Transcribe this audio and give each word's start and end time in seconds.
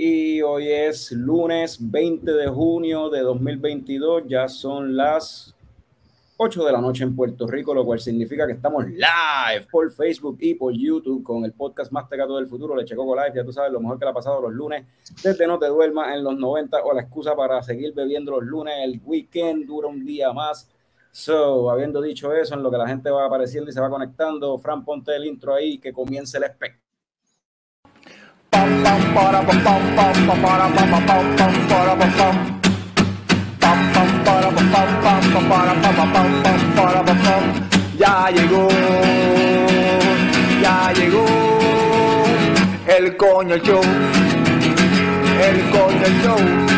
Y 0.00 0.40
hoy 0.42 0.68
es 0.68 1.10
lunes 1.10 1.78
20 1.80 2.30
de 2.32 2.46
junio 2.46 3.10
de 3.10 3.20
2022, 3.20 4.22
ya 4.28 4.48
son 4.48 4.96
las 4.96 5.56
8 6.36 6.64
de 6.64 6.72
la 6.72 6.80
noche 6.80 7.02
en 7.02 7.16
Puerto 7.16 7.48
Rico, 7.48 7.74
lo 7.74 7.84
cual 7.84 7.98
significa 7.98 8.46
que 8.46 8.52
estamos 8.52 8.86
live 8.86 9.66
por 9.72 9.90
Facebook 9.90 10.38
y 10.38 10.54
por 10.54 10.72
YouTube 10.72 11.24
con 11.24 11.44
el 11.44 11.52
podcast 11.52 11.90
más 11.90 12.08
tecato 12.08 12.36
del 12.36 12.46
futuro, 12.46 12.76
Leche 12.76 12.94
Coco 12.94 13.16
Live. 13.16 13.32
Ya 13.34 13.44
tú 13.44 13.52
sabes, 13.52 13.72
lo 13.72 13.80
mejor 13.80 13.98
que 13.98 14.04
le 14.04 14.12
ha 14.12 14.14
pasado 14.14 14.40
los 14.40 14.52
lunes, 14.52 14.86
desde 15.24 15.48
No 15.48 15.58
Te 15.58 15.66
Duermas 15.66 16.14
en 16.14 16.22
los 16.22 16.38
90 16.38 16.80
o 16.84 16.94
la 16.94 17.02
excusa 17.02 17.34
para 17.34 17.60
seguir 17.64 17.92
bebiendo 17.92 18.30
los 18.30 18.44
lunes. 18.44 18.74
El 18.84 19.00
weekend 19.04 19.66
dura 19.66 19.88
un 19.88 20.06
día 20.06 20.32
más. 20.32 20.70
So, 21.10 21.70
habiendo 21.70 22.00
dicho 22.00 22.32
eso, 22.32 22.54
en 22.54 22.62
lo 22.62 22.70
que 22.70 22.78
la 22.78 22.86
gente 22.86 23.10
va 23.10 23.26
apareciendo 23.26 23.70
y 23.70 23.72
se 23.72 23.80
va 23.80 23.90
conectando, 23.90 24.56
Fran, 24.58 24.84
ponte 24.84 25.14
el 25.16 25.26
intro 25.26 25.54
ahí 25.54 25.78
que 25.78 25.92
comience 25.92 26.38
el 26.38 26.44
espectáculo. 26.44 26.88
Ya 37.98 38.30
llegó, 38.30 38.68
ya 40.62 40.92
llegó 40.92 41.24
el 42.86 43.16
coño 43.16 43.56
show, 43.58 43.82
el 45.42 45.70
coño 45.70 46.06
show. 46.22 46.77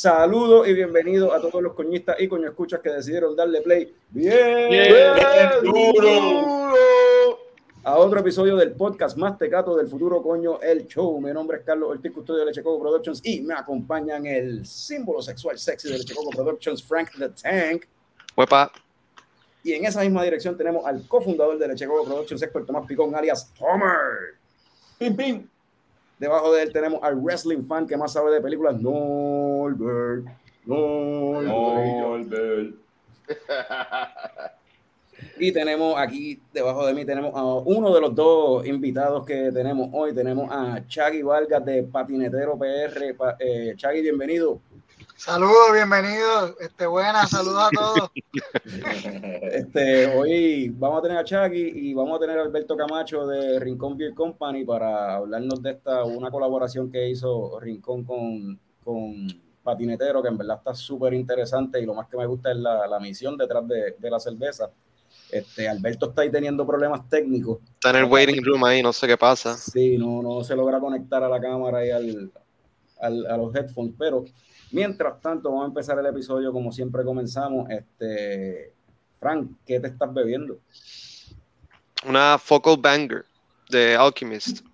Saludos 0.00 0.68
y 0.68 0.74
bienvenidos 0.74 1.34
a 1.34 1.40
todos 1.40 1.60
los 1.60 1.74
coñistas 1.74 2.14
y 2.20 2.28
coño 2.28 2.46
escuchas 2.46 2.78
que 2.80 2.88
decidieron 2.88 3.34
darle 3.34 3.60
play 3.62 3.92
bien, 4.10 4.94
duro! 5.64 7.36
a 7.82 7.96
otro 7.98 8.20
episodio 8.20 8.54
del 8.54 8.74
podcast 8.74 9.16
más 9.16 9.36
tecato 9.36 9.76
del 9.76 9.88
futuro 9.88 10.22
coño 10.22 10.60
el 10.60 10.86
show. 10.86 11.20
Mi 11.20 11.32
nombre 11.32 11.56
es 11.56 11.64
Carlos 11.64 11.90
Ortiz, 11.90 12.12
custodio 12.12 12.38
de 12.38 12.46
Leche 12.46 12.62
Coco 12.62 12.80
Productions 12.80 13.20
y 13.24 13.40
me 13.40 13.54
acompañan 13.54 14.24
el 14.24 14.64
símbolo 14.64 15.20
sexual 15.20 15.58
sexy 15.58 15.90
de 15.90 15.98
Leche 15.98 16.14
Coco 16.14 16.30
Productions, 16.30 16.80
Frank 16.80 17.10
the 17.18 17.30
Tank. 17.30 17.86
Huepa. 18.36 18.70
Y 19.64 19.72
en 19.72 19.84
esa 19.84 20.02
misma 20.02 20.22
dirección 20.22 20.56
tenemos 20.56 20.86
al 20.86 21.08
cofundador 21.08 21.58
de 21.58 21.66
Leche 21.66 21.88
Coco 21.88 22.04
Productions, 22.04 22.40
Héctor 22.40 22.66
Tomás 22.66 22.86
Picón, 22.86 23.16
alias 23.16 23.52
Tomer. 23.58 24.36
Pim, 24.96 25.16
pim. 25.16 25.48
Debajo 26.18 26.52
de 26.52 26.62
él 26.62 26.72
tenemos 26.72 27.00
al 27.02 27.16
wrestling 27.16 27.62
fan 27.64 27.86
que 27.86 27.96
más 27.96 28.12
sabe 28.12 28.32
de 28.32 28.40
películas, 28.40 28.80
Norbert. 28.80 30.26
Norbert. 30.66 31.38
Y 35.40 35.52
tenemos 35.52 35.96
aquí 35.98 36.40
debajo 36.52 36.86
de 36.86 36.94
mí, 36.94 37.04
tenemos 37.04 37.32
a 37.34 37.44
uno 37.44 37.92
de 37.94 38.00
los 38.00 38.14
dos 38.14 38.66
invitados 38.66 39.24
que 39.24 39.50
tenemos 39.52 39.88
hoy. 39.92 40.14
Tenemos 40.14 40.48
a 40.50 40.80
Chagui 40.86 41.22
Vargas 41.22 41.64
de 41.64 41.82
Patinetero 41.84 42.58
PR. 42.58 43.16
Eh, 43.38 43.74
Chagui, 43.76 44.02
bienvenido. 44.02 44.60
Saludos, 45.18 45.72
bienvenidos. 45.74 46.54
Este, 46.60 46.86
buenas, 46.86 47.28
saludos 47.30 47.64
a 47.64 47.70
todos. 47.70 48.10
Este, 49.50 50.06
hoy 50.16 50.68
vamos 50.68 51.00
a 51.00 51.02
tener 51.02 51.18
a 51.18 51.24
Chagui 51.24 51.72
y 51.74 51.92
vamos 51.94 52.16
a 52.16 52.20
tener 52.20 52.38
a 52.38 52.42
Alberto 52.42 52.76
Camacho 52.76 53.26
de 53.26 53.58
Rincón 53.58 53.96
Beer 53.96 54.14
Company 54.14 54.64
para 54.64 55.16
hablarnos 55.16 55.60
de 55.60 55.70
esta, 55.72 56.04
una 56.04 56.30
colaboración 56.30 56.90
que 56.92 57.08
hizo 57.08 57.58
Rincón 57.58 58.04
con, 58.04 58.60
con 58.84 59.26
Patinetero, 59.64 60.22
que 60.22 60.28
en 60.28 60.38
verdad 60.38 60.58
está 60.58 60.74
súper 60.74 61.14
interesante 61.14 61.80
y 61.80 61.86
lo 61.86 61.94
más 61.94 62.06
que 62.08 62.16
me 62.16 62.26
gusta 62.26 62.52
es 62.52 62.58
la, 62.58 62.86
la 62.86 63.00
misión 63.00 63.36
detrás 63.36 63.66
de, 63.66 63.96
de 63.98 64.10
la 64.10 64.20
cerveza. 64.20 64.70
Este, 65.32 65.68
Alberto 65.68 66.10
está 66.10 66.22
ahí 66.22 66.30
teniendo 66.30 66.64
problemas 66.66 67.08
técnicos. 67.08 67.58
Está 67.74 67.90
en 67.90 67.96
el 67.96 68.04
waiting 68.04 68.44
room 68.44 68.64
ahí, 68.64 68.82
no 68.82 68.92
sé 68.92 69.06
qué 69.08 69.16
pasa. 69.16 69.56
Sí, 69.56 69.98
no, 69.98 70.22
no 70.22 70.44
se 70.44 70.54
logra 70.54 70.78
conectar 70.78 71.24
a 71.24 71.28
la 71.28 71.40
cámara 71.40 71.84
y 71.84 71.90
al, 71.90 72.30
al- 73.00 73.26
a 73.26 73.36
los 73.36 73.54
headphones, 73.56 73.94
pero 73.98 74.24
mientras 74.70 75.20
tanto 75.20 75.50
vamos 75.50 75.64
a 75.64 75.68
empezar 75.68 75.98
el 75.98 76.06
episodio 76.06 76.52
como 76.52 76.72
siempre 76.72 77.04
comenzamos. 77.04 77.68
Este, 77.70 78.72
Frank, 79.18 79.50
¿qué 79.66 79.80
te 79.80 79.88
estás 79.88 80.12
bebiendo? 80.12 80.58
Una 82.04 82.38
Focal 82.38 82.76
Banger 82.78 83.24
de 83.68 83.96
Alchemist. 83.96 84.64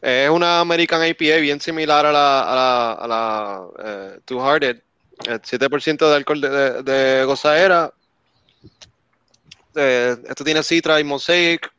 Es 0.00 0.30
una 0.30 0.60
American 0.60 1.06
IPA 1.06 1.36
bien 1.40 1.60
similar 1.60 2.06
a 2.06 2.12
la, 2.12 2.42
a 2.42 2.54
la, 2.54 2.92
a 2.92 3.06
la 3.06 3.66
eh, 3.84 4.20
Two 4.24 4.40
Hearted. 4.40 4.80
El 5.26 5.42
7% 5.42 5.98
de 5.98 6.14
alcohol 6.16 6.40
de, 6.40 6.48
de, 6.48 6.82
de. 6.82 7.90
Eh, 9.76 10.16
esto 10.28 10.44
tiene 10.44 10.62
Citra 10.62 11.00
y 11.00 11.04
Mosaic. 11.04 11.70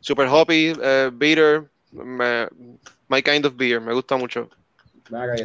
Super 0.00 0.26
hoppy, 0.26 0.72
eh, 0.82 1.10
bitter. 1.12 1.70
my 1.92 3.22
kind 3.22 3.46
of 3.46 3.56
beer. 3.56 3.80
Me 3.80 3.92
gusta 3.92 4.16
mucho. 4.16 4.48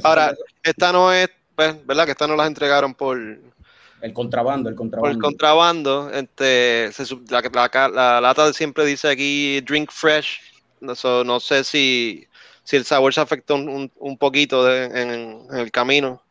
Ahora, 0.04 0.34
esta 0.64 0.92
no 0.92 1.12
es, 1.14 1.30
pues, 1.56 1.86
¿verdad? 1.86 2.06
Que 2.06 2.12
esta 2.12 2.28
no 2.28 2.36
las 2.36 2.48
entregaron 2.48 2.94
por, 2.94 3.18
el 3.18 4.14
contrabando, 4.14 4.70
el 4.70 4.76
por 4.76 4.84
contrabando. 4.84 5.20
contrabando. 5.22 6.10
Este, 6.12 6.92
se 6.92 7.06
la, 7.30 7.42
la 7.54 7.70
ca- 7.70 7.90
la 7.90 8.20
lata 8.22 8.52
siempre 8.54 8.86
dice 8.86 9.10
aquí 9.10 9.62
drink 9.62 9.92
fresh. 9.92 10.40
No, 10.82 10.96
so, 10.96 11.24
no 11.24 11.40
sé 11.40 11.64
si, 11.64 12.28
si 12.64 12.76
el 12.76 12.84
sabor 12.84 13.14
se 13.14 13.22
afectó 13.22 13.56
un, 13.56 13.90
un- 13.96 14.18
poquito 14.18 14.66
de- 14.66 14.86
en, 14.86 15.10
en 15.50 15.58
el 15.58 15.72
camino. 15.72 16.22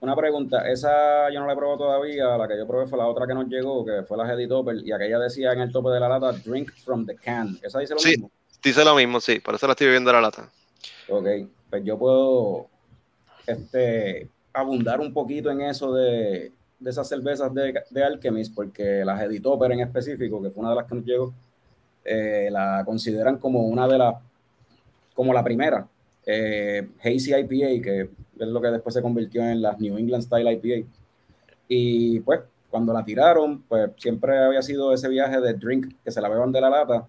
Una 0.00 0.16
pregunta, 0.16 0.68
esa 0.68 1.30
yo 1.30 1.40
no 1.40 1.46
la 1.46 1.52
he 1.52 1.56
probado 1.56 1.78
todavía, 1.78 2.36
la 2.36 2.48
que 2.48 2.56
yo 2.56 2.66
probé 2.66 2.86
fue 2.86 2.96
la 2.98 3.06
otra 3.06 3.26
que 3.26 3.34
nos 3.34 3.46
llegó, 3.46 3.84
que 3.84 4.02
fue 4.08 4.16
la 4.16 4.24
Heady 4.26 4.48
Topper, 4.48 4.76
y 4.82 4.90
aquella 4.92 5.18
decía 5.18 5.52
en 5.52 5.60
el 5.60 5.70
tope 5.70 5.90
de 5.90 6.00
la 6.00 6.08
lata, 6.08 6.32
drink 6.32 6.72
from 6.82 7.04
the 7.06 7.14
can. 7.16 7.58
¿Esa 7.62 7.78
dice 7.80 7.92
lo 7.94 8.00
Sí. 8.00 8.10
mismo? 8.12 8.30
Dice 8.62 8.84
lo 8.84 8.94
mismo, 8.94 9.20
sí, 9.20 9.40
por 9.40 9.54
eso 9.54 9.66
la 9.66 9.72
estoy 9.72 9.86
bebiendo 9.88 10.10
la 10.12 10.20
lata. 10.22 10.50
Ok, 11.08 11.26
pues 11.70 11.84
yo 11.84 11.98
puedo 11.98 12.66
este, 13.46 14.28
abundar 14.52 15.00
un 15.00 15.12
poquito 15.12 15.50
en 15.50 15.62
eso 15.62 15.94
de, 15.94 16.52
de 16.78 16.90
esas 16.90 17.08
cervezas 17.08 17.52
de, 17.54 17.74
de 17.90 18.04
Alchemist, 18.04 18.54
porque 18.54 19.04
las 19.04 19.22
Editoper 19.22 19.72
en 19.72 19.80
específico, 19.80 20.42
que 20.42 20.50
fue 20.50 20.62
una 20.62 20.70
de 20.70 20.76
las 20.76 20.86
que 20.86 20.94
nos 20.94 21.04
llegó, 21.04 21.34
eh, 22.04 22.48
la 22.50 22.82
consideran 22.84 23.38
como 23.38 23.66
una 23.66 23.86
de 23.86 23.98
las, 23.98 24.14
como 25.14 25.32
la 25.32 25.44
primera, 25.44 25.86
eh, 26.26 26.88
Hazy 27.02 27.34
IPA, 27.34 27.82
que 27.82 28.10
es 28.38 28.48
lo 28.48 28.60
que 28.60 28.68
después 28.68 28.94
se 28.94 29.02
convirtió 29.02 29.42
en 29.42 29.60
las 29.62 29.78
New 29.78 29.98
England 29.98 30.22
Style 30.22 30.52
IPA. 30.52 30.88
Y 31.68 32.20
pues, 32.20 32.40
cuando 32.70 32.92
la 32.92 33.04
tiraron, 33.04 33.62
pues 33.62 33.90
siempre 33.96 34.38
había 34.38 34.62
sido 34.62 34.92
ese 34.92 35.08
viaje 35.08 35.40
de 35.40 35.54
drink 35.54 35.94
que 36.02 36.10
se 36.10 36.20
la 36.20 36.28
beban 36.28 36.52
de 36.52 36.60
la 36.60 36.70
lata. 36.70 37.06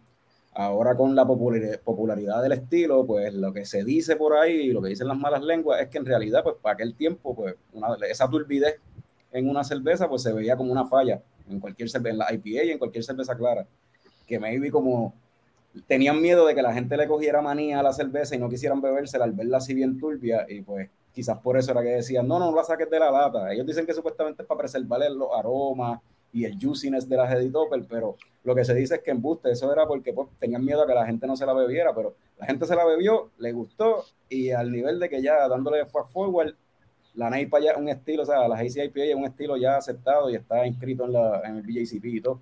Ahora 0.53 0.95
con 0.95 1.15
la 1.15 1.25
popularidad, 1.25 2.41
del 2.43 2.51
estilo, 2.51 3.05
pues 3.05 3.33
lo 3.33 3.53
que 3.53 3.63
se 3.65 3.85
dice 3.85 4.17
por 4.17 4.33
ahí 4.35 4.53
y 4.53 4.71
lo 4.73 4.81
que 4.81 4.89
dicen 4.89 5.07
las 5.07 5.17
malas 5.17 5.41
lenguas 5.41 5.81
es 5.81 5.87
que 5.87 5.97
en 5.97 6.05
realidad, 6.05 6.43
pues 6.43 6.57
para 6.61 6.73
aquel 6.73 6.93
tiempo, 6.93 7.33
pues 7.33 7.55
una- 7.73 7.95
esa 8.09 8.29
turbidez 8.29 8.75
en 9.31 9.49
una 9.49 9.63
cerveza, 9.63 10.09
pues 10.09 10.23
se 10.23 10.33
veía 10.33 10.57
como 10.57 10.71
una 10.73 10.85
falla 10.85 11.21
en 11.49 11.59
cualquier 11.61 11.89
cerveza, 11.89 12.11
en 12.11 12.17
la 12.17 12.33
IPA 12.33 12.63
y 12.65 12.71
en 12.71 12.79
cualquier 12.79 13.03
cerveza 13.03 13.35
clara. 13.35 13.65
Que 14.27 14.39
maybe 14.39 14.69
como 14.71 15.13
tenían 15.87 16.21
miedo 16.21 16.45
de 16.45 16.53
que 16.53 16.61
la 16.61 16.73
gente 16.73 16.97
le 16.97 17.07
cogiera 17.07 17.41
manía 17.41 17.79
a 17.79 17.83
la 17.83 17.93
cerveza 17.93 18.35
y 18.35 18.39
no 18.39 18.49
quisieran 18.49 18.81
bebérsela 18.81 19.23
al 19.23 19.31
verla 19.31 19.57
así 19.57 19.73
bien 19.73 19.97
turbia 19.97 20.45
y 20.49 20.61
pues 20.61 20.89
quizás 21.13 21.37
por 21.39 21.57
eso 21.57 21.71
era 21.71 21.81
que 21.81 21.89
decían, 21.89 22.27
no, 22.27 22.39
no, 22.39 22.51
no 22.51 22.57
la 22.57 22.63
saques 22.63 22.89
de 22.89 22.99
la 22.99 23.09
lata. 23.09 23.51
Ellos 23.53 23.65
dicen 23.65 23.85
que 23.85 23.93
supuestamente 23.93 24.41
es 24.41 24.47
para 24.47 24.59
preservar 24.59 24.99
los 25.11 25.29
aromas 25.33 26.01
y 26.33 26.45
el 26.45 26.57
juiciness 26.59 27.07
de 27.07 27.17
las 27.17 27.33
Editopper, 27.33 27.83
pero 27.89 28.17
lo 28.43 28.55
que 28.55 28.65
se 28.65 28.73
dice 28.73 28.95
es 28.95 29.01
que 29.01 29.11
embuste, 29.11 29.51
eso 29.51 29.71
era 29.71 29.85
porque 29.85 30.13
pues, 30.13 30.29
tenían 30.39 30.65
miedo 30.65 30.81
a 30.83 30.87
que 30.87 30.93
la 30.93 31.05
gente 31.05 31.27
no 31.27 31.35
se 31.35 31.45
la 31.45 31.53
bebiera, 31.53 31.93
pero 31.93 32.15
la 32.39 32.45
gente 32.45 32.65
se 32.65 32.75
la 32.75 32.85
bebió, 32.85 33.29
le 33.37 33.51
gustó 33.51 34.05
y 34.29 34.51
al 34.51 34.71
nivel 34.71 34.99
de 34.99 35.09
que 35.09 35.21
ya 35.21 35.47
dándole 35.47 35.85
fast 35.85 36.11
forward, 36.11 36.55
la 37.13 37.29
NAIPA 37.29 37.59
ya 37.59 37.71
es 37.71 37.77
un 37.77 37.89
estilo, 37.89 38.23
o 38.23 38.25
sea, 38.25 38.47
la 38.47 38.55
ACIPA 38.55 39.01
es 39.03 39.15
un 39.15 39.25
estilo 39.25 39.57
ya 39.57 39.77
aceptado 39.77 40.29
y 40.29 40.35
está 40.35 40.65
inscrito 40.65 41.05
en, 41.05 41.13
la, 41.13 41.41
en 41.45 41.57
el 41.57 41.63
BJCP 41.63 42.05
y 42.05 42.21
todo. 42.21 42.41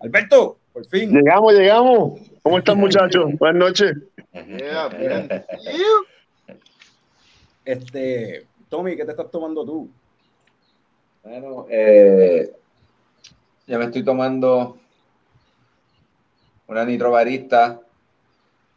Alberto, 0.00 0.58
por 0.72 0.86
fin. 0.86 1.10
Llegamos, 1.10 1.54
llegamos. 1.54 2.20
¿Cómo 2.42 2.58
están, 2.58 2.78
muchachos? 2.78 3.30
Buenas 3.38 3.58
noches. 3.58 3.96
Yeah. 4.32 5.44
Este, 7.64 8.46
Tommy, 8.68 8.96
¿qué 8.96 9.04
te 9.04 9.10
estás 9.10 9.30
tomando 9.30 9.64
tú? 9.64 9.90
Bueno, 11.22 11.66
eh, 11.68 12.50
ya 13.68 13.78
me 13.78 13.84
estoy 13.84 14.02
tomando 14.02 14.78
una 16.66 16.84
nitrobarista. 16.86 17.80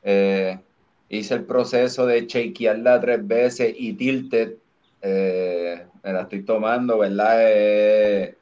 Eh, 0.03 0.59
hice 1.07 1.33
el 1.35 1.45
proceso 1.45 2.05
de 2.05 2.27
shakearla 2.27 2.99
tres 2.99 3.25
veces 3.25 3.73
y 3.77 3.93
tilted. 3.93 4.57
Eh, 5.01 5.85
me 6.03 6.13
la 6.13 6.23
estoy 6.23 6.43
tomando, 6.43 6.99
¿verdad? 6.99 7.37
Eh, 7.39 8.35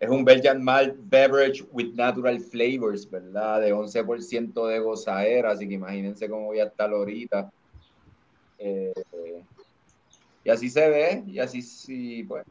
es 0.00 0.08
un 0.08 0.24
Belgian 0.24 0.64
Malt 0.64 0.94
Beverage 0.98 1.62
with 1.70 1.92
Natural 1.94 2.40
Flavors, 2.40 3.08
¿verdad? 3.10 3.60
De 3.60 3.74
11% 3.74 4.66
de 4.68 4.78
gozadera, 4.78 5.50
así 5.50 5.68
que 5.68 5.74
imagínense 5.74 6.30
cómo 6.30 6.46
voy 6.46 6.60
a 6.60 6.64
estar 6.64 6.90
ahorita. 6.90 7.52
Y 10.44 10.50
así 10.50 10.70
se 10.70 10.88
ve, 10.88 11.24
y 11.26 11.38
así 11.40 11.60
sí, 11.60 12.24
pues. 12.24 12.46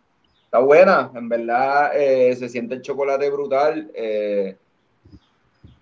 Está 0.48 0.60
buena, 0.60 1.12
en 1.14 1.28
verdad 1.28 1.92
eh, 1.94 2.34
se 2.34 2.48
siente 2.48 2.76
el 2.76 2.82
chocolate 2.82 3.30
brutal. 3.30 3.92
Eh, 3.94 4.56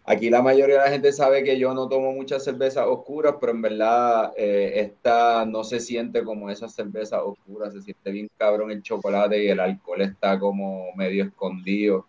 aquí 0.06 0.32
la 0.32 0.42
mayoría 0.42 0.78
de 0.78 0.82
la 0.82 0.90
gente 0.90 1.12
sabe 1.12 1.44
que 1.44 1.60
yo 1.60 1.72
no 1.76 1.88
tomo 1.88 2.12
muchas 2.14 2.44
cervezas 2.44 2.88
oscuras, 2.88 3.36
pero 3.40 3.52
en 3.52 3.62
verdad 3.62 4.34
eh, 4.36 4.74
esta 4.78 5.46
no 5.46 5.64
se 5.64 5.80
siente 5.80 6.24
como 6.24 6.50
esas 6.50 6.74
cervezas 6.74 7.22
oscuras, 7.24 7.74
se 7.74 7.82
siente 7.84 8.10
bien 8.10 8.28
cabrón 8.40 8.72
el 8.72 8.82
chocolate 8.82 9.44
y 9.44 9.50
el 9.50 9.60
alcohol 9.60 10.02
está 10.02 10.40
como 10.40 10.92
medio 10.96 11.26
escondido, 11.26 12.08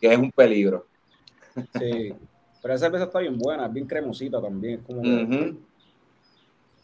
que 0.00 0.10
es 0.10 0.18
un 0.18 0.32
peligro. 0.32 0.86
Sí, 1.78 2.14
pero 2.62 2.72
esa 2.72 2.86
cerveza 2.86 3.04
está 3.04 3.18
bien 3.18 3.36
buena, 3.36 3.66
es 3.66 3.72
bien 3.74 3.86
cremosita 3.86 4.40
también. 4.40 4.80
Es 4.80 4.86
como 4.86 5.02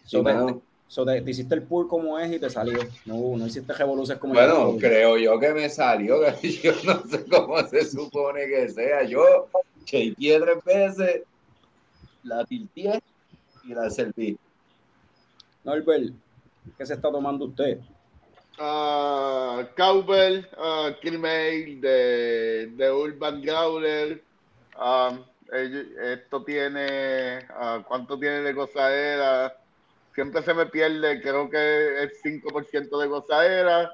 Sí. 0.04 0.22
So 0.86 1.04
te- 1.04 1.20
te 1.22 1.30
hiciste 1.30 1.54
el 1.54 1.62
pool 1.62 1.88
como 1.88 2.18
es 2.18 2.32
y 2.32 2.38
te 2.38 2.48
salió. 2.50 2.78
No, 3.06 3.36
no 3.36 3.46
hiciste 3.46 3.72
revoluciones 3.72 4.20
como 4.20 4.34
Bueno, 4.34 4.72
yo. 4.72 4.78
creo 4.78 5.16
yo 5.16 5.38
que 5.38 5.52
me 5.52 5.68
salió, 5.68 6.20
que 6.40 6.50
yo 6.62 6.72
no 6.84 7.02
sé 7.06 7.24
cómo 7.26 7.60
se 7.66 7.84
supone 7.84 8.46
que 8.46 8.68
sea. 8.68 9.02
Yo 9.04 9.48
shakeé 9.84 10.40
tres 10.40 10.64
veces, 10.64 11.22
la 12.22 12.44
tilteé 12.44 13.00
y 13.64 13.74
la 13.74 13.90
serví. 13.90 14.38
Norbert, 15.64 16.12
¿qué 16.76 16.86
se 16.86 16.94
está 16.94 17.10
tomando 17.10 17.46
usted? 17.46 17.78
Ah, 18.58 19.66
Cowbell, 19.76 20.46
uh, 20.56 21.18
Mail 21.18 21.80
de, 21.80 22.68
de 22.76 22.92
Urban 22.92 23.40
Growler. 23.42 24.22
Ah, 24.76 25.18
ello- 25.52 26.00
esto 26.02 26.44
tiene, 26.44 27.38
ah, 27.50 27.82
¿cuánto 27.86 28.18
tiene 28.18 28.40
de 28.42 28.52
gozadera? 28.52 29.56
Siempre 30.14 30.42
se 30.42 30.54
me 30.54 30.66
pierde, 30.66 31.20
creo 31.20 31.50
que 31.50 32.04
es 32.04 32.22
5% 32.22 33.00
de 33.00 33.06
gozadera. 33.06 33.92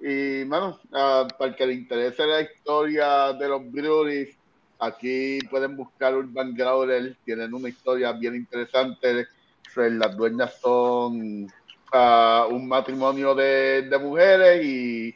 Y, 0.00 0.44
bueno, 0.44 0.80
ah, 0.92 1.28
para 1.38 1.54
que 1.54 1.66
le 1.66 1.74
interese 1.74 2.26
la 2.26 2.40
historia 2.40 3.32
de 3.34 3.48
los 3.48 3.70
breweries, 3.70 4.36
aquí 4.78 5.38
pueden 5.50 5.76
buscar 5.76 6.14
Urban 6.16 6.54
Growler. 6.54 7.16
Tienen 7.24 7.54
una 7.54 7.68
historia 7.68 8.12
bien 8.12 8.34
interesante. 8.34 9.28
Pues, 9.74 9.92
Las 9.92 10.16
dueñas 10.16 10.58
son 10.60 11.50
a 11.92 12.46
un 12.50 12.68
matrimonio 12.68 13.34
de, 13.34 13.98
mujeres 14.00 14.64
y, 14.64 15.14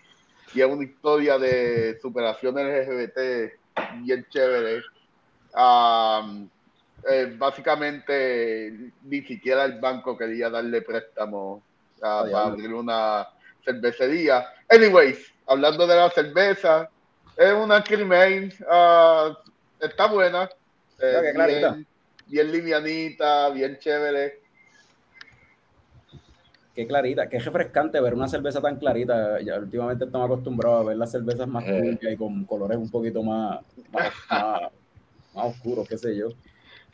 y 0.55 0.61
es 0.61 0.67
una 0.67 0.85
historia 0.85 1.39
de 1.39 1.99
superación 2.01 2.55
LGBT 2.57 3.19
bien 4.03 4.27
chévere. 4.31 4.83
Am, 5.55 6.49
eh, 7.09 7.35
básicamente, 7.37 8.93
ni 9.03 9.23
siquiera 9.23 9.65
el 9.65 9.79
banco 9.81 10.17
quería 10.17 10.51
darle 10.51 10.83
préstamo 10.83 11.63
Ah, 12.03 12.25
para 12.31 12.45
abrir 12.47 12.75
una 12.75 13.27
cervecería. 13.65 14.45
Anyways, 14.69 15.33
hablando 15.47 15.87
de 15.87 15.97
la 15.97 16.11
cerveza, 16.11 16.91
es 17.37 17.53
una 17.53 17.83
Cremain, 17.83 18.53
ah, 18.69 19.35
está 19.81 20.07
buena, 20.07 20.49
eh, 20.99 21.31
clarita. 21.33 21.73
bien, 21.73 21.87
bien 22.27 22.53
livianita, 22.53 23.49
bien 23.51 23.79
chévere. 23.79 24.41
Qué 26.75 26.87
clarita, 26.87 27.29
qué 27.29 27.39
refrescante 27.39 28.01
ver 28.01 28.15
una 28.15 28.29
cerveza 28.29 28.61
tan 28.61 28.77
clarita. 28.77 29.41
Ya 29.41 29.59
últimamente 29.59 30.05
estamos 30.05 30.27
acostumbrados 30.27 30.81
a 30.85 30.89
ver 30.89 30.97
las 30.97 31.13
cervezas 31.13 31.47
más 31.47 31.65
Eh. 31.67 31.97
y 32.03 32.17
con 32.17 32.45
colores 32.45 32.77
un 32.77 32.91
poquito 32.91 33.23
más, 33.23 33.61
más, 33.93 34.13
más- 34.29 34.61
más 35.35 35.47
oscuros, 35.47 35.89
qué 35.89 35.97
sé 35.97 36.17
yo. 36.17 36.29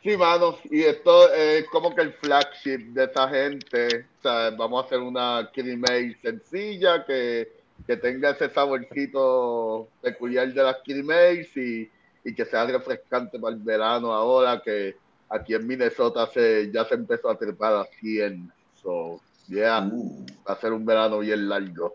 Sí, 0.03 0.17
mano, 0.17 0.57
y 0.63 0.81
esto 0.81 1.31
es 1.31 1.67
como 1.67 1.93
que 1.93 2.01
el 2.01 2.13
flagship 2.13 2.91
de 2.93 3.03
esta 3.03 3.29
gente. 3.29 4.07
O 4.17 4.21
sea, 4.23 4.49
vamos 4.49 4.83
a 4.83 4.85
hacer 4.87 4.99
una 4.99 5.37
ale 5.37 6.17
sencilla 6.19 7.05
que, 7.05 7.51
que 7.85 7.97
tenga 7.97 8.31
ese 8.31 8.49
saborcito 8.49 9.87
peculiar 10.01 10.51
de 10.51 10.63
las 10.63 10.77
ales 10.87 11.55
y, 11.55 11.87
y 12.23 12.33
que 12.33 12.45
sea 12.45 12.65
refrescante 12.65 13.37
para 13.37 13.53
el 13.53 13.61
verano 13.61 14.11
ahora 14.11 14.59
que 14.59 14.95
aquí 15.29 15.53
en 15.53 15.67
Minnesota 15.67 16.27
se, 16.33 16.71
ya 16.71 16.83
se 16.85 16.95
empezó 16.95 17.29
a 17.29 17.37
trepar 17.37 17.75
a 17.75 17.85
100. 17.85 18.51
So, 18.81 19.21
yeah, 19.47 19.81
Uh, 19.81 20.25
va 20.47 20.53
a 20.53 20.59
ser 20.59 20.73
un 20.73 20.83
verano 20.83 21.19
bien 21.19 21.47
largo. 21.47 21.93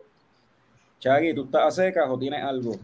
Chagui, 1.00 1.35
¿tú 1.35 1.44
estás 1.47 1.67
a 1.67 1.70
secas 1.73 2.09
o 2.09 2.17
tienes 2.17 2.44
algo? 2.44 2.79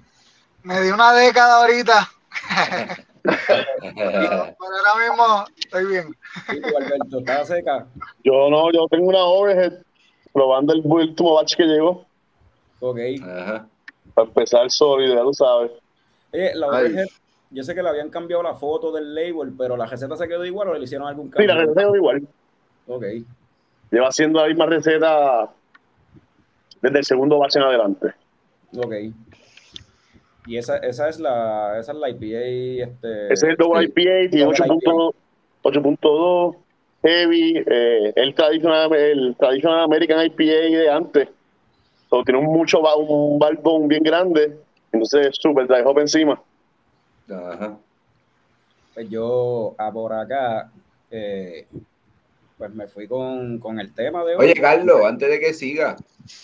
Me 0.64 0.80
di 0.80 0.90
una 0.90 1.12
década 1.12 1.60
ahorita. 1.60 2.10
Pero 3.94 4.76
ahora 4.88 5.08
mismo 5.08 5.44
estoy 5.58 5.86
bien. 5.86 6.16
¿Y 6.52 6.60
tú, 6.60 6.68
Alberto, 6.76 7.18
estás 7.18 7.48
seca? 7.48 7.86
Yo 8.24 8.50
no, 8.50 8.70
yo 8.72 8.86
tengo 8.90 9.06
una 9.08 9.24
overhead 9.24 9.74
probando 10.32 10.72
el 10.72 10.80
último 10.84 11.34
batch 11.34 11.56
que 11.56 11.64
llegó 11.64 12.04
Ok. 12.80 12.98
Ajá. 13.22 13.66
para 14.14 14.28
empezar 14.28 14.70
sólido, 14.70 15.14
ya 15.14 15.22
lo 15.22 15.32
sabes. 15.32 15.70
Oye, 16.32 16.54
la 16.54 16.66
Ay. 16.72 16.86
overhead, 16.86 17.06
yo 17.50 17.62
sé 17.62 17.74
que 17.74 17.82
le 17.82 17.88
habían 17.90 18.10
cambiado 18.10 18.42
la 18.42 18.54
foto 18.54 18.90
del 18.90 19.14
label, 19.14 19.52
pero 19.56 19.76
la 19.76 19.86
receta 19.86 20.16
se 20.16 20.26
quedó 20.26 20.44
igual 20.44 20.68
o 20.68 20.74
le 20.74 20.84
hicieron 20.84 21.06
algún 21.06 21.26
Sí, 21.26 21.32
cambio. 21.32 21.54
la 21.54 21.60
receta 21.60 21.82
es 21.82 21.94
igual. 21.94 22.28
Ok. 22.88 23.04
Lleva 23.90 24.08
haciendo 24.08 24.40
la 24.40 24.48
misma 24.48 24.66
receta 24.66 25.50
desde 26.80 26.98
el 26.98 27.04
segundo 27.04 27.38
batch 27.38 27.56
en 27.56 27.62
adelante. 27.62 28.06
Ok. 28.76 28.94
Y 30.46 30.56
esa, 30.56 30.78
esa 30.78 31.08
es 31.08 31.20
la, 31.20 31.78
esa 31.78 31.92
es 31.92 31.98
la 31.98 32.10
IPA, 32.10 32.84
este. 32.90 33.32
Ese 33.32 33.32
es 33.32 33.42
el 33.44 33.56
Double 33.56 33.86
sí. 33.86 33.92
IPA, 33.94 34.30
tiene 34.30 34.44
Double 34.44 34.58
8.2 34.58 35.14
8.2 35.62 36.56
heavy, 37.02 37.62
eh, 37.66 38.12
el 38.16 38.34
traditional, 38.34 38.94
el 38.94 39.36
traditional 39.38 39.80
American 39.80 40.24
IPA 40.24 40.44
de 40.44 40.90
antes. 40.90 41.28
So, 42.08 42.22
tiene 42.24 42.40
un 42.40 42.46
mucho 42.46 42.80
un 42.96 43.38
balbón 43.38 43.88
bien 43.88 44.02
grande, 44.02 44.56
entonces 44.92 45.34
súper 45.40 45.66
dry 45.66 45.80
hop 45.84 45.98
encima. 45.98 46.40
Ajá. 47.30 47.76
Pues 48.94 49.08
yo, 49.08 49.74
a 49.78 49.90
por 49.90 50.12
acá, 50.12 50.70
eh, 51.10 51.66
pues 52.58 52.74
me 52.74 52.86
fui 52.86 53.08
con, 53.08 53.58
con 53.58 53.80
el 53.80 53.92
tema 53.94 54.24
de 54.24 54.36
hoy. 54.36 54.44
Oye, 54.44 54.60
Carlos, 54.60 55.04
antes 55.06 55.28
de 55.28 55.40
que 55.40 55.54
siga, 55.54 55.96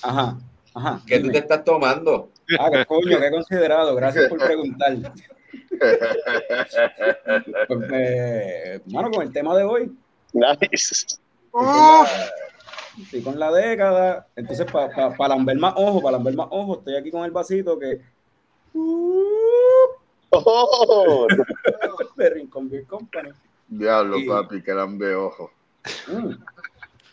Ajá, 0.02 0.38
ajá. 0.74 1.00
¿qué 1.06 1.20
tú 1.20 1.30
te 1.30 1.38
estás 1.38 1.62
tomando? 1.64 2.30
Ah, 2.58 2.84
coño, 2.86 3.18
qué 3.18 3.30
considerado. 3.30 3.94
Gracias 3.96 4.28
por 4.28 4.38
preguntar. 4.38 4.96
Pues, 7.68 7.80
eh, 7.92 8.80
mano, 8.86 9.10
con 9.10 9.22
el 9.22 9.32
tema 9.32 9.56
de 9.56 9.64
hoy, 9.64 9.92
Nice. 10.32 11.18
Estoy 13.00 13.22
con 13.22 13.38
la 13.38 13.52
década. 13.52 14.26
Entonces, 14.36 14.70
para 14.70 14.94
pa, 14.94 15.16
pa 15.16 15.28
lamber 15.28 15.56
más 15.56 15.74
ojo, 15.76 16.02
para 16.02 16.16
lamber 16.16 16.34
más 16.34 16.48
ojo, 16.50 16.78
estoy 16.78 16.96
aquí 16.96 17.10
con 17.10 17.24
el 17.24 17.30
vasito 17.30 17.78
que. 17.78 18.00
Oh, 20.30 21.26
de 22.16 22.30
Rincon 22.30 22.68
Beer 22.68 22.84
Company. 22.84 23.30
Diablo, 23.68 24.18
papi, 24.26 24.62
que 24.62 24.74
lambe 24.74 25.14
ojo. 25.14 25.50
Mm, 26.08 26.34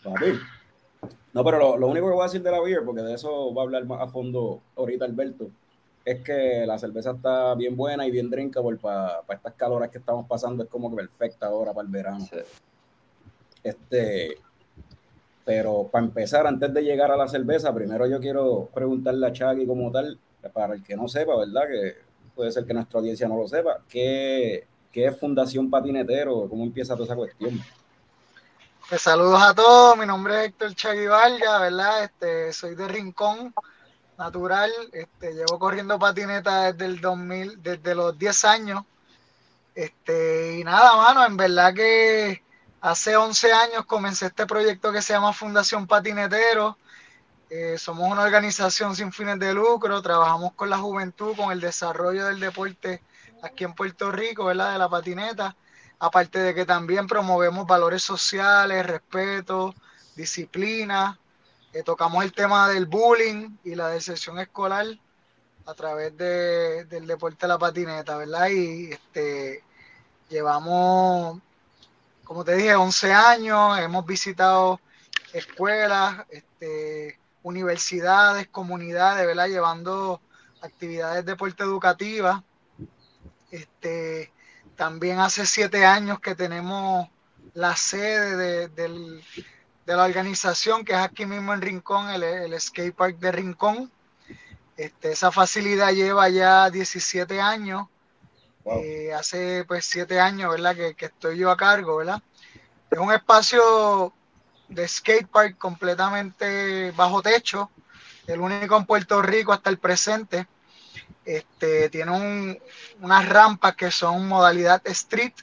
papi. 0.02 0.38
No, 1.36 1.44
pero 1.44 1.58
lo, 1.58 1.76
lo 1.76 1.88
único 1.88 2.06
que 2.06 2.14
voy 2.14 2.22
a 2.22 2.28
decir 2.28 2.42
de 2.42 2.50
la 2.50 2.62
beer, 2.62 2.82
porque 2.82 3.02
de 3.02 3.12
eso 3.12 3.52
va 3.52 3.60
a 3.60 3.64
hablar 3.66 3.84
más 3.84 4.00
a 4.00 4.06
fondo 4.06 4.62
ahorita 4.74 5.04
Alberto, 5.04 5.50
es 6.02 6.22
que 6.22 6.64
la 6.64 6.78
cerveza 6.78 7.10
está 7.10 7.54
bien 7.54 7.76
buena 7.76 8.06
y 8.06 8.10
bien 8.10 8.30
drinkable 8.30 8.78
para 8.78 9.20
estas 9.28 9.52
caloras 9.52 9.90
que 9.90 9.98
estamos 9.98 10.26
pasando. 10.26 10.64
Es 10.64 10.70
como 10.70 10.88
que 10.88 10.96
perfecta 10.96 11.48
ahora 11.48 11.74
para 11.74 11.84
el 11.84 11.92
verano. 11.92 12.20
Sí. 12.20 12.38
Este, 13.62 14.38
pero 15.44 15.86
para 15.92 16.06
empezar, 16.06 16.46
antes 16.46 16.72
de 16.72 16.82
llegar 16.82 17.10
a 17.10 17.18
la 17.18 17.28
cerveza, 17.28 17.74
primero 17.74 18.06
yo 18.06 18.18
quiero 18.18 18.70
preguntarle 18.72 19.26
a 19.26 19.32
Chagui 19.32 19.66
como 19.66 19.92
tal, 19.92 20.18
para 20.54 20.72
el 20.72 20.82
que 20.82 20.96
no 20.96 21.06
sepa, 21.06 21.36
¿verdad? 21.36 21.68
Que 21.68 21.96
puede 22.34 22.50
ser 22.50 22.64
que 22.64 22.72
nuestra 22.72 22.98
audiencia 22.98 23.28
no 23.28 23.36
lo 23.36 23.46
sepa, 23.46 23.82
¿qué, 23.90 24.66
qué 24.90 25.04
es 25.04 25.20
Fundación 25.20 25.68
Patinetero? 25.68 26.48
¿Cómo 26.48 26.64
empieza 26.64 26.94
toda 26.94 27.04
esa 27.04 27.14
cuestión? 27.14 27.60
Pues 28.88 29.02
saludos 29.02 29.42
a 29.42 29.54
todos. 29.54 29.96
Mi 29.96 30.06
nombre 30.06 30.38
es 30.38 30.46
Héctor 30.46 30.74
Chagui 30.74 31.06
Vargas, 31.06 31.60
¿verdad? 31.60 32.04
Este, 32.04 32.52
soy 32.52 32.74
de 32.74 32.86
Rincón, 32.86 33.52
natural. 34.16 34.70
Este, 34.92 35.34
llevo 35.34 35.58
corriendo 35.58 35.98
patineta 35.98 36.72
desde 36.72 36.86
el 36.86 37.00
2000, 37.00 37.62
desde 37.62 37.94
los 37.94 38.16
10 38.18 38.44
años. 38.44 38.84
Este, 39.74 40.58
y 40.58 40.64
nada, 40.64 40.96
mano, 40.96 41.24
en 41.26 41.36
verdad 41.36 41.74
que 41.74 42.42
hace 42.80 43.16
11 43.16 43.52
años 43.52 43.86
comencé 43.86 44.26
este 44.26 44.46
proyecto 44.46 44.92
que 44.92 45.02
se 45.02 45.12
llama 45.12 45.32
Fundación 45.32 45.86
Patinetero. 45.86 46.78
Eh, 47.50 47.78
somos 47.78 48.10
una 48.10 48.22
organización 48.22 48.94
sin 48.96 49.12
fines 49.12 49.38
de 49.38 49.52
lucro, 49.52 50.00
trabajamos 50.02 50.52
con 50.54 50.70
la 50.70 50.78
juventud, 50.78 51.36
con 51.36 51.50
el 51.50 51.60
desarrollo 51.60 52.26
del 52.26 52.40
deporte 52.40 53.02
aquí 53.42 53.64
en 53.64 53.74
Puerto 53.74 54.10
Rico, 54.12 54.44
¿verdad? 54.44 54.72
De 54.72 54.78
la 54.78 54.88
patineta. 54.88 55.56
Aparte 55.98 56.38
de 56.40 56.54
que 56.54 56.66
también 56.66 57.06
promovemos 57.06 57.66
valores 57.66 58.02
sociales, 58.02 58.86
respeto, 58.86 59.74
disciplina. 60.14 61.18
Eh, 61.72 61.82
tocamos 61.82 62.22
el 62.24 62.32
tema 62.32 62.68
del 62.68 62.86
bullying 62.86 63.56
y 63.64 63.74
la 63.74 63.88
deserción 63.88 64.38
escolar 64.38 64.86
a 65.66 65.74
través 65.74 66.16
de- 66.16 66.84
del 66.84 67.06
deporte 67.06 67.38
de 67.42 67.48
la 67.48 67.58
patineta, 67.58 68.16
¿verdad? 68.16 68.48
Y 68.48 68.92
este, 68.92 69.64
llevamos, 70.28 71.40
como 72.24 72.44
te 72.44 72.56
dije, 72.56 72.74
11 72.76 73.12
años, 73.12 73.78
hemos 73.78 74.04
visitado 74.06 74.80
escuelas, 75.32 76.24
este, 76.30 77.18
universidades, 77.42 78.48
comunidades, 78.48 79.26
¿verdad? 79.26 79.48
Llevando 79.48 80.20
actividades 80.60 81.24
de 81.24 81.32
deporte 81.32 81.62
educativa. 81.62 82.42
Este, 83.50 84.32
también 84.76 85.18
hace 85.20 85.46
siete 85.46 85.86
años 85.86 86.20
que 86.20 86.34
tenemos 86.34 87.08
la 87.54 87.76
sede 87.76 88.36
de, 88.36 88.68
del- 88.68 89.24
de 89.86 89.96
la 89.96 90.04
organización, 90.04 90.84
que 90.84 90.92
es 90.94 90.98
aquí 90.98 91.26
mismo 91.26 91.54
en 91.54 91.62
Rincón, 91.62 92.10
el, 92.10 92.22
el 92.24 92.60
skate 92.60 92.94
park 92.94 93.18
de 93.18 93.32
Rincón. 93.32 93.92
Este, 94.76 95.12
esa 95.12 95.32
facilidad 95.32 95.92
lleva 95.92 96.28
ya 96.28 96.70
17 96.70 97.40
años. 97.40 97.88
Wow. 98.64 98.82
Eh, 98.84 99.12
hace 99.14 99.64
pues 99.66 99.86
siete 99.86 100.20
años, 100.20 100.50
¿verdad? 100.50 100.76
Que, 100.76 100.94
que 100.94 101.06
estoy 101.06 101.38
yo 101.38 101.50
a 101.50 101.56
cargo, 101.56 101.96
¿verdad? 101.98 102.22
Es 102.90 102.98
un 102.98 103.12
espacio 103.12 104.12
de 104.68 104.88
skate 104.88 105.28
park 105.28 105.58
completamente 105.58 106.92
bajo 106.92 107.22
techo, 107.22 107.70
el 108.26 108.40
único 108.40 108.76
en 108.76 108.86
Puerto 108.86 109.22
Rico 109.22 109.52
hasta 109.52 109.70
el 109.70 109.78
presente. 109.78 110.46
Este, 111.24 111.88
tiene 111.90 112.12
un- 112.12 112.58
unas 113.00 113.28
rampas 113.28 113.74
que 113.74 113.90
son 113.90 114.28
modalidad 114.28 114.80
street. 114.86 115.34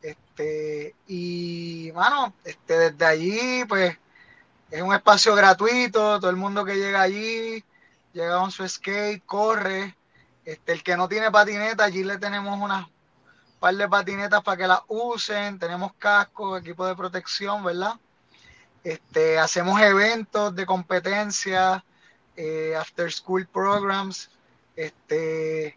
Este, 0.00 0.94
y 1.06 1.90
bueno, 1.90 2.34
este, 2.44 2.78
desde 2.90 3.04
allí, 3.04 3.64
pues 3.68 3.96
es 4.70 4.82
un 4.82 4.94
espacio 4.94 5.34
gratuito, 5.34 6.18
todo 6.20 6.30
el 6.30 6.36
mundo 6.36 6.64
que 6.64 6.76
llega 6.76 7.02
allí 7.02 7.64
llega 8.12 8.38
con 8.38 8.50
su 8.50 8.66
skate, 8.68 9.24
corre. 9.24 9.96
Este, 10.44 10.72
el 10.72 10.82
que 10.82 10.96
no 10.96 11.08
tiene 11.08 11.30
patineta, 11.30 11.84
allí 11.84 12.02
le 12.04 12.18
tenemos 12.18 12.58
unas 12.60 12.86
par 13.60 13.76
de 13.76 13.88
patinetas 13.88 14.42
para 14.42 14.56
que 14.56 14.66
las 14.66 14.80
usen, 14.88 15.58
tenemos 15.58 15.92
cascos, 15.94 16.60
equipo 16.60 16.84
de 16.84 16.96
protección, 16.96 17.62
¿verdad? 17.62 17.94
Este, 18.82 19.38
hacemos 19.38 19.80
eventos 19.80 20.54
de 20.54 20.66
competencia, 20.66 21.84
eh, 22.36 22.74
after 22.76 23.10
school 23.12 23.46
programs, 23.46 24.30
este, 24.76 25.76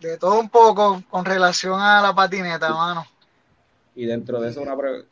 de 0.00 0.18
todo 0.18 0.38
un 0.40 0.48
poco 0.48 1.02
con 1.10 1.24
relación 1.24 1.80
a 1.80 2.00
la 2.02 2.14
patineta, 2.14 2.70
mano. 2.72 3.04
Y 3.94 4.06
dentro 4.06 4.40
de 4.40 4.50
eso, 4.50 4.60
una 4.62 4.76
pre- 4.76 5.04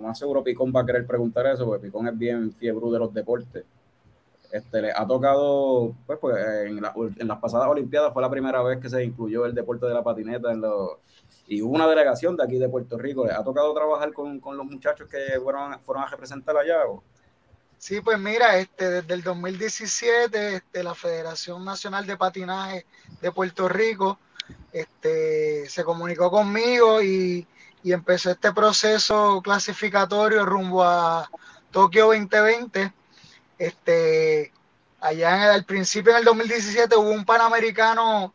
más 0.00 0.18
seguro 0.18 0.44
Picón 0.44 0.72
va 0.74 0.82
a 0.82 0.86
querer 0.86 1.06
preguntar 1.06 1.46
eso, 1.46 1.64
porque 1.66 1.86
Picón 1.86 2.06
es 2.08 2.16
bien 2.16 2.52
fiebre 2.52 2.90
de 2.90 2.98
los 2.98 3.12
deportes. 3.12 3.64
Este, 4.50 4.80
le 4.80 4.92
ha 4.92 5.06
tocado, 5.06 5.94
pues, 6.06 6.18
pues 6.18 6.36
en, 6.66 6.80
la- 6.80 6.94
en 7.18 7.28
las 7.28 7.38
pasadas 7.38 7.68
Olimpiadas 7.68 8.12
fue 8.12 8.22
la 8.22 8.30
primera 8.30 8.62
vez 8.62 8.78
que 8.80 8.88
se 8.88 9.04
incluyó 9.04 9.44
el 9.44 9.54
deporte 9.54 9.86
de 9.86 9.92
la 9.94 10.02
patineta 10.02 10.52
en 10.52 10.62
los, 10.62 10.92
y 11.46 11.60
hubo 11.60 11.74
una 11.74 11.86
delegación 11.86 12.36
de 12.36 12.44
aquí 12.44 12.58
de 12.58 12.68
Puerto 12.68 12.96
Rico. 12.96 13.26
¿Le 13.26 13.32
ha 13.32 13.42
tocado 13.44 13.74
trabajar 13.74 14.12
con, 14.12 14.40
con 14.40 14.56
los 14.56 14.64
muchachos 14.64 15.08
que 15.08 15.38
fueron, 15.42 15.78
fueron 15.80 16.04
a 16.04 16.06
representar 16.06 16.56
allá? 16.56 16.86
o? 16.88 17.02
Sí, 17.78 18.00
pues 18.00 18.18
mira, 18.18 18.56
este, 18.58 18.90
desde 18.90 19.14
el 19.14 19.22
2017, 19.22 20.56
este, 20.56 20.82
la 20.82 20.94
Federación 20.94 21.64
Nacional 21.64 22.06
de 22.06 22.16
Patinaje 22.16 22.86
de 23.20 23.32
Puerto 23.32 23.68
Rico 23.68 24.18
este, 24.72 25.68
se 25.68 25.84
comunicó 25.84 26.30
conmigo 26.30 27.00
y, 27.00 27.46
y 27.84 27.92
empezó 27.92 28.30
este 28.30 28.52
proceso 28.52 29.40
clasificatorio 29.42 30.44
rumbo 30.44 30.82
a 30.82 31.30
Tokio 31.70 32.06
2020. 32.06 32.92
Este, 33.58 34.52
allá 35.00 35.36
en 35.36 35.42
el, 35.42 35.50
al 35.50 35.64
principio, 35.64 36.12
en 36.12 36.18
el 36.18 36.24
2017, 36.24 36.96
hubo 36.96 37.10
un 37.10 37.24
panamericano 37.24 38.34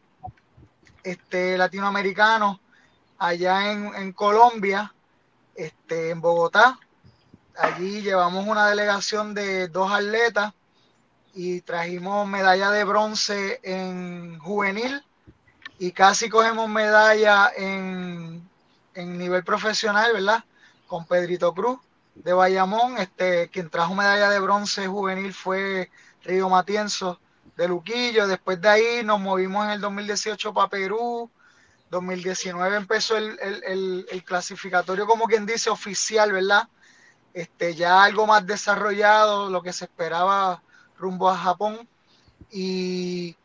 este, 1.04 1.58
latinoamericano 1.58 2.62
allá 3.18 3.72
en, 3.72 3.94
en 3.96 4.14
Colombia, 4.14 4.94
este, 5.56 6.12
en 6.12 6.22
Bogotá. 6.22 6.80
Allí 7.58 8.02
llevamos 8.02 8.48
una 8.48 8.68
delegación 8.68 9.34
de 9.34 9.68
dos 9.68 9.92
atletas 9.92 10.54
y 11.36 11.62
trajimos 11.62 12.28
medalla 12.28 12.72
de 12.72 12.84
bronce 12.84 13.60
en 13.64 14.40
juvenil 14.40 15.04
y 15.78 15.92
casi 15.92 16.30
cogemos 16.30 16.70
medalla 16.70 17.52
en, 17.56 18.48
en 18.96 19.18
nivel 19.18 19.44
profesional, 19.44 20.14
¿verdad? 20.14 20.44
Con 20.88 21.06
Pedrito 21.06 21.54
Cruz 21.54 21.80
de 22.16 22.34
Bayamón. 22.34 22.98
Este, 22.98 23.50
quien 23.50 23.70
trajo 23.70 23.94
medalla 23.94 24.30
de 24.30 24.40
bronce 24.40 24.88
juvenil 24.88 25.34
fue 25.34 25.92
Río 26.24 26.50
Matienzo 26.50 27.20
de 27.56 27.68
Luquillo. 27.68 28.28
Después 28.28 28.60
de 28.62 28.70
ahí 28.70 29.04
nos 29.04 29.20
movimos 29.20 29.66
en 29.66 29.72
el 29.72 29.82
2018 29.82 30.54
para 30.54 30.70
Perú. 30.70 31.30
2019 31.92 32.78
empezó 32.78 33.18
el, 33.18 33.38
el, 33.40 33.64
el, 33.64 34.08
el 34.10 34.24
clasificatorio, 34.24 35.06
como 35.06 35.26
quien 35.26 35.46
dice, 35.46 35.70
oficial, 35.70 36.32
¿verdad? 36.32 36.68
Este, 37.34 37.74
ya 37.74 38.04
algo 38.04 38.28
más 38.28 38.46
desarrollado, 38.46 39.50
lo 39.50 39.62
que 39.63 39.74
se 39.74 39.86
esperaba 39.86 40.62
rumbo 40.98 41.30
a 41.30 41.38
Japón. 41.38 41.88
Y 42.52 43.36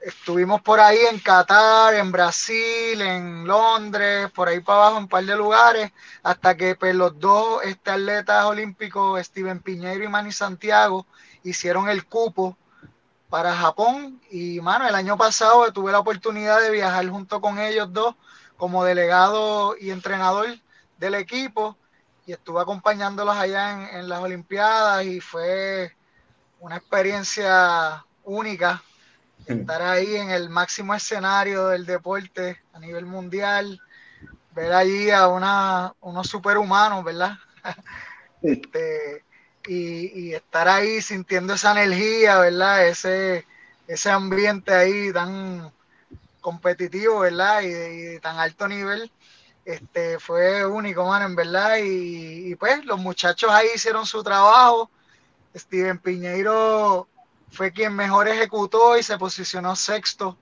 estuvimos 0.00 0.60
por 0.60 0.80
ahí 0.80 0.98
en 1.10 1.18
Qatar, 1.18 1.94
en 1.94 2.12
Brasil, 2.12 3.00
en 3.00 3.46
Londres, 3.46 4.30
por 4.32 4.48
ahí 4.48 4.60
para 4.60 4.78
abajo, 4.80 4.96
en 4.98 5.02
un 5.04 5.08
par 5.08 5.24
de 5.24 5.36
lugares, 5.36 5.92
hasta 6.22 6.56
que 6.56 6.74
pues, 6.74 6.94
los 6.94 7.18
dos 7.18 7.62
este, 7.64 7.90
atletas 7.90 8.44
olímpicos, 8.44 9.24
Steven 9.24 9.60
Piñeiro 9.60 10.04
y 10.04 10.08
Manny 10.08 10.32
Santiago, 10.32 11.06
hicieron 11.42 11.88
el 11.88 12.04
cupo 12.04 12.56
para 13.30 13.54
Japón. 13.54 14.20
Y 14.30 14.60
mano, 14.60 14.86
el 14.86 14.94
año 14.94 15.16
pasado 15.16 15.72
tuve 15.72 15.92
la 15.92 16.00
oportunidad 16.00 16.60
de 16.60 16.70
viajar 16.70 17.08
junto 17.08 17.40
con 17.40 17.58
ellos 17.58 17.92
dos 17.92 18.14
como 18.58 18.84
delegado 18.84 19.74
y 19.78 19.90
entrenador 19.90 20.46
del 20.98 21.14
equipo 21.14 21.76
y 22.26 22.32
estuve 22.32 22.60
acompañándolos 22.60 23.36
allá 23.36 23.72
en, 23.72 23.96
en 23.96 24.08
las 24.08 24.20
Olimpiadas 24.20 25.04
y 25.04 25.20
fue 25.20 25.94
una 26.60 26.76
experiencia 26.76 28.04
única 28.24 28.82
estar 29.46 29.82
ahí 29.82 30.16
en 30.16 30.30
el 30.30 30.48
máximo 30.48 30.94
escenario 30.94 31.68
del 31.68 31.84
deporte 31.84 32.60
a 32.72 32.78
nivel 32.78 33.06
mundial, 33.06 33.80
ver 34.54 34.72
allí 34.72 35.10
a 35.10 35.28
una, 35.28 35.92
unos 36.00 36.28
superhumanos, 36.28 37.04
¿verdad? 37.04 37.38
este, 38.42 39.24
y, 39.66 40.28
y, 40.28 40.34
estar 40.34 40.68
ahí 40.68 41.00
sintiendo 41.00 41.54
esa 41.54 41.72
energía, 41.72 42.38
¿verdad? 42.38 42.86
Ese, 42.86 43.46
ese 43.86 44.10
ambiente 44.10 44.74
ahí 44.74 45.12
tan 45.12 45.72
competitivo, 46.40 47.20
¿verdad? 47.20 47.62
Y 47.62 47.68
de, 47.68 48.14
y 48.14 48.20
tan 48.20 48.38
alto 48.38 48.68
nivel. 48.68 49.10
Este, 49.64 50.18
fue 50.18 50.66
único, 50.66 51.06
man, 51.06 51.22
en 51.22 51.36
verdad. 51.36 51.76
Y, 51.76 52.50
y, 52.50 52.54
pues 52.56 52.84
los 52.84 52.98
muchachos 52.98 53.50
ahí 53.50 53.68
hicieron 53.74 54.06
su 54.06 54.22
trabajo. 54.22 54.90
Steven 55.54 55.98
Piñeiro 55.98 57.08
fue 57.50 57.70
quien 57.72 57.94
mejor 57.94 58.28
ejecutó 58.28 58.96
y 58.96 59.02
se 59.02 59.18
posicionó 59.18 59.76
sexto. 59.76 60.36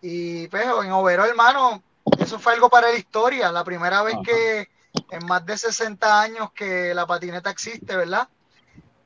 Y 0.00 0.48
pues 0.48 0.64
en 0.64 0.92
overall, 0.92 1.28
hermano, 1.28 1.82
eso 2.18 2.38
fue 2.38 2.54
algo 2.54 2.68
para 2.68 2.90
la 2.90 2.96
historia. 2.96 3.52
La 3.52 3.64
primera 3.64 4.02
vez 4.02 4.14
Ajá. 4.14 4.22
que 4.22 4.68
en 5.10 5.26
más 5.26 5.44
de 5.46 5.56
60 5.56 6.20
años 6.20 6.52
que 6.52 6.94
la 6.94 7.06
patineta 7.06 7.50
existe, 7.50 7.96
¿verdad? 7.96 8.28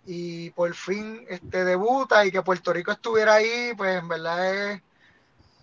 Y 0.06 0.50
por 0.50 0.72
fin 0.74 1.26
este, 1.28 1.64
debuta 1.64 2.24
y 2.24 2.30
que 2.30 2.42
Puerto 2.42 2.72
Rico 2.72 2.92
estuviera 2.92 3.34
ahí, 3.34 3.74
pues 3.76 3.98
en 3.98 4.08
verdad 4.08 4.72
es 4.72 4.82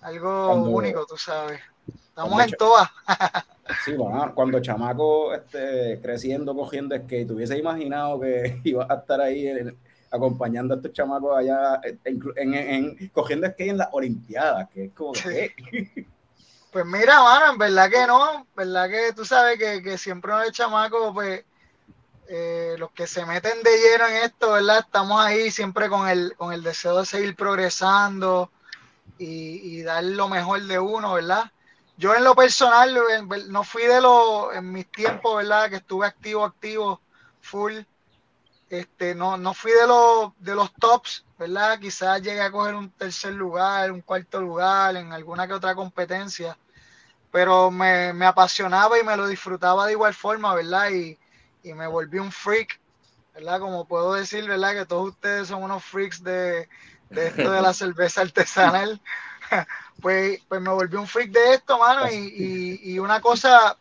algo 0.02 0.48
cuando, 0.48 0.70
único, 0.70 1.06
tú 1.06 1.18
sabes. 1.18 1.62
Estamos 1.88 2.44
en 2.44 2.52
todas. 2.52 2.90
Sí, 3.84 3.94
bueno, 3.94 4.32
cuando 4.36 4.60
chamaco 4.60 5.34
este, 5.34 6.00
creciendo, 6.02 6.56
cogiendo 6.56 6.96
skate, 6.96 7.32
hubiese 7.32 7.58
imaginado 7.58 8.20
que 8.20 8.60
iba 8.64 8.86
a 8.88 8.96
estar 8.96 9.22
ahí 9.22 9.48
en, 9.48 9.78
acompañando 10.12 10.74
a 10.74 10.78
estos 10.78 10.94
chamacos 10.94 11.38
allá 11.38 11.82
en, 11.84 12.22
en, 12.36 12.54
en, 12.54 13.10
cogiendo 13.10 13.48
skate 13.48 13.72
en 13.72 13.78
las 13.78 13.90
Olimpiadas, 13.92 14.70
que 14.70 14.86
es 14.86 14.94
como 14.94 15.16
sí. 15.16 15.30
que... 15.30 16.08
Pues 16.72 16.86
mira, 16.86 17.22
mano, 17.22 17.54
en 17.54 17.58
verdad 17.58 17.90
que 17.90 18.06
no, 18.06 18.46
verdad 18.54 18.90
que 18.90 19.14
tú 19.14 19.24
sabes 19.24 19.58
que, 19.58 19.82
que 19.82 19.98
siempre 19.98 20.34
uno 20.34 20.42
de 20.42 20.52
chamacos, 20.52 21.14
pues, 21.14 21.46
eh, 22.28 22.76
los 22.78 22.92
que 22.92 23.08
se 23.08 23.26
meten 23.26 23.64
de 23.64 23.70
lleno 23.78 24.08
en 24.08 24.26
esto, 24.26 24.52
¿verdad? 24.52 24.80
Estamos 24.80 25.22
ahí 25.22 25.52
siempre 25.52 25.88
con 25.88 26.10
el, 26.10 26.36
con 26.36 26.52
el 26.52 26.64
deseo 26.64 27.00
de 27.00 27.06
seguir 27.06 27.34
progresando 27.34 28.52
y, 29.18 29.78
y 29.78 29.84
dar 29.84 30.04
lo 30.04 30.28
mejor 30.28 30.64
de 30.64 30.78
uno, 30.78 31.14
¿verdad? 31.14 31.50
Yo 31.98 32.14
en 32.16 32.24
lo 32.24 32.36
personal 32.36 32.94
no 33.50 33.64
fui 33.64 33.84
de 33.84 34.02
los, 34.02 34.54
en 34.56 34.72
mis 34.72 34.92
tiempos, 34.92 35.38
¿verdad? 35.38 35.70
Que 35.70 35.78
estuve 35.78 36.06
activo, 36.08 36.44
activo, 36.44 37.04
full. 37.40 37.74
este, 38.70 39.16
no, 39.16 39.38
no 39.38 39.54
fui 39.54 39.72
de 39.72 39.88
los, 39.88 40.34
de 40.38 40.56
los 40.56 40.74
tops, 40.78 41.28
¿verdad? 41.38 41.80
Quizás 41.80 42.22
llegué 42.22 42.42
a 42.42 42.52
coger 42.52 42.76
un 42.76 42.92
tercer 42.94 43.34
lugar, 43.34 43.92
un 43.92 44.02
cuarto 44.02 44.42
lugar 44.42 44.96
en 44.98 45.14
alguna 45.14 45.48
que 45.48 45.54
otra 45.54 45.76
competencia, 45.76 46.60
pero 47.32 47.72
me, 47.72 48.14
me 48.14 48.26
apasionaba 48.26 49.00
y 49.00 49.04
me 49.04 49.18
lo 49.18 49.28
disfrutaba 49.28 49.86
de 49.88 49.94
igual 49.94 50.14
forma, 50.14 50.56
¿verdad? 50.56 50.90
Y, 50.92 51.20
y 51.64 51.74
me 51.74 51.88
volví 51.88 52.20
un 52.20 52.32
freak, 52.32 52.82
¿verdad? 53.34 53.60
Como 53.60 53.88
puedo 53.88 54.14
decir, 54.14 54.48
¿verdad? 54.48 54.74
Que 54.74 54.86
todos 54.86 55.10
ustedes 55.12 55.48
son 55.50 55.64
unos 55.64 55.84
freaks 55.86 56.24
de, 56.24 56.70
de 57.12 57.28
esto 57.28 57.52
de 57.52 57.62
la 57.62 57.74
cerveza 57.76 58.22
artesanal. 58.22 59.02
pues, 60.02 60.42
pues 60.48 60.62
me 60.62 60.70
volví 60.70 60.96
un 60.98 61.08
freak 61.08 61.32
de 61.32 61.54
esto, 61.54 61.78
mano, 61.78 62.12
y, 62.12 62.16
y, 62.84 62.94
y 62.94 63.00
una 63.00 63.22
cosa 63.22 63.78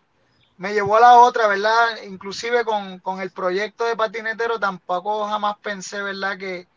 me 0.56 0.72
llevó 0.72 0.96
a 0.96 1.00
la 1.00 1.18
otra, 1.18 1.46
¿verdad? 1.46 2.02
Inclusive 2.04 2.64
con, 2.64 2.98
con, 3.00 3.20
el 3.20 3.30
proyecto 3.30 3.84
de 3.84 3.96
patinetero 3.96 4.58
tampoco 4.60 5.26
jamás 5.26 5.56
pensé, 5.58 6.00
¿verdad? 6.00 6.38
Que, 6.38 6.68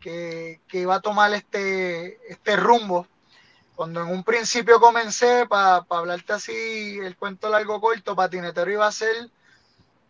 que, 0.00 0.60
que 0.68 0.80
iba 0.80 0.96
a 0.96 1.00
tomar 1.00 1.32
este, 1.32 2.18
este 2.30 2.56
rumbo. 2.56 3.06
Cuando 3.76 4.02
en 4.02 4.08
un 4.08 4.22
principio 4.22 4.80
comencé, 4.80 5.46
para 5.46 5.82
pa 5.82 5.98
hablarte 5.98 6.32
así, 6.32 6.98
el 6.98 7.16
cuento 7.16 7.48
largo 7.48 7.80
corto, 7.80 8.14
patinetero 8.14 8.70
iba 8.70 8.86
a 8.86 8.92
ser, 8.92 9.30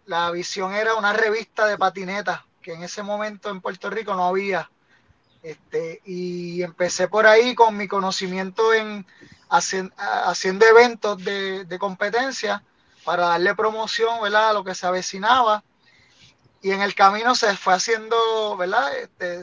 la 0.06 0.30
visión 0.30 0.74
era 0.74 0.94
una 0.94 1.12
revista 1.12 1.66
de 1.66 1.78
patinetas, 1.78 2.42
que 2.60 2.74
en 2.74 2.82
ese 2.82 3.02
momento 3.02 3.50
en 3.50 3.60
Puerto 3.60 3.88
Rico 3.90 4.14
no 4.14 4.26
había. 4.26 4.70
Este, 5.44 6.00
y 6.06 6.62
empecé 6.62 7.06
por 7.06 7.26
ahí 7.26 7.54
con 7.54 7.76
mi 7.76 7.86
conocimiento 7.86 8.72
en 8.72 9.06
haciendo 9.50 10.64
eventos 10.64 11.22
de, 11.22 11.76
competencia 11.78 12.64
para 13.04 13.28
darle 13.28 13.54
promoción, 13.54 14.22
¿verdad? 14.22 14.48
A 14.48 14.52
lo 14.54 14.64
que 14.64 14.74
se 14.74 14.86
avecinaba. 14.86 15.62
Y 16.62 16.70
en 16.70 16.80
el 16.80 16.94
camino 16.94 17.34
se 17.34 17.54
fue 17.58 17.74
haciendo, 17.74 18.56
¿verdad? 18.56 18.96
Este, 18.96 19.42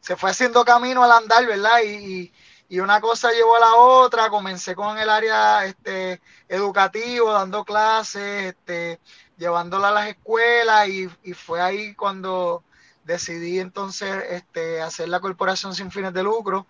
se 0.00 0.16
fue 0.16 0.30
haciendo 0.30 0.64
camino 0.64 1.04
al 1.04 1.12
andar, 1.12 1.46
¿verdad? 1.46 1.82
Y, 1.84 2.32
una 2.80 3.02
cosa 3.02 3.30
llevó 3.30 3.56
a 3.56 3.60
la 3.60 3.74
otra. 3.74 4.30
Comencé 4.30 4.74
con 4.74 4.96
el 4.96 5.10
área 5.10 5.66
este, 5.66 6.22
educativo, 6.48 7.30
dando 7.30 7.62
clases, 7.66 8.54
este, 8.54 8.98
llevándola 9.36 9.88
a 9.88 9.92
las 9.92 10.08
escuelas 10.08 10.88
y 10.88 11.34
fue 11.34 11.60
ahí 11.60 11.94
cuando 11.94 12.64
decidí 13.04 13.58
entonces 13.58 14.24
este, 14.30 14.80
hacer 14.80 15.08
la 15.08 15.20
corporación 15.20 15.74
sin 15.74 15.90
fines 15.90 16.12
de 16.12 16.22
lucro. 16.22 16.66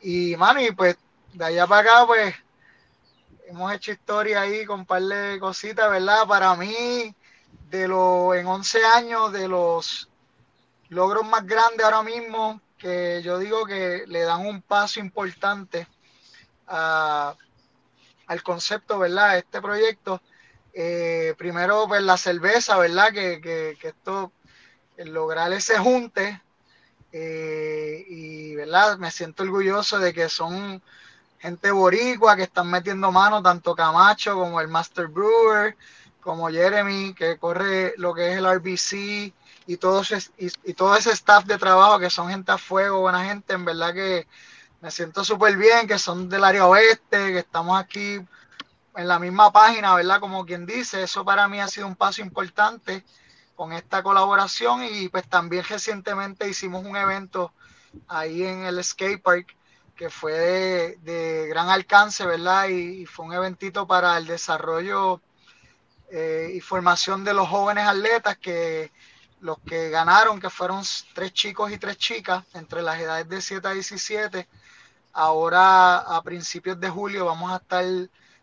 Y, 0.00 0.36
mano, 0.36 0.60
y 0.60 0.72
pues 0.72 0.96
de 1.32 1.44
allá 1.44 1.66
para 1.66 1.80
acá, 1.80 2.06
pues 2.06 2.34
hemos 3.46 3.72
hecho 3.72 3.92
historia 3.92 4.42
ahí 4.42 4.64
con 4.64 4.80
un 4.80 4.86
par 4.86 5.02
de 5.02 5.38
cositas, 5.38 5.90
¿verdad? 5.90 6.26
Para 6.26 6.54
mí, 6.54 7.14
de 7.70 7.88
los, 7.88 8.34
en 8.36 8.46
11 8.46 8.84
años, 8.84 9.32
de 9.32 9.48
los 9.48 10.08
logros 10.88 11.26
más 11.26 11.46
grandes 11.46 11.84
ahora 11.84 12.02
mismo, 12.02 12.60
que 12.78 13.22
yo 13.22 13.38
digo 13.38 13.64
que 13.64 14.04
le 14.06 14.22
dan 14.22 14.46
un 14.46 14.62
paso 14.62 15.00
importante 15.00 15.86
al 16.66 17.36
concepto, 18.42 18.98
¿verdad? 18.98 19.38
Este 19.38 19.60
proyecto. 19.60 20.20
Eh, 20.74 21.34
primero, 21.36 21.86
pues 21.86 22.02
la 22.02 22.16
cerveza, 22.16 22.78
¿verdad? 22.78 23.12
Que, 23.12 23.40
que, 23.40 23.76
que 23.80 23.88
esto, 23.88 24.32
lograr 25.06 25.52
ese 25.52 25.78
junte, 25.78 26.40
eh, 27.12 28.04
y, 28.08 28.54
¿verdad? 28.54 28.98
Me 28.98 29.10
siento 29.10 29.42
orgulloso 29.42 29.98
de 29.98 30.12
que 30.14 30.28
son 30.28 30.82
gente 31.38 31.70
boricua 31.70 32.36
que 32.36 32.44
están 32.44 32.70
metiendo 32.70 33.12
mano, 33.12 33.42
tanto 33.42 33.74
Camacho 33.74 34.34
como 34.34 34.60
el 34.60 34.68
Master 34.68 35.08
Brewer, 35.08 35.76
como 36.20 36.48
Jeremy, 36.48 37.14
que 37.14 37.36
corre 37.36 37.94
lo 37.98 38.14
que 38.14 38.32
es 38.32 38.38
el 38.38 38.46
RBC 38.46 39.32
y 39.66 39.76
todo, 39.76 40.02
ese, 40.02 40.30
y, 40.38 40.48
y 40.64 40.74
todo 40.74 40.96
ese 40.96 41.10
staff 41.12 41.44
de 41.44 41.58
trabajo 41.58 41.98
que 41.98 42.10
son 42.10 42.30
gente 42.30 42.52
a 42.52 42.58
fuego, 42.58 43.00
buena 43.00 43.24
gente, 43.24 43.54
en 43.54 43.64
verdad 43.64 43.92
que 43.92 44.26
me 44.80 44.90
siento 44.90 45.24
súper 45.24 45.56
bien, 45.56 45.86
que 45.86 45.98
son 45.98 46.28
del 46.28 46.44
área 46.44 46.66
oeste, 46.66 47.32
que 47.32 47.38
estamos 47.38 47.78
aquí 47.78 48.20
en 48.94 49.08
la 49.08 49.18
misma 49.18 49.52
página, 49.52 49.94
¿verdad? 49.94 50.20
Como 50.20 50.44
quien 50.44 50.66
dice, 50.66 51.02
eso 51.02 51.24
para 51.24 51.48
mí 51.48 51.60
ha 51.60 51.68
sido 51.68 51.86
un 51.86 51.96
paso 51.96 52.20
importante 52.20 53.04
con 53.62 53.72
esta 53.72 54.02
colaboración 54.02 54.82
y 54.82 55.08
pues 55.08 55.28
también 55.28 55.62
recientemente 55.62 56.48
hicimos 56.48 56.84
un 56.84 56.96
evento 56.96 57.52
ahí 58.08 58.42
en 58.42 58.64
el 58.64 58.82
skate 58.82 59.22
park 59.22 59.54
que 59.94 60.10
fue 60.10 60.98
de, 61.00 61.46
gran 61.48 61.68
alcance, 61.68 62.26
¿verdad? 62.26 62.66
Y, 62.70 63.02
y, 63.02 63.06
fue 63.06 63.24
un 63.24 63.34
eventito 63.34 63.86
para 63.86 64.18
el 64.18 64.26
desarrollo 64.26 65.20
eh, 66.10 66.50
y 66.52 66.60
formación 66.60 67.22
de 67.22 67.34
los 67.34 67.48
jóvenes 67.48 67.86
atletas 67.86 68.36
que 68.36 68.90
los 69.40 69.60
que 69.60 69.90
ganaron, 69.90 70.40
que 70.40 70.50
fueron 70.50 70.82
tres 71.14 71.32
chicos 71.32 71.70
y 71.70 71.78
tres 71.78 71.98
chicas, 71.98 72.44
entre 72.54 72.82
las 72.82 72.98
edades 72.98 73.28
de 73.28 73.40
7 73.40 73.68
a 73.68 73.70
17, 73.70 74.48
ahora 75.12 75.98
a 75.98 76.20
principios 76.22 76.80
de 76.80 76.90
julio 76.90 77.26
vamos 77.26 77.52
a 77.52 77.58
estar 77.58 77.84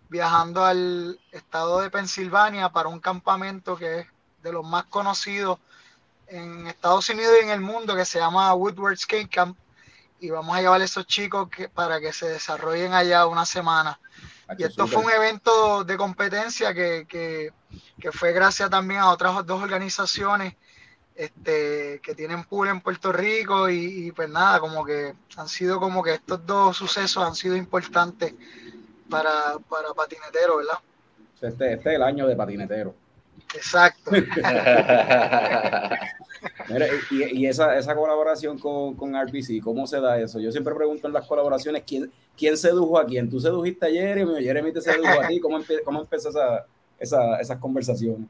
viajando 0.07 0.63
al 0.63 1.19
estado 1.33 1.81
de 1.81 1.89
Pensilvania 1.89 2.69
para 2.69 2.87
un 2.87 3.01
campamento 3.01 3.75
que 3.75 3.99
es 3.99 4.07
de 4.43 4.51
los 4.51 4.65
más 4.65 4.85
conocidos 4.85 5.59
en 6.27 6.67
Estados 6.67 7.09
Unidos 7.09 7.33
y 7.39 7.43
en 7.43 7.49
el 7.49 7.61
mundo, 7.61 7.95
que 7.95 8.05
se 8.05 8.19
llama 8.19 8.53
Woodward 8.53 8.97
Skate 8.97 9.29
Camp 9.29 9.57
y 10.19 10.29
vamos 10.29 10.55
a 10.55 10.61
llevar 10.61 10.81
a 10.81 10.83
esos 10.83 11.05
chicos 11.07 11.49
que, 11.49 11.69
para 11.69 11.99
que 11.99 12.11
se 12.11 12.27
desarrollen 12.27 12.93
allá 12.93 13.25
una 13.25 13.45
semana. 13.45 13.99
Y 14.57 14.63
esto 14.63 14.87
fue 14.87 15.03
un 15.03 15.11
evento 15.11 15.83
de 15.83 15.95
competencia 15.95 16.73
que, 16.73 17.05
que, 17.07 17.51
que, 17.99 18.11
fue 18.11 18.33
gracias 18.33 18.69
también 18.69 18.99
a 18.99 19.11
otras 19.11 19.45
dos 19.45 19.61
organizaciones 19.61 20.55
este, 21.15 21.99
que 22.01 22.15
tienen 22.15 22.43
pool 22.45 22.69
en 22.69 22.81
Puerto 22.81 23.11
Rico 23.11 23.69
y, 23.69 24.07
y, 24.07 24.11
pues 24.11 24.27
nada, 24.27 24.59
como 24.59 24.83
que 24.83 25.13
han 25.37 25.47
sido 25.47 25.79
como 25.79 26.01
que 26.01 26.15
estos 26.15 26.45
dos 26.45 26.77
sucesos 26.77 27.23
han 27.23 27.35
sido 27.35 27.55
importantes 27.55 28.33
para, 29.09 29.57
para 29.69 29.93
patinetero, 29.93 30.57
¿verdad? 30.57 30.79
Este, 31.41 31.73
este 31.73 31.89
es 31.89 31.95
el 31.95 32.03
año 32.03 32.27
de 32.27 32.35
patinetero. 32.35 32.95
Exacto. 33.55 34.11
Mira, 36.69 36.87
y, 37.09 37.39
y 37.39 37.47
esa, 37.47 37.77
esa, 37.77 37.95
colaboración 37.95 38.59
con, 38.59 38.95
con, 38.95 39.13
RBC, 39.13 39.61
¿cómo 39.63 39.87
se 39.87 39.99
da 39.99 40.19
eso? 40.19 40.39
Yo 40.39 40.51
siempre 40.51 40.73
pregunto 40.75 41.07
en 41.07 41.13
las 41.13 41.27
colaboraciones, 41.27 41.83
¿quién, 41.85 42.11
quién 42.37 42.57
sedujo 42.57 42.97
a 42.99 43.05
quién? 43.05 43.29
¿Tú 43.29 43.39
sedujiste 43.39 43.87
a 43.87 43.89
Jeremy 43.89 44.33
o 44.33 44.37
Jeremy 44.37 44.71
te 44.71 44.81
sedujo 44.81 45.21
a 45.21 45.27
ti? 45.27 45.39
¿Cómo, 45.39 45.57
empe 45.57 45.81
cómo 45.83 45.99
empezó 46.01 46.29
esa, 46.29 46.65
esa, 46.99 47.39
esas 47.39 47.57
conversaciones? 47.57 48.27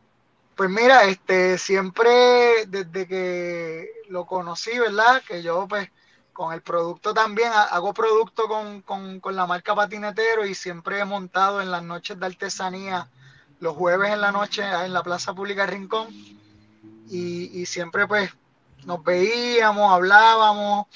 Pues 0.55 0.69
mira, 0.69 1.03
este, 1.05 1.57
siempre 1.57 2.65
desde 2.67 3.07
que 3.07 3.89
lo 4.07 4.25
conocí, 4.25 4.77
¿verdad? 4.77 5.21
Que 5.27 5.41
yo 5.41 5.67
pues 5.67 5.89
con 6.33 6.53
el 6.53 6.61
producto 6.61 7.13
también, 7.13 7.51
hago 7.53 7.93
producto 7.93 8.47
con, 8.47 8.81
con, 8.81 9.19
con 9.19 9.35
la 9.35 9.45
marca 9.45 9.75
Patinetero 9.75 10.45
y 10.45 10.55
siempre 10.55 10.99
he 10.99 11.05
montado 11.05 11.61
en 11.61 11.69
las 11.69 11.83
noches 11.83 12.17
de 12.17 12.25
artesanía 12.25 13.09
los 13.59 13.75
jueves 13.75 14.11
en 14.11 14.21
la 14.21 14.31
noche 14.31 14.63
en 14.63 14.93
la 14.93 15.03
Plaza 15.03 15.33
Pública 15.33 15.65
Rincón 15.65 16.07
y, 17.09 17.59
y, 17.59 17.65
siempre 17.65 18.07
pues 18.07 18.31
nos 18.85 19.03
veíamos, 19.03 19.91
hablábamos 19.91 20.87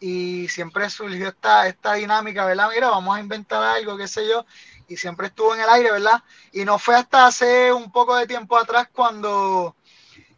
y 0.00 0.48
siempre 0.48 0.88
surgió 0.90 1.28
esta, 1.28 1.66
esta 1.66 1.94
dinámica, 1.94 2.44
¿verdad? 2.44 2.68
Mira, 2.72 2.90
vamos 2.90 3.16
a 3.16 3.20
inventar 3.20 3.62
algo, 3.62 3.96
qué 3.96 4.06
sé 4.06 4.28
yo, 4.28 4.44
y 4.86 4.96
siempre 4.96 5.28
estuvo 5.28 5.54
en 5.54 5.60
el 5.60 5.68
aire, 5.68 5.90
¿verdad? 5.92 6.22
Y 6.52 6.64
no 6.64 6.78
fue 6.78 6.94
hasta 6.94 7.26
hace 7.26 7.72
un 7.72 7.90
poco 7.90 8.16
de 8.16 8.26
tiempo 8.26 8.56
atrás 8.56 8.88
cuando 8.92 9.74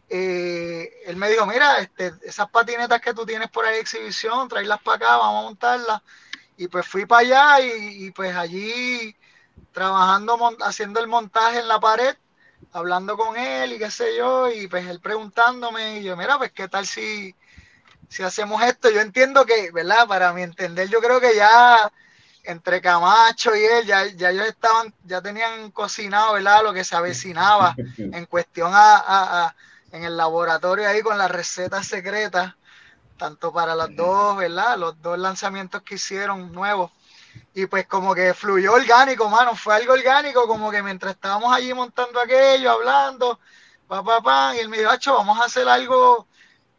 eh, 0.08 0.90
él 1.06 1.16
me 1.16 1.28
dijo, 1.28 1.46
mira, 1.46 1.78
este, 1.78 2.12
esas 2.22 2.48
patinetas 2.50 3.00
que 3.00 3.12
tú 3.12 3.26
tienes 3.26 3.50
por 3.50 3.64
ahí 3.64 3.74
de 3.74 3.80
exhibición, 3.80 4.48
tráelas 4.48 4.80
para 4.82 4.96
acá, 4.96 5.16
vamos 5.18 5.40
a 5.40 5.42
montarlas. 5.42 6.02
Y 6.56 6.68
pues 6.68 6.86
fui 6.86 7.06
para 7.06 7.20
allá 7.20 7.60
y, 7.60 8.06
y 8.06 8.10
pues 8.10 8.34
allí 8.34 9.16
trabajando, 9.72 10.38
haciendo 10.60 11.00
el 11.00 11.06
montaje 11.06 11.60
en 11.60 11.68
la 11.68 11.80
pared, 11.80 12.16
hablando 12.72 13.16
con 13.16 13.36
él 13.36 13.72
y 13.72 13.78
qué 13.78 13.90
sé 13.90 14.16
yo, 14.16 14.50
y 14.50 14.68
pues 14.68 14.86
él 14.86 15.00
preguntándome, 15.00 15.98
y 15.98 16.04
yo, 16.04 16.16
mira, 16.16 16.38
pues 16.38 16.52
qué 16.52 16.68
tal 16.68 16.86
si, 16.86 17.34
si 18.08 18.22
hacemos 18.22 18.62
esto. 18.62 18.90
Yo 18.90 19.00
entiendo 19.00 19.44
que, 19.44 19.70
¿verdad? 19.72 20.06
Para 20.06 20.32
mi 20.32 20.42
entender, 20.42 20.88
yo 20.88 21.00
creo 21.00 21.20
que 21.20 21.34
ya 21.34 21.90
entre 22.44 22.80
Camacho 22.80 23.54
y 23.54 23.64
él, 23.64 23.86
ya, 23.86 24.06
ya 24.06 24.30
ellos 24.30 24.46
estaban, 24.46 24.94
ya 25.04 25.20
tenían 25.20 25.70
cocinado, 25.70 26.34
¿verdad? 26.34 26.62
Lo 26.62 26.72
que 26.72 26.84
se 26.84 26.96
avecinaba 26.96 27.74
en 27.98 28.26
cuestión 28.26 28.72
a, 28.74 28.96
a, 28.96 29.46
a 29.46 29.56
en 29.92 30.04
el 30.04 30.16
laboratorio 30.16 30.88
ahí 30.88 31.02
con 31.02 31.18
las 31.18 31.30
recetas 31.30 31.86
secretas, 31.86 32.54
tanto 33.16 33.52
para 33.52 33.74
los 33.74 33.94
dos, 33.94 34.36
¿verdad? 34.36 34.78
Los 34.78 35.00
dos 35.02 35.18
lanzamientos 35.18 35.82
que 35.82 35.96
hicieron 35.96 36.52
nuevos 36.52 36.92
y 37.54 37.66
pues 37.66 37.86
como 37.86 38.14
que 38.14 38.34
fluyó 38.34 38.74
orgánico, 38.74 39.28
mano, 39.28 39.54
fue 39.54 39.74
algo 39.74 39.92
orgánico, 39.92 40.46
como 40.46 40.70
que 40.70 40.82
mientras 40.82 41.14
estábamos 41.14 41.52
allí 41.52 41.74
montando 41.74 42.20
aquello, 42.20 42.70
hablando, 42.70 43.40
pa, 43.86 44.02
pa, 44.02 44.20
pa, 44.20 44.56
y 44.56 44.60
él 44.60 44.68
me 44.68 44.78
dijo, 44.78 44.90
Acho, 44.90 45.14
vamos 45.14 45.38
a 45.40 45.44
hacer 45.44 45.68
algo 45.68 46.26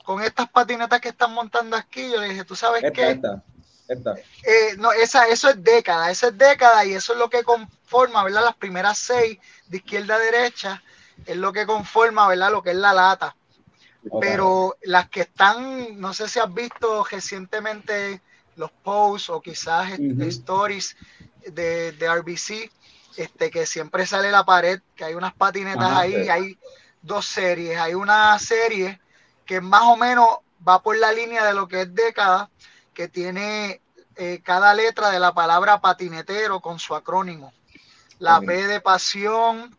con 0.03 0.21
estas 0.23 0.49
patinetas 0.49 0.99
que 1.01 1.09
están 1.09 1.33
montando 1.33 1.75
aquí. 1.75 2.09
Yo 2.09 2.19
le 2.19 2.29
dije, 2.29 2.45
¿tú 2.45 2.55
sabes 2.55 2.83
esta, 2.83 2.93
qué? 2.93 3.11
Esta, 3.11 3.43
esta. 3.87 4.15
Eh, 4.43 4.75
no, 4.77 4.91
esa, 4.91 5.27
eso 5.27 5.49
es 5.49 5.63
década, 5.63 6.09
eso 6.09 6.27
es 6.27 6.37
década 6.37 6.85
y 6.85 6.93
eso 6.93 7.13
es 7.13 7.19
lo 7.19 7.29
que 7.29 7.43
conforma, 7.43 8.23
¿verdad? 8.23 8.43
Las 8.45 8.55
primeras 8.55 8.97
seis 8.97 9.37
de 9.67 9.77
izquierda 9.77 10.15
a 10.15 10.19
derecha 10.19 10.83
es 11.25 11.35
lo 11.35 11.51
que 11.53 11.65
conforma, 11.65 12.27
¿verdad? 12.27 12.51
Lo 12.51 12.63
que 12.63 12.71
es 12.71 12.77
la 12.77 12.93
lata. 12.93 13.35
Pero 14.19 14.75
las 14.81 15.09
que 15.09 15.21
están, 15.21 15.99
no 15.99 16.13
sé 16.13 16.27
si 16.27 16.39
has 16.39 16.51
visto 16.51 17.03
recientemente 17.03 18.21
los 18.55 18.71
posts 18.71 19.29
o 19.29 19.41
quizás 19.41 19.91
este, 19.91 20.27
stories 20.27 20.95
de, 21.47 21.91
de 21.93 22.15
RBC, 22.15 22.71
este, 23.17 23.51
que 23.51 23.65
siempre 23.65 24.05
sale 24.05 24.31
la 24.31 24.45
pared, 24.45 24.81
que 24.95 25.05
hay 25.05 25.15
unas 25.15 25.33
patinetas 25.33 25.83
Ajá, 25.83 26.01
ahí, 26.01 26.29
hay 26.29 26.57
dos 27.01 27.25
series, 27.25 27.77
hay 27.79 27.93
una 27.93 28.37
serie 28.39 28.99
que 29.45 29.61
más 29.61 29.83
o 29.83 29.97
menos 29.97 30.27
va 30.67 30.81
por 30.81 30.97
la 30.97 31.11
línea 31.11 31.45
de 31.45 31.53
lo 31.53 31.67
que 31.67 31.81
es 31.81 31.95
década, 31.95 32.49
que 32.93 33.07
tiene 33.07 33.81
eh, 34.15 34.41
cada 34.43 34.73
letra 34.73 35.09
de 35.09 35.19
la 35.19 35.33
palabra 35.33 35.81
patinetero 35.81 36.59
con 36.59 36.79
su 36.79 36.95
acrónimo. 36.95 37.53
La. 38.19 38.39
P 38.39 38.67
de 38.67 38.79
pasión, 38.81 39.75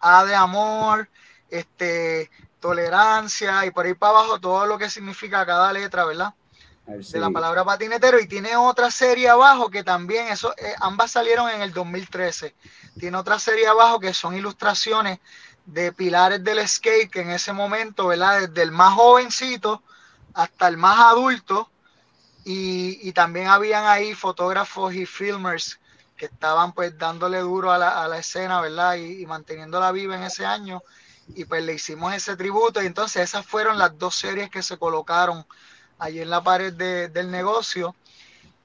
A 0.00 0.24
de 0.24 0.34
amor, 0.34 1.08
este, 1.50 2.30
tolerancia 2.58 3.64
y 3.64 3.70
por 3.70 3.86
ahí 3.86 3.94
para 3.94 4.18
abajo 4.18 4.40
todo 4.40 4.66
lo 4.66 4.76
que 4.76 4.90
significa 4.90 5.46
cada 5.46 5.72
letra, 5.72 6.04
¿verdad? 6.04 6.34
Ver 6.86 7.02
De 7.04 7.18
la 7.18 7.30
palabra 7.30 7.64
patinetero 7.64 8.20
y 8.20 8.26
tiene 8.26 8.56
otra 8.56 8.90
serie 8.90 9.28
abajo 9.28 9.70
que 9.70 9.82
también, 9.82 10.28
eso, 10.28 10.54
eh, 10.58 10.74
ambas 10.80 11.12
salieron 11.12 11.48
en 11.50 11.62
el 11.62 11.72
2013. 11.72 12.54
Tiene 12.98 13.16
otra 13.16 13.38
serie 13.38 13.66
abajo 13.66 13.98
que 14.00 14.12
son 14.12 14.36
ilustraciones 14.36 15.18
de 15.64 15.92
pilares 15.92 16.44
del 16.44 16.66
skate 16.68 17.10
que 17.10 17.22
en 17.22 17.30
ese 17.30 17.52
momento, 17.52 18.08
¿verdad? 18.08 18.48
Desde 18.48 18.62
el 18.62 18.70
más 18.70 18.92
jovencito 18.92 19.82
hasta 20.34 20.68
el 20.68 20.76
más 20.76 20.98
adulto 20.98 21.70
y, 22.44 23.08
y 23.08 23.12
también 23.12 23.48
habían 23.48 23.86
ahí 23.86 24.14
fotógrafos 24.14 24.94
y 24.94 25.06
filmers 25.06 25.80
que 26.16 26.26
estaban 26.26 26.72
pues 26.72 26.96
dándole 26.98 27.38
duro 27.38 27.72
a 27.72 27.78
la, 27.78 28.02
a 28.02 28.08
la 28.08 28.18
escena, 28.18 28.60
¿verdad? 28.60 28.96
Y, 28.96 29.22
y 29.22 29.26
manteniéndola 29.26 29.90
viva 29.92 30.16
en 30.16 30.24
ese 30.24 30.44
año. 30.44 30.82
Y 31.34 31.46
pues 31.46 31.64
le 31.64 31.72
hicimos 31.74 32.12
ese 32.12 32.36
tributo. 32.36 32.82
Y 32.82 32.86
entonces 32.86 33.22
esas 33.22 33.46
fueron 33.46 33.78
las 33.78 33.98
dos 33.98 34.14
series 34.14 34.50
que 34.50 34.62
se 34.62 34.76
colocaron 34.76 35.46
allí 36.04 36.20
en 36.20 36.30
la 36.30 36.42
pared 36.42 36.72
de- 36.72 37.08
del 37.08 37.30
negocio. 37.30 37.94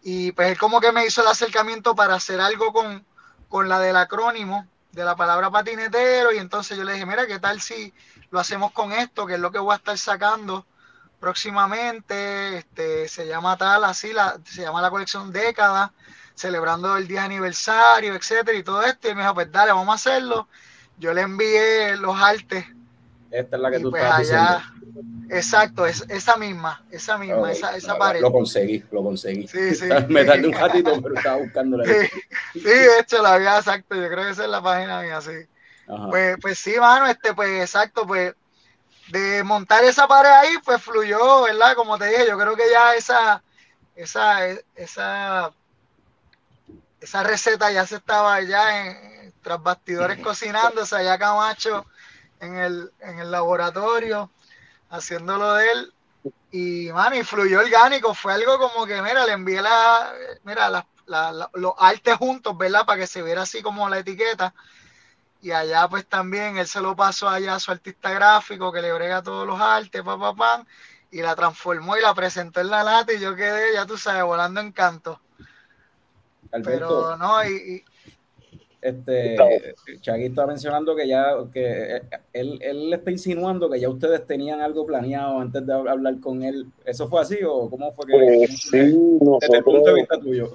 Y 0.01 0.31
pues 0.33 0.49
él 0.51 0.57
como 0.57 0.81
que 0.81 0.91
me 0.91 1.05
hizo 1.05 1.21
el 1.21 1.27
acercamiento 1.27 1.95
para 1.95 2.15
hacer 2.15 2.39
algo 2.41 2.71
con, 2.73 3.05
con 3.49 3.69
la 3.69 3.79
del 3.79 3.95
acrónimo 3.97 4.67
de 4.91 5.03
la 5.05 5.15
palabra 5.15 5.49
patinetero. 5.51 6.31
Y 6.33 6.37
entonces 6.37 6.77
yo 6.77 6.83
le 6.83 6.93
dije, 6.93 7.05
mira, 7.05 7.27
¿qué 7.27 7.39
tal 7.39 7.61
si 7.61 7.93
lo 8.31 8.39
hacemos 8.39 8.71
con 8.71 8.91
esto? 8.91 9.25
Que 9.27 9.35
es 9.35 9.39
lo 9.39 9.51
que 9.51 9.59
voy 9.59 9.73
a 9.73 9.77
estar 9.77 9.97
sacando 9.97 10.65
próximamente. 11.19 12.57
Este, 12.59 13.07
se 13.07 13.27
llama 13.27 13.57
tal, 13.57 13.83
así, 13.83 14.13
la, 14.13 14.39
se 14.45 14.61
llama 14.63 14.81
la 14.81 14.89
colección 14.89 15.31
Década, 15.31 15.93
celebrando 16.35 16.97
el 16.97 17.07
10 17.07 17.21
aniversario, 17.21 18.15
etcétera, 18.15 18.57
y 18.57 18.63
todo 18.63 18.83
esto. 18.83 19.09
Y 19.09 19.15
me 19.15 19.21
dijo, 19.21 19.33
pues 19.33 19.51
dale, 19.51 19.71
vamos 19.71 19.89
a 19.89 19.95
hacerlo. 19.95 20.47
Yo 20.97 21.13
le 21.13 21.21
envié 21.21 21.95
los 21.97 22.19
artes 22.21 22.65
Esta 23.31 23.55
es 23.57 23.61
la 23.61 23.71
que 23.71 23.79
y 23.79 23.81
tú 23.81 23.89
pues 23.89 24.03
estabas 24.03 24.19
allá, 24.19 24.57
diciendo. 24.57 24.78
Exacto, 25.29 25.85
es, 25.85 26.03
esa 26.09 26.37
misma, 26.37 26.83
esa 26.91 27.17
misma, 27.17 27.51
esa, 27.51 27.97
pared. 27.97 28.21
Lo 28.21 28.31
conseguí, 28.31 28.83
lo 28.91 29.03
conseguí. 29.03 29.47
Sí, 29.47 29.75
sí. 29.75 29.85
Me 30.09 30.25
tardé 30.25 30.47
un 30.47 30.53
ratito, 30.53 31.01
pero 31.01 31.15
estaba 31.15 31.37
buscándola. 31.37 31.85
Sí, 31.85 32.07
sí, 32.53 32.61
de 32.61 32.99
hecho 32.99 33.21
la 33.21 33.33
había 33.33 33.57
exacto, 33.57 33.95
yo 33.95 34.07
creo 34.07 34.23
que 34.25 34.31
esa 34.31 34.43
es 34.43 34.49
la 34.49 34.61
página 34.61 35.01
mía, 35.01 35.21
sí. 35.21 35.31
Ajá. 35.87 36.09
Pues, 36.09 36.37
pues 36.41 36.59
sí, 36.59 36.75
mano, 36.79 37.07
este, 37.07 37.33
pues 37.33 37.61
exacto, 37.61 38.05
pues 38.05 38.33
de 39.11 39.43
montar 39.43 39.83
esa 39.83 40.07
pared 40.07 40.29
ahí, 40.29 40.57
pues 40.63 40.81
fluyó, 40.81 41.43
¿verdad? 41.43 41.75
Como 41.75 41.97
te 41.97 42.07
dije, 42.07 42.27
yo 42.27 42.37
creo 42.37 42.55
que 42.55 42.69
ya 42.71 42.93
esa, 42.93 43.41
esa, 43.95 44.47
esa, 44.75 45.51
esa 47.01 47.23
receta 47.23 47.71
ya 47.71 47.85
se 47.85 47.95
estaba 47.95 48.41
ya 48.41 48.85
en, 48.85 49.33
tras 49.41 49.61
bastidores 49.61 50.19
cocinándose 50.19 50.95
allá 50.95 51.17
Camacho 51.17 51.85
en 52.39 52.55
el, 52.55 52.91
en 52.99 53.19
el 53.19 53.31
laboratorio, 53.31 54.29
haciéndolo 54.89 55.53
de 55.55 55.71
él. 55.71 55.93
Y, 56.51 56.91
mano, 56.91 57.15
y 57.15 57.23
fluyó 57.23 57.59
orgánico, 57.59 58.13
fue 58.13 58.33
algo 58.33 58.57
como 58.57 58.85
que, 58.85 59.01
mira, 59.01 59.25
le 59.25 59.33
envié 59.33 59.61
la, 59.61 60.11
mira, 60.43 60.69
la- 60.69 60.85
la- 61.05 61.31
la- 61.31 61.49
los 61.53 61.73
artes 61.77 62.15
juntos, 62.17 62.57
¿verdad? 62.57 62.85
Para 62.85 62.99
que 62.99 63.07
se 63.07 63.21
viera 63.21 63.43
así 63.43 63.61
como 63.61 63.87
la 63.89 63.99
etiqueta. 63.99 64.53
Y 65.41 65.51
allá 65.51 65.87
pues 65.87 66.05
también 66.05 66.57
él 66.57 66.67
se 66.67 66.81
lo 66.81 66.95
pasó 66.95 67.29
allá 67.29 67.55
a 67.55 67.59
su 67.59 67.71
artista 67.71 68.11
gráfico 68.11 68.71
que 68.71 68.81
le 68.81 68.91
brega 68.91 69.21
todos 69.23 69.47
los 69.47 69.59
artes, 69.59 70.01
pa, 70.03 70.35
pa, 70.35 70.65
y 71.11 71.21
la 71.21 71.35
transformó 71.35 71.95
y 71.97 72.01
la 72.01 72.13
presentó 72.13 72.59
en 72.59 72.69
la 72.69 72.83
lata 72.83 73.13
y 73.13 73.19
yo 73.19 73.35
quedé, 73.35 73.73
ya 73.73 73.85
tú 73.85 73.97
sabes, 73.97 74.23
volando 74.23 74.59
en 74.59 74.71
canto. 74.71 75.21
Alberto, 76.51 76.87
Pero 76.87 77.17
no, 77.17 77.43
y, 77.45 77.53
y- 77.55 77.85
este, 78.81 79.35
Chagui 80.01 80.25
está 80.25 80.47
mencionando 80.47 80.95
que 80.95 81.07
ya, 81.07 81.33
que 81.51 81.95
eh, 81.97 82.01
él, 82.33 82.59
él 82.61 82.93
está 82.93 83.11
insinuando 83.11 83.69
que 83.69 83.79
ya 83.79 83.89
ustedes 83.89 84.25
tenían 84.25 84.61
algo 84.61 84.85
planeado 84.85 85.39
antes 85.39 85.65
de 85.65 85.73
hab- 85.73 85.89
hablar 85.89 86.19
con 86.19 86.43
él. 86.43 86.65
¿Eso 86.85 87.07
fue 87.07 87.21
así 87.21 87.37
o 87.45 87.69
cómo 87.69 87.91
fue 87.91 88.05
que? 88.05 88.13
Pues 88.13 88.61
sí, 88.61 88.77
Desde 88.77 88.87
el 89.57 89.63
punto 89.63 89.79
de 89.79 89.91
nosotros, 89.91 89.95
vista 89.95 90.19
tuyo. 90.19 90.51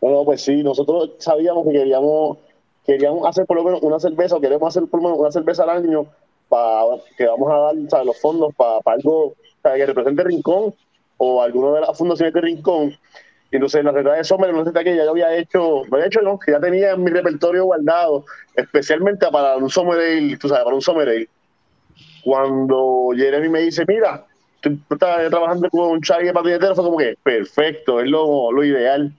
bueno, 0.00 0.24
pues 0.24 0.40
sí, 0.42 0.62
nosotros 0.62 1.10
sabíamos 1.18 1.66
que 1.66 1.72
queríamos, 1.72 2.38
queríamos 2.86 3.26
hacer 3.28 3.44
por 3.46 3.58
lo 3.58 3.64
menos 3.64 3.82
una 3.82 4.00
cerveza, 4.00 4.36
o 4.36 4.40
queremos 4.40 4.68
hacer 4.74 4.88
por 4.88 5.00
lo 5.00 5.08
menos 5.08 5.18
una 5.20 5.32
cerveza 5.32 5.62
al 5.64 5.70
año, 5.70 6.06
para 6.48 6.96
que 7.16 7.26
vamos 7.26 7.50
a 7.52 7.56
dar 7.56 7.74
¿sabes? 7.90 8.06
los 8.06 8.20
fondos 8.20 8.54
para, 8.54 8.80
algo 8.86 9.34
que 9.62 9.86
represente 9.86 10.24
Rincón 10.24 10.74
o 11.18 11.42
alguna 11.42 11.72
de 11.74 11.80
las 11.82 11.98
fundaciones 11.98 12.32
de 12.32 12.40
Rincón. 12.40 12.96
Entonces 13.50 13.84
la 13.84 13.90
verdad 13.90 14.16
de 14.16 14.24
Sommer, 14.24 14.52
no 14.52 14.64
sé 14.64 14.72
que 14.72 14.96
ya 14.96 15.04
yo 15.04 15.10
había 15.10 15.34
hecho, 15.36 15.82
lo 15.84 15.96
había 15.96 16.06
hecho 16.06 16.22
no, 16.22 16.38
que 16.38 16.52
ya 16.52 16.60
tenía 16.60 16.92
en 16.92 17.02
mi 17.02 17.10
repertorio 17.10 17.64
guardado, 17.64 18.24
especialmente 18.54 19.26
para 19.30 19.56
un 19.56 19.68
Summer 19.68 19.98
tú 20.38 20.48
sabes, 20.48 20.64
para 20.64 20.76
un 20.76 20.82
Summer. 20.82 21.28
Cuando 22.22 23.10
Jeremy 23.16 23.48
me 23.48 23.60
dice, 23.60 23.84
mira, 23.88 24.24
tú 24.60 24.78
estás 24.90 25.28
trabajando 25.30 25.68
con 25.70 25.90
un 25.90 26.00
Chagui 26.00 26.32
patinetero, 26.32 26.74
fue 26.74 26.84
como 26.84 26.98
que, 26.98 27.16
perfecto, 27.22 28.00
es 28.00 28.08
lo, 28.08 28.52
lo 28.52 28.64
ideal. 28.64 29.12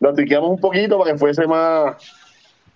Lo 0.00 0.14
triqueamos 0.14 0.50
un 0.50 0.60
poquito 0.60 0.98
para 0.98 1.12
que 1.12 1.18
fuese 1.18 1.46
más, 1.46 1.96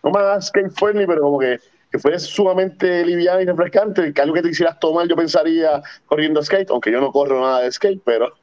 no 0.02 0.10
más 0.10 0.46
skate 0.46 0.72
friendly, 0.72 1.06
pero 1.06 1.22
como 1.22 1.38
que, 1.38 1.58
que 1.94 2.00
fuese 2.00 2.26
sumamente 2.26 3.07
liviano 3.07 3.40
y 3.40 3.44
refrescante, 3.44 4.12
que 4.12 4.20
algo 4.20 4.35
que 4.35 4.42
te 4.42 4.48
hicieras 4.48 4.80
tomar, 4.80 5.07
yo 5.07 5.14
pensaría 5.14 5.80
corriendo 6.07 6.42
skate, 6.42 6.68
aunque 6.70 6.90
yo 6.90 7.00
no 7.00 7.12
corro 7.12 7.40
nada 7.40 7.61
de 7.61 7.70
skate, 7.70 8.02
pero 8.04 8.33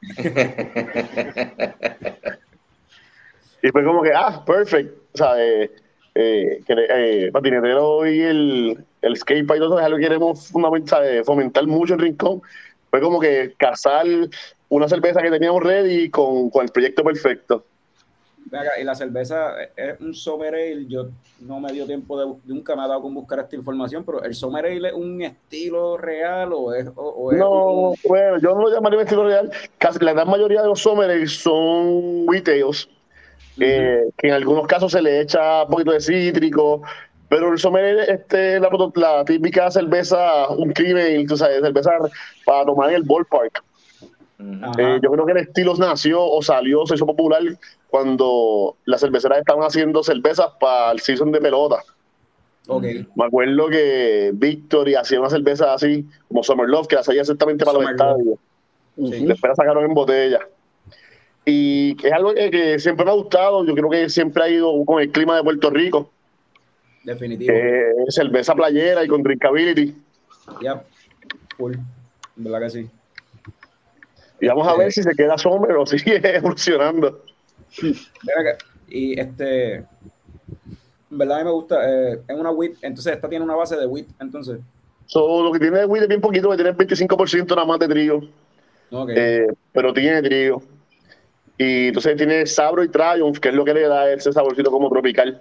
Y 3.62 3.68
fue 3.68 3.84
como 3.84 4.02
que, 4.02 4.12
ah, 4.14 4.42
perfect. 4.46 4.96
O 5.12 5.18
sea, 5.18 5.34
eh, 5.38 5.70
eh, 6.14 6.62
que, 6.66 6.74
eh, 6.76 7.30
patinetero 7.30 8.06
y 8.06 8.22
el, 8.22 8.84
el 9.02 9.16
skate 9.18 9.44
y 9.44 9.46
todo 9.46 9.66
eso 9.66 9.80
es 9.80 9.84
algo 9.84 9.98
que 9.98 10.04
queremos 10.04 10.48
fundamental, 10.48 11.22
fomentar 11.26 11.66
mucho 11.66 11.92
en 11.92 12.00
Rincón. 12.00 12.40
Fue 12.90 13.02
como 13.02 13.20
que 13.20 13.52
casar 13.58 14.06
una 14.70 14.88
cerveza 14.88 15.20
que 15.20 15.30
teníamos 15.30 15.62
ready 15.62 16.08
con, 16.08 16.48
con 16.48 16.64
el 16.64 16.72
proyecto 16.72 17.04
perfecto. 17.04 17.66
Y 18.80 18.84
la 18.84 18.94
cerveza 18.94 19.54
es 19.76 20.00
un 20.00 20.14
Summer 20.14 20.54
Ale. 20.54 20.86
Yo 20.86 21.08
no 21.40 21.58
me 21.60 21.72
dio 21.72 21.86
tiempo 21.86 22.18
de, 22.18 22.34
nunca 22.44 22.76
me 22.76 22.82
ha 22.82 22.88
dado 22.88 23.02
con 23.02 23.14
buscar 23.14 23.40
esta 23.40 23.56
información, 23.56 24.04
pero 24.04 24.22
¿el 24.22 24.34
Summer 24.34 24.66
Ale 24.66 24.88
es 24.88 24.94
un 24.94 25.22
estilo 25.22 25.96
real 25.96 26.52
o 26.52 26.72
es, 26.74 26.86
o, 26.88 26.92
o 27.02 27.32
es 27.32 27.38
No, 27.38 27.90
un- 27.90 27.96
bueno, 28.08 28.38
yo 28.38 28.54
no 28.54 28.62
lo 28.62 28.70
llamaría 28.70 28.98
un 28.98 29.04
estilo 29.04 29.24
real. 29.26 29.50
Casi 29.78 29.98
la 30.04 30.12
gran 30.12 30.28
mayoría 30.28 30.62
de 30.62 30.68
los 30.68 30.80
summer 30.80 31.10
ales 31.10 31.32
son 31.40 32.26
retails, 32.28 32.88
eh, 33.58 34.04
que 34.16 34.28
en 34.28 34.34
algunos 34.34 34.66
casos 34.66 34.92
se 34.92 35.02
le 35.02 35.20
echa 35.20 35.64
un 35.64 35.70
poquito 35.70 35.92
de 35.92 36.00
cítrico, 36.00 36.82
pero 37.28 37.52
el 37.52 37.58
summer 37.58 37.84
ale, 37.84 38.12
este, 38.12 38.60
la, 38.60 38.68
la 38.94 39.24
típica 39.24 39.70
cerveza, 39.70 40.48
un 40.50 40.72
crimen, 40.72 41.26
tú 41.26 41.36
sabes, 41.36 41.60
cerveza 41.60 41.92
para 42.44 42.64
tomar 42.66 42.90
en 42.90 42.96
el 42.96 43.02
ballpark. 43.04 43.62
Eh, 44.78 44.98
yo 45.02 45.10
creo 45.10 45.26
que 45.26 45.32
el 45.32 45.38
estilo 45.38 45.74
nació 45.76 46.24
o 46.24 46.42
salió, 46.42 46.86
se 46.86 46.94
hizo 46.94 47.06
popular 47.06 47.42
cuando 47.88 48.76
las 48.84 49.00
cerveceras 49.00 49.38
estaban 49.38 49.64
haciendo 49.64 50.02
cervezas 50.02 50.46
para 50.60 50.92
el 50.92 51.00
season 51.00 51.30
de 51.30 51.40
pelota. 51.40 51.82
Ok. 52.66 52.84
Me 53.14 53.24
acuerdo 53.24 53.68
que 53.68 54.30
Victory 54.34 54.94
hacía 54.94 55.20
una 55.20 55.30
cerveza 55.30 55.74
así, 55.74 56.06
como 56.28 56.42
Summer 56.42 56.68
Love, 56.68 56.86
que 56.86 56.94
la 56.94 57.00
hacía 57.02 57.20
exactamente 57.20 57.64
para 57.64 57.78
los 57.78 57.82
Summer 57.82 57.94
estadios. 57.94 58.38
Sí. 58.96 59.26
Después 59.26 59.50
la 59.50 59.54
sacaron 59.54 59.84
en 59.84 59.94
botella. 59.94 60.40
Y 61.44 61.96
es 62.04 62.12
algo 62.12 62.34
que, 62.34 62.50
que 62.50 62.78
siempre 62.78 63.04
me 63.04 63.10
ha 63.10 63.14
gustado. 63.14 63.64
Yo 63.64 63.74
creo 63.74 63.90
que 63.90 64.08
siempre 64.08 64.42
ha 64.44 64.48
ido 64.48 64.84
con 64.84 65.00
el 65.00 65.10
clima 65.10 65.36
de 65.36 65.42
Puerto 65.42 65.70
Rico. 65.70 66.10
Definitivo. 67.04 67.52
es 67.52 68.14
cerveza 68.14 68.54
playera 68.54 69.04
y 69.04 69.08
con 69.08 69.22
drinkability. 69.22 69.94
Ya. 70.62 70.82
Full. 71.56 71.74
¿Verdad 72.36 72.60
que 72.60 72.70
sí? 72.70 72.90
Y 74.42 74.48
vamos 74.48 74.66
a 74.66 74.76
ver 74.76 74.92
si 74.92 75.04
se 75.04 75.14
queda 75.14 75.38
Summer 75.38 75.70
o 75.76 75.86
sigue 75.86 76.20
evolucionando. 76.36 77.24
Y 78.88 79.18
este. 79.18 79.76
En 79.76 79.86
verdad 81.18 81.36
a 81.36 81.38
mí 81.40 81.44
me 81.44 81.52
gusta. 81.52 81.76
eh, 81.88 82.20
es 82.26 82.36
una 82.36 82.50
wheat. 82.50 82.72
Entonces 82.82 83.14
esta 83.14 83.28
tiene 83.28 83.44
una 83.44 83.54
base 83.54 83.76
de 83.76 83.86
wheat. 83.86 84.06
Entonces. 84.20 84.58
So, 85.06 85.44
lo 85.44 85.52
que 85.52 85.60
tiene 85.60 85.78
de 85.78 85.86
wheat 85.86 86.02
es 86.02 86.08
bien 86.08 86.20
poquito, 86.20 86.50
que 86.50 86.56
tiene 86.56 86.70
el 86.70 86.76
25% 86.76 87.48
nada 87.50 87.64
más 87.64 87.78
de 87.78 87.86
trigo. 87.86 88.20
Eh, 89.14 89.46
pero 89.70 89.92
tiene 89.92 90.20
trigo. 90.22 90.60
Y 91.56 91.88
entonces 91.88 92.16
tiene 92.16 92.44
sabro 92.44 92.82
y 92.82 92.88
triumph, 92.88 93.38
que 93.38 93.50
es 93.50 93.54
lo 93.54 93.64
que 93.64 93.74
le 93.74 93.82
da 93.82 94.12
ese 94.12 94.32
saborcito 94.32 94.72
como 94.72 94.90
tropical. 94.90 95.40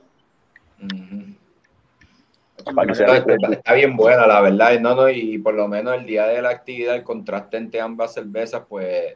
Para 2.63 2.87
que 2.87 2.95
sea 2.95 3.05
Está, 3.07 3.17
está- 3.17 3.31
refresco. 3.33 3.53
está 3.53 3.73
bien 3.73 3.95
buena, 3.97 4.27
la 4.27 4.41
verdad. 4.41 4.79
No, 4.79 4.95
no, 4.95 5.09
y 5.09 5.37
por 5.37 5.53
lo 5.53 5.67
menos 5.67 5.95
el 5.95 6.05
día 6.05 6.25
de 6.27 6.41
la 6.41 6.49
actividad, 6.49 6.95
el 6.95 7.03
contraste 7.03 7.57
entre 7.57 7.81
ambas 7.81 8.13
cervezas, 8.13 8.63
pues 8.67 9.15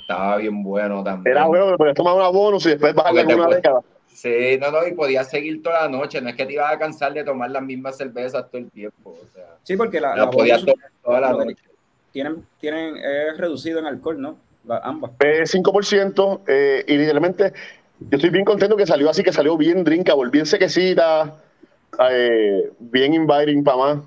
estaba 0.00 0.36
bien 0.36 0.62
bueno 0.62 1.02
también. 1.02 1.36
Era 1.36 1.46
bueno, 1.46 1.64
pero 1.66 1.78
podías 1.78 1.94
tomar 1.94 2.14
una 2.14 2.28
bonus 2.28 2.66
y 2.66 2.70
después 2.70 2.94
bajarle 2.94 3.34
una 3.34 3.48
te- 3.48 3.54
década. 3.56 3.80
Sí, 4.06 4.58
no, 4.60 4.70
no, 4.72 4.86
y 4.86 4.92
podías 4.94 5.30
seguir 5.30 5.62
toda 5.62 5.82
la 5.82 5.88
noche. 5.88 6.20
No 6.20 6.28
es 6.28 6.34
que 6.34 6.44
te 6.44 6.54
ibas 6.54 6.72
a 6.72 6.78
cansar 6.78 7.12
de 7.14 7.22
tomar 7.22 7.50
las 7.50 7.62
mismas 7.62 7.96
cervezas 7.96 8.46
todo 8.50 8.58
el 8.60 8.70
tiempo. 8.70 9.10
O 9.10 9.26
sea, 9.34 9.44
Sí, 9.62 9.76
porque 9.76 10.00
la, 10.00 10.10
la 10.16 10.24
la 10.24 10.30
podías 10.30 10.60
bonus 10.64 10.74
tomar 10.74 10.90
toda 11.04 11.20
la 11.20 11.44
noche. 11.44 11.62
tienen, 12.12 12.44
tienen, 12.60 12.96
es 12.96 13.38
reducido 13.38 13.78
en 13.78 13.86
alcohol, 13.86 14.20
¿no? 14.20 14.36
La- 14.66 14.78
ambas. 14.78 15.12
Eh, 15.20 15.44
5% 15.46 16.40
eh, 16.48 16.84
y 16.88 16.96
literalmente 16.98 17.52
yo 18.00 18.08
estoy 18.16 18.30
bien 18.30 18.44
contento 18.44 18.76
que 18.76 18.86
salió 18.86 19.08
así, 19.08 19.22
que 19.22 19.32
salió 19.32 19.56
bien 19.56 19.84
drinkable, 19.84 20.30
bien 20.30 20.46
sequecita, 20.46 21.36
eh, 22.10 22.70
bien 22.78 23.14
inviting 23.14 23.64
para 23.64 23.76
más. 23.76 23.98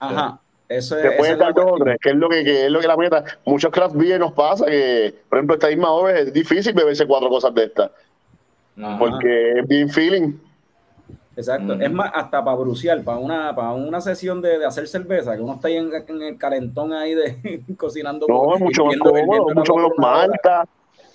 Ajá. 0.00 0.40
Eso 0.68 0.98
es, 0.98 1.02
dos 1.38 1.80
que 2.02 2.10
es 2.10 2.16
lo 2.16 2.28
que, 2.28 2.44
que 2.44 2.66
es 2.66 2.70
lo 2.70 2.78
que 2.80 2.86
la 2.86 2.96
meta. 2.96 3.24
Muchos 3.46 3.72
craft 3.72 3.96
beer 3.96 4.20
nos 4.20 4.32
pasa 4.32 4.66
que, 4.66 5.14
por 5.28 5.38
ejemplo, 5.38 5.54
esta 5.54 5.68
misma 5.68 5.90
hora 5.90 6.18
es 6.18 6.30
difícil 6.32 6.74
beberse 6.74 7.06
cuatro 7.06 7.30
cosas 7.30 7.54
de 7.54 7.64
estas, 7.64 7.90
Ajá. 8.76 8.98
porque 8.98 9.60
es 9.60 9.66
bien 9.66 9.88
feeling. 9.88 10.34
Exacto. 11.34 11.72
Es 11.74 11.90
más, 11.90 12.10
hasta 12.14 12.44
para 12.44 12.56
bruciar, 12.56 13.02
para 13.02 13.16
una, 13.16 13.54
para 13.54 13.72
una 13.72 14.00
sesión 14.02 14.42
de, 14.42 14.58
de 14.58 14.66
hacer 14.66 14.86
cerveza, 14.88 15.36
que 15.36 15.40
uno 15.42 15.54
está 15.54 15.68
ahí 15.68 15.76
en, 15.76 15.90
en 15.94 16.22
el 16.22 16.36
calentón 16.36 16.92
ahí 16.92 17.14
de 17.14 17.62
cocinando. 17.78 18.26
No, 18.28 18.54
es 18.54 18.60
mucho 18.60 18.84
más 18.84 18.96
cómodo, 18.98 19.54
mucho 19.54 19.74
menos 19.74 19.92
malta, 19.96 20.64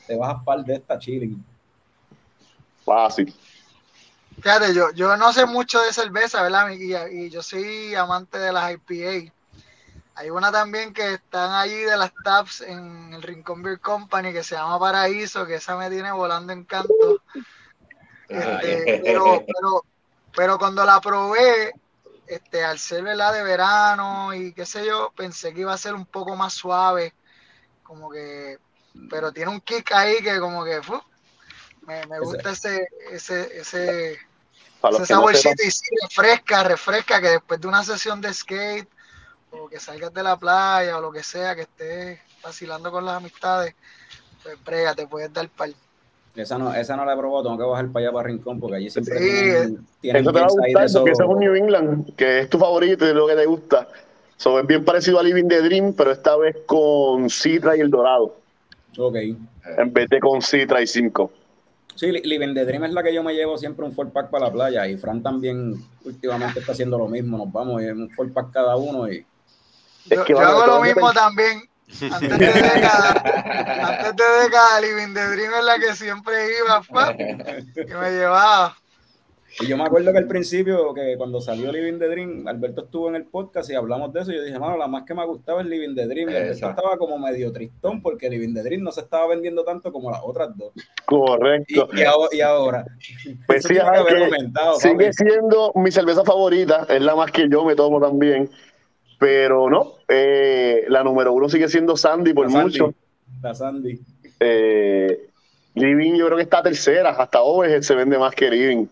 Te 0.08 0.16
vas 0.18 0.34
a 0.34 0.44
par 0.44 0.64
de 0.66 0.76
esta 0.76 0.98
chilling. 0.98 1.44
fácil. 2.84 3.32
Fíjate, 4.42 4.74
yo, 4.74 4.92
yo 4.92 5.16
no 5.18 5.32
sé 5.32 5.46
mucho 5.46 5.82
de 5.82 5.94
cerveza, 5.94 6.42
¿verdad? 6.42 6.70
Y, 6.72 6.96
y 6.96 7.30
yo 7.30 7.42
soy 7.42 7.96
amante 7.96 8.40
de 8.40 8.52
las 8.52 8.72
IPA. 8.72 9.32
Hay 10.16 10.30
una 10.30 10.52
también 10.52 10.94
que 10.94 11.14
están 11.14 11.52
allí 11.52 11.76
de 11.76 11.98
las 11.98 12.12
taps 12.24 12.62
en 12.62 13.14
el 13.14 13.22
Rincón 13.22 13.64
Beer 13.64 13.80
Company 13.80 14.32
que 14.32 14.44
se 14.44 14.56
llama 14.56 14.80
Paraíso, 14.80 15.46
que 15.46 15.56
esa 15.56 15.76
me 15.76 15.90
tiene 15.90 16.12
volando 16.12 16.54
en 16.54 16.66
canto. 16.66 17.22
Este, 18.28 19.02
pero, 19.04 19.44
pero, 19.46 19.86
pero 20.36 20.60
cuando 20.60 20.86
la 20.86 21.02
probé, 21.02 21.74
este, 22.28 22.64
al 22.64 22.78
ser 22.78 23.04
¿verdad? 23.04 23.34
de 23.34 23.44
verano 23.44 24.34
y 24.34 24.54
qué 24.54 24.66
sé 24.66 24.86
yo, 24.86 25.12
pensé 25.16 25.54
que 25.54 25.62
iba 25.62 25.74
a 25.74 25.78
ser 25.78 25.96
un 25.96 26.06
poco 26.06 26.36
más 26.36 26.54
suave, 26.54 27.14
como 27.82 28.12
que, 28.12 28.60
pero 29.10 29.32
tiene 29.32 29.52
un 29.52 29.62
kick 29.62 29.92
ahí 29.94 30.22
que 30.22 30.40
como 30.40 30.64
que 30.64 30.82
fu, 30.82 31.02
me, 31.88 32.06
me 32.08 32.20
gusta 32.20 32.52
ese, 32.52 32.88
ese, 33.12 33.60
ese, 33.60 34.12
ese 34.12 34.18
no 34.90 35.06
saborcito 35.06 35.64
y 35.66 35.72
sí, 35.72 35.96
refresca, 36.02 36.64
refresca 36.64 37.22
que 37.22 37.30
después 37.30 37.60
de 37.62 37.68
una 37.68 37.84
sesión 37.84 38.22
de 38.22 38.34
skate 38.34 38.88
o 39.52 39.68
que 39.68 39.80
salgas 39.80 40.14
de 40.14 40.24
la 40.24 40.38
playa 40.38 40.98
o 40.98 41.02
lo 41.02 41.12
que 41.12 41.24
sea, 41.24 41.56
que 41.56 41.62
estés 41.62 42.20
vacilando 42.44 42.92
con 42.92 43.06
las 43.06 43.18
amistades, 43.18 43.76
pues 44.44 44.64
brega, 44.64 44.94
te 44.94 45.08
puedes 45.08 45.32
dar 45.32 45.48
par. 45.50 45.70
Esa 46.36 46.58
no, 46.58 46.74
esa 46.74 46.96
no 46.96 47.06
la 47.06 47.14
he 47.14 47.18
probado, 47.18 47.44
tengo 47.44 47.58
que 47.60 47.64
bajar 47.64 47.88
para 47.90 48.06
allá 48.06 48.14
para 48.14 48.28
Rincón, 48.28 48.60
porque 48.60 48.78
allí 48.78 48.90
siempre 48.90 49.20
Sí, 49.20 49.22
tienen, 49.22 49.88
tienen 50.02 50.24
eso 50.24 50.34
te 50.34 50.40
va 50.40 50.46
a 50.48 50.50
gustar 50.50 50.82
de 50.82 50.86
esos- 50.88 51.02
porque 51.02 51.12
ese 51.12 51.24
es 51.24 51.30
un 51.30 51.40
New 51.40 51.56
England, 51.56 52.16
que 52.16 52.40
es 52.40 52.50
tu 52.50 52.58
favorito 52.58 53.06
y 53.06 53.10
es 53.10 53.14
lo 53.14 53.28
que 53.28 53.36
te 53.36 53.46
gusta. 53.46 53.88
So, 54.38 54.60
es 54.60 54.66
bien 54.66 54.84
parecido 54.84 55.20
a 55.20 55.24
Living 55.24 55.48
the 55.48 55.62
Dream, 55.62 55.94
pero 55.94 56.12
esta 56.12 56.36
vez 56.36 56.58
con 56.66 57.30
Citra 57.30 57.78
y 57.78 57.82
el 57.82 57.92
Dorado, 57.92 58.36
Ok. 58.98 59.16
en 59.16 59.94
vez 59.94 60.10
de 60.10 60.20
con 60.20 60.42
Citra 60.42 60.82
y 60.82 60.88
5. 60.88 61.32
Sí, 61.96 62.12
Li- 62.12 62.22
Living 62.24 62.54
the 62.54 62.66
Dream 62.66 62.84
es 62.86 62.94
la 62.94 63.04
que 63.04 63.14
yo 63.14 63.24
me 63.24 63.34
llevo 63.34 63.58
siempre 63.58 63.86
un 63.86 63.94
four 63.94 64.12
pack 64.12 64.30
para 64.30 64.46
la 64.48 64.52
playa 64.52 64.88
y 64.88 64.98
Fran 64.98 65.22
también 65.22 65.76
últimamente 66.04 66.60
está 66.60 66.72
haciendo 66.72 66.98
lo 66.98 67.08
mismo. 67.08 67.38
Nos 67.38 67.52
vamos 67.52 67.82
y 67.82 67.86
un 67.86 68.10
four 68.12 68.32
pack 68.34 68.52
cada 68.52 68.76
uno 68.76 69.08
y 69.12 69.18
Es 70.10 70.18
Yo, 70.18 70.24
que 70.26 70.34
yo 70.34 70.40
vamos, 70.40 70.64
hago 70.64 70.74
lo 70.78 70.82
mismo 70.82 71.14
también. 71.14 71.62
Antes 72.12 72.40
de 72.40 72.48
década, 72.48 73.12
antes 73.84 74.16
de 74.16 74.44
década, 74.44 74.82
Living 74.82 75.14
the 75.14 75.28
Dream 75.28 75.54
es 75.54 75.64
la 75.64 75.78
que 75.78 75.96
siempre 75.96 76.34
iba 76.58 76.82
pa, 76.82 77.14
y 77.14 77.94
me 77.94 78.12
llevaba. 78.12 78.76
Y 79.60 79.68
yo 79.68 79.78
me 79.78 79.84
acuerdo 79.84 80.12
que 80.12 80.18
al 80.18 80.28
principio, 80.28 80.94
que 80.94 81.16
cuando 81.16 81.40
salió 81.40 81.72
Living 81.72 82.00
the 82.00 82.08
Dream, 82.08 82.48
Alberto 82.48 82.86
estuvo 82.86 83.10
en 83.10 83.16
el 83.16 83.26
podcast 83.26 83.70
y 83.70 83.76
hablamos 83.76 84.12
de 84.12 84.22
eso. 84.22 84.32
Y 84.32 84.36
yo 84.36 84.44
dije, 84.44 84.58
mano, 84.58 84.78
la 84.78 84.88
más 84.88 85.04
que 85.04 85.14
me 85.14 85.26
gustaba 85.26 85.62
es 85.62 85.68
Living 85.68 85.94
the 85.96 86.08
Dream. 86.08 86.30
Y 86.30 86.36
Alberto 86.36 86.70
estaba 86.70 86.98
como 86.98 87.20
medio 87.20 87.52
tristón 87.52 88.02
porque 88.02 88.30
Living 88.30 88.54
the 88.54 88.64
Dream 88.64 88.82
no 88.82 88.92
se 88.92 89.02
estaba 89.02 89.28
vendiendo 89.28 89.64
tanto 89.64 89.92
como 89.92 90.10
las 90.10 90.22
otras 90.24 90.58
dos. 90.58 90.74
Correcto. 91.06 91.88
y 91.94 92.04
ahora, 92.04 92.30
y 92.32 92.42
ahora. 92.42 92.86
Pues 93.46 93.64
sí, 93.64 93.76
que 93.76 93.80
sigue 94.80 94.94
papi. 94.96 95.14
siendo 95.14 95.72
mi 95.76 95.92
cerveza 95.92 96.24
favorita, 96.24 96.88
es 96.90 97.02
la 97.02 97.16
más 97.16 97.32
que 97.32 97.48
yo 97.48 97.64
me 97.64 97.76
tomo 97.76 98.02
también. 98.02 98.50
Pero 99.20 99.70
no, 99.70 99.94
eh, 100.08 100.86
la 100.90 101.04
número 101.04 101.32
uno 101.32 101.48
sigue 101.48 101.70
siendo 101.70 101.96
Sandy 101.96 102.34
por 102.34 102.48
La 102.48 102.52
Sandy. 102.52 102.80
mucho. 102.80 102.94
La 103.42 103.54
Sandy. 103.54 104.00
Eh, 104.40 105.28
Living 105.76 106.16
yo 106.16 106.26
creo 106.26 106.38
que 106.38 106.44
está 106.44 106.62
tercera, 106.62 107.12
hasta 107.12 107.42
hoy 107.42 107.82
se 107.82 107.96
vende 107.96 108.18
más 108.18 108.34
que 108.34 108.50
Living. 108.50 108.88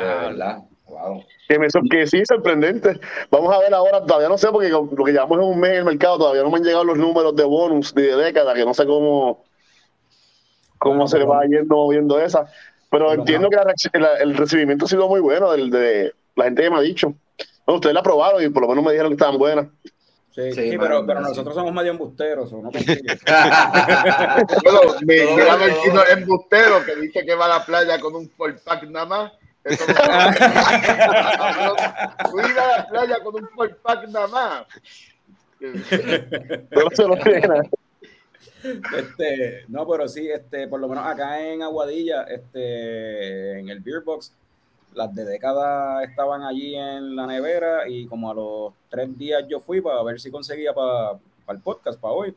De 0.00 0.06
verdad. 0.06 0.58
Wow. 0.86 1.24
Que, 1.48 1.58
me, 1.58 1.68
que 1.90 2.06
sí, 2.06 2.22
sorprendente. 2.26 2.98
Vamos 3.30 3.54
a 3.54 3.58
ver 3.58 3.72
ahora, 3.72 4.04
todavía 4.04 4.28
no 4.28 4.36
sé, 4.36 4.48
porque 4.50 4.68
lo 4.68 4.88
que 4.88 5.12
llevamos 5.12 5.38
es 5.38 5.44
un 5.44 5.60
mes 5.60 5.70
en 5.70 5.76
el 5.78 5.84
mercado, 5.84 6.18
todavía 6.18 6.42
no 6.42 6.50
me 6.50 6.58
han 6.58 6.64
llegado 6.64 6.84
los 6.84 6.98
números 6.98 7.34
de 7.34 7.44
bonus 7.44 7.94
ni 7.94 8.02
de 8.02 8.16
década, 8.16 8.54
que 8.54 8.64
no 8.64 8.74
sé 8.74 8.86
cómo, 8.86 9.44
cómo 10.78 11.08
se 11.08 11.18
le 11.18 11.24
va 11.24 11.44
yendo 11.44 11.88
viendo 11.88 12.20
esa. 12.20 12.46
Pero 12.90 13.12
entiendo 13.12 13.48
no. 13.48 13.50
que 13.50 13.98
la 13.98 14.16
el 14.16 14.36
recibimiento 14.36 14.84
ha 14.84 14.88
sido 14.88 15.08
muy 15.08 15.20
bueno 15.20 15.50
del, 15.52 15.70
de 15.70 16.12
la 16.36 16.44
gente 16.44 16.62
que 16.62 16.70
me 16.70 16.76
ha 16.76 16.82
dicho. 16.82 17.14
Ustedes 17.66 17.94
la 17.94 18.02
probaron 18.02 18.42
y 18.42 18.48
por 18.50 18.62
lo 18.62 18.68
menos 18.68 18.84
me 18.84 18.92
dijeron 18.92 19.10
que 19.10 19.14
estaban 19.14 19.38
buenas. 19.38 19.66
Sí, 20.34 20.52
Sí, 20.52 20.76
pero, 20.78 21.04
pero 21.06 21.20
nosotros 21.20 21.54
somos 21.54 21.72
medio 21.74 21.92
embusteros. 21.92 22.52
¿o 22.52 22.62
no? 22.62 22.70
Bueno, 24.62 24.80
mi 25.02 25.16
gran 25.36 25.60
embustero 26.18 26.84
que 26.84 26.96
dice 26.96 27.24
que 27.24 27.34
va 27.34 27.44
a 27.46 27.58
la 27.58 27.64
playa 27.64 28.00
con 28.00 28.14
un 28.14 28.28
four 28.30 28.58
pack 28.64 28.84
nada 28.84 29.06
más. 29.06 29.32
Eso 29.64 29.86
no 29.86 29.94
Tú 32.30 32.40
ir 32.40 32.58
a 32.58 32.78
la 32.78 32.86
playa 32.88 33.16
con 33.22 33.34
un 33.36 33.48
four 33.50 33.76
pack 33.78 34.08
nada 34.08 34.26
más. 34.26 34.66
Pero 36.70 36.90
se 36.92 37.06
lo. 37.06 37.16
Este, 38.64 39.64
no, 39.68 39.86
pero 39.88 40.06
sí, 40.06 40.28
este, 40.28 40.68
por 40.68 40.80
lo 40.80 40.88
menos 40.88 41.04
acá 41.04 41.40
en 41.40 41.62
Aguadilla, 41.62 42.22
este, 42.22 43.58
en 43.58 43.68
el 43.68 43.80
Beer 43.80 44.02
Box, 44.02 44.32
las 44.94 45.12
de 45.14 45.24
década 45.24 46.04
estaban 46.04 46.42
allí 46.42 46.76
en 46.76 47.16
la 47.16 47.26
nevera 47.26 47.88
y 47.88 48.06
como 48.06 48.30
a 48.30 48.34
los 48.34 48.72
tres 48.88 49.16
días 49.18 49.44
yo 49.48 49.58
fui 49.58 49.80
para 49.80 50.02
ver 50.02 50.20
si 50.20 50.30
conseguía 50.30 50.72
para 50.72 51.18
el 51.48 51.60
podcast, 51.60 51.98
para 52.00 52.14
hoy, 52.14 52.34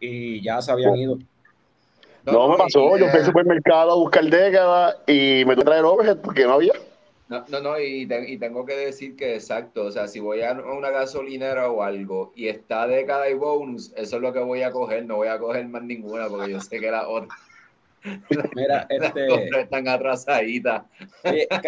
y 0.00 0.42
ya 0.42 0.60
se 0.60 0.72
habían 0.72 0.96
ido. 0.96 1.18
No, 2.26 2.48
me 2.48 2.56
pasó, 2.56 2.96
yo 2.96 3.08
fui 3.08 3.20
al 3.20 3.26
supermercado 3.26 3.92
a 3.92 3.96
buscar 3.96 4.24
década 4.24 4.96
y 5.06 5.44
me 5.46 5.54
tuve 5.54 5.56
que 5.56 5.64
traer 5.64 5.84
overhead 5.84 6.18
porque 6.18 6.44
no 6.44 6.54
había. 6.54 6.72
No, 7.28 7.44
no, 7.48 7.60
no, 7.60 7.80
y, 7.80 8.06
te- 8.06 8.30
y 8.30 8.38
tengo 8.38 8.66
que 8.66 8.76
decir 8.76 9.16
que 9.16 9.34
exacto, 9.34 9.86
o 9.86 9.90
sea, 9.90 10.08
si 10.08 10.20
voy 10.20 10.42
a 10.42 10.52
una 10.52 10.90
gasolinera 10.90 11.70
o 11.70 11.82
algo 11.82 12.32
y 12.36 12.48
está 12.48 12.86
década 12.86 13.28
y 13.30 13.34
bonus, 13.34 13.92
eso 13.96 14.16
es 14.16 14.22
lo 14.22 14.32
que 14.32 14.40
voy 14.40 14.62
a 14.62 14.70
coger, 14.72 15.06
no 15.06 15.16
voy 15.16 15.28
a 15.28 15.38
coger 15.38 15.66
más 15.68 15.82
ninguna 15.82 16.28
porque 16.28 16.50
yo 16.50 16.60
sé 16.60 16.80
que 16.80 16.90
la 16.90 17.08
otra 17.08 17.34
Mira, 18.54 18.86
este, 18.90 19.60
están 19.60 19.88
atrasaditas. 19.88 20.84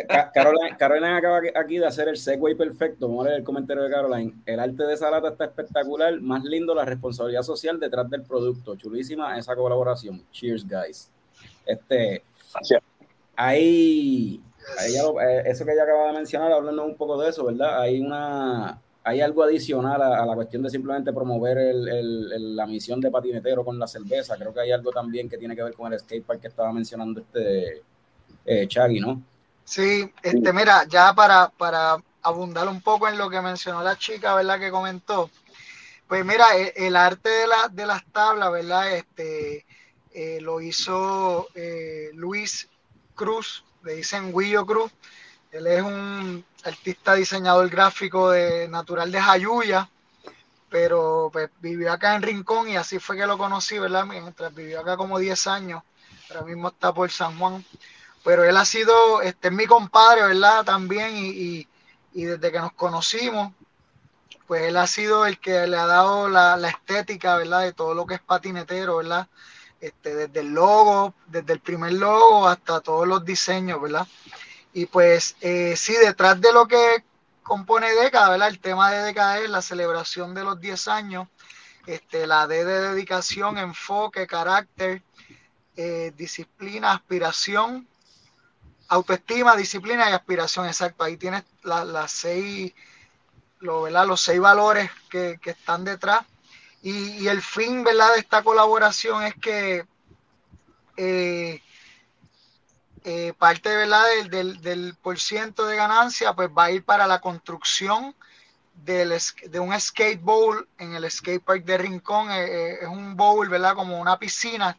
Ca- 0.07 0.31
Caroline, 0.33 0.77
Caroline 0.79 1.17
acaba 1.17 1.41
aquí 1.55 1.79
de 1.79 1.87
hacer 1.87 2.09
el 2.09 2.17
segue 2.17 2.55
perfecto. 2.55 3.09
Vamos 3.09 3.25
a 3.25 3.29
leer 3.29 3.39
el 3.41 3.45
comentario 3.45 3.83
de 3.83 3.91
Caroline. 3.91 4.35
El 4.45 4.61
arte 4.61 4.83
de 4.85 4.95
esa 4.95 5.11
lata 5.11 5.29
está 5.29 5.45
espectacular. 5.47 6.21
Más 6.21 6.45
lindo 6.45 6.75
la 6.75 6.85
responsabilidad 6.85 7.43
social 7.43 7.81
detrás 7.81 8.09
del 8.11 8.23
producto. 8.23 8.77
Chulísima 8.77 9.39
esa 9.39 9.57
colaboración. 9.57 10.23
Cheers, 10.31 10.67
guys. 10.69 11.11
Este, 11.65 12.23
Gracias. 12.53 12.83
hay, 13.35 14.41
hay 14.79 14.97
algo- 14.97 15.21
eh, 15.21 15.43
eso 15.47 15.65
que 15.65 15.73
ella 15.73 15.85
acaba 15.85 16.09
de 16.09 16.13
mencionar, 16.15 16.53
hablando 16.53 16.85
un 16.85 16.97
poco 16.97 17.21
de 17.21 17.31
eso, 17.31 17.45
¿verdad? 17.47 17.81
Hay 17.81 18.01
una 18.01 18.79
hay 19.07 19.21
algo 19.21 19.43
adicional 19.45 20.03
a, 20.03 20.23
a 20.23 20.27
la 20.27 20.35
cuestión 20.35 20.63
de 20.65 20.71
simplemente 20.71 21.13
promover 21.13 21.59
el- 21.59 21.89
el- 21.89 22.33
el- 22.33 22.57
la 22.57 22.67
misión 22.67 23.01
de 23.01 23.11
patinetero 23.11 23.65
con 23.65 23.79
la 23.79 23.87
cerveza. 23.87 24.37
Creo 24.37 24.53
que 24.55 24.61
hay 24.61 24.73
algo 24.73 24.93
también 24.93 25.29
que 25.29 25.39
tiene 25.39 25.57
que 25.57 25.63
ver 25.63 25.75
con 25.75 25.93
el 25.93 26.01
skatepark 26.01 26.41
que 26.41 26.49
estaba 26.49 26.73
mencionando 26.73 27.21
este 27.21 27.83
eh, 28.47 28.67
Chagui, 28.69 29.01
¿no? 29.01 29.23
Sí, 29.65 30.13
este, 30.23 30.53
mira, 30.53 30.85
ya 30.89 31.13
para, 31.15 31.49
para 31.51 31.97
abundar 32.23 32.69
un 32.69 32.81
poco 32.83 33.09
en 33.09 33.19
lo 33.19 33.29
que 33.29 33.41
mencionó 33.41 33.83
la 33.83 33.97
chica, 33.99 34.35
¿verdad? 34.35 34.61
Que 34.61 34.71
comentó. 34.71 35.31
Pues 36.09 36.25
mira, 36.25 36.57
el, 36.57 36.73
el 36.77 36.97
arte 36.97 37.29
de, 37.31 37.47
la, 37.49 37.69
de 37.69 37.87
las 37.87 38.05
tablas, 38.13 38.53
¿verdad? 38.53 38.97
Este, 38.97 39.67
eh, 40.13 40.41
lo 40.41 40.61
hizo 40.61 41.49
eh, 41.55 42.11
Luis 42.15 42.69
Cruz, 43.15 43.65
le 43.85 43.97
dicen 43.97 44.33
Guillo 44.37 44.67
Cruz. 44.67 44.93
Él 45.57 45.67
es 45.67 45.83
un 45.83 46.45
artista 46.65 47.15
diseñador 47.15 47.69
gráfico 47.69 48.31
de, 48.31 48.69
natural 48.69 49.11
de 49.11 49.21
Jayuya, 49.21 49.89
pero 50.69 51.31
pues, 51.33 51.51
vivió 51.61 51.93
acá 51.93 52.15
en 52.15 52.23
Rincón 52.23 52.69
y 52.69 52.77
así 52.77 52.99
fue 52.99 53.17
que 53.17 53.27
lo 53.27 53.39
conocí, 53.39 53.79
¿verdad? 53.79 54.05
Mientras 54.05 54.55
vivió 54.55 54.81
acá 54.81 54.97
como 54.97 55.19
10 55.19 55.47
años, 55.47 55.83
ahora 56.31 56.43
mismo 56.43 56.69
está 56.69 56.93
por 56.93 57.11
San 57.11 57.39
Juan 57.39 57.65
pero 58.27 58.43
él 58.43 58.57
ha 58.57 58.65
sido, 58.65 59.23
este 59.23 59.49
es 59.49 59.55
mi 59.55 59.67
compadre, 59.67 60.23
¿verdad? 60.23 60.65
También, 60.65 61.17
y, 61.17 61.29
y, 61.29 61.69
y 62.13 62.25
desde 62.25 62.51
que 62.51 62.59
nos 62.59 62.73
conocimos, 62.73 63.53
pues 64.49 64.63
él 64.63 64.77
ha 64.79 64.89
sido 64.89 65.27
el 65.27 65.39
que 65.39 65.69
le 65.69 65.77
ha 65.77 65.87
dado 65.87 66.29
la, 66.29 66.57
la 66.57 66.71
estética, 66.71 67.37
¿verdad? 67.37 67.61
De 67.61 67.73
todo 67.73 67.95
lo 67.95 68.05
que 68.05 68.15
es 68.15 68.21
patinetero, 68.21 68.97
¿verdad? 68.97 69.29
Este, 69.81 70.13
desde 70.13 70.41
el 70.41 70.49
logo, 70.49 71.15
desde 71.29 71.53
el 71.53 71.61
primer 71.61 71.93
logo 71.93 72.49
hasta 72.49 72.81
todos 72.81 73.07
los 73.07 73.25
diseños, 73.25 73.81
¿verdad? 73.81 74.09
Y 74.77 74.85
pues 74.85 75.37
eh, 75.41 75.75
sí, 75.75 75.95
detrás 75.95 76.39
de 76.39 76.53
lo 76.53 76.69
que 76.69 77.03
compone 77.43 77.95
década, 77.95 78.29
¿verdad? 78.29 78.49
El 78.49 78.61
tema 78.61 78.91
de 78.91 79.05
década 79.05 79.39
es 79.39 79.49
la 79.49 79.63
celebración 79.63 80.35
de 80.35 80.45
los 80.45 80.61
10 80.61 80.89
años, 80.89 81.29
este, 81.87 82.27
la 82.27 82.47
D 82.47 82.63
de 82.63 82.83
dedicación, 82.91 83.57
enfoque, 83.57 84.27
carácter, 84.27 85.01
eh, 85.79 86.13
disciplina, 86.15 86.93
aspiración, 86.93 87.89
autoestima, 88.89 89.57
disciplina 89.57 90.11
y 90.11 90.13
aspiración, 90.13 90.67
exacto. 90.67 91.05
Ahí 91.05 91.17
tienes 91.17 91.45
las 91.63 92.13
seis, 92.13 92.75
lo, 93.61 93.81
¿verdad? 93.81 94.07
los 94.07 94.21
seis 94.21 94.41
valores 94.41 94.91
que, 95.09 95.39
que 95.41 95.53
están 95.53 95.85
detrás. 95.85 96.21
Y, 96.83 97.23
y, 97.23 97.29
el 97.29 97.41
fin 97.41 97.83
¿verdad? 97.83 98.13
de 98.13 98.19
esta 98.21 98.43
colaboración 98.43 99.23
es 99.23 99.37
que 99.37 99.87
eh, 100.99 101.63
eh, 103.09 103.35
parte 103.39 103.69
¿verdad? 103.69 104.05
Del, 104.17 104.31
del, 104.31 104.61
del, 104.63 104.95
por 105.01 105.21
ciento 105.21 105.65
de 105.67 105.77
ganancia 105.77 106.35
pues 106.35 106.49
va 106.49 106.65
a 106.65 106.71
ir 106.73 106.85
para 106.85 107.07
la 107.07 107.21
construcción 107.21 108.17
del, 108.75 109.17
de 109.49 109.61
un 109.61 109.81
skate 109.81 110.21
bowl 110.21 110.69
en 110.77 110.93
el 110.93 111.09
skate 111.09 111.41
park 111.41 111.65
de 111.65 111.79
Rincón. 111.79 112.33
Eh, 112.33 112.47
eh 112.47 112.79
es 112.83 112.89
un 112.89 113.17
bowl, 113.17 113.49
¿verdad? 113.49 113.77
Como 113.77 114.01
una 114.01 114.19
piscina, 114.19 114.77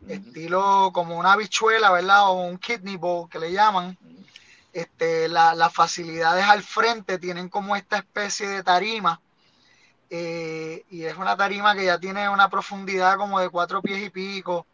uh 0.00 0.06
-huh. 0.06 0.12
estilo 0.12 0.90
como 0.94 1.18
una 1.18 1.36
bichuela, 1.36 1.90
¿verdad? 1.92 2.30
O 2.30 2.42
un 2.44 2.56
kidney 2.56 2.96
bowl 2.96 3.28
que 3.28 3.38
le 3.38 3.52
llaman. 3.52 3.98
Este, 4.72 5.28
la, 5.28 5.54
las 5.54 5.72
facilidades 5.74 6.46
al 6.46 6.62
frente 6.62 7.18
tienen 7.18 7.50
como 7.50 7.76
esta 7.76 7.98
especie 7.98 8.48
de 8.48 8.62
tarima. 8.62 9.20
Eh, 10.08 10.86
y 10.88 11.04
es 11.04 11.16
una 11.18 11.36
tarima 11.36 11.74
que 11.74 11.84
ya 11.84 11.98
tiene 11.98 12.30
una 12.30 12.48
profundidad 12.48 13.18
como 13.18 13.40
de 13.40 13.50
cuatro 13.50 13.82
pies 13.82 14.02
y 14.02 14.10
pico. 14.10 14.66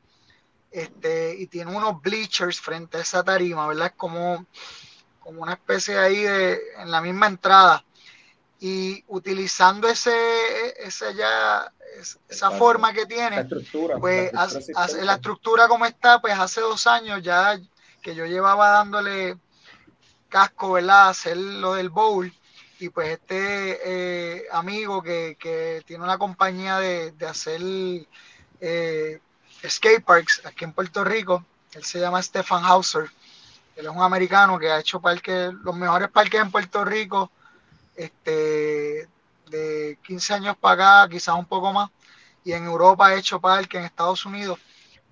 Este, 0.74 1.36
y 1.38 1.46
tiene 1.46 1.70
unos 1.70 2.02
bleachers 2.02 2.60
frente 2.60 2.96
a 2.96 3.02
esa 3.02 3.22
tarima, 3.22 3.68
¿verdad? 3.68 3.86
Es 3.86 3.92
como, 3.92 4.44
como 5.20 5.42
una 5.42 5.52
especie 5.52 5.96
ahí 5.96 6.24
de, 6.24 6.60
en 6.78 6.90
la 6.90 7.00
misma 7.00 7.28
entrada 7.28 7.84
y 8.58 9.04
utilizando 9.06 9.86
ese, 9.86 10.12
ese 10.78 11.14
ya, 11.14 11.72
esa 12.28 12.50
forma 12.50 12.92
que 12.92 13.06
tiene, 13.06 13.36
la 13.36 13.42
estructura, 13.42 13.98
pues 14.00 14.32
la 14.32 14.46
estructura, 14.46 14.84
hace, 14.84 15.04
la 15.04 15.14
estructura 15.14 15.68
como 15.68 15.86
está, 15.86 16.20
pues 16.20 16.36
hace 16.36 16.60
dos 16.60 16.88
años 16.88 17.22
ya 17.22 17.56
que 18.02 18.16
yo 18.16 18.26
llevaba 18.26 18.70
dándole 18.70 19.38
casco, 20.28 20.72
¿verdad? 20.72 21.10
Hacer 21.10 21.36
lo 21.36 21.74
del 21.74 21.90
bowl 21.90 22.32
y 22.80 22.88
pues 22.88 23.10
este 23.10 23.78
eh, 23.84 24.46
amigo 24.50 25.04
que, 25.04 25.36
que, 25.38 25.84
tiene 25.86 26.02
una 26.02 26.18
compañía 26.18 26.80
de, 26.80 27.12
de 27.12 27.26
hacer 27.28 27.60
eh, 28.60 29.20
skate 29.70 30.04
parks 30.04 30.42
aquí 30.44 30.64
en 30.64 30.72
Puerto 30.72 31.04
Rico, 31.04 31.44
él 31.72 31.84
se 31.84 32.00
llama 32.00 32.22
Stefan 32.22 32.64
Hauser, 32.64 33.10
él 33.76 33.86
es 33.86 33.90
un 33.90 34.02
americano 34.02 34.58
que 34.58 34.70
ha 34.70 34.78
hecho 34.78 35.00
parques, 35.00 35.52
los 35.52 35.74
mejores 35.74 36.08
parques 36.08 36.40
en 36.40 36.50
Puerto 36.50 36.84
Rico, 36.84 37.30
este, 37.96 39.08
de 39.48 39.98
15 40.04 40.34
años 40.34 40.56
para 40.56 41.02
acá, 41.02 41.10
quizás 41.10 41.34
un 41.36 41.46
poco 41.46 41.72
más, 41.72 41.90
y 42.44 42.52
en 42.52 42.64
Europa 42.64 43.06
ha 43.06 43.14
hecho 43.14 43.40
parque, 43.40 43.78
en 43.78 43.84
Estados 43.84 44.24
Unidos, 44.26 44.58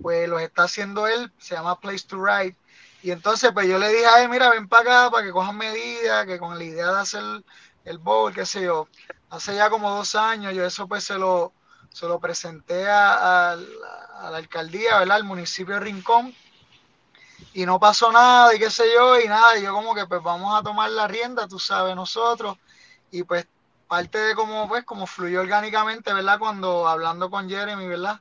pues 0.01 0.29
los 0.29 0.41
está 0.41 0.65
haciendo 0.65 1.07
él, 1.07 1.33
se 1.38 1.55
llama 1.55 1.79
Place 1.81 2.07
to 2.07 2.25
Ride, 2.25 2.57
y 3.03 3.11
entonces 3.11 3.51
pues 3.53 3.67
yo 3.67 3.79
le 3.79 3.88
dije 3.88 4.07
a 4.07 4.23
él, 4.23 4.29
mira, 4.29 4.51
ven 4.51 4.69
para 4.69 4.83
acá 4.83 5.11
para 5.11 5.25
que 5.25 5.33
cojan 5.33 5.57
medidas, 5.57 6.27
que 6.27 6.38
con 6.38 6.57
la 6.57 6.65
idea 6.65 6.93
de 6.93 7.01
hacer 7.01 7.23
el 7.85 7.99
bowl, 7.99 8.33
qué 8.33 8.47
sé 8.47 8.62
yo, 8.62 8.88
hace 9.31 9.57
ya 9.57 9.71
como 9.71 9.91
dos 9.91 10.15
años, 10.15 10.55
yo 10.55 10.65
eso 10.65 10.87
pues 10.87 11.05
se 11.05 11.19
lo, 11.19 11.53
se 11.91 12.07
lo 12.07 12.21
presenté 12.21 12.88
a, 12.88 13.57
a 14.23 14.31
la 14.31 14.39
alcaldía, 14.39 14.99
¿verdad? 14.99 15.17
Al 15.17 15.25
municipio 15.25 15.75
de 15.75 15.81
Rincón, 15.81 16.35
y 17.55 17.67
no 17.67 17.79
pasó 17.79 18.11
nada 18.13 18.55
y 18.55 18.59
qué 18.59 18.71
sé 18.71 18.85
yo 18.95 19.21
y 19.21 19.29
nada 19.29 19.59
y 19.59 19.63
yo 19.63 19.73
como 19.73 19.95
que 19.95 20.07
pues 20.07 20.23
vamos 20.23 20.59
a 20.59 20.63
tomar 20.63 20.91
la 20.91 21.07
rienda 21.07 21.47
tú 21.49 21.59
sabes 21.59 21.95
nosotros 21.95 22.57
y 23.11 23.23
pues 23.25 23.47
parte 23.89 24.19
de 24.19 24.35
cómo 24.35 24.69
pues 24.69 24.85
como 24.85 25.07
fluyó 25.07 25.41
orgánicamente 25.41 26.13
verdad 26.13 26.39
cuando 26.39 26.89
hablando 26.89 27.31
con 27.31 27.49
Jeremy 27.49 27.87
verdad 27.87 28.21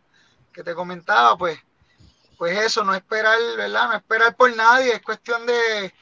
que 0.51 0.63
te 0.63 0.73
comentaba 0.73 1.37
pues 1.37 1.59
pues 2.37 2.57
eso 2.57 2.83
no 2.83 2.93
esperar 2.93 3.37
verdad 3.55 3.89
no 3.89 3.93
esperar 3.93 4.35
por 4.35 4.53
nadie 4.55 4.95
es 4.95 5.01
cuestión 5.01 5.45
de 5.45 5.93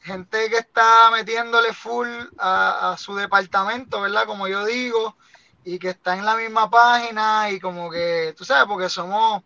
gente 0.00 0.50
que 0.50 0.56
está 0.56 1.10
metiéndole 1.12 1.72
full 1.72 2.08
a, 2.38 2.92
a 2.92 2.96
su 2.96 3.14
departamento 3.14 4.00
verdad 4.00 4.26
como 4.26 4.48
yo 4.48 4.64
digo 4.64 5.16
y 5.64 5.78
que 5.78 5.90
está 5.90 6.16
en 6.16 6.24
la 6.24 6.36
misma 6.36 6.70
página 6.70 7.50
y 7.50 7.58
como 7.60 7.90
que 7.90 8.34
tú 8.36 8.44
sabes 8.44 8.66
porque 8.68 8.88
somos 8.88 9.42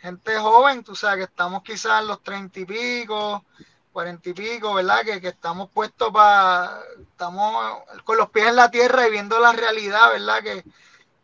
gente 0.00 0.36
joven, 0.38 0.82
tú 0.84 0.94
sabes 0.96 1.18
que 1.18 1.30
estamos 1.30 1.62
quizás 1.62 2.04
los 2.04 2.22
treinta 2.22 2.60
y 2.60 2.64
pico, 2.64 3.44
cuarenta 3.92 4.30
y 4.30 4.32
pico, 4.32 4.74
¿verdad? 4.74 5.02
Que, 5.04 5.20
que 5.20 5.28
estamos 5.28 5.68
puestos 5.70 6.12
para, 6.12 6.80
estamos 7.00 7.82
con 8.04 8.16
los 8.16 8.30
pies 8.30 8.48
en 8.48 8.56
la 8.56 8.70
tierra 8.70 9.06
y 9.06 9.10
viendo 9.10 9.38
la 9.40 9.52
realidad, 9.52 10.10
¿verdad? 10.10 10.42
Que, 10.42 10.64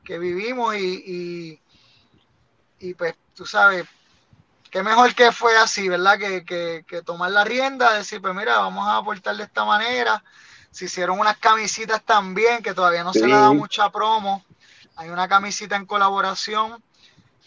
que 0.04 0.18
vivimos 0.18 0.74
y, 0.76 1.02
y, 1.06 2.88
y, 2.88 2.94
pues 2.94 3.14
tú 3.34 3.46
sabes, 3.46 3.86
qué 4.70 4.82
mejor 4.82 5.14
que 5.14 5.32
fue 5.32 5.56
así, 5.56 5.88
¿verdad? 5.88 6.18
Que, 6.18 6.44
que, 6.44 6.84
que 6.86 7.02
tomar 7.02 7.30
la 7.30 7.44
rienda, 7.44 7.92
decir, 7.94 8.20
pues 8.20 8.34
mira, 8.34 8.58
vamos 8.58 8.86
a 8.88 8.96
aportar 8.98 9.36
de 9.36 9.44
esta 9.44 9.64
manera. 9.64 10.22
Se 10.76 10.84
hicieron 10.84 11.18
unas 11.18 11.38
camisitas 11.38 12.02
también, 12.02 12.62
que 12.62 12.74
todavía 12.74 13.02
no 13.02 13.12
sí. 13.12 13.20
se 13.20 13.26
le 13.26 13.34
ha 13.34 13.38
dado 13.38 13.54
mucha 13.54 13.90
promo. 13.90 14.44
Hay 14.96 15.08
una 15.08 15.26
camisita 15.26 15.76
en 15.76 15.86
colaboración 15.86 16.82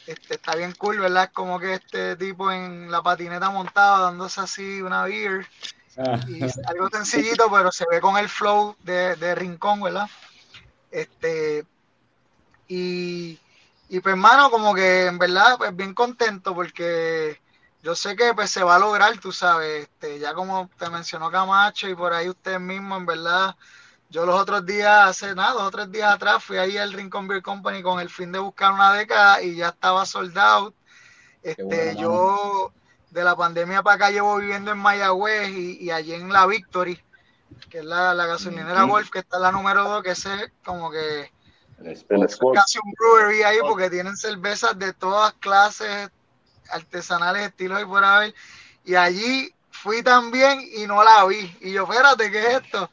este, 0.10 0.34
está 0.34 0.56
bien 0.56 0.74
cool, 0.74 1.00
¿verdad? 1.00 1.26
Es 1.26 1.30
como 1.30 1.60
que 1.60 1.76
este 1.76 2.16
tipo 2.16 2.52
en 2.52 2.90
la 2.90 3.04
patineta 3.04 3.52
montado 3.52 4.06
dándose 4.06 4.42
así 4.42 4.82
una 4.82 5.04
beer. 5.04 5.48
Ah. 6.00 6.20
Y 6.28 6.42
algo 6.66 6.90
sencillito, 6.92 7.48
pero 7.52 7.72
se 7.72 7.86
ve 7.92 8.02
con 8.02 8.18
el 8.18 8.28
flow 8.28 8.76
de, 8.82 9.16
de 9.18 9.36
Rincón, 9.36 9.82
¿verdad? 9.82 10.10
Este, 10.90 11.64
y, 12.68 13.38
y 13.90 14.00
pues, 14.00 14.14
hermano, 14.14 14.50
como 14.50 14.74
que 14.74 15.06
en 15.06 15.20
verdad, 15.20 15.60
pues 15.60 15.76
bien 15.76 15.94
contento 15.94 16.56
porque 16.56 17.40
yo 17.82 17.96
sé 17.96 18.16
que 18.16 18.34
pues 18.34 18.52
se 18.52 18.64
va 18.64 18.76
a 18.76 18.80
lograr, 18.80 19.18
tú 19.20 19.32
sabes, 19.32 19.84
este, 19.84 20.20
ya 20.20 20.34
como 20.34 20.70
te 20.78 20.90
mencionó 20.90 21.32
Camacho 21.32 21.88
y 21.88 21.96
por 21.96 22.14
ahí 22.14 22.30
usted 22.30 22.60
mismo, 22.60 22.98
en 22.98 23.06
verdad, 23.06 23.56
yo 24.10 24.26
los 24.26 24.40
otros 24.40 24.66
días, 24.66 25.10
hace 25.10 25.36
nada, 25.36 25.54
dos 25.54 25.64
o 25.64 25.72
tres 25.72 25.92
días 25.92 26.14
atrás, 26.14 26.44
fui 26.44 26.58
ahí 26.58 26.78
al 26.78 26.94
Rincon 26.94 27.28
Beer 27.28 27.42
Company 27.42 27.82
con 27.82 28.00
el 28.00 28.10
fin 28.10 28.32
de 28.32 28.40
buscar 28.40 28.74
una 28.74 28.94
década 28.94 29.42
y 29.42 29.56
ya 29.56 29.70
estaba 29.70 30.06
sold 30.06 30.38
out. 30.38 30.76
Este, 31.42 31.64
bueno, 31.64 32.02
yo 32.02 32.74
de 33.12 33.24
la 33.24 33.36
pandemia 33.36 33.82
para 33.82 33.96
acá 33.96 34.12
llevo 34.12 34.38
viviendo 34.38 34.72
en 34.72 34.78
Mayagüez 34.78 35.50
y, 35.50 35.78
y 35.84 35.92
allí 35.92 36.14
en 36.14 36.34
la 36.34 36.46
Victory, 36.46 37.02
que 37.70 37.80
es 37.80 37.86
la, 37.86 38.14
la 38.14 38.26
gasolinera 38.26 38.84
-hmm. 38.84 38.90
Wolf, 38.90 39.10
que 39.10 39.20
está 39.20 39.38
en 39.38 39.44
la 39.44 39.52
número 39.52 39.84
2, 39.84 40.04
que 40.04 40.12
es 40.12 40.28
como 40.66 40.92
que 40.92 41.32
es 41.84 42.06
casi 42.54 42.80
un 42.84 42.94
brewery 43.00 43.44
ahí 43.44 43.60
porque 43.62 43.90
tienen 43.90 44.18
cervezas 44.18 44.78
de 44.78 44.92
todas 44.94 45.34
clases, 45.36 46.10
artesanales, 46.72 47.48
estilos 47.48 47.82
y 47.82 47.86
por 47.86 48.04
haber. 48.04 48.36
Y 48.86 48.96
allí 48.96 49.54
fui 49.72 50.04
también 50.04 50.62
y 50.76 50.88
no 50.88 51.04
la 51.04 51.26
vi. 51.26 51.58
Y 51.62 51.72
yo, 51.72 51.84
espérate, 51.84 52.32
¿qué 52.32 52.40
es 52.40 52.64
esto? 52.64 52.90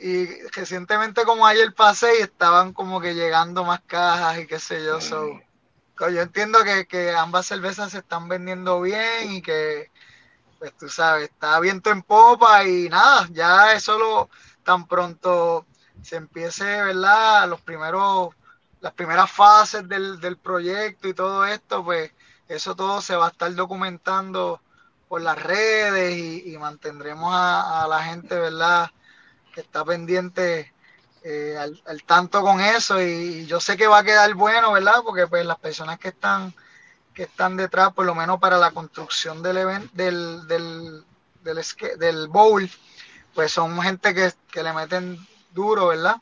y 0.00 0.26
recientemente 0.52 1.24
como 1.24 1.46
ayer 1.46 1.74
pasé 1.74 2.18
y 2.18 2.22
estaban 2.22 2.72
como 2.72 3.00
que 3.00 3.14
llegando 3.14 3.64
más 3.64 3.80
cajas 3.86 4.38
y 4.38 4.46
qué 4.46 4.58
sé 4.58 4.84
yo. 4.84 5.00
So, 5.00 5.40
yo 5.98 6.20
entiendo 6.20 6.62
que, 6.62 6.86
que, 6.86 7.12
ambas 7.12 7.46
cervezas 7.46 7.92
se 7.92 7.98
están 7.98 8.28
vendiendo 8.28 8.80
bien 8.80 9.32
y 9.32 9.42
que, 9.42 9.90
pues 10.58 10.76
tú 10.76 10.88
sabes, 10.88 11.24
está 11.24 11.58
viento 11.60 11.90
en 11.90 12.02
popa 12.02 12.64
y 12.64 12.88
nada, 12.88 13.28
ya 13.32 13.72
eso 13.72 13.98
lo 13.98 14.30
tan 14.62 14.86
pronto 14.86 15.66
se 16.02 16.16
empiece, 16.16 16.64
¿verdad? 16.64 17.48
Los 17.48 17.60
primeros, 17.62 18.34
las 18.80 18.92
primeras 18.92 19.30
fases 19.30 19.88
del, 19.88 20.20
del 20.20 20.36
proyecto 20.36 21.08
y 21.08 21.14
todo 21.14 21.44
esto, 21.44 21.84
pues 21.84 22.12
eso 22.48 22.74
todo 22.74 23.00
se 23.00 23.16
va 23.16 23.26
a 23.26 23.30
estar 23.30 23.54
documentando 23.54 24.60
por 25.08 25.20
las 25.22 25.42
redes 25.42 26.16
y, 26.46 26.56
mantendremos 26.58 27.32
a, 27.34 27.86
la 27.88 28.02
gente, 28.02 28.38
¿verdad? 28.38 28.90
que 29.54 29.60
está 29.60 29.84
pendiente 29.84 30.72
eh, 31.24 31.56
al, 31.58 31.80
al, 31.86 32.02
tanto 32.04 32.42
con 32.42 32.60
eso 32.60 33.00
y 33.00 33.46
yo 33.46 33.60
sé 33.60 33.76
que 33.76 33.86
va 33.86 33.98
a 33.98 34.04
quedar 34.04 34.32
bueno, 34.34 34.72
¿verdad? 34.72 35.02
Porque 35.04 35.26
pues 35.26 35.46
las 35.46 35.58
personas 35.58 35.98
que 35.98 36.08
están 36.08 36.54
que 37.18 37.24
están 37.24 37.56
detrás, 37.56 37.92
por 37.94 38.06
lo 38.06 38.14
menos 38.14 38.38
para 38.38 38.58
la 38.58 38.70
construcción 38.70 39.42
del 39.42 39.58
event, 39.58 39.90
del, 39.92 40.46
del, 40.46 41.04
del, 41.42 41.64
del 41.98 42.28
bowl, 42.28 42.70
pues 43.34 43.50
son 43.50 43.82
gente 43.82 44.14
que, 44.14 44.32
que, 44.52 44.62
le 44.62 44.72
meten 44.72 45.18
duro, 45.50 45.88
¿verdad? 45.88 46.18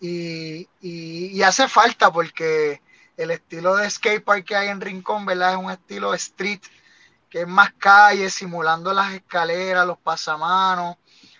Y, 0.00 0.68
y, 0.82 1.28
y, 1.32 1.42
hace 1.42 1.66
falta 1.66 2.12
porque 2.12 2.82
el 3.18 3.30
estilo 3.32 3.76
de 3.76 3.90
skatepark 3.90 4.44
que 4.44 4.56
hay 4.56 4.68
en 4.68 4.80
Rincón, 4.80 5.26
¿verdad? 5.26 5.52
Es 5.52 5.58
un 5.58 5.70
estilo 5.70 6.14
street, 6.14 6.62
que 7.28 7.42
es 7.42 7.48
más 7.48 7.72
calle, 7.76 8.30
simulando 8.30 8.94
las 8.94 9.12
escaleras, 9.12 9.86
los 9.86 9.98
pasamanos, 9.98 10.96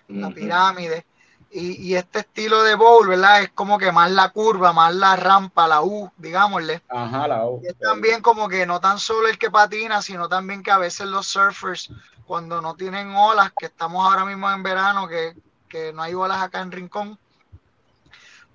uh 0.09 0.13
-huh. 0.13 0.21
la 0.21 0.31
pirámide 0.31 1.07
Y, 1.51 1.81
y 1.83 1.95
este 1.95 2.19
estilo 2.19 2.63
de 2.63 2.75
bowl, 2.75 3.09
¿verdad? 3.09 3.41
Es 3.41 3.51
como 3.55 3.79
que 3.79 3.91
más 3.91 4.11
la 4.11 4.29
curva, 4.29 4.75
más 4.75 4.95
la 4.95 5.17
rampa, 5.17 5.67
la 5.67 5.81
U, 5.81 6.11
digámosle. 6.19 6.83
Ajá, 6.91 7.27
la 7.27 7.45
O. 7.45 7.61
Y 7.63 7.69
es 7.69 7.79
también 7.79 8.21
como 8.21 8.51
que 8.51 8.67
no 8.67 8.81
tan 8.81 8.99
solo 8.99 9.29
el 9.29 9.39
que 9.39 9.51
patina, 9.51 10.03
sino 10.03 10.29
también 10.29 10.63
que 10.63 10.71
a 10.71 10.77
veces 10.77 11.07
los 11.07 11.27
surfers, 11.27 11.91
cuando 12.27 12.61
no 12.61 12.75
tienen 12.75 13.15
olas, 13.15 13.51
que 13.59 13.67
estamos 13.67 14.05
ahora 14.05 14.27
mismo 14.27 14.51
en 14.51 14.63
verano, 14.63 15.09
que, 15.09 15.35
que 15.71 15.91
no 15.95 16.03
hay 16.03 16.13
olas 16.13 16.43
acá 16.43 16.61
en 16.61 16.71
Rincón, 16.71 17.19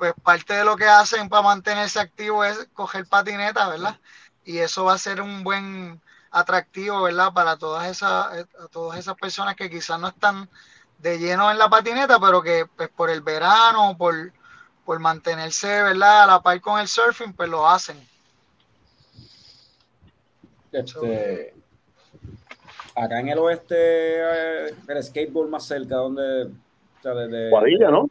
pues 0.03 0.13
parte 0.21 0.53
de 0.53 0.65
lo 0.65 0.75
que 0.75 0.83
hacen 0.83 1.29
para 1.29 1.43
mantenerse 1.43 1.97
activo 1.97 2.43
es 2.43 2.67
coger 2.73 3.05
patineta, 3.07 3.69
¿verdad? 3.69 3.97
Y 4.43 4.57
eso 4.57 4.83
va 4.83 4.95
a 4.95 4.97
ser 4.97 5.21
un 5.21 5.45
buen 5.45 6.01
atractivo, 6.29 7.03
¿verdad? 7.03 7.31
Para 7.31 7.55
todas 7.55 7.89
esas, 7.89 8.11
a 8.11 8.67
todas 8.69 8.99
esas 8.99 9.15
personas 9.15 9.55
que 9.55 9.69
quizás 9.69 9.97
no 10.01 10.09
están 10.09 10.49
de 10.97 11.19
lleno 11.19 11.49
en 11.49 11.57
la 11.57 11.69
patineta, 11.69 12.19
pero 12.19 12.41
que 12.41 12.65
pues 12.75 12.89
por 12.89 13.09
el 13.09 13.21
verano, 13.21 13.95
por, 13.97 14.13
por 14.83 14.99
mantenerse, 14.99 15.69
¿verdad? 15.83 16.23
A 16.23 16.27
la 16.27 16.41
par 16.41 16.59
con 16.59 16.81
el 16.81 16.89
surfing, 16.89 17.31
pues 17.31 17.47
lo 17.47 17.65
hacen. 17.65 18.05
Este, 20.73 21.53
acá 22.93 23.21
en 23.21 23.29
el 23.29 23.39
oeste, 23.39 23.75
eh, 23.77 24.75
el 24.85 25.01
skateboard 25.01 25.47
más 25.47 25.65
cerca, 25.65 25.95
donde. 25.95 26.47
O 26.47 27.01
sea, 27.01 27.13
desde- 27.13 27.49
Guadilla, 27.49 27.89
¿no? 27.89 28.09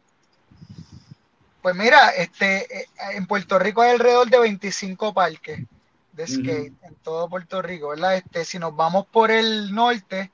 Pues 1.63 1.75
mira, 1.75 2.09
este, 2.09 2.81
eh, 2.81 2.87
en 3.13 3.25
Puerto 3.25 3.57
Rico 3.57 3.81
hay 3.81 3.91
alrededor 3.91 4.29
de 4.29 4.37
25 4.37 5.13
parques 5.13 5.65
de 6.11 6.27
skate 6.27 6.73
en 6.83 6.95
todo 7.01 7.29
Puerto 7.29 7.61
Rico, 7.61 7.87
¿verdad? 7.87 8.17
Este, 8.17 8.43
si 8.43 8.59
nos 8.59 8.75
vamos 8.75 9.05
por 9.07 9.31
el 9.31 9.73
norte, 9.73 10.29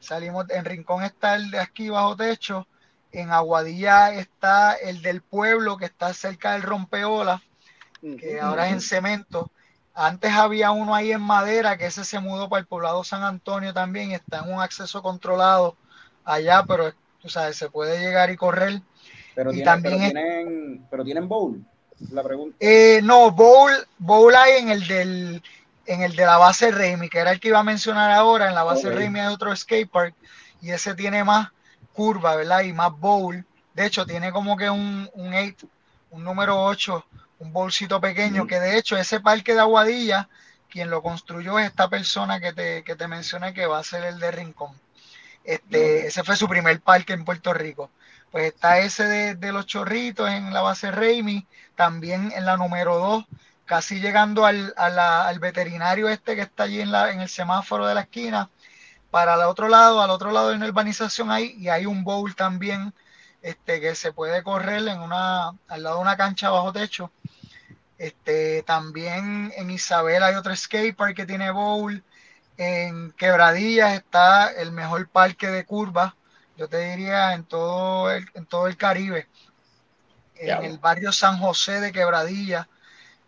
salimos 0.00 0.50
en 0.50 0.64
Rincón 0.64 1.04
está 1.04 1.36
el 1.36 1.52
de 1.52 1.60
aquí 1.60 1.88
bajo 1.88 2.16
techo, 2.16 2.66
en 3.12 3.30
Aguadilla 3.30 4.12
está 4.14 4.74
el 4.74 5.02
del 5.02 5.22
pueblo 5.22 5.76
que 5.76 5.84
está 5.84 6.12
cerca 6.14 6.54
del 6.54 6.62
rompeola, 6.62 7.40
que 8.18 8.40
ahora 8.40 8.66
es 8.66 8.72
en 8.72 8.80
cemento. 8.80 9.52
Antes 9.94 10.32
había 10.32 10.72
uno 10.72 10.96
ahí 10.96 11.12
en 11.12 11.20
madera, 11.20 11.78
que 11.78 11.86
ese 11.86 12.04
se 12.04 12.18
mudó 12.18 12.48
para 12.48 12.58
el 12.58 12.66
poblado 12.66 13.04
San 13.04 13.22
Antonio 13.22 13.72
también, 13.72 14.10
está 14.10 14.40
en 14.40 14.52
un 14.52 14.60
acceso 14.60 15.00
controlado 15.00 15.76
allá, 16.24 16.64
pero 16.66 16.92
tú 17.20 17.28
sabes, 17.28 17.56
se 17.56 17.70
puede 17.70 18.00
llegar 18.00 18.30
y 18.30 18.36
correr. 18.36 18.82
Pero, 19.34 19.50
y 19.50 19.56
tienen, 19.56 19.64
también 19.64 19.94
pero, 19.94 20.04
es- 20.06 20.12
tienen, 20.12 20.86
pero 20.90 21.04
tienen 21.04 21.28
bowl. 21.28 21.60
La 22.10 22.22
pregunta. 22.22 22.56
Eh, 22.60 23.00
no, 23.02 23.30
bowl, 23.30 23.72
bowl 23.98 24.34
hay 24.34 24.60
en 24.62 24.70
el 24.70 24.86
del 24.86 25.42
en 25.86 26.02
el 26.02 26.14
de 26.14 26.24
la 26.24 26.38
base 26.38 26.70
Raimi, 26.70 27.08
que 27.08 27.18
era 27.18 27.32
el 27.32 27.40
que 27.40 27.48
iba 27.48 27.58
a 27.58 27.64
mencionar 27.64 28.10
ahora. 28.12 28.48
En 28.48 28.54
la 28.54 28.62
base 28.62 28.88
Ok. 28.88 28.94
Raimi 28.94 29.20
hay 29.20 29.32
otro 29.32 29.54
skatepark 29.54 30.14
y 30.60 30.70
ese 30.70 30.94
tiene 30.94 31.24
más 31.24 31.50
curva, 31.92 32.36
¿verdad? 32.36 32.62
Y 32.62 32.72
más 32.72 32.92
bowl. 32.92 33.44
De 33.74 33.86
hecho, 33.86 34.06
tiene 34.06 34.30
como 34.32 34.56
que 34.56 34.70
un, 34.70 35.08
un 35.14 35.34
8, 35.34 35.66
un 36.10 36.24
número 36.24 36.62
8, 36.64 37.04
un 37.40 37.52
bolsito 37.52 38.00
pequeño, 38.00 38.46
que 38.46 38.60
de 38.60 38.78
hecho 38.78 38.96
ese 38.96 39.20
parque 39.20 39.54
de 39.54 39.60
Aguadilla, 39.60 40.28
quien 40.70 40.88
lo 40.90 41.02
construyó 41.02 41.58
es 41.58 41.66
esta 41.66 41.88
persona 41.88 42.38
que 42.40 42.52
te, 42.52 42.84
que 42.84 42.94
te 42.96 43.08
mencioné 43.08 43.52
que 43.52 43.66
va 43.66 43.78
a 43.78 43.84
ser 43.84 44.04
el 44.04 44.18
de 44.20 44.30
Rincón. 44.30 44.70
Este, 45.44 46.06
Ese 46.06 46.22
fue 46.22 46.36
su 46.36 46.48
primer 46.48 46.80
parque 46.80 47.12
en 47.12 47.24
Puerto 47.24 47.52
Rico. 47.52 47.90
Pues 48.32 48.46
está 48.52 48.78
ese 48.80 49.04
de, 49.36 49.52
los 49.52 49.66
chorritos 49.66 50.28
en 50.30 50.52
la 50.52 50.62
base 50.62 50.90
Raimi, 50.90 51.46
también 51.76 52.32
en 52.34 52.44
la 52.46 52.56
número 52.56 52.98
2, 52.98 53.26
casi 53.66 54.00
llegando 54.00 54.44
al, 54.46 54.74
la- 54.76 55.28
al 55.28 55.38
veterinario 55.38 56.08
este 56.08 56.34
que 56.36 56.42
está 56.42 56.64
allí 56.64 56.80
en, 56.80 56.90
la, 56.92 57.12
en 57.12 57.20
el 57.20 57.28
semáforo 57.28 57.86
de 57.86 57.94
la 57.94 58.02
esquina. 58.02 58.50
Para 59.10 59.34
el 59.34 59.42
otro 59.42 59.68
lado, 59.68 60.02
al 60.02 60.10
otro 60.10 60.32
lado 60.32 60.50
de 60.50 60.56
una 60.56 60.66
urbanización 60.68 61.30
hay, 61.30 61.54
y 61.58 61.68
hay 61.70 61.86
un 61.86 62.04
bowl 62.04 62.34
también 62.36 62.94
este, 63.42 63.80
que 63.80 63.94
se 63.96 64.12
puede 64.12 64.42
correr 64.44 64.86
en 64.88 65.00
una, 65.00 65.50
al 65.68 65.84
lado 65.84 65.96
de 65.96 66.02
una 66.02 66.16
cancha 66.18 66.50
bajo 66.50 66.72
techo. 66.72 67.12
Este, 67.98 68.62
también 68.64 69.52
en 69.56 69.70
Isabel 69.70 70.22
hay 70.22 70.34
otro 70.34 70.54
skatepark 70.56 71.14
que 71.16 71.26
tiene 71.26 71.50
bowl. 71.50 72.02
En 72.56 73.12
Quebradillas 73.12 73.94
está 73.94 74.48
el 74.52 74.72
mejor 74.72 75.08
parque 75.08 75.48
de 75.48 75.64
curvas, 75.64 76.14
yo 76.62 76.68
te 76.68 76.78
diría, 76.78 77.34
en 77.34 77.44
todo 77.44 78.10
el, 78.10 78.24
en 78.34 78.46
todo 78.46 78.66
el 78.68 78.76
Caribe. 78.76 79.28
En 80.34 80.62
el 80.62 80.78
barrio 80.78 81.12
San 81.12 81.38
José 81.38 81.80
de 81.80 81.92
Quebradillas. 81.92 82.66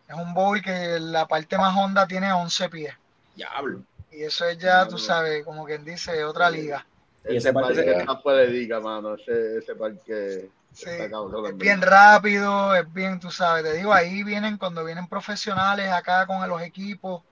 Es 0.09 0.17
un 0.17 0.35
bowl 0.35 0.63
que 0.63 0.99
la 1.01 1.27
parte 1.27 1.59
más 1.59 1.77
honda 1.77 2.07
tiene 2.07 2.33
11 2.33 2.69
pies. 2.69 2.95
Diablo. 3.37 3.83
Y 4.11 4.23
eso 4.23 4.47
es 4.47 4.59
ya, 4.59 4.87
tú 4.87 4.99
sabes, 4.99 5.45
como 5.45 5.65
quien 5.65 5.85
dice, 5.85 6.25
otra 6.25 6.51
liga. 6.51 6.87
Y 7.25 7.37
Ese 7.37 7.39
ese 7.39 7.53
parque 7.53 7.75
parque 7.75 7.91
se- 7.93 8.01
está 8.01 8.17
fuera 8.21 8.41
de 8.41 8.49
liga, 8.49 8.81
mano. 8.81 9.15
Ese, 9.15 9.59
ese 9.59 9.75
parque 9.75 10.51
Sí, 10.73 10.91
es 10.91 11.59
bien 11.59 11.81
rápido, 11.83 12.75
es 12.75 12.93
bien, 12.93 13.21
tú 13.21 13.31
sabes, 13.31 13.63
te 13.65 13.73
digo, 13.75 13.93
ahí 13.93 14.25
vienen 14.25 14.59
cuando 14.59 14.85
vienen 14.85 15.07
profesionales 15.07 15.91
acá 15.91 16.27
con 16.27 16.47
los 16.49 16.61
equipos 16.63 17.23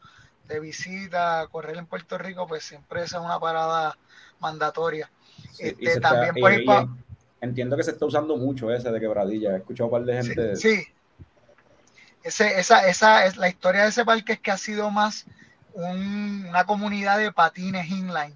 de 0.45 0.61
visita 0.61 1.47
correr 1.51 1.77
en 1.77 1.87
Puerto 1.87 2.19
Rico, 2.19 2.47
pues 2.47 2.65
siempre 2.65 3.03
esa 3.03 3.19
es 3.19 3.25
una 3.25 3.41
parada 3.41 3.99
mandatoria. 4.39 5.11
Sí, 5.51 5.75
Este, 5.81 6.01
también 6.01 6.35
Entiendo 7.41 7.77
que 7.77 7.83
se 7.83 7.91
está 7.91 8.07
usando 8.07 8.37
mucho 8.37 8.71
ese 8.73 8.91
de 8.93 9.01
quebradilla. 9.01 9.55
He 9.55 9.57
escuchado 9.57 9.89
un 9.89 9.91
par 9.93 10.05
de 10.05 10.23
gente. 10.23 10.57
Sí, 10.57 10.77
sí. 10.77 10.87
Ese, 12.23 12.61
esa, 12.61 12.87
esa 12.87 13.27
es 13.27 13.37
la 13.37 13.49
historia 13.49 13.83
de 13.83 13.89
ese 13.89 14.05
parque 14.05 14.35
es 14.35 14.41
que 14.41 14.53
ha 14.53 14.59
sido 14.59 14.91
más 14.91 15.27
un- 15.75 16.47
una 16.49 16.65
comunidad 16.65 17.19
de 17.19 17.33
patines 17.33 17.89
inline 17.91 18.35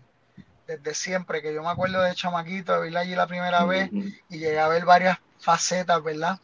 desde 0.66 0.94
siempre, 0.94 1.40
que 1.40 1.54
yo 1.54 1.62
me 1.62 1.68
acuerdo 1.68 2.02
de 2.02 2.12
chamaquito 2.16 2.80
de 2.80 2.88
ir 2.90 2.98
allí 2.98 3.14
la 3.14 3.28
primera 3.28 3.64
vez 3.64 3.88
y 3.92 4.38
llegué 4.38 4.58
a 4.58 4.66
ver 4.66 4.84
varias 4.84 5.18
facetas, 5.38 6.02
¿verdad? 6.02 6.40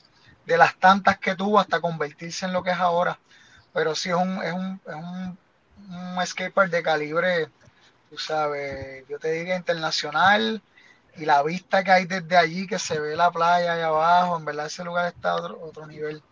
De 0.47 0.57
las 0.57 0.77
tantas 0.77 1.19
que 1.19 1.35
tuvo 1.35 1.59
hasta 1.59 1.81
convertirse 1.81 2.47
en 2.47 2.53
lo 2.53 2.63
que 2.63 2.71
es 2.71 2.77
ahora. 2.77 3.19
Pero 3.75 3.97
sí 3.97 4.11
es 4.11 4.15
un, 4.15 4.41
es 4.45 4.53
un, 4.53 4.81
es 4.87 4.95
un, 4.95 5.39
un 6.17 6.27
skatepark 6.27 6.71
de 6.71 6.83
calibre, 6.85 7.49
tú 8.13 8.19
sabes, 8.19 9.09
yo 9.09 9.19
te 9.19 9.33
diría 9.33 9.57
internacional 9.57 10.61
y 11.17 11.25
la 11.25 11.43
vista 11.43 11.83
que 11.83 11.93
hay 11.93 12.05
desde 12.05 12.37
allí, 12.37 12.67
que 12.67 12.79
se 12.79 13.01
ve 13.01 13.17
la 13.17 13.31
playa 13.31 13.73
allá 13.73 13.87
abajo, 13.87 14.37
en 14.37 14.45
verdad 14.45 14.67
ese 14.67 14.85
lugar 14.85 15.07
está 15.07 15.31
a 15.31 15.37
otro, 15.37 15.59
otro 15.63 15.87
nivel. 15.87 16.23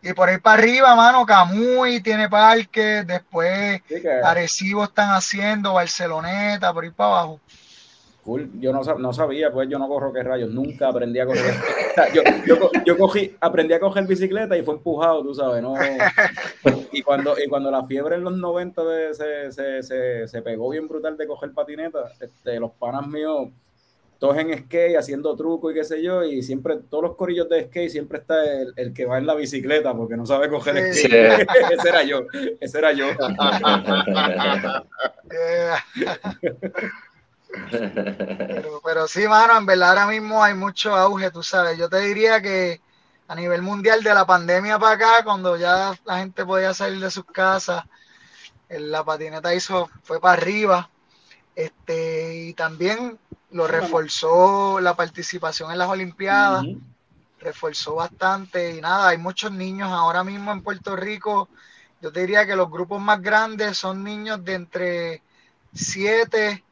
Y 0.00 0.14
por 0.14 0.30
ahí 0.30 0.38
para 0.38 0.62
arriba, 0.62 0.94
mano, 0.96 1.26
Camuy 1.26 2.00
tiene 2.00 2.30
parques, 2.30 3.06
después 3.06 3.82
Sí, 3.86 4.00
que- 4.00 4.20
Arecibo 4.24 4.84
están 4.84 5.10
haciendo, 5.10 5.74
Barceloneta, 5.74 6.72
por 6.72 6.84
ahí 6.84 6.90
para 6.90 7.10
abajo. 7.10 7.40
Cool. 8.24 8.50
Yo 8.60 8.70
no, 8.72 8.82
no 8.98 9.12
sabía, 9.14 9.50
pues 9.50 9.66
yo 9.68 9.78
no 9.78 9.88
corro 9.88 10.12
qué 10.12 10.22
rayos. 10.22 10.50
Nunca 10.50 10.88
aprendí 10.88 11.18
a 11.20 11.26
correr. 11.26 11.54
O 11.90 11.94
sea, 11.94 12.12
yo, 12.12 12.22
yo, 12.46 12.70
yo 12.84 12.98
cogí, 12.98 13.34
aprendí 13.40 13.72
a 13.72 13.80
coger 13.80 14.06
bicicleta 14.06 14.56
y 14.58 14.62
fue 14.62 14.74
empujado, 14.74 15.22
tú 15.22 15.34
sabes, 15.34 15.62
¿no? 15.62 15.74
Y 16.92 17.02
cuando, 17.02 17.34
y 17.42 17.48
cuando 17.48 17.70
la 17.70 17.84
fiebre 17.84 18.16
en 18.16 18.24
los 18.24 18.36
90 18.36 18.84
de- 18.84 19.14
se, 19.14 19.50
se, 19.52 19.82
se, 19.82 20.28
se 20.28 20.42
pegó 20.42 20.68
bien 20.70 20.86
brutal 20.86 21.16
de 21.16 21.26
coger 21.26 21.52
patineta, 21.52 22.12
este, 22.20 22.60
los 22.60 22.72
panas 22.72 23.06
míos, 23.06 23.48
todos 24.18 24.36
en 24.36 24.52
skate, 24.66 24.98
haciendo 24.98 25.34
truco 25.34 25.70
y 25.70 25.74
qué 25.74 25.82
sé 25.82 26.02
yo, 26.02 26.22
y 26.22 26.42
siempre, 26.42 26.76
todos 26.90 27.04
los 27.04 27.16
corillos 27.16 27.48
de 27.48 27.64
skate, 27.64 27.88
siempre 27.90 28.18
está 28.18 28.44
el, 28.44 28.74
el 28.76 28.92
que 28.92 29.06
va 29.06 29.16
en 29.16 29.26
la 29.26 29.34
bicicleta 29.34 29.94
porque 29.94 30.18
no 30.18 30.26
sabe 30.26 30.50
coger 30.50 30.92
skate. 30.92 31.46
ese 31.72 31.88
era 31.88 32.02
yo, 32.02 32.20
ese 32.60 32.78
era 32.78 32.92
yo. 32.92 33.06
Pero, 37.70 38.80
pero 38.84 39.08
sí, 39.08 39.26
mano, 39.26 39.56
en 39.56 39.66
verdad 39.66 39.90
ahora 39.90 40.06
mismo 40.06 40.42
hay 40.42 40.54
mucho 40.54 40.94
auge, 40.94 41.30
tú 41.30 41.42
sabes. 41.42 41.78
Yo 41.78 41.88
te 41.88 41.98
diría 42.00 42.40
que 42.40 42.80
a 43.28 43.34
nivel 43.34 43.62
mundial 43.62 44.02
de 44.02 44.14
la 44.14 44.26
pandemia 44.26 44.78
para 44.78 44.94
acá, 44.94 45.24
cuando 45.24 45.56
ya 45.56 45.92
la 46.04 46.18
gente 46.18 46.44
podía 46.44 46.74
salir 46.74 47.00
de 47.00 47.10
sus 47.10 47.24
casas, 47.24 47.84
la 48.68 49.04
patineta 49.04 49.54
hizo, 49.54 49.88
fue 50.02 50.20
para 50.20 50.34
arriba. 50.34 50.90
Este, 51.54 52.34
y 52.34 52.54
también 52.54 53.18
lo 53.50 53.66
reforzó 53.66 54.80
la 54.80 54.94
participación 54.94 55.70
en 55.72 55.78
las 55.78 55.88
Olimpiadas, 55.88 56.64
reforzó 57.38 57.96
bastante. 57.96 58.76
Y 58.76 58.80
nada, 58.80 59.08
hay 59.08 59.18
muchos 59.18 59.52
niños 59.52 59.90
ahora 59.90 60.24
mismo 60.24 60.52
en 60.52 60.62
Puerto 60.62 60.96
Rico. 60.96 61.48
Yo 62.00 62.12
te 62.12 62.20
diría 62.20 62.46
que 62.46 62.56
los 62.56 62.70
grupos 62.70 63.00
más 63.00 63.20
grandes 63.20 63.76
son 63.76 64.02
niños 64.04 64.44
de 64.44 64.54
entre 64.54 65.22
7 65.74 66.64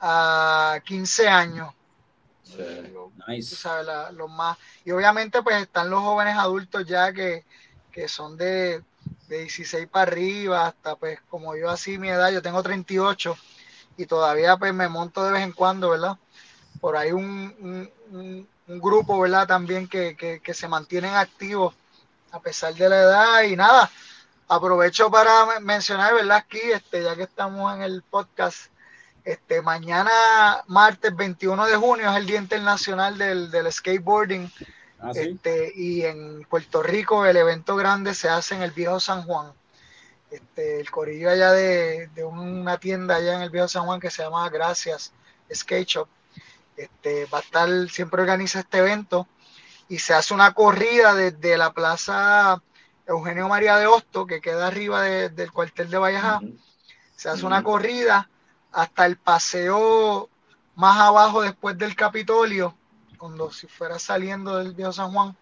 a 0.00 0.80
15 0.84 1.28
años, 1.28 1.72
Sí. 2.42 2.56
Nice. 3.28 3.54
sabes, 3.54 3.86
la- 3.86 4.10
los 4.12 4.28
más. 4.30 4.56
Y 4.84 4.90
obviamente 4.90 5.42
pues 5.42 5.62
están 5.62 5.88
los 5.90 6.00
jóvenes 6.00 6.36
adultos 6.36 6.84
ya 6.86 7.12
que, 7.12 7.44
que 7.92 8.08
son 8.08 8.36
de, 8.36 8.82
de 9.28 9.38
16 9.40 9.86
para 9.88 10.10
arriba, 10.10 10.66
hasta 10.66 10.96
pues 10.96 11.20
como 11.28 11.54
yo 11.56 11.70
así 11.70 11.98
mi 11.98 12.08
edad, 12.08 12.30
yo 12.32 12.42
tengo 12.42 12.62
38 12.62 13.36
y 13.96 14.06
todavía 14.06 14.56
pues 14.56 14.72
me 14.74 14.88
monto 14.88 15.22
de 15.22 15.32
vez 15.32 15.42
en 15.42 15.52
cuando, 15.52 15.90
¿verdad? 15.90 16.16
Por 16.80 16.96
ahí 16.96 17.12
un, 17.12 17.54
un- 17.60 17.90
un- 18.18 18.48
un 18.66 18.80
grupo, 18.80 19.20
¿verdad? 19.20 19.46
También 19.46 19.86
que, 19.88 20.16
que, 20.16 20.40
que 20.40 20.54
se 20.54 20.66
mantienen 20.68 21.14
activos 21.14 21.74
a 22.32 22.40
pesar 22.40 22.72
de 22.74 22.88
la 22.88 22.98
edad 23.00 23.42
y 23.42 23.54
nada. 23.56 23.90
Aprovecho 24.48 25.10
para 25.10 25.46
men- 25.46 25.64
mencionar, 25.64 26.14
¿verdad? 26.14 26.38
Aquí, 26.38 26.60
este, 26.72 27.02
ya 27.04 27.14
que 27.16 27.24
estamos 27.24 27.72
en 27.74 27.82
el 27.82 28.02
podcast, 28.02 28.69
Este, 29.30 29.62
mañana, 29.62 30.10
martes 30.66 31.14
21 31.14 31.66
de 31.66 31.76
junio, 31.76 32.10
es 32.10 32.16
el 32.16 32.26
Día 32.26 32.38
Internacional 32.38 33.16
del, 33.16 33.50
del 33.50 33.72
Skateboarding. 33.72 34.50
Ah, 34.98 35.12
sí. 35.14 35.20
Este, 35.20 35.72
y 35.76 36.02
en 36.04 36.44
Puerto 36.50 36.82
Rico 36.82 37.24
el 37.24 37.36
evento 37.36 37.76
grande 37.76 38.14
se 38.14 38.28
hace 38.28 38.56
en 38.56 38.62
el 38.62 38.72
Viejo 38.72 38.98
San 38.98 39.22
Juan. 39.22 39.52
Este, 40.30 40.80
el 40.80 40.90
corillo 40.90 41.30
allá 41.30 41.52
de, 41.52 42.08
de 42.14 42.24
una 42.24 42.78
tienda 42.78 43.16
allá 43.16 43.34
en 43.36 43.42
el 43.42 43.50
Viejo 43.50 43.68
San 43.68 43.84
Juan 43.84 44.00
que 44.00 44.10
se 44.10 44.22
llama 44.22 44.48
Gracias 44.50 45.12
Skate 45.52 45.86
Shop. 45.88 46.08
Este, 46.76 47.26
va 47.26 47.38
a 47.38 47.42
estar, 47.42 47.68
siempre 47.88 48.22
organiza 48.22 48.60
este 48.60 48.78
evento 48.78 49.28
y 49.88 49.98
se 50.00 50.12
hace 50.14 50.34
una 50.34 50.54
corrida 50.54 51.14
desde 51.14 51.56
la 51.56 51.72
plaza 51.72 52.60
Eugenio 53.06 53.48
María 53.48 53.76
de 53.76 53.86
Hosto, 53.86 54.26
que 54.26 54.40
queda 54.40 54.66
arriba 54.66 55.02
de- 55.02 55.28
del 55.30 55.52
cuartel 55.52 55.88
de 55.88 55.98
Vallajá. 55.98 56.38
Ujú. 56.38 56.56
Se 57.16 57.28
hace 57.28 57.44
una 57.46 57.62
corrida 57.62 58.28
hasta 58.72 59.06
el 59.06 59.16
paseo 59.16 60.28
más 60.76 60.98
abajo 61.00 61.42
después 61.42 61.76
del 61.76 61.94
Capitolio, 61.96 62.74
cuando 63.18 63.50
si 63.50 63.66
fuera 63.66 63.98
saliendo 63.98 64.56
del 64.56 64.72
viejo 64.72 64.92
San 64.92 65.12
Juan. 65.12 65.36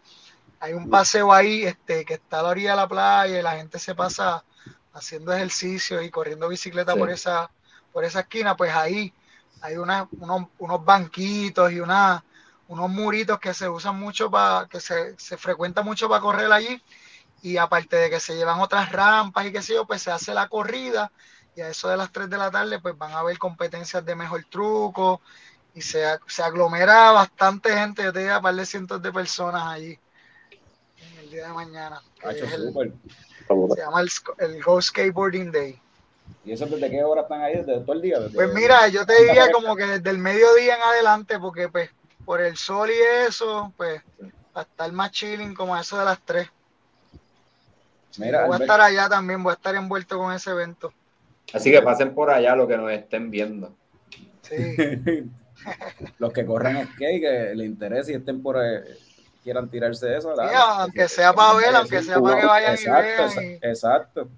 Hay 0.60 0.72
un 0.72 0.90
paseo 0.90 1.32
ahí 1.32 1.64
este, 1.64 2.04
que 2.04 2.14
está 2.14 2.40
a 2.40 2.42
la 2.42 2.48
orilla 2.50 2.70
de 2.70 2.76
la 2.76 2.88
playa 2.88 3.38
y 3.38 3.42
la 3.42 3.56
gente 3.56 3.78
se 3.78 3.94
pasa 3.94 4.44
haciendo 4.92 5.32
ejercicio 5.32 6.02
y 6.02 6.10
corriendo 6.10 6.48
bicicleta 6.48 6.94
Sí. 6.94 6.98
por, 6.98 7.10
esa, 7.10 7.50
por 7.92 8.04
esa 8.04 8.20
esquina. 8.20 8.56
Pues 8.56 8.74
ahí 8.74 9.12
hay 9.60 9.76
una- 9.76 10.08
unos, 10.18 10.46
unos 10.58 10.84
banquitos 10.84 11.70
y 11.72 11.80
una, 11.80 12.24
unos 12.66 12.90
muritos 12.90 13.38
que 13.38 13.54
se 13.54 13.68
usan 13.68 13.98
mucho 13.98 14.30
para, 14.30 14.66
que 14.68 14.80
se, 14.80 15.16
se 15.18 15.36
frecuenta 15.36 15.82
mucho 15.82 16.08
para 16.08 16.20
correr 16.20 16.50
allí. 16.52 16.82
Y 17.42 17.56
aparte 17.56 17.96
de 17.96 18.10
que 18.10 18.18
se 18.18 18.34
llevan 18.34 18.58
otras 18.60 18.90
rampas 18.90 19.46
y 19.46 19.52
qué 19.52 19.62
sé 19.62 19.74
yo, 19.74 19.86
pues 19.86 20.02
se 20.02 20.10
hace 20.10 20.34
la 20.34 20.48
corrida 20.48 21.12
y 21.58 21.60
a 21.60 21.70
eso 21.70 21.88
de 21.88 21.96
las 21.96 22.12
3 22.12 22.30
de 22.30 22.36
la 22.38 22.52
tarde 22.52 22.78
pues 22.78 22.96
van 22.96 23.10
a 23.10 23.18
haber 23.18 23.36
competencias 23.36 24.04
de 24.06 24.14
mejor 24.14 24.44
truco 24.48 25.20
y 25.74 25.82
se, 25.82 26.04
se 26.28 26.40
aglomera 26.44 27.10
bastante 27.10 27.72
gente, 27.76 28.04
yo 28.04 28.12
te 28.12 28.20
diría, 28.20 28.36
un 28.36 28.42
par 28.44 28.54
de 28.54 28.64
cientos 28.64 29.02
de 29.02 29.12
personas 29.12 29.64
allí 29.66 29.98
en 31.00 31.18
el 31.18 31.30
día 31.30 31.48
de 31.48 31.52
mañana. 31.52 32.00
es 32.46 32.52
el- 32.52 32.72
se 33.74 33.80
llama 33.80 34.00
el, 34.02 34.08
el 34.38 34.62
Go 34.62 34.80
Skateboarding 34.80 35.50
Day. 35.50 35.80
¿Y 36.44 36.52
eso 36.52 36.66
desde 36.66 36.90
qué 36.90 37.02
hora 37.02 37.22
están 37.22 37.42
ahí? 37.42 37.56
¿Desde 37.56 37.80
todo 37.80 37.92
el 37.94 38.02
día? 38.02 38.20
Desde- 38.20 38.34
Pues 38.36 38.54
mira, 38.54 38.86
yo 38.86 39.04
te 39.04 39.14
diría 39.24 39.50
como 39.50 39.74
que 39.74 39.84
desde 39.86 40.10
el 40.10 40.18
mediodía 40.18 40.76
en 40.76 40.82
adelante, 40.82 41.40
porque 41.40 41.68
pues 41.68 41.90
por 42.24 42.40
el 42.40 42.56
sol 42.56 42.88
y 42.90 43.26
eso, 43.26 43.72
pues 43.76 44.00
va 44.56 44.60
a 44.60 44.62
estar 44.62 44.92
más 44.92 45.10
chilling 45.10 45.54
como 45.56 45.74
a 45.74 45.80
eso 45.80 45.98
de 45.98 46.04
las 46.04 46.20
3. 46.24 46.48
Mira, 48.18 48.46
voy 48.46 48.54
a 48.54 48.58
estar 48.64 48.80
allá 48.80 49.08
también, 49.08 49.42
voy 49.42 49.50
a 49.50 49.54
estar 49.54 49.74
envuelto 49.74 50.18
con 50.18 50.32
ese 50.32 50.50
evento. 50.50 50.92
Así 51.52 51.70
que 51.70 51.80
pasen 51.82 52.14
por 52.14 52.30
allá 52.30 52.54
los 52.54 52.68
que 52.68 52.76
nos 52.76 52.90
estén 52.92 53.30
viendo. 53.30 53.74
Sí. 54.42 54.56
los 56.18 56.32
que 56.32 56.44
corren 56.46 56.86
skate, 56.94 57.20
que 57.20 57.52
les 57.54 57.66
interese 57.66 58.12
y 58.12 58.16
estén 58.16 58.42
por 58.42 58.56
ahí, 58.58 58.78
quieran 59.42 59.68
tirarse 59.70 60.06
de 60.06 60.18
eso. 60.18 60.34
dale. 60.34 60.52
aunque 60.54 61.08
sea 61.08 61.32
para 61.32 61.54
ver, 61.54 61.74
aunque 61.74 62.02
sea 62.02 62.20
para 62.20 62.40
que 62.40 62.46
vayan 62.46 62.70
y 62.72 62.74
exacto, 62.74 63.00
vean 63.02 63.28
exa- 63.30 63.58
exacto. 63.62 64.28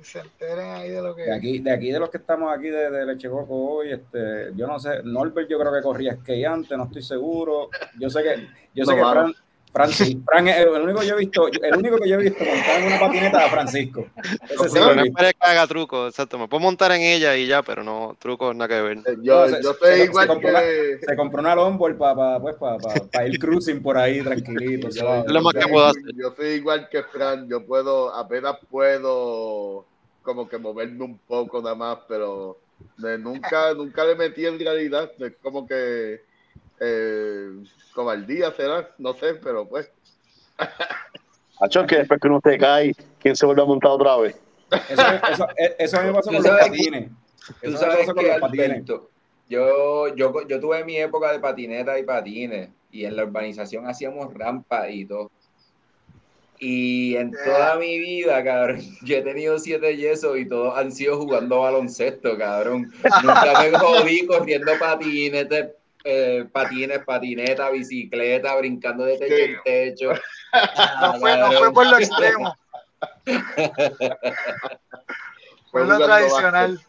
y 0.00 0.04
se 0.04 0.20
enteren 0.20 0.70
ahí 0.70 0.90
de 0.90 1.02
lo 1.02 1.14
que 1.14 1.22
De 1.22 1.34
aquí, 1.34 1.58
de 1.58 1.70
aquí 1.72 1.90
de 1.90 1.98
los 1.98 2.08
que 2.10 2.18
estamos 2.18 2.56
aquí 2.56 2.68
de, 2.68 2.90
de 2.90 3.04
Leche 3.06 3.28
Coco 3.28 3.54
hoy, 3.54 3.92
este, 3.92 4.52
yo 4.54 4.66
no 4.66 4.78
sé, 4.78 5.02
Norbert 5.02 5.48
yo 5.48 5.58
creo 5.58 5.72
que 5.72 5.82
corría 5.82 6.14
skate 6.16 6.46
antes, 6.46 6.78
no 6.78 6.84
estoy 6.84 7.02
seguro. 7.02 7.68
Yo 7.98 8.08
sé 8.08 8.22
que, 8.22 8.48
yo 8.74 8.84
sé 8.84 8.94
que. 8.94 9.00
Fran, 9.00 9.34
Fran, 9.72 9.90
sí, 9.92 10.20
Fran 10.26 10.48
el, 10.48 10.68
el 10.68 10.82
único 10.82 11.00
que 11.00 11.06
yo 11.06 11.14
he 11.14 11.18
visto, 11.18 11.46
el 11.48 11.76
único 11.76 11.98
que 11.98 12.08
yo 12.08 12.14
he 12.18 12.22
visto 12.22 12.44
montar 12.44 12.80
en 12.80 12.86
una 12.86 12.98
patineta 12.98 13.44
a 13.44 13.48
Francisco. 13.50 14.06
Ese 14.48 14.68
sí 14.68 14.74
no 14.78 14.90
esperes 15.04 15.32
que 15.34 15.46
haga 15.48 15.66
truco, 15.66 16.06
exacto. 16.08 16.38
Me 16.38 16.48
puedo 16.48 16.60
montar 16.62 16.90
en 16.92 17.02
ella 17.02 17.36
y 17.36 17.46
ya, 17.46 17.62
pero 17.62 17.84
no, 17.84 18.16
truco 18.18 18.52
nada 18.54 18.68
que 18.68 18.80
ver. 18.82 18.98
Yo, 19.22 19.46
No, 19.46 19.48
se- 19.56 19.62
yo 19.62 19.74
soy 19.74 19.92
se- 19.98 20.04
igual 20.04 20.26
se 20.26 20.28
compró 20.32 20.50
la- 20.52 20.60
que. 20.60 20.98
Se 21.08 21.16
compró 21.16 21.40
una 21.40 21.54
longboard 21.54 21.96
para 21.98 22.14
pa, 22.14 22.40
pues, 22.40 22.54
pa, 22.56 22.78
pa- 22.78 22.94
pa 23.12 23.26
ir 23.26 23.38
cruising 23.38 23.82
por 23.82 23.96
ahí 23.98 24.22
tranquilo. 24.22 24.88
Yo. 24.90 25.14
Es 25.24 25.30
lo 25.32 25.42
más 25.42 25.54
que 25.54 25.62
soy- 25.62 25.70
puedo 25.72 25.86
hacer. 25.86 26.02
yo 26.16 26.34
soy 26.36 26.46
igual 26.48 26.88
que 26.90 27.02
Fran, 27.04 27.48
yo 27.48 27.64
puedo, 27.64 28.14
apenas 28.14 28.56
puedo 28.70 29.84
como 30.22 30.48
que 30.48 30.58
moverme 30.58 31.04
un 31.04 31.18
poco 31.18 31.62
nada 31.62 31.74
más, 31.74 31.98
pero 32.08 32.58
de- 32.96 33.18
nunca, 33.18 33.72
nunca 33.74 34.04
le 34.04 34.14
metí 34.14 34.44
en 34.46 34.58
realidad, 34.58 35.10
es 35.18 35.32
como 35.42 35.66
que 35.66 36.20
eh, 36.80 37.50
como 37.94 38.10
al 38.10 38.26
día 38.26 38.52
será, 38.52 38.90
no 38.98 39.12
sé, 39.14 39.34
pero 39.34 39.66
pues 39.68 39.90
Hacho, 41.60 41.86
que 41.86 41.96
después 41.98 42.20
que 42.20 42.28
uno 42.28 42.40
se 42.42 42.56
cae, 42.58 42.94
¿quién 43.20 43.34
se 43.34 43.44
vuelve 43.46 43.62
a 43.62 43.64
montar 43.64 43.90
otra 43.90 44.16
vez? 44.16 44.36
Eso, 44.88 45.02
eso, 45.32 45.46
eso 45.78 45.96
a 45.98 46.02
mí 46.02 46.06
me 46.08 46.14
pasó 46.14 46.30
Tú 46.30 46.36
con 46.36 46.42
los 46.44 46.52
sabes- 46.52 46.68
patines. 46.68 47.08
Tú 47.08 47.54
Eso 47.62 47.72
me 47.72 47.78
sabes 47.78 47.96
pasó 47.98 48.14
con 48.14 48.24
que, 48.24 48.30
los 48.30 48.40
patines. 48.40 48.84
Yo, 49.48 50.14
yo, 50.14 50.46
yo 50.46 50.60
tuve 50.60 50.84
mi 50.84 50.96
época 50.98 51.32
de 51.32 51.40
patineta 51.40 51.98
y 51.98 52.02
patines 52.04 52.68
y 52.92 53.04
en 53.06 53.16
la 53.16 53.24
urbanización 53.24 53.86
hacíamos 53.88 54.32
rampas 54.34 54.88
y 54.90 55.04
todo. 55.06 55.30
Y 56.60 57.14
en 57.16 57.30
toda 57.32 57.76
mi 57.76 57.98
vida, 57.98 58.42
cabrón, 58.44 58.80
yo 59.02 59.16
he 59.16 59.22
tenido 59.22 59.58
siete 59.58 59.96
yesos 59.96 60.38
y 60.38 60.46
todos 60.46 60.76
han 60.76 60.92
sido 60.92 61.18
jugando 61.18 61.60
baloncesto, 61.60 62.36
cabrón. 62.36 62.92
Nunca 63.22 63.62
me 63.70 63.78
jodí 63.78 64.26
corriendo 64.26 64.72
patines, 64.78 65.48
eh, 66.10 66.46
patines, 66.50 67.04
patineta, 67.04 67.68
bicicleta, 67.70 68.56
brincando 68.56 69.04
de 69.04 69.18
techo 69.18 69.34
en 69.34 69.62
techo. 69.64 70.12
no 71.02 71.14
fue, 71.20 71.36
no 71.36 71.52
fue 71.52 71.70
por 71.72 71.86
lo 71.86 71.98
extremo. 71.98 72.56
Fue 75.70 75.84
lo 75.84 75.98
tradicional. 75.98 76.80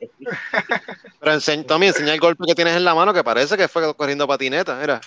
Pero 1.20 1.34
enseñ- 1.34 1.66
Tommy, 1.66 1.88
enseña 1.88 2.14
el 2.14 2.20
golpe 2.22 2.46
que 2.48 2.56
tienes 2.56 2.78
en 2.78 2.86
la 2.86 2.96
mano, 2.96 3.14
que 3.14 3.26
parece 3.26 3.58
que 3.58 3.68
fue 3.68 3.94
corriendo 3.94 4.26
patineta. 4.26 4.78
Mira. 4.80 5.02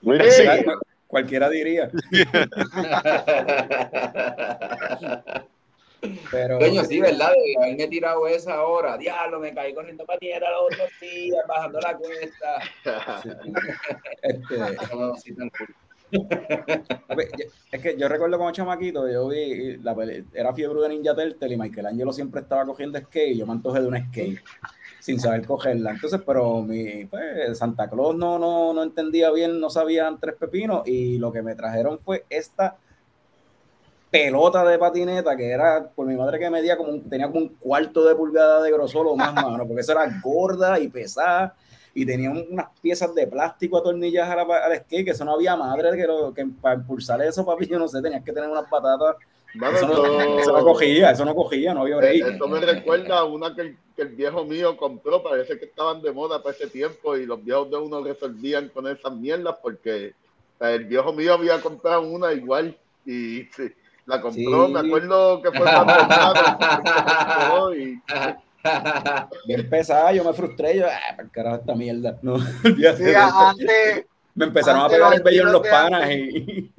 Mira, 0.00 0.24
Sí, 0.30 0.42
sí. 0.42 0.64
cu- 0.64 0.80
Cualquiera 1.06 1.50
diría. 1.50 1.90
Pero, 6.30 6.58
Coño, 6.58 6.84
sí, 6.84 7.00
¿verdad? 7.00 7.32
De 7.32 7.64
haberme 7.64 7.86
tirado 7.88 8.26
esa 8.28 8.54
ahora. 8.54 8.96
Diablo, 8.96 9.40
me 9.40 9.52
caí 9.52 9.74
corriendo 9.74 10.04
patineta 10.04 10.46
los 10.50 10.72
otros 10.72 10.88
días, 11.00 11.44
bajando 11.48 11.80
la 11.80 11.96
cuesta. 11.96 12.58
este, 14.22 14.58
No, 14.94 15.14
sí, 15.16 15.34
tan 15.34 15.50
cool. 15.50 15.74
Es 17.70 17.82
que 17.82 17.96
yo 17.98 18.08
recuerdo 18.08 18.38
como 18.38 18.50
chamaquito, 18.50 19.06
yo 19.10 19.28
vi, 19.28 19.76
la 19.78 19.94
peli- 19.94 20.24
era 20.32 20.54
fiebre 20.54 20.80
de 20.80 20.88
Ninja 20.88 21.14
Turtle 21.14 21.52
y 21.54 21.56
Michelangelo 21.58 22.12
siempre 22.12 22.40
estaba 22.40 22.64
cogiendo 22.64 22.98
skate 22.98 23.32
y 23.32 23.36
yo 23.38 23.46
me 23.46 23.52
antojé 23.52 23.80
de 23.82 23.88
un 23.88 23.96
skate 24.08 24.38
sin 25.00 25.20
saber 25.20 25.46
cogerla. 25.46 25.90
Entonces, 25.90 26.20
pero 26.24 26.62
mi 26.62 27.04
pues, 27.04 27.58
Santa 27.58 27.90
Claus 27.90 28.16
no, 28.16 28.38
no, 28.38 28.72
no 28.72 28.82
entendía 28.82 29.30
bien, 29.30 29.60
no 29.60 29.68
sabían 29.68 30.18
tres 30.18 30.34
pepinos 30.36 30.82
y 30.86 31.18
lo 31.18 31.30
que 31.30 31.42
me 31.42 31.54
trajeron 31.54 31.98
fue 31.98 32.24
esta 32.30 32.78
pelota 34.10 34.64
de 34.64 34.78
patineta 34.78 35.36
que 35.36 35.50
era 35.50 35.88
por 35.94 36.06
mi 36.06 36.16
madre 36.16 36.38
que 36.38 36.48
medía 36.50 36.76
como 36.76 36.90
un- 36.90 37.08
tenía 37.08 37.26
como 37.26 37.40
un 37.40 37.48
cuarto 37.48 38.04
de 38.04 38.14
pulgada 38.14 38.62
de 38.62 38.70
grosor 38.72 39.06
o 39.06 39.16
más 39.16 39.32
mano, 39.56 39.66
porque 39.66 39.80
eso 39.82 39.92
era 39.92 40.08
gorda 40.22 40.78
y 40.78 40.88
pesada 40.88 41.54
y 41.94 42.06
tenía 42.06 42.30
un- 42.30 42.46
unas 42.50 42.68
piezas 42.80 43.14
de 43.14 43.26
plástico 43.26 43.78
atornilladas 43.78 44.30
a 44.30 44.36
la- 44.44 44.64
al 44.66 44.76
skate, 44.76 45.04
que 45.04 45.10
eso 45.10 45.24
no 45.24 45.34
había 45.34 45.56
madre 45.56 45.96
que, 45.96 46.06
lo- 46.06 46.32
que 46.32 46.46
para 46.60 46.76
impulsar 46.76 47.20
eso, 47.22 47.44
papi, 47.44 47.66
yo 47.66 47.78
no 47.78 47.88
sé, 47.88 48.00
tenías 48.00 48.24
que 48.24 48.32
tener 48.32 48.48
unas 48.48 48.68
patatas. 48.68 49.16
Mano, 49.54 49.76
Eso 49.76 49.86
no, 49.86 49.96
yo- 49.96 50.38
eso 50.40 50.52
no 50.52 50.62
cogía, 50.64 51.10
eso 51.10 51.24
no 51.24 51.34
cogía, 51.34 51.72
no 51.74 51.80
había 51.82 51.94
Eh, 51.94 51.98
break. 51.98 52.26
Esto 52.32 52.48
me 52.48 52.60
recuerda 52.60 53.18
a 53.18 53.24
una 53.24 53.54
que 53.54 53.62
el, 53.62 53.78
que 53.96 54.02
el 54.02 54.08
viejo 54.10 54.44
mío 54.44 54.76
compró, 54.76 55.22
parece 55.22 55.58
que 55.58 55.64
estaban 55.64 56.02
de 56.02 56.12
moda 56.12 56.42
para 56.42 56.54
ese 56.54 56.66
tiempo 56.68 57.16
y 57.16 57.24
los 57.26 57.42
viejos 57.42 57.70
de 57.70 57.78
uno 57.78 58.02
resolvían 58.04 58.68
con 58.68 58.86
esas 58.86 59.12
mierdas 59.14 59.56
porque 59.62 60.12
el 60.60 60.84
viejo 60.84 61.12
mío 61.14 61.32
había 61.34 61.60
comprado 61.60 62.02
una 62.02 62.32
igual 62.32 62.76
y 63.06 63.48
la 64.08 64.20
compró, 64.22 64.66
Sí. 64.66 64.72
me 64.72 64.80
acuerdo 64.80 65.42
que 65.42 65.50
fue 65.52 65.60
cuando 65.60 65.92
y 67.74 68.02
Bien 69.46 69.68
pesada, 69.70 70.12
yo 70.12 70.24
me 70.24 70.32
frustré, 70.32 70.78
yo, 70.78 70.86
ah, 70.86 70.98
para 71.10 71.22
el 71.22 71.30
carajo 71.30 71.56
esta 71.56 71.74
mierda. 71.74 72.18
No, 72.22 72.38
Sí, 72.62 73.14
antes, 73.14 74.06
me 74.34 74.46
empezaron 74.46 74.82
a 74.82 74.88
pegar 74.88 75.10
los 75.10 75.18
el 75.18 75.22
vello 75.22 75.42
en 75.42 75.52
los 75.52 75.66
panas 75.66 76.10
y, 76.10 76.72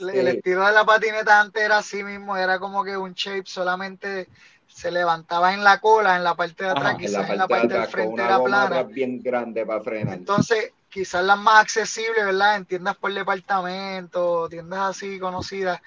el 0.00 0.28
estilo 0.28 0.64
de 0.66 0.72
la 0.72 0.84
patineta 0.84 1.40
antes 1.40 1.62
era 1.62 1.78
así 1.78 2.02
mismo, 2.02 2.34
era 2.36 2.58
como 2.58 2.82
que 2.84 2.96
un 2.96 3.12
shape 3.12 3.44
solamente 3.44 4.28
se 4.66 4.90
levantaba 4.90 5.52
en 5.52 5.62
la 5.62 5.78
cola, 5.78 6.16
en 6.16 6.24
la 6.24 6.34
parte 6.34 6.64
de 6.64 6.70
atrás, 6.70 6.86
Ajá, 6.86 6.96
quizás 6.96 7.26
la 7.28 7.32
en 7.34 7.38
la 7.38 7.48
parte 7.48 7.68
de 7.68 7.74
parte 7.74 7.80
del 7.82 7.90
frente 7.90 8.14
una 8.14 8.24
era 8.24 8.42
plana. 8.42 8.82
bien 8.84 9.20
grande 9.22 9.66
para 9.66 9.82
frenar. 9.82 10.14
Entonces, 10.14 10.72
quizás 10.88 11.22
las 11.22 11.38
más 11.38 11.60
accesibles, 11.60 12.24
¿verdad? 12.24 12.56
En 12.56 12.64
tiendas 12.64 12.96
por 12.96 13.12
departamento, 13.12 14.48
tiendas 14.48 14.96
así 14.96 15.18
conocidas, 15.18 15.80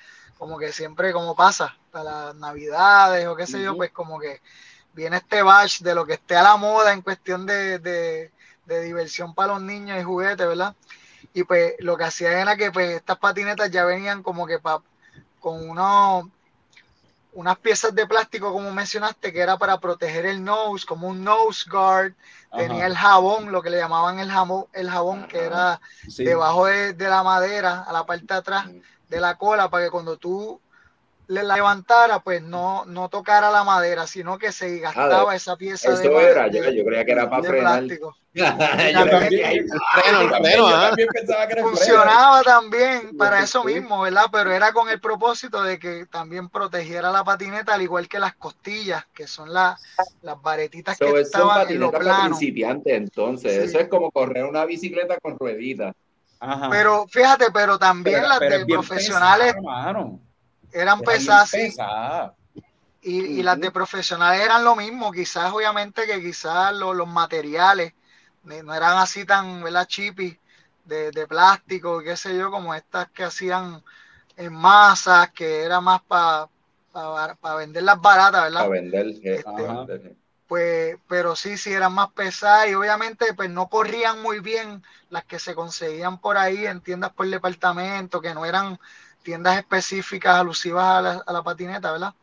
como 0.43 0.57
que 0.59 0.73
siempre, 0.73 1.13
como 1.13 1.35
pasa, 1.37 1.73
para 1.89 2.25
las 2.27 2.35
navidades 2.35 3.25
o 3.27 3.35
qué 3.37 3.47
sé 3.47 3.63
yo, 3.63 3.77
pues 3.77 3.91
como 3.91 4.19
que 4.19 4.41
viene 4.93 5.15
este 5.17 5.41
batch 5.41 5.79
de 5.79 5.95
lo 5.95 6.05
que 6.05 6.15
esté 6.15 6.35
a 6.35 6.43
la 6.43 6.57
moda 6.57 6.91
en 6.91 7.01
cuestión 7.01 7.45
de, 7.45 7.79
de- 7.79 8.29
de 8.65 8.81
diversión 8.81 9.33
para 9.33 9.53
los 9.53 9.61
niños 9.61 9.97
y 9.99 10.03
juguetes, 10.03 10.45
¿verdad? 10.45 10.75
Y 11.33 11.43
pues 11.45 11.75
lo 11.79 11.95
que 11.97 12.03
hacían 12.03 12.33
era 12.33 12.57
que 12.57 12.73
pues 12.73 12.89
estas 12.97 13.17
patinetas 13.19 13.71
ya 13.71 13.85
venían 13.85 14.21
como 14.21 14.45
que 14.45 14.59
pa- 14.59 14.83
con 15.39 15.69
unos 15.69 16.25
unas 17.33 17.57
piezas 17.57 17.95
de 17.95 18.05
plástico, 18.05 18.51
como 18.53 18.71
mencionaste, 18.71 19.33
que 19.33 19.39
era 19.39 19.57
para 19.57 19.79
proteger 19.79 20.25
el 20.27 20.43
nose, 20.43 20.85
como 20.85 21.07
un 21.07 21.23
nose 21.23 21.67
guard. 21.69 22.13
Tenía 22.55 22.83
Ajá. 22.83 22.87
el 22.87 22.95
jabón, 22.97 23.51
lo 23.51 23.63
que 23.63 23.71
le 23.71 23.77
llamaban 23.77 24.19
el 24.19 24.29
jabón, 24.29 24.67
el 24.73 24.89
jabón 24.89 25.27
que 25.27 25.39
era 25.45 25.81
Sí. 26.07 26.23
debajo 26.25 26.67
de, 26.67 26.93
de 26.93 27.07
la 27.09 27.23
madera, 27.23 27.81
a 27.87 27.91
la 27.91 28.05
parte 28.05 28.25
de 28.27 28.35
atrás 28.35 28.67
de 29.13 29.21
la 29.21 29.37
cola, 29.37 29.69
para 29.69 29.85
que 29.85 29.91
cuando 29.91 30.17
tú 30.17 30.59
le 31.27 31.41
la 31.41 31.55
levantara, 31.55 32.19
pues 32.19 32.41
no, 32.41 32.83
no 32.85 33.07
tocara 33.07 33.49
la 33.49 33.63
madera, 33.63 34.05
sino 34.07 34.37
que 34.37 34.51
se 34.51 34.79
gastaba 34.79 35.33
esa 35.33 35.55
pieza 35.55 35.91
de, 35.95 36.03
Eso 36.03 36.11
ma- 36.13 36.21
era, 36.21 36.49
de- 36.49 36.57
yo, 36.57 36.69
yo 36.69 36.83
creía 36.85 37.05
que 37.05 37.11
era 37.13 37.29
para 37.29 37.41
de 37.43 37.47
frenar. 37.47 37.79
plástico. 37.79 38.17
yo 38.33 38.43
Yo 38.45 38.51
decía, 38.75 39.09
también, 39.09 39.45
"Ay, 39.45 39.57
yo 39.59 39.75
Freno, 40.01 40.21
el 40.21 40.29
también- 40.31 40.53
freno, 40.53 40.69
yo 40.69 40.75
ah. 40.75 40.87
también 40.87 41.07
pensaba 41.13 41.47
que 41.47 41.53
era 41.53 41.61
el 41.61 41.67
freno. 41.67 41.77
Funcionaba 41.77 42.41
también 42.43 43.17
para 43.17 43.39
eso 43.41 43.63
mismo, 43.63 44.01
¿verdad? 44.01 44.25
Pero 44.33 44.51
era 44.51 44.73
con 44.73 44.89
el 44.89 44.99
propósito 44.99 45.63
de 45.63 45.79
que 45.79 46.05
también 46.07 46.49
protegiera 46.49 47.09
la 47.09 47.23
patineta, 47.23 47.73
al 47.75 47.81
igual 47.83 48.09
que 48.09 48.19
las 48.19 48.35
costillas, 48.35 49.05
que 49.13 49.25
son 49.27 49.53
las, 49.53 49.81
las 50.23 50.41
varetitas 50.41 50.97
So, 50.97 51.05
que 51.13 51.21
estaban 51.21 51.69
en 51.71 51.79
lo 51.79 51.89
patinetas 51.89 51.91
para 51.91 52.03
plano. 52.03 52.35
principiantes, 52.37 52.93
entonces. 52.95 53.53
Sí. 53.53 53.59
Eso 53.69 53.79
es 53.79 53.87
como 53.87 54.11
correr 54.11 54.43
una 54.45 54.65
bicicleta 54.65 55.17
con 55.21 55.37
rueditas. 55.39 55.95
Ajá. 56.45 56.69
Pero 56.69 57.07
fíjate, 57.07 57.45
pero 57.51 57.79
también 57.79 58.17
Pero- 58.17 58.27
las 58.27 58.39
pero 58.39 58.57
de 58.59 58.65
profesionales 58.65 59.53
pesada, 59.53 60.09
eran 60.73 60.99
pesadas, 61.01 61.51
pesada. 61.51 62.33
y, 63.01 63.17
y 63.39 63.43
las 63.43 63.59
de 63.59 63.71
profesionales 63.71 64.41
eran 64.41 64.63
lo 64.63 64.75
mismo, 64.75 65.11
quizás 65.11 65.51
obviamente 65.53 66.05
que 66.05 66.21
quizás 66.21 66.73
lo- 66.73 66.93
los 66.93 67.07
materiales 67.07 67.93
eh, 68.49 68.61
no 68.63 68.73
eran 68.73 68.97
así 68.97 69.23
tan, 69.25 69.63
¿verdad? 69.63 69.85
Chippy, 69.87 70.37
de, 70.83 71.11
de 71.11 71.27
plástico, 71.27 72.01
qué 72.01 72.17
sé 72.17 72.37
yo, 72.37 72.51
como 72.51 72.75
estas 72.75 73.09
que 73.11 73.23
hacían 73.23 73.81
en 74.35 74.51
masas, 74.53 75.31
que 75.31 75.61
era 75.63 75.79
más 75.79 76.01
para 76.01 76.49
venderlas 77.57 78.01
baratas, 78.01 78.43
¿verdad? 78.43 78.59
Para 78.59 78.69
vender. 78.69 79.05
eh, 79.23 79.43
vender. 79.55 80.15
Pues, 80.53 80.97
pero 81.07 81.35
sí, 81.35 81.57
sí 81.57 81.73
eran 81.73 81.93
más 81.93 82.11
pesadas 82.13 82.69
y 82.69 82.75
obviamente 82.75 83.33
pues 83.35 83.49
no 83.49 83.69
corrían 83.69 84.21
muy 84.21 84.39
bien 84.39 84.83
las 85.09 85.25
que 85.25 85.39
se 85.39 85.55
conseguían 85.55 86.19
por 86.19 86.37
ahí 86.37 86.67
en 86.67 86.81
tiendas 86.81 87.13
por 87.13 87.27
departamento, 87.27 88.21
que 88.21 88.33
no 88.35 88.45
eran 88.45 88.79
tiendas 89.23 89.57
específicas 89.57 90.35
alusivas 90.37 90.85
a 90.99 91.01
la, 91.01 91.23
a 91.25 91.33
la 91.33 91.43
patineta, 91.43 91.91
¿verdad? 91.91 92.15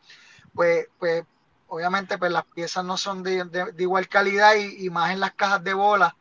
Pues, 0.53 0.87
pues 0.99 1.25
obviamente 1.67 2.17
pues 2.19 2.31
las 2.31 2.45
piezas 2.45 2.85
no 2.85 2.97
son 2.97 3.23
de, 3.23 3.45
de- 3.45 3.73
de 3.73 3.83
igual 3.83 4.07
calidad 4.09 4.55
y, 4.55 4.85
y 4.87 4.89
más 4.91 5.11
en 5.11 5.21
las 5.21 5.33
cajas 5.35 5.63
de 5.63 5.73
bola, 5.75 6.17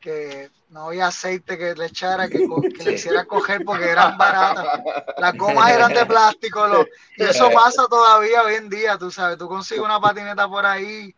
que 0.00 0.50
no 0.68 0.86
había 0.88 1.08
aceite 1.08 1.58
que 1.58 1.74
le 1.74 1.86
echara, 1.86 2.28
que, 2.28 2.44
que 2.72 2.84
le 2.84 2.92
hiciera 2.92 3.26
coger 3.26 3.62
porque 3.64 3.88
eran 3.88 4.16
baratas. 4.16 4.70
Las 5.16 5.36
gomas 5.36 5.72
eran 5.72 5.92
de 5.92 6.06
plástico, 6.06 6.66
lo- 6.68 6.90
y 7.16 7.24
eso 7.24 7.50
pasa 7.52 7.86
todavía 7.88 8.42
hoy 8.44 8.56
en 8.56 8.68
día, 8.70 8.98
tú 8.98 9.10
sabes, 9.10 9.38
tú 9.38 9.48
consigues 9.48 9.84
una 9.84 10.00
patineta 10.00 10.48
por 10.48 10.66
ahí 10.66 11.14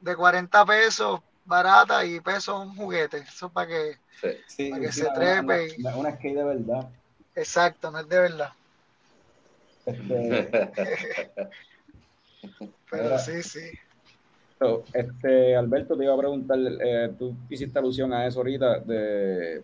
de 0.00 0.16
40 0.16 0.64
pesos, 0.66 1.20
barata, 1.44 2.04
y 2.04 2.20
pesos 2.20 2.58
un 2.66 2.74
juguete. 2.76 3.18
Eso 3.18 3.46
es 3.46 3.52
para 3.52 3.66
que, 3.66 3.96
Sí. 4.20 4.28
Sí, 4.46 4.70
Para 4.70 4.82
que 4.82 4.92
sí, 4.92 5.00
se 5.00 5.06
una- 5.06 5.14
trepe 5.14 5.68
y- 5.68 5.80
Una, 5.80 5.96
una 5.96 6.10
skate 6.16 6.36
de 6.36 6.44
verdad. 6.44 6.88
exacto, 7.34 7.90
no 7.90 8.00
es 8.00 8.08
de 8.08 8.18
verdad. 8.20 8.52
Este, 9.86 10.50
Pero 12.90 13.04
Mira. 13.04 13.18
sí, 13.18 13.42
sí. 13.42 13.70
so, 14.58 14.84
este, 14.92 15.56
Alberto, 15.56 15.96
te 15.96 16.04
iba 16.04 16.14
a 16.14 16.18
preguntar, 16.18 16.58
eh, 16.80 17.12
tú 17.18 17.34
hiciste 17.48 17.78
alusión 17.78 18.12
a 18.12 18.26
eso 18.26 18.40
ahorita 18.40 18.80
de, 18.80 19.62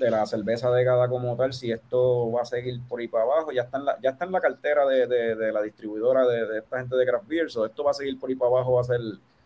de 0.00 0.10
la 0.10 0.24
cerveza 0.26 0.70
de 0.70 0.84
cada 0.84 1.08
como 1.08 1.36
tal, 1.36 1.52
si 1.52 1.70
esto 1.70 2.30
va 2.32 2.42
a 2.42 2.46
seguir 2.46 2.80
por 2.88 3.00
ahí 3.00 3.08
para 3.08 3.24
abajo, 3.24 3.52
ya 3.52 3.62
está 3.62 3.78
en 3.78 3.84
la, 3.84 4.00
ya 4.00 4.10
está 4.10 4.24
en 4.24 4.32
la 4.32 4.40
cartera 4.40 4.84
de, 4.86 5.06
de- 5.06 5.36
de 5.36 5.52
la 5.52 5.62
distribuidora 5.62 6.26
de, 6.26 6.46
de 6.46 6.58
esta 6.58 6.78
gente 6.78 6.96
de 6.96 7.06
Craft 7.06 7.28
Beer, 7.28 7.46
o 7.56 7.66
esto 7.66 7.84
va 7.84 7.90
a 7.92 7.94
seguir 7.94 8.18
por 8.18 8.30
ahí 8.30 8.36
para 8.36 8.50
abajo, 8.50 8.72
va 8.72 8.80
a 8.80 8.84
ser, 8.84 9.00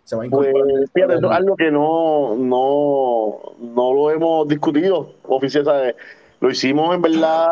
se 0.07 0.15
va 0.15 0.25
a 0.25 0.29
Pues 0.29 0.49
incorporar. 0.49 0.89
fíjate, 0.95 1.15
eso 1.15 1.31
es 1.31 1.37
algo 1.37 1.57
que 1.57 1.71
no, 1.71 2.37
no, 2.37 3.41
no 3.59 3.93
lo 3.93 4.11
hemos 4.13 4.47
discutido 4.47 5.15
oficial, 5.25 5.65
¿sabes? 5.65 5.97
Lo 6.41 6.49
hicimos 6.49 6.95
en 6.95 7.03
verdad 7.03 7.49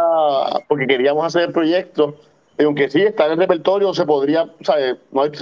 porque 0.68 0.86
queríamos 0.86 1.26
hacer 1.26 1.48
el 1.48 1.52
proyecto. 1.52 2.14
Y 2.57 2.62
aunque 2.62 2.88
sí 2.88 3.02
está 3.02 3.26
en 3.26 3.32
el 3.32 3.38
repertorio, 3.38 3.92
se 3.92 4.07
podría, 4.07 4.48
¿sabes? 4.61 4.96
No, 5.11 5.22
hay 5.22 5.32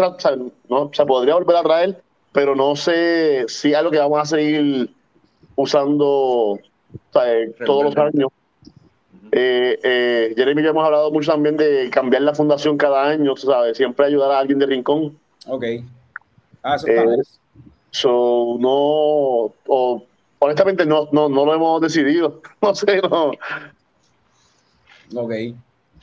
no 0.71 0.91
se 0.91 1.05
podría 1.05 1.35
volver 1.35 1.57
a 1.57 1.63
traer, 1.63 2.03
pero 2.33 2.57
no 2.57 2.77
sé 2.77 3.45
si 3.47 3.73
es 3.73 3.77
algo 3.77 3.91
que 3.91 3.99
vamos 3.99 4.19
a 4.21 4.25
seguir 4.25 4.89
usando 5.55 6.59
¿sabes? 7.13 7.55
todos 7.67 7.85
los 7.85 7.97
años. 7.99 8.31
Eh, 9.33 9.79
eh, 9.83 10.35
Jeremy 10.35 10.63
y 10.63 10.65
yo 10.65 10.71
hemos 10.71 10.85
hablado 10.85 11.11
mucho 11.11 11.31
también 11.31 11.59
de 11.59 11.91
cambiar 11.91 12.23
la 12.23 12.35
fundación 12.35 12.79
cada 12.79 13.05
año, 13.07 13.37
¿sabes? 13.37 13.77
Siempre 13.77 14.07
ayudar 14.07 14.31
a 14.31 14.39
alguien 14.39 14.59
de 14.59 14.67
rincón. 14.67 15.19
Ok. 15.47 15.65
Ah, 16.63 16.77
eso 16.77 16.87
está 16.87 17.03
Eh. 17.03 17.17
So, 17.91 18.57
no, 18.59 18.71
o, 19.67 20.07
honestamente 20.39 20.87
no, 20.87 21.09
no, 21.13 21.29
no 21.29 21.45
lo 21.45 21.55
hemos 21.55 21.81
decidido. 21.81 22.41
No 22.63 22.75
sé, 22.75 23.01
no. 23.03 23.33
Ok. 25.15 25.31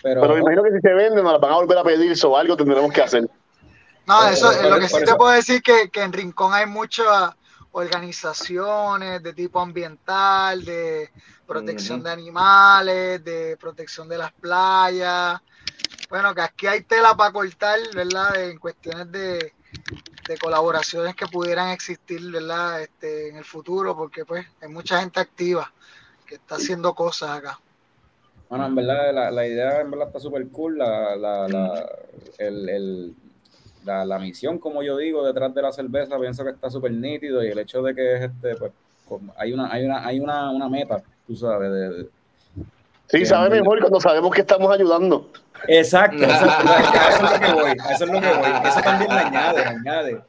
Pero, 0.01 0.21
Pero 0.21 0.33
me 0.35 0.39
imagino 0.41 0.63
que 0.63 0.71
si 0.71 0.79
se 0.81 0.93
venden, 0.93 1.23
nos 1.23 1.33
las 1.33 1.41
van 1.41 1.51
a 1.51 1.55
volver 1.55 1.77
a 1.77 1.83
pedir, 1.83 2.13
o 2.23 2.37
algo 2.37 2.55
tendremos 2.55 2.91
que 2.93 3.01
hacer. 3.01 3.23
No, 4.05 4.19
Pero- 4.21 4.33
eso 4.33 4.49
pero- 4.49 4.61
es 4.63 4.69
lo 4.69 4.79
que 4.79 4.87
sí 4.87 4.95
te 4.97 5.03
eso- 5.03 5.17
puedo 5.17 5.31
decir 5.31 5.61
que, 5.61 5.89
que 5.89 6.01
en 6.03 6.13
Rincón 6.13 6.53
hay 6.53 6.65
muchas 6.67 7.31
organizaciones 7.71 9.21
de 9.23 9.33
tipo 9.33 9.59
ambiental, 9.59 10.63
de 10.63 11.09
protección 11.47 12.01
de 12.03 12.11
animales, 12.11 13.23
de 13.23 13.57
protección 13.59 14.07
de 14.07 14.17
las 14.17 14.31
playas. 14.33 15.39
Bueno, 16.09 16.33
que 16.33 16.41
aquí 16.41 16.67
hay 16.67 16.81
tela 16.81 17.15
para 17.15 17.31
cortar, 17.31 17.79
¿verdad? 17.93 18.35
En 18.43 18.57
cuestiones 18.57 19.11
de, 19.11 19.53
de 20.27 20.37
colaboraciones 20.37 21.15
que 21.15 21.25
pudieran 21.27 21.69
existir, 21.69 22.21
¿verdad? 22.31 22.81
Este, 22.81 23.29
en 23.29 23.37
el 23.37 23.45
futuro, 23.45 23.95
porque 23.95 24.25
pues 24.25 24.45
hay 24.61 24.69
mucha 24.69 24.99
gente 24.99 25.19
activa 25.19 25.71
que 26.25 26.35
está 26.35 26.55
haciendo 26.55 26.93
cosas 26.93 27.31
acá. 27.39 27.59
Bueno, 28.49 28.65
en 28.65 28.75
verdad, 28.75 29.13
la, 29.13 29.31
la 29.31 29.47
idea 29.47 29.81
en 29.81 29.91
verdad 29.91 30.07
está 30.07 30.19
súper 30.19 30.47
cool. 30.49 30.77
La, 30.77 31.15
la, 31.15 31.47
la, 31.47 31.89
el, 32.37 32.69
el- 32.69 33.15
la, 33.85 34.05
la 34.05 34.19
misión, 34.19 34.59
como 34.59 34.83
yo 34.83 34.97
digo, 34.97 35.25
detrás 35.25 35.53
de 35.55 35.61
la 35.61 35.71
cerveza, 35.71 36.19
pienso 36.19 36.43
que 36.43 36.51
está 36.51 36.69
súper 36.69 36.91
nítido 36.91 37.43
y 37.43 37.47
el 37.47 37.59
hecho 37.59 37.81
de 37.81 37.95
que 37.95 38.15
es 38.15 38.21
este, 38.23 38.55
pues, 38.55 38.71
hay 39.37 39.53
una, 39.53 39.71
hay 39.71 39.85
una, 39.85 40.05
hay 40.05 40.19
una, 40.19 40.51
una 40.51 40.67
meta, 40.69 41.01
tú 41.25 41.35
sabes. 41.35 41.71
de- 41.71 42.09
Sí, 43.09 43.25
sabe 43.25 43.49
mejor 43.49 43.79
cuando 43.79 43.99
sabemos 43.99 44.33
que 44.33 44.41
estamos 44.41 44.71
ayudando. 44.73 45.29
Exacto, 45.67 46.23
eso, 46.23 46.45
a 46.49 47.09
eso 47.09 47.25
es 47.25 47.31
lo 47.31 47.39
que 47.39 47.53
voy, 47.53 47.71
a 47.83 47.91
eso 47.93 48.03
es 48.05 48.11
lo 48.11 48.21
que 48.21 48.33
voy. 48.33 48.51
Eso 48.69 48.81
también 48.81 49.11
le 49.13 49.19
añade, 49.19 49.63
añade. 49.65 50.23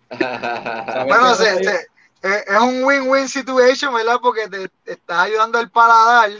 Bueno, 1.06 1.34
se- 1.34 1.64
se- 1.64 1.86
eh, 2.22 2.44
es 2.46 2.60
un 2.60 2.82
win-win 2.84 3.28
situation, 3.28 3.94
¿verdad? 3.94 4.16
Porque 4.20 4.48
te, 4.48 4.68
te 4.84 4.92
estás 4.92 5.18
ayudando 5.26 5.58
al 5.58 5.70
paladar 5.70 6.30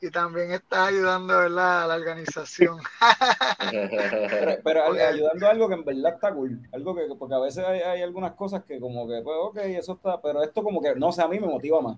y 0.00 0.10
también 0.10 0.52
estás 0.52 0.88
ayudando, 0.88 1.36
¿verdad? 1.38 1.82
A 1.82 1.86
la 1.88 1.94
organización. 1.96 2.78
Pero, 4.64 4.84
ayudando 4.92 5.46
a 5.46 5.50
algo 5.50 5.68
que 5.68 5.74
en 5.74 5.84
verdad 5.84 6.14
está 6.14 6.32
cool. 6.32 6.60
Algo 6.72 6.94
que, 6.94 7.02
porque 7.18 7.34
a 7.34 7.38
veces 7.40 7.64
hay, 7.64 7.80
hay 7.80 8.02
algunas 8.02 8.32
cosas 8.32 8.62
que 8.64 8.80
como 8.80 9.06
que, 9.08 9.20
pues, 9.22 9.36
ok, 9.40 9.56
eso 9.58 9.94
está, 9.94 10.20
pero 10.20 10.42
esto 10.42 10.62
como 10.62 10.80
que, 10.80 10.94
no 10.94 11.12
sé, 11.12 11.22
a 11.22 11.28
mí 11.28 11.38
me 11.38 11.46
motiva 11.46 11.80
más. 11.80 11.96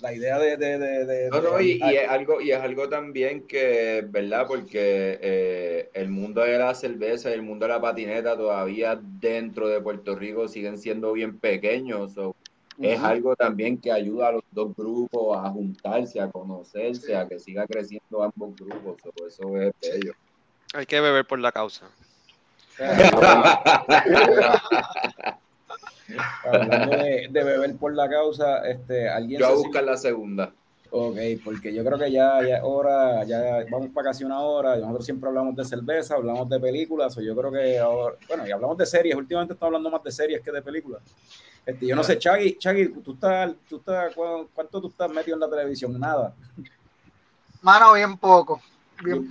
La 0.00 0.12
idea 0.12 0.38
de... 0.38 0.56
de, 0.56 0.78
de, 0.78 1.06
de- 1.06 1.30
No, 1.30 1.40
de- 1.40 1.50
no, 1.50 1.60
y, 1.60 1.78
y 1.82 1.96
es 1.96 2.08
algo, 2.08 2.40
y 2.40 2.50
es 2.50 2.58
algo 2.58 2.88
también 2.88 3.46
que, 3.46 4.04
¿verdad? 4.08 4.46
Porque 4.46 5.18
eh, 5.20 5.90
el 5.94 6.08
mundo 6.08 6.42
de 6.42 6.58
la 6.58 6.74
cerveza 6.74 7.30
y 7.30 7.34
el 7.34 7.42
mundo 7.42 7.66
de 7.66 7.72
la 7.72 7.80
patineta 7.80 8.36
todavía 8.36 8.98
dentro 9.00 9.68
de 9.68 9.80
Puerto 9.80 10.16
Rico 10.16 10.48
siguen 10.48 10.78
siendo 10.78 11.12
bien 11.12 11.38
pequeños. 11.38 12.14
so, 12.14 12.34
Es 12.80 13.00
algo 13.00 13.36
también 13.36 13.80
que 13.80 13.92
ayuda 13.92 14.28
a 14.28 14.32
los 14.32 14.42
dos 14.50 14.74
grupos 14.74 15.38
a 15.38 15.50
juntarse, 15.50 16.20
a 16.20 16.30
conocerse, 16.30 17.14
a 17.14 17.28
que 17.28 17.38
siga 17.38 17.66
creciendo 17.66 18.22
ambos 18.22 18.56
grupos. 18.58 18.96
so, 19.02 19.26
eso 19.26 19.60
es 19.60 19.72
bello. 19.80 20.14
Hay 20.74 20.86
que 20.86 21.00
beber 21.00 21.26
por 21.26 21.38
la 21.38 21.52
causa. 21.52 21.86
Hablando 26.44 26.96
de, 26.96 27.28
de 27.30 27.44
beber 27.44 27.76
por 27.76 27.94
la 27.94 28.08
causa, 28.08 28.68
este, 28.68 29.08
alguien 29.08 29.40
Yo 29.40 29.46
a 29.46 29.50
se- 29.50 29.56
buscar 29.56 29.84
la 29.84 29.96
segunda. 29.96 30.52
Ok, 30.94 31.16
porque 31.42 31.72
yo 31.72 31.82
creo 31.84 31.98
que 31.98 32.12
ya, 32.12 32.42
ya 32.46 32.56
es 32.58 32.62
hora, 32.62 33.24
ya 33.24 33.64
vamos 33.70 33.88
para 33.94 34.08
casi 34.10 34.24
una 34.24 34.40
hora. 34.40 34.76
y 34.76 34.80
Nosotros 34.82 35.06
siempre 35.06 35.28
hablamos 35.28 35.56
de 35.56 35.64
cerveza, 35.64 36.16
hablamos 36.16 36.46
de 36.50 36.60
películas, 36.60 37.16
o 37.16 37.22
yo 37.22 37.34
creo 37.34 37.50
que 37.50 37.78
ahora, 37.78 38.16
bueno, 38.28 38.46
y 38.46 38.50
hablamos 38.50 38.76
de 38.76 38.84
series. 38.84 39.14
Últimamente 39.16 39.54
estamos 39.54 39.70
hablando 39.70 39.90
más 39.90 40.02
de 40.04 40.12
series 40.12 40.42
que 40.42 40.52
de 40.52 40.60
películas. 40.60 41.00
Este, 41.64 41.86
yo 41.86 41.96
no 41.96 42.02
sé, 42.04 42.18
Chagui, 42.18 42.58
Chagui, 42.58 42.88
tú 43.02 43.12
estás, 43.14 43.52
tú 43.68 43.76
estás, 43.76 44.14
¿cu- 44.14 44.48
¿cuánto 44.54 44.80
tú 44.82 44.88
estás 44.88 45.10
metido 45.10 45.36
en 45.36 45.40
la 45.40 45.48
televisión? 45.48 45.98
Nada. 45.98 46.34
Mano, 47.62 47.92
bien 47.94 48.16
poco. 48.18 48.60
Bien. 49.04 49.28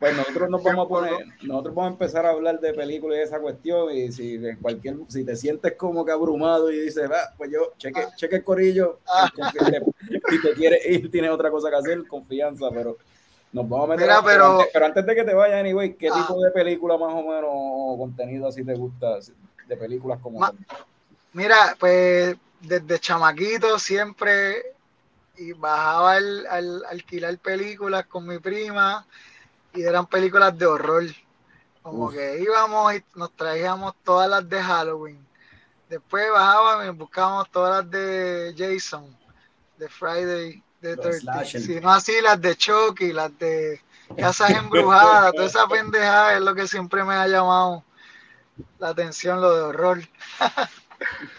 Pues 0.00 0.16
nosotros 0.16 0.50
nos 0.50 0.62
vamos 0.62 0.86
a 0.86 0.88
poner, 0.88 1.12
nosotros 1.42 1.74
vamos 1.74 1.90
a 1.90 1.92
empezar 1.92 2.26
a 2.26 2.30
hablar 2.30 2.60
de 2.60 2.72
películas 2.74 3.18
y 3.18 3.22
esa 3.22 3.38
cuestión. 3.40 3.92
Y 3.92 4.12
si 4.12 4.36
de 4.38 4.56
cualquier, 4.58 4.96
si 5.08 5.24
te 5.24 5.36
sientes 5.36 5.74
como 5.74 6.04
que 6.04 6.12
abrumado 6.12 6.70
y 6.70 6.80
dices, 6.80 7.08
ah, 7.12 7.32
pues 7.36 7.50
yo, 7.50 7.72
cheque, 7.78 8.06
cheque 8.16 8.36
el 8.36 8.44
corillo, 8.44 9.00
Ah. 9.06 9.30
confi- 9.34 9.94
y 10.32 10.42
te 10.42 10.52
quiere 10.54 10.80
y 10.84 11.08
tienes 11.08 11.30
otra 11.30 11.50
cosa 11.50 11.70
que 11.70 11.76
hacer, 11.76 12.06
confianza, 12.06 12.66
pero 12.72 12.96
Nos 13.52 13.66
vamos 13.68 13.88
a 13.88 13.90
meter 13.92 14.06
Mira, 14.06 14.18
a- 14.18 14.24
pero- 14.24 14.52
antes, 14.58 14.68
pero 14.72 14.86
antes 14.86 15.06
de 15.06 15.14
que 15.14 15.24
te 15.24 15.32
vayas, 15.32 15.60
anyway, 15.60 15.94
¿qué 15.94 16.08
Ah. 16.12 16.14
tipo 16.26 16.38
de 16.42 16.50
película 16.50 16.98
más 16.98 17.12
o 17.14 17.22
menos 17.22 17.44
o 17.50 17.96
contenido 17.98 18.48
así 18.48 18.62
te 18.64 18.74
gusta? 18.74 19.18
De 19.66 19.76
películas 19.76 20.18
como 20.20 20.40
Ma-? 20.40 20.52
Mira, 21.32 21.74
pues 21.78 22.36
desde 22.60 22.98
chamaquito 22.98 23.78
siempre 23.78 24.74
y 25.36 25.52
bajaba 25.52 26.12
al, 26.12 26.46
al 26.46 26.84
alquilar 26.86 27.36
películas 27.38 28.06
con 28.06 28.26
mi 28.26 28.38
prima 28.38 29.06
y 29.74 29.82
eran 29.82 30.06
películas 30.06 30.56
de 30.58 30.66
horror. 30.66 31.04
Como 31.82 32.06
Uf. 32.06 32.14
que 32.14 32.40
íbamos 32.40 32.94
y 32.94 33.04
nos 33.14 33.30
traíamos 33.36 33.94
todas 34.02 34.28
las 34.28 34.48
de 34.48 34.60
Halloween. 34.62 35.26
Después 35.88 36.30
bajábamos 36.32 36.86
y 36.86 36.90
buscábamos 36.98 37.50
todas 37.50 37.84
las 37.84 37.90
de 37.90 38.54
Jason, 38.58 39.16
de 39.76 39.88
Friday, 39.88 40.62
de 40.80 40.96
Los 40.96 41.04
13. 41.04 41.20
slasher. 41.20 41.60
Si 41.60 41.80
no 41.80 41.90
así 41.92 42.20
las 42.20 42.40
de 42.40 42.56
Chucky, 42.56 43.12
las 43.12 43.38
de 43.38 43.80
Casas 44.16 44.50
Embrujadas, 44.50 45.32
toda 45.32 45.46
esa 45.46 45.68
pendejada 45.68 46.34
es 46.34 46.40
lo 46.40 46.54
que 46.54 46.66
siempre 46.66 47.04
me 47.04 47.14
ha 47.14 47.28
llamado 47.28 47.84
la 48.78 48.88
atención, 48.88 49.40
lo 49.40 49.54
de 49.54 49.62
horror. 49.62 50.00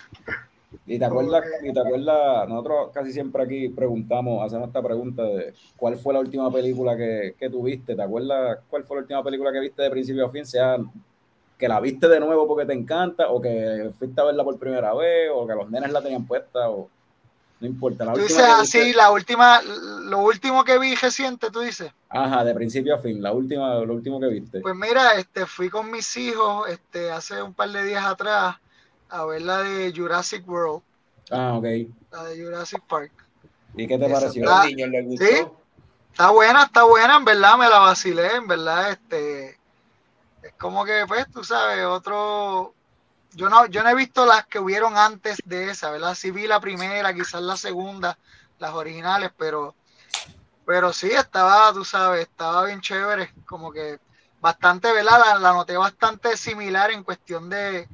Y 0.90 0.98
te 0.98 1.04
acuerdas, 1.06 1.44
y 1.64 1.74
te 1.74 1.80
acuerdas, 1.82 2.48
nosotros 2.48 2.92
casi 2.94 3.12
siempre 3.12 3.44
aquí 3.44 3.68
preguntamos, 3.70 4.42
hacemos 4.46 4.68
esta 4.70 4.82
pregunta 4.82 5.22
de 5.24 5.54
cuál 5.76 5.98
fue 5.98 6.14
la 6.14 6.22
última 6.22 6.50
película 6.52 6.96
que, 6.96 7.36
que 7.38 7.50
tuviste, 7.50 7.94
¿te 7.96 8.02
acuerdas 8.02 8.60
cuál 8.70 8.86
fue 8.86 8.96
la 8.98 9.02
última 9.02 9.24
película 9.24 9.52
que 9.52 9.60
viste 9.60 9.82
de 9.84 9.90
principio 9.90 10.26
a 10.26 10.30
fin? 10.30 10.46
Sea 10.46 10.78
que 11.58 11.68
la 11.68 11.82
viste 11.82 12.08
de 12.08 12.20
nuevo 12.22 12.48
porque 12.48 12.66
te 12.66 12.74
encanta, 12.74 13.30
o 13.30 13.42
que 13.42 13.92
fuiste 14.00 14.22
a 14.22 14.26
verla 14.26 14.44
por 14.46 14.58
primera 14.58 14.94
vez, 14.94 15.30
o 15.34 15.46
que 15.46 15.56
los 15.56 15.70
nenes 15.70 15.92
la 15.92 16.02
tenían 16.02 16.26
puesta, 16.26 16.70
o 16.70 16.88
no 17.60 17.68
importa. 17.68 18.06
La 18.06 18.14
Tú 18.14 18.20
última 18.22 18.40
dices 18.40 18.54
así, 18.60 18.78
viste- 18.80 18.98
la 18.98 19.12
última, 19.12 19.62
lo 20.04 20.20
último 20.20 20.64
que 20.64 20.78
vi 20.80 20.96
reciente, 20.96 21.50
tú 21.52 21.60
dices. 21.60 21.92
Ajá, 22.10 22.46
de 22.46 22.54
principio 22.54 22.96
a 22.96 23.00
fin, 23.00 23.22
la 23.22 23.34
última, 23.34 23.76
lo 23.80 23.94
último 23.94 24.20
que 24.20 24.28
viste. 24.28 24.62
Pues 24.62 24.76
mira, 24.76 25.16
este, 25.16 25.46
fui 25.46 25.70
con 25.70 25.92
mis 25.92 26.16
hijos, 26.16 26.70
este, 26.70 27.12
hace 27.12 27.42
un 27.42 27.54
par 27.54 27.70
de 27.72 27.84
días 27.84 28.06
atrás 28.06 28.56
a 29.10 29.26
ver 29.26 29.42
la 29.42 29.64
de 29.64 29.94
Jurassic 29.96 30.48
World, 30.48 30.82
Ah, 31.32 31.54
ok. 31.58 31.66
la 32.12 32.24
de 32.26 32.44
Jurassic 32.44 32.82
Park. 32.88 33.12
¿Y 33.76 33.88
qué 33.88 33.98
te 33.98 34.06
Esa 34.06 34.20
pareció? 34.20 34.44
está- 34.44 34.66
niños 34.66 34.90
les 34.90 35.06
gustó. 35.06 35.26
¿Sí? 35.26 35.48
Está 36.12 36.30
buena, 36.32 36.64
está 36.64 36.84
buena, 36.84 37.18
en 37.18 37.26
verdad 37.26 37.58
me 37.58 37.70
la 37.70 37.80
vacilé, 37.80 38.36
en 38.36 38.48
verdad, 38.48 38.92
este, 38.92 39.50
es 40.42 40.54
como 40.58 40.84
que, 40.84 41.06
pues, 41.08 41.30
tú 41.32 41.44
sabes, 41.44 41.86
otro, 41.86 42.74
yo 43.34 43.50
no, 43.50 43.68
yo 43.68 43.84
no 43.84 43.90
he 43.90 43.96
visto 43.96 44.26
las 44.26 44.48
que 44.48 44.58
hubieron 44.60 44.98
antes 44.98 45.38
de 45.46 45.70
esa, 45.70 45.92
¿verdad? 45.92 46.16
Sí 46.16 46.32
vi 46.32 46.48
la 46.48 46.60
primera, 46.60 47.14
quizás 47.14 47.42
la 47.42 47.56
segunda, 47.56 48.18
las 48.58 48.74
originales, 48.74 49.32
pero, 49.38 49.76
pero 50.66 50.92
sí, 50.92 51.12
estaba, 51.12 51.72
tú 51.72 51.86
sabes, 51.86 52.22
estaba 52.28 52.66
bien 52.66 52.82
chévere, 52.82 53.32
como 53.46 53.72
que 53.72 54.00
bastante, 54.42 54.92
¿verdad? 54.92 55.20
La, 55.24 55.38
la 55.40 55.54
noté 55.54 55.78
bastante 55.78 56.36
similar 56.36 56.90
en 56.92 57.04
cuestión 57.04 57.48
de, 57.50 57.88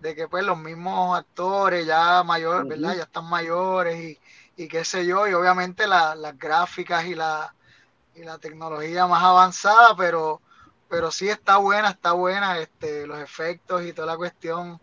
de 0.00 0.14
que, 0.14 0.28
pues, 0.28 0.44
los 0.44 0.58
mismos 0.58 1.18
actores 1.18 1.86
ya 1.86 2.22
mayores, 2.24 2.66
¿verdad? 2.66 2.96
Ya 2.96 3.02
están 3.04 3.28
mayores 3.28 3.98
y, 4.00 4.20
y 4.56 4.68
qué 4.68 4.84
sé 4.84 5.06
yo, 5.06 5.26
y 5.28 5.34
obviamente 5.34 5.86
la- 5.86 6.14
las 6.14 6.38
gráficas 6.38 7.04
y 7.06 7.14
la, 7.14 7.54
y 8.14 8.24
la 8.24 8.38
tecnología 8.38 9.06
más 9.06 9.22
avanzada, 9.24 9.96
pero, 9.96 10.42
pero 10.88 11.10
sí 11.12 11.28
está 11.30 11.58
buena, 11.58 11.90
está 11.90 12.12
buena, 12.12 12.58
este, 12.60 13.06
los 13.06 13.20
efectos 13.20 13.84
y 13.84 13.92
toda 13.92 14.06
la 14.08 14.16
cuestión, 14.16 14.80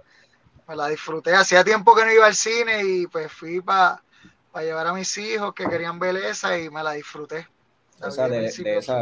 me 0.68 0.76
la 0.76 0.88
disfruté. 0.88 1.36
Hacía 1.36 1.63
tiempo 1.63 1.95
que 1.95 2.05
no 2.05 2.11
iba 2.11 2.26
al 2.28 2.36
cine 2.36 2.84
y 2.84 3.07
pues 3.07 3.32
fui 3.32 3.61
para 3.61 4.01
llevar 4.55 4.88
a 4.88 4.93
mis 4.93 5.18
hijos 5.18 5.53
que 5.53 5.68
querían 5.70 5.99
ver 5.99 6.16
esa 6.18 6.57
y 6.57 6.70
me 6.70 6.84
la 6.84 6.93
disfruté. 6.93 7.47
Vi 7.99 8.51
de 8.63 8.78
esa, 8.78 8.95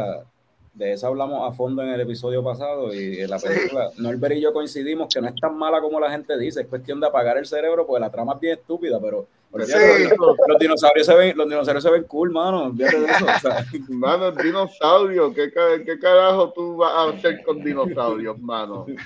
de 0.74 0.92
esa 0.92 1.06
hablamos 1.06 1.48
a 1.48 1.54
fondo 1.54 1.82
en 1.82 1.90
el 1.90 2.00
episodio 2.00 2.42
pasado 2.42 2.92
y 2.92 3.20
en 3.20 3.30
la 3.30 3.38
Sí. 3.38 3.46
película, 3.48 3.90
Norbert 3.98 4.34
y 4.36 4.40
yo 4.40 4.52
coincidimos 4.52 5.08
que 5.12 5.20
no 5.20 5.28
es 5.28 5.34
tan 5.36 5.56
mala 5.56 5.80
como 5.80 6.00
la 6.00 6.10
gente 6.10 6.36
dice, 6.36 6.62
es 6.62 6.66
cuestión 6.66 7.00
de 7.00 7.06
apagar 7.06 7.38
el 7.38 7.46
cerebro 7.46 7.86
porque 7.86 8.00
la 8.00 8.10
trama 8.10 8.32
es 8.34 8.40
bien 8.40 8.58
estúpida, 8.58 8.98
pero 9.00 9.26
Sí. 9.64 9.72
los, 10.18 10.36
los 10.48 10.58
dinosaurios 10.58 11.06
se 11.06 11.14
ven, 11.14 11.36
los 11.36 11.48
dinosaurios 11.48 11.84
se 11.84 11.90
ven 11.90 12.02
cool, 12.04 12.32
mano, 12.32 12.74
eso, 12.76 12.96
o 13.24 13.38
sea, 13.40 13.64
Mano, 13.88 14.32
dinosaurio, 14.32 15.32
¿qué, 15.32 15.52
¿qué 15.86 15.98
carajo 16.00 16.52
tú 16.52 16.76
vas 16.78 16.92
a 16.92 17.16
hacer 17.16 17.40
con 17.44 17.62
dinosaurios, 17.62 18.36
mano? 18.40 18.84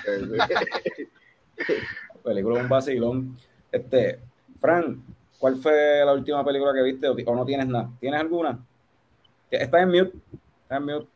película 2.23 2.61
un 2.61 2.69
vacilón. 2.69 3.37
Este, 3.71 4.19
Fran, 4.59 5.01
¿cuál 5.37 5.57
fue 5.57 6.03
la 6.03 6.13
última 6.13 6.43
película 6.43 6.73
que 6.73 6.81
viste 6.81 7.07
o, 7.07 7.35
no 7.35 7.45
tienes 7.45 7.67
nada? 7.67 7.89
¿Tienes 7.99 8.19
alguna? 8.19 8.59
Está 9.51 9.81
en 9.81 9.89
mute, 9.89 10.13
está 10.63 10.77
en 10.77 10.85
mute. 10.85 11.07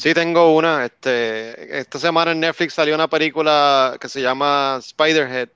Sí, 0.00 0.14
tengo 0.14 0.54
una. 0.56 0.86
Este, 0.86 1.78
esta 1.78 1.98
semana 1.98 2.32
en 2.32 2.40
Netflix 2.40 2.72
salió 2.72 2.94
una 2.94 3.06
película 3.08 3.98
que 4.00 4.08
se 4.08 4.22
llama 4.22 4.78
Spiderhead. 4.80 5.50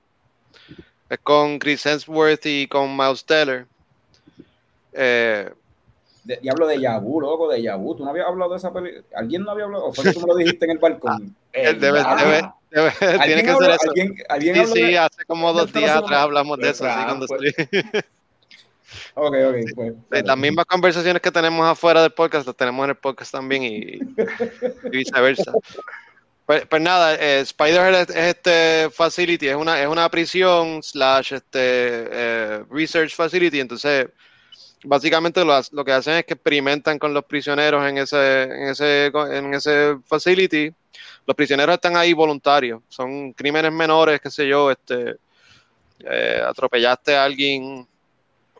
Es 1.09 1.17
con 1.23 1.57
Chris 1.57 1.83
Hemsworth 1.83 2.45
y 2.45 2.67
con 2.67 2.95
Miles 2.95 3.25
Teller. 3.25 3.65
Eh, 4.93 5.49
De, 6.23 6.37
diablo 6.37 6.67
de 6.67 6.79
Yabu, 6.79 7.21
loco, 7.21 7.49
de 7.49 7.59
Yabu. 7.63 7.95
¿Tú 7.95 8.03
no 8.03 8.11
habías 8.11 8.27
hablado 8.27 8.51
de 8.51 8.57
esa 8.57 8.71
película? 8.71 9.03
¿Alguien 9.15 9.41
no 9.41 9.49
había 9.49 9.65
hablado? 9.65 9.85
¿O 9.85 9.93
fue 9.93 10.03
que 10.03 10.13
tú 10.13 10.21
me 10.21 10.27
lo 10.27 10.35
dijiste 10.35 10.65
en 10.65 10.71
el 10.71 10.77
balcón? 10.77 11.35
él 11.51 11.79
debe, 11.79 11.99
Ah, 12.05 12.15
debe- 12.15 12.53
debe- 12.69 12.91
tiene 12.99 13.23
¿Alguien 13.23 13.45
que 13.45 13.51
habló- 13.51 13.65
ser 13.65 13.69
eso. 13.75 13.89
¿Alguien, 13.89 14.15
alguien 14.29 14.55
Sí, 14.67 14.73
sí, 14.73 14.81
de- 14.83 14.97
hace 14.99 15.25
como 15.25 15.53
dos 15.53 15.73
días 15.73 15.95
atrás 15.95 16.21
hablamos 16.21 16.59
de 16.59 16.69
eso. 16.69 16.85
así, 16.85 16.93
Ah, 16.95 17.05
cuando 17.07 17.25
pues. 17.25 17.41
Ok, 19.13 19.35
ok, 19.47 19.55
pues. 19.75 19.93
Sí, 20.11 20.21
las 20.23 20.37
mismas 20.37 20.65
conversaciones 20.65 21.21
que 21.21 21.31
tenemos 21.31 21.65
afuera 21.65 22.01
del 22.01 22.11
podcast 22.11 22.47
las 22.47 22.55
tenemos 22.55 22.83
en 22.83 22.91
el 22.91 22.97
podcast 22.97 23.31
también 23.31 23.63
y, 23.63 23.99
y 24.83 24.89
viceversa. 24.89 25.51
Pues, 26.45 26.67
pues 26.67 26.81
nada, 26.81 27.15
eh, 27.15 27.39
Spider 27.39 27.93
es, 27.95 28.09
es 28.09 28.15
este 28.15 28.89
facility, 28.91 29.47
es 29.47 29.55
una, 29.55 29.81
es 29.81 29.87
una 29.87 30.07
prisión 30.09 30.83
slash 30.83 31.33
este 31.33 31.59
eh, 31.59 32.63
research 32.69 33.15
facility, 33.15 33.59
entonces 33.59 34.07
básicamente 34.83 35.43
lo, 35.43 35.59
lo 35.71 35.83
que 35.83 35.91
hacen 35.91 36.13
es 36.13 36.25
que 36.25 36.35
experimentan 36.35 36.99
con 36.99 37.15
los 37.15 37.25
prisioneros 37.25 37.83
en 37.89 37.97
ese, 37.97 38.43
en 38.43 38.69
ese, 38.69 39.07
en 39.07 39.53
ese 39.55 39.97
facility. 40.05 40.71
Los 41.25 41.35
prisioneros 41.35 41.73
están 41.73 41.97
ahí 41.97 42.13
voluntarios, 42.13 42.83
son 42.89 43.33
crímenes 43.33 43.71
menores, 43.71 44.21
qué 44.21 44.29
sé 44.29 44.47
yo, 44.47 44.69
este 44.69 45.15
eh, 46.01 46.43
atropellaste 46.45 47.15
a 47.15 47.23
alguien 47.23 47.87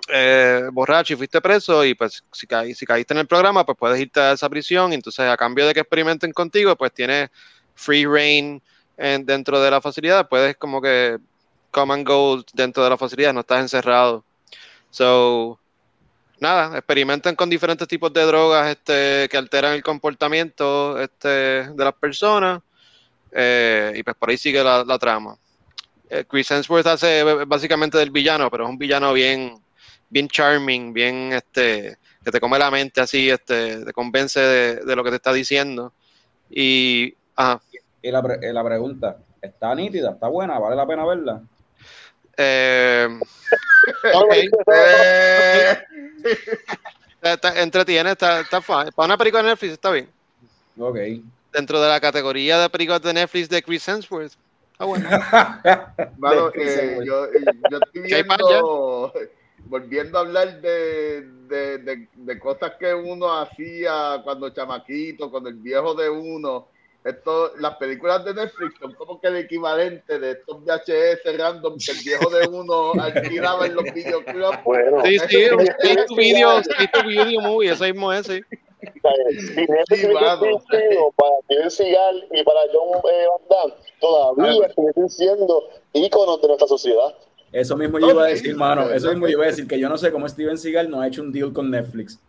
eh, 0.09 0.63
borracho 0.71 1.13
y 1.13 1.17
fuiste 1.17 1.41
preso 1.41 1.83
y 1.85 1.95
pues 1.95 2.23
si, 2.31 2.47
caí- 2.47 2.73
si 2.73 2.85
caíste 2.85 3.13
en 3.13 3.19
el 3.21 3.27
programa 3.27 3.65
pues 3.65 3.77
puedes 3.77 3.99
irte 3.99 4.19
a 4.19 4.33
esa 4.33 4.49
prisión 4.49 4.91
y 4.91 4.95
entonces 4.95 5.27
a 5.27 5.37
cambio 5.37 5.65
de 5.67 5.73
que 5.73 5.79
experimenten 5.81 6.31
contigo 6.31 6.75
pues 6.75 6.93
tienes 6.93 7.29
free 7.73 8.05
reign 8.05 8.61
en- 8.97 9.25
dentro 9.25 9.59
de 9.59 9.71
la 9.71 9.81
facilidad, 9.81 10.27
puedes 10.29 10.55
como 10.57 10.81
que 10.81 11.17
come 11.71 11.93
and 11.93 12.07
go 12.07 12.43
dentro 12.53 12.83
de 12.83 12.89
la 12.89 12.97
facilidad, 12.97 13.33
no 13.33 13.41
estás 13.41 13.59
encerrado. 13.59 14.23
So, 14.89 15.59
nada, 16.39 16.77
experimenten 16.77 17.35
con 17.35 17.49
diferentes 17.49 17.87
tipos 17.87 18.13
de 18.13 18.23
drogas 18.23 18.69
este, 18.69 19.27
que 19.29 19.37
alteran 19.37 19.73
el 19.73 19.83
comportamiento 19.83 20.99
este, 21.01 21.27
de 21.27 21.83
las 21.83 21.93
personas 21.93 22.61
eh, 23.31 23.91
y 23.95 24.03
pues 24.03 24.15
por 24.15 24.29
ahí 24.29 24.37
sigue 24.37 24.63
la, 24.63 24.97
trama. 24.97 25.37
Eh, 26.09 26.23
Chris 26.29 26.49
Hemsworth 26.51 26.87
hace 26.87 27.23
básicamente 27.45 27.97
del 27.97 28.11
villano, 28.11 28.49
pero 28.49 28.63
es 28.63 28.69
un 28.69 28.77
villano 28.77 29.11
bien, 29.11 29.61
bien 30.15 30.29
charming, 30.29 30.93
bien 30.93 31.33
este, 31.33 31.97
que 32.23 32.31
te 32.31 32.39
come 32.39 32.57
la 32.57 32.71
mente 32.71 33.01
así, 33.01 33.29
este, 33.29 33.83
te 33.83 33.91
convence 33.91 34.39
de, 34.39 34.75
de 34.77 34.95
lo 34.95 35.03
que 35.03 35.09
te 35.09 35.17
está 35.17 35.33
diciendo. 35.33 35.93
Y 36.49 37.13
ajá, 37.35 37.61
Y 38.01 38.11
la, 38.11 38.23
pre- 38.23 38.53
la 38.53 38.63
pregunta, 38.63 39.17
¿está 39.41 39.75
nítida? 39.75 40.11
¿Está 40.11 40.29
buena? 40.29 40.57
¿Vale 40.57 40.77
la 40.77 40.87
pena 40.87 41.05
verla? 41.05 41.41
eh, 42.37 43.09
No, 44.13 44.19
ok, 44.21 44.33
Eh, 44.33 45.75
está- 47.21 47.33
está- 47.33 47.61
entretiene, 47.61 48.11
está, 48.11 48.39
está 48.39 48.61
fine. 48.61 48.93
Para 48.95 49.07
una 49.07 49.17
película 49.17 49.43
de 49.43 49.49
Netflix 49.49 49.73
está 49.73 49.91
bien. 49.91 50.09
Ok. 50.79 50.97
Dentro 51.51 51.81
de 51.81 51.89
la 51.89 51.99
categoría 51.99 52.57
de 52.59 52.69
películas 52.69 53.01
de 53.01 53.13
Netflix 53.13 53.49
de 53.49 53.61
Chris 53.61 53.85
Hemsworth. 53.85 54.31
Está 54.71 54.85
bueno. 54.85 55.09
Mano, 56.17 56.49
eh, 56.55 56.99
yo, 57.05 57.25
eh, 57.25 57.29
yo 57.69 57.77
estoy 57.79 58.03
¿Qué 58.09 58.15
hay 58.15 58.23
para 58.23 58.43
viendo, 58.45 59.13
volviendo 59.65 60.17
a 60.17 60.21
hablar 60.21 60.61
de, 60.61 61.21
de, 61.47 61.77
de, 61.79 62.07
de 62.13 62.39
cosas 62.39 62.73
que 62.79 62.93
uno 62.93 63.31
hacía 63.39 64.21
cuando 64.23 64.49
chamaquito, 64.49 65.31
con 65.31 65.45
el 65.47 65.55
viejo 65.55 65.93
de 65.95 66.09
uno. 66.09 66.67
Esto, 67.03 67.51
las 67.59 67.75
películas 67.75 68.25
de 68.25 68.33
Netflix 68.33 68.79
son 68.79 68.93
como 68.93 69.21
que 69.21 69.27
el 69.27 69.37
equivalente 69.37 70.17
de 70.17 70.31
estos 70.31 70.63
VHS 70.63 71.37
random 71.37 71.77
que 71.77 71.91
el 71.91 71.97
viejo 72.03 72.29
de 72.31 72.47
uno 72.47 72.93
alquilaba 72.99 73.67
en 73.67 73.75
los 73.75 73.83
videoclubs. 73.93 74.63
Bueno, 74.63 75.03
Sí, 75.05 75.19
sí, 75.29 75.45
un 75.51 75.61
straight 75.61 76.07
to 76.07 76.15
video, 76.15 76.61
video 77.05 77.41
movie, 77.41 77.69
eso 77.71 77.83
mismo 77.83 78.11
es, 78.11 78.25
sí. 78.25 78.41
mano. 80.13 80.41
para 81.15 81.31
Steven 81.43 81.71
Seagal 81.71 82.27
y 82.31 82.43
para 82.43 82.59
John 82.73 82.99
eh, 83.11 83.25
Van 83.29 83.47
Damme, 83.49 83.73
todavía 83.99 84.67
estuviesen 84.67 85.09
siendo 85.09 85.69
íconos 85.93 86.41
de 86.41 86.47
nuestra 86.47 86.67
sociedad. 86.67 87.15
Eso 87.55 87.77
mismo 87.77 87.97
yo 87.99 88.09
iba 88.11 88.23
a 88.25 88.27
decir, 88.27 88.53
mano. 88.55 88.89
Eso 88.89 89.09
mismo 89.11 89.27
yo 89.27 89.33
iba 89.37 89.43
a 89.45 89.47
decir, 89.47 89.65
que 89.65 89.79
yo 89.79 89.87
no 89.87 89.97
sé 89.97 90.11
cómo 90.11 90.27
Steven 90.27 90.57
Seagal 90.57 90.89
no 90.89 90.99
ha 90.99 91.07
hecho 91.07 91.21
un 91.21 91.31
deal 91.31 91.53
con 91.53 91.71
Netflix. 91.71 92.19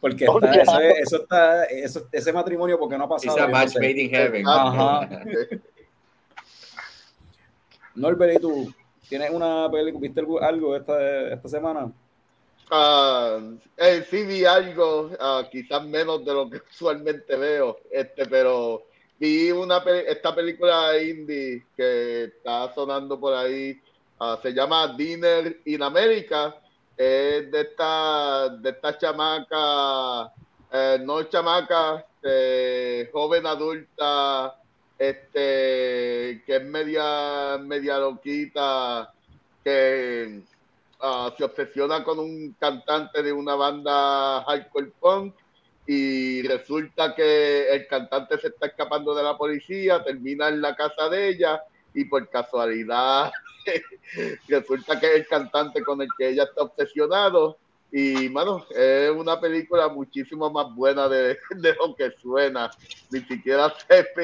Porque 0.00 0.28
Oh, 0.28 0.38
está, 0.38 0.52
eso, 0.54 0.78
es- 0.80 0.98
eso 1.00 1.16
está, 1.22 1.64
eso- 1.64 2.06
ese 2.12 2.32
matrimonio, 2.32 2.78
porque 2.78 2.96
no 2.96 3.04
ha 3.04 3.08
pasado? 3.08 3.36
It's 3.36 3.42
a 3.42 3.46
no 3.48 3.52
match 3.52 3.70
sé. 3.70 3.80
made 3.80 4.00
in 4.00 4.10
heaven. 4.10 4.44
Ajá. 4.46 5.08
Norbert, 7.94 8.36
¿y 8.36 8.40
tú? 8.40 8.72
¿Tienes 9.08 9.30
una 9.30 9.68
película, 9.70 10.00
viste 10.00 10.20
algo, 10.40 10.76
esta, 10.76 11.32
esta 11.32 11.48
semana? 11.48 11.90
Ah, 12.70 13.40
eh, 13.78 14.04
sí 14.08 14.24
vi 14.24 14.44
algo, 14.44 15.10
ah, 15.18 15.42
quizás 15.50 15.84
menos 15.86 16.24
de 16.24 16.32
lo 16.34 16.48
que 16.50 16.60
usualmente 16.70 17.34
veo, 17.36 17.78
este, 17.90 18.26
pero 18.26 18.82
vi 19.18 19.50
una 19.50 19.78
esta 20.06 20.34
película 20.34 20.96
indie 21.02 21.64
que 21.76 22.24
está 22.24 22.72
sonando 22.74 23.18
por 23.18 23.34
ahí, 23.34 23.80
ah, 24.20 24.38
se 24.42 24.52
llama 24.52 24.94
Dinner 24.96 25.60
in 25.64 25.82
America, 25.82 26.54
es 26.96 27.50
de 27.50 27.60
esta, 27.60 28.48
de 28.48 28.70
esta 28.70 28.98
chamaca, 28.98 30.32
eh, 30.72 30.98
no 31.02 31.22
chamaca, 31.24 32.04
eh, 32.22 33.08
joven 33.12 33.46
adulta, 33.46 34.56
este, 34.98 36.42
que 36.44 36.56
es 36.56 36.64
media, 36.64 37.58
media 37.58 37.98
loquita, 37.98 39.12
que 39.62 40.40
ah, 41.00 41.32
se 41.36 41.44
obsesiona 41.44 42.02
con 42.02 42.18
un 42.18 42.56
cantante 42.58 43.22
de 43.22 43.32
una 43.32 43.54
banda 43.54 44.42
hardcore 44.44 44.92
punk 44.98 45.34
y 45.86 46.42
resulta 46.42 47.14
que 47.14 47.70
el 47.70 47.86
cantante 47.86 48.38
se 48.38 48.48
está 48.48 48.66
escapando 48.66 49.14
de 49.14 49.22
la 49.22 49.38
policía, 49.38 50.02
termina 50.04 50.48
en 50.48 50.60
la 50.60 50.76
casa 50.76 51.08
de 51.08 51.28
ella 51.28 51.62
y 51.94 52.04
por 52.04 52.28
casualidad 52.28 53.30
resulta 54.48 54.98
que 54.98 55.06
es 55.06 55.14
el 55.16 55.26
cantante 55.26 55.82
con 55.82 56.00
el 56.02 56.08
que 56.16 56.28
ella 56.28 56.44
está 56.44 56.62
obsesionado 56.62 57.58
y 57.90 58.28
mano, 58.28 58.66
es 58.76 59.10
una 59.10 59.40
película 59.40 59.88
muchísimo 59.88 60.50
más 60.50 60.74
buena 60.74 61.08
de, 61.08 61.38
de 61.56 61.74
lo 61.74 61.96
que 61.96 62.10
suena. 62.20 62.70
Ni 63.10 63.20
siquiera 63.20 63.72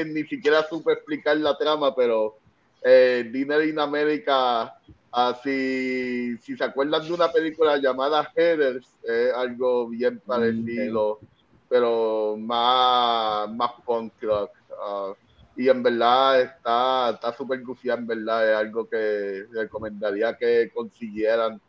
ni 0.06 0.24
siquiera 0.24 0.68
supe 0.68 0.92
explicar 0.92 1.38
la 1.38 1.56
trama, 1.56 1.94
pero 1.94 2.36
eh, 2.82 3.26
Dinner 3.32 3.64
in 3.66 3.78
America 3.78 4.74
Ah, 5.16 5.32
si, 5.40 6.36
se 6.38 6.64
acuerdan 6.64 7.06
de 7.06 7.12
una 7.12 7.30
película 7.30 7.76
llamada 7.76 8.32
Headers, 8.34 8.84
es 9.04 9.32
algo 9.32 9.86
bien 9.86 10.18
parecido, 10.18 11.20
pero 11.68 12.34
más, 12.36 13.48
más 13.54 13.70
punk 13.86 14.12
rock. 14.20 14.50
Ah, 14.76 15.12
y 15.56 15.68
en 15.68 15.82
verdad 15.82 16.40
está 16.40 17.10
está 17.10 17.32
súper 17.36 17.62
gufiada, 17.62 18.00
en 18.00 18.06
verdad, 18.06 18.50
es 18.50 18.56
algo 18.56 18.88
que 18.88 19.46
recomendaría 19.52 20.36
que 20.36 20.70
consiguieran. 20.74 21.60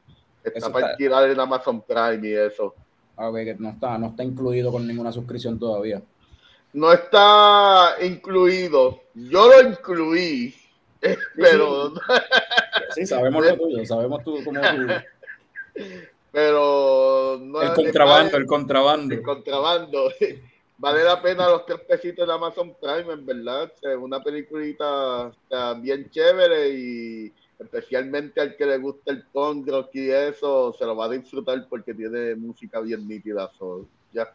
Está 0.43 0.59
Eso 0.59 0.71
para 0.71 0.89
alquilar 0.91 1.29
en 1.29 1.39
Amazon 1.39 1.81
Prime 1.81 2.27
y 2.27 2.33
eso. 2.33 2.75
Ah, 3.17 3.29
ok, 3.29 3.35
que 3.37 3.55
no 3.57 3.69
está, 3.69 3.97
no 3.97 4.07
está 4.07 4.23
incluido 4.23 4.71
con 4.71 4.85
ninguna 4.85 5.11
suscripción 5.11 5.57
todavía. 5.57 6.01
No 6.73 6.91
está 6.91 7.95
incluido. 8.01 9.01
Yo 9.13 9.47
lo 9.47 9.69
incluí, 9.69 10.53
pero 11.35 11.93
Sí, 12.95 13.05
sabemos 13.05 13.45
lo 13.45 13.57
tuyo, 13.57 13.85
sabemos 13.85 14.23
tú 14.23 14.39
cómo 14.43 14.59
pero 16.31 17.39
no 17.41 17.61
El 17.61 17.73
contrabando, 17.73 18.37
el 18.37 18.45
contrabando. 18.45 19.13
el 19.15 19.21
contrabando. 19.23 20.11
Vale 20.77 21.03
la 21.03 21.21
pena 21.21 21.47
los 21.49 21.65
tres 21.65 21.79
pesitos 21.87 22.27
de 22.27 22.33
Amazon 22.33 22.75
Prime, 22.81 23.13
en 23.13 23.25
verdad. 23.25 23.71
Es 23.81 23.97
una 23.97 24.21
peliculita 24.21 25.31
bien 25.81 26.09
chévere 26.09 26.69
y 26.69 27.33
especialmente 27.57 28.41
al 28.41 28.57
que 28.57 28.65
le 28.65 28.77
gusta 28.77 29.11
el 29.11 29.23
punk 29.23 29.67
rock 29.69 29.89
y 29.93 30.09
eso, 30.11 30.73
se 30.73 30.85
lo 30.85 30.95
va 30.95 31.05
a 31.05 31.09
disfrutar 31.09 31.65
porque 31.69 31.93
tiene 31.93 32.35
música 32.35 32.81
bien 32.81 33.07
nítida. 33.07 33.49
so, 33.57 33.85
ya. 34.11 34.27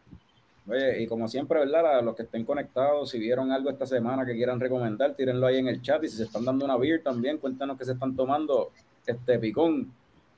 Oye, 0.66 1.02
y 1.02 1.06
como 1.06 1.28
siempre, 1.28 1.58
¿verdad? 1.58 1.82
La- 1.82 2.02
Los 2.02 2.16
que 2.16 2.22
estén 2.22 2.44
conectados, 2.44 3.10
si 3.10 3.18
vieron 3.18 3.50
algo 3.52 3.68
esta 3.70 3.86
semana 3.86 4.24
que 4.24 4.34
quieran 4.34 4.60
recomendar, 4.60 5.14
tírenlo 5.14 5.46
ahí 5.46 5.58
en 5.58 5.68
el 5.68 5.82
chat. 5.82 6.02
Y 6.04 6.08
si 6.08 6.16
se 6.16 6.24
están 6.24 6.44
dando 6.44 6.64
una 6.64 6.76
beer 6.78 7.02
también, 7.02 7.36
cuéntanos 7.38 7.76
que 7.76 7.84
se 7.84 7.92
están 7.92 8.16
tomando 8.16 8.70
este 9.06 9.38
picón. 9.38 9.92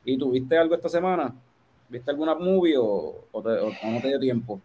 ¿Y 0.04 0.18
tú 0.18 0.30
viste 0.32 0.58
algo 0.58 0.74
esta 0.74 0.88
semana? 0.88 1.32
¿Viste 1.88 2.10
alguna 2.10 2.34
movie 2.34 2.76
o, 2.76 3.24
o 3.30 3.42
te- 3.42 3.60
o 3.60 3.70
no 3.92 4.00
te 4.00 4.08
dio 4.08 4.18
tiempo? 4.18 4.60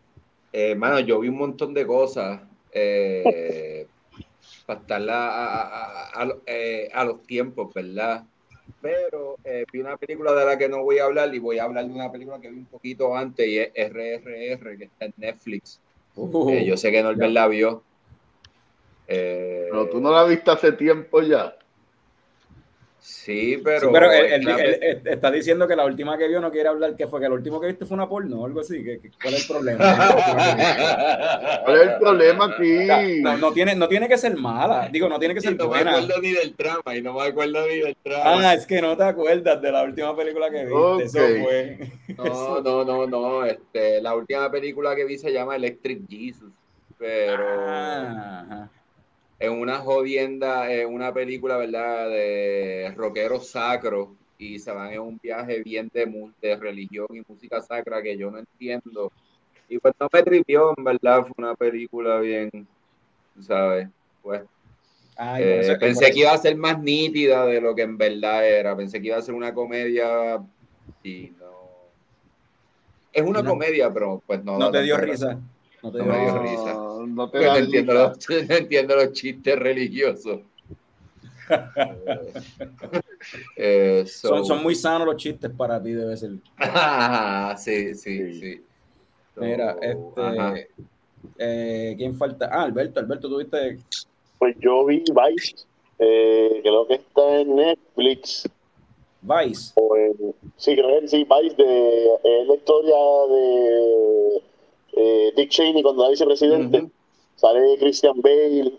Eh, 0.59 0.73
mano, 0.73 0.99
yo 1.01 1.19
vi 1.19 1.27
un 1.29 1.37
montón 1.37 1.71
de 1.71 1.85
cosas 1.85 2.41
eh, 2.71 3.87
para 4.65 4.79
estar 4.79 5.01
a, 5.07 5.27
a- 5.29 6.07
a- 6.09 6.23
a- 6.23 6.37
eh, 6.47 6.89
a 6.91 7.05
los 7.05 7.21
tiempos, 7.27 7.71
¿verdad? 7.75 8.25
Pero 8.81 9.37
eh, 9.43 9.65
vi 9.71 9.79
una 9.81 9.97
película 9.97 10.33
de 10.33 10.45
la 10.45 10.57
que 10.57 10.67
no 10.67 10.81
voy 10.81 10.97
a 10.97 11.05
hablar 11.05 11.33
y 11.35 11.37
voy 11.37 11.59
a 11.59 11.65
hablar 11.65 11.85
de 11.85 11.93
una 11.93 12.11
película 12.11 12.41
que 12.41 12.49
vi 12.49 12.57
un 12.57 12.65
poquito 12.65 13.15
antes 13.15 13.47
y 13.47 13.59
es 13.59 13.71
RRR, 13.75 14.77
que 14.79 14.85
está 14.85 15.05
en 15.05 15.13
Netflix. 15.17 15.79
Uh, 16.15 16.49
yo 16.65 16.75
sé 16.75 16.91
que 16.91 17.03
Norbert 17.03 17.31
la 17.31 17.47
vio. 17.47 17.83
Pero 19.05 19.89
tú 19.89 20.01
no 20.01 20.11
la 20.11 20.23
viste 20.23 20.49
hace 20.49 20.71
tiempo 20.71 21.21
ya. 21.21 21.53
Sí, 22.99 23.55
Sí, 23.57 23.61
pero, 23.63 23.91
pero 23.91 24.11
él, 24.11 24.25
él- 24.25 24.47
esta- 24.47 24.63
él- 24.63 24.79
él 24.81 25.01
está 25.05 25.31
diciendo 25.31 25.67
que 25.67 25.75
la 25.75 25.85
última 25.85 26.17
que 26.17 26.27
vio 26.27 26.39
no 26.41 26.51
quiere 26.51 26.69
hablar, 26.69 26.95
que 26.95 27.07
fue 27.07 27.19
que 27.19 27.27
la 27.29 27.35
última 27.35 27.59
que 27.61 27.67
viste 27.67 27.85
fue 27.85 27.95
una 27.95 28.07
porno 28.09 28.41
o 28.41 28.45
algo 28.45 28.61
así. 28.61 28.83
¿Qué- 28.83 28.99
qué- 28.99 29.11
¿Cuál 29.21 29.33
es 29.35 29.41
el 29.41 29.47
problema? 29.55 29.77
¿Cuál 31.65 31.75
es 31.77 31.81
el 31.83 31.97
problema 31.99 32.45
aquí? 32.45 33.21
No, 33.21 33.37
no 33.37 33.51
tiene, 33.53 33.75
no 33.75 33.87
tiene 33.87 34.07
que 34.07 34.17
ser 34.17 34.35
mala, 34.37 34.89
digo, 34.91 35.07
no 35.09 35.19
tiene 35.19 35.33
que 35.33 35.39
Y 35.39 35.43
ser 35.43 35.57
no 35.57 35.65
me 35.65 35.69
buena. 35.69 35.91
acuerdo 35.97 36.21
ni 36.21 36.31
del 36.31 36.55
trama, 36.55 36.95
y 36.95 37.01
no 37.01 37.13
me 37.13 37.23
acuerdo 37.23 37.67
ni 37.67 37.79
del 37.79 37.95
trama. 38.03 38.49
Ah, 38.49 38.53
es 38.53 38.65
que 38.65 38.81
no 38.81 38.95
te 38.97 39.03
acuerdas 39.03 39.61
de 39.61 39.71
la 39.71 39.83
última 39.83 40.15
película 40.15 40.49
que 40.49 40.65
viste. 40.65 41.03
Eso 41.03 41.43
fue. 41.43 41.79
No, 42.17 42.61
no, 42.61 42.83
no, 42.85 43.07
no. 43.07 43.45
Este, 43.45 44.01
la 44.01 44.15
última 44.15 44.49
película 44.51 44.95
que 44.95 45.05
vi 45.05 45.17
se 45.17 45.31
llama 45.31 45.55
Electric 45.55 46.01
Jesus. 46.09 46.51
Pero 46.97 47.43
Ah, 47.67 48.45
ajá. 48.49 48.71
Es 49.39 49.49
una 49.49 49.79
jodienda, 49.79 50.71
es 50.71 50.85
una 50.85 51.13
película, 51.13 51.57
¿verdad? 51.57 52.09
De 52.09 52.93
rockeros 52.95 53.49
sacros 53.49 54.09
y 54.37 54.59
se 54.59 54.71
van 54.71 54.93
en 54.93 55.01
un 55.01 55.19
viaje 55.21 55.61
bien 55.63 55.89
de, 55.93 56.31
de 56.41 56.55
religión 56.55 57.07
y 57.11 57.21
música 57.27 57.61
sacra 57.61 58.01
que 58.01 58.17
yo 58.17 58.31
no 58.31 58.39
entiendo. 58.39 59.11
Y 59.69 59.79
pues 59.79 59.93
no 59.99 60.07
me 60.11 60.23
tripió, 60.23 60.73
en 60.77 60.83
verdad, 60.83 61.21
fue 61.23 61.33
una 61.37 61.55
película 61.55 62.19
bien, 62.19 62.49
¿sabes? 63.39 63.89
Pues 64.21 64.43
Ay, 65.15 65.43
eh, 65.43 65.77
pensé 65.79 66.05
eso- 66.05 66.13
que 66.13 66.19
iba 66.21 66.31
a 66.31 66.37
ser 66.37 66.55
más 66.57 66.79
nítida 66.79 67.45
de 67.45 67.61
lo 67.61 67.75
que 67.75 67.83
en 67.83 67.97
verdad 67.97 68.47
era. 68.47 68.75
Pensé 68.75 69.01
que 69.01 69.07
iba 69.07 69.17
a 69.17 69.21
ser 69.21 69.35
una 69.35 69.53
comedia 69.53 70.37
y 71.03 71.31
no. 71.39 71.47
Es 73.11 73.23
una 73.23 73.41
No. 73.41 73.49
comedia, 73.51 73.91
pero 73.91 74.21
pues 74.25 74.43
no. 74.43 74.59
no 74.59 74.71
te 74.71 74.83
dio 74.83 74.97
risa. 74.97 75.39
No 75.83 75.91
te 75.91 75.99
No 75.99 76.05
me 76.05 76.19
dio 76.19 76.37
risa. 76.39 76.73
No, 77.07 77.29
te 77.29 77.39
da 77.39 77.57
entiendo 77.59 77.93
los, 77.93 78.29
no 78.29 78.35
entiendo 78.55 78.95
los 78.95 79.11
chistes 79.13 79.57
religiosos. 79.59 80.39
Eh, 83.55 84.03
so- 84.05 84.29
Son, 84.29 84.45
son 84.45 84.63
muy 84.63 84.75
sanos 84.75 85.07
los 85.07 85.15
chistes 85.17 85.49
para 85.51 85.81
ti, 85.81 85.91
debe 85.91 86.15
ser. 86.15 86.31
sí, 87.57 87.95
sí, 87.95 88.33
Sí. 88.33 88.39
sí. 88.39 88.61
So, 89.35 89.41
Mira, 89.41 89.75
este. 89.81 90.69
eh, 91.37 91.95
¿Quién 91.97 92.15
falta? 92.15 92.49
Ah, 92.51 92.63
Alberto, 92.63 92.99
Alberto, 92.99 93.27
tuviste. 93.29 93.79
Pues 94.39 94.55
yo 94.59 94.85
vi 94.85 94.99
Vice, 94.99 95.65
eh, 95.99 96.59
creo 96.61 96.87
que 96.87 96.95
está 96.95 97.39
en 97.41 97.55
Netflix. 97.55 98.47
Vice. 99.21 99.71
O 99.75 99.95
en- 99.97 100.35
sí, 100.57 100.75
creo 100.75 101.01
que 101.01 101.07
sí, 101.07 101.25
Vice, 101.25 101.55
de, 101.55 102.05
es 102.23 102.47
la 102.47 102.55
historia 102.55 102.95
de 103.29 104.41
eh, 104.97 105.33
Dick 105.35 105.49
Cheney 105.49 105.81
cuando 105.83 106.03
era 106.03 106.11
vicepresidente. 106.11 106.77
Ujú. 106.79 106.91
Sale 107.35 107.77
Christian 107.79 108.19
Bale 108.21 108.73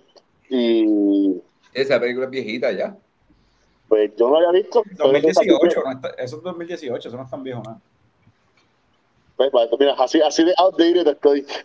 y 0.50 1.40
Esa 1.72 2.00
película 2.00 2.26
es 2.26 2.30
viejita 2.30 2.72
ya. 2.72 2.96
pues 3.88 4.10
yo 4.16 4.28
no 4.28 4.40
la 4.40 4.48
había 4.48 4.62
visto. 4.62 4.82
pero 4.96 5.12
es 5.16 5.22
que 5.22 5.28
2018, 5.48 5.82
no 5.84 5.92
está- 5.92 6.08
eso 6.22 6.36
es 6.36 6.42
2018, 6.42 7.08
eso 7.08 7.16
no 7.16 7.22
es 7.24 7.30
tan 7.30 7.42
viejo 7.42 7.62
nada. 7.64 7.80
Pues, 9.36 9.50
pues, 9.52 9.68
mira, 9.78 9.94
así, 9.98 10.20
así 10.20 10.44
de 10.44 10.52
outdated 10.58 11.06
estoy. 11.06 11.46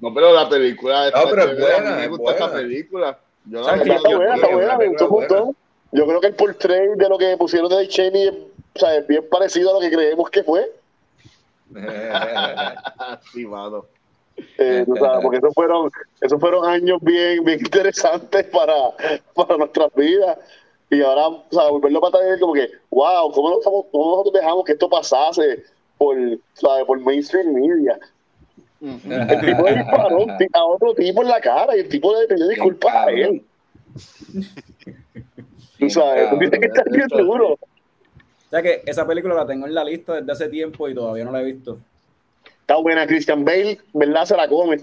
No, 0.00 0.14
pero 0.14 0.32
la 0.32 0.48
película 0.48 1.10
No, 1.10 1.28
pero 1.30 1.42
es 1.50 1.58
buena, 1.58 1.96
me 1.96 2.08
gusta 2.08 2.32
esa 2.34 2.46
buena. 2.46 2.60
película. 2.60 3.18
Yo. 3.46 3.60
Está 3.60 3.76
buena, 4.16 4.34
está 4.36 4.48
buena, 4.54 4.78
me 4.78 4.86
gustó 4.88 5.04
un 5.08 5.10
montón. 5.20 5.56
Yo 5.90 6.06
creo 6.06 6.20
que 6.20 6.26
el 6.28 6.34
portrait 6.34 6.90
de 6.96 7.08
lo 7.08 7.18
que 7.18 7.36
pusieron 7.36 7.68
de 7.70 7.80
Dick 7.80 7.90
Cheney 7.90 8.28
es, 8.28 8.34
o 8.74 8.78
sea, 8.78 8.96
es 8.96 9.06
bien 9.08 9.24
parecido 9.28 9.70
a 9.70 9.74
lo 9.74 9.80
que 9.80 9.90
creemos 9.90 10.30
que 10.30 10.44
fue. 10.44 10.70
Sí, 13.32 13.46
mano. 13.46 13.84
Eh, 14.56 14.84
tú 14.86 14.94
sabes, 14.96 15.18
porque 15.22 15.38
esos 15.38 15.52
fueron, 15.54 15.90
esos 16.20 16.40
fueron 16.40 16.64
años 16.64 16.98
bien, 17.02 17.44
bien 17.44 17.58
interesantes 17.58 18.44
para, 18.46 18.72
para 19.34 19.56
nuestras 19.56 19.92
vidas. 19.94 20.38
Y 20.90 21.02
ahora, 21.02 21.26
o 21.28 21.44
sea, 21.50 21.68
volverlo 21.70 22.00
para 22.00 22.18
atrás 22.18 22.34
es 22.34 22.40
como 22.40 22.54
que, 22.54 22.68
wow, 22.90 23.30
¿cómo, 23.32 23.50
nosotros- 23.50 23.86
cómo 23.92 24.10
nosotros 24.12 24.34
dejamos 24.40 24.64
que 24.64 24.72
esto 24.72 24.88
pasase 24.88 25.64
por, 25.98 26.16
¿sabes? 26.54 26.84
por 26.86 27.00
mainstream 27.00 27.52
media? 27.52 27.98
El 28.80 29.40
tipo 29.40 29.62
le 29.64 29.74
disparó 29.74 30.26
a 30.54 30.64
otro 30.64 30.94
tipo 30.94 31.22
en 31.22 31.28
la 31.28 31.40
cara 31.40 31.76
y 31.76 31.80
el 31.80 31.88
tipo 31.88 32.14
le 32.14 32.28
pidió 32.28 32.46
disculpas 32.46 32.94
a 32.94 33.10
él. 33.10 33.44
Tú 35.78 35.90
sabes, 35.90 36.30
tú 36.30 36.38
tienes 36.38 36.60
que 36.60 36.66
estar 36.66 36.88
bien 36.90 37.08
seguro. 37.10 37.58
O 38.48 38.50
sea 38.50 38.62
que 38.62 38.82
esa 38.86 39.06
película 39.06 39.34
la 39.34 39.46
tengo 39.46 39.66
en 39.66 39.74
la 39.74 39.84
lista 39.84 40.14
desde 40.14 40.32
hace 40.32 40.48
tiempo 40.48 40.88
y 40.88 40.94
todavía 40.94 41.22
no 41.22 41.32
la 41.32 41.42
he 41.42 41.44
visto. 41.44 41.78
Está 42.60 42.76
buena 42.76 43.06
Christian 43.06 43.44
Bale, 43.44 43.78
¿verdad? 43.92 44.24
Se 44.24 44.36
la 44.36 44.48
come, 44.48 44.78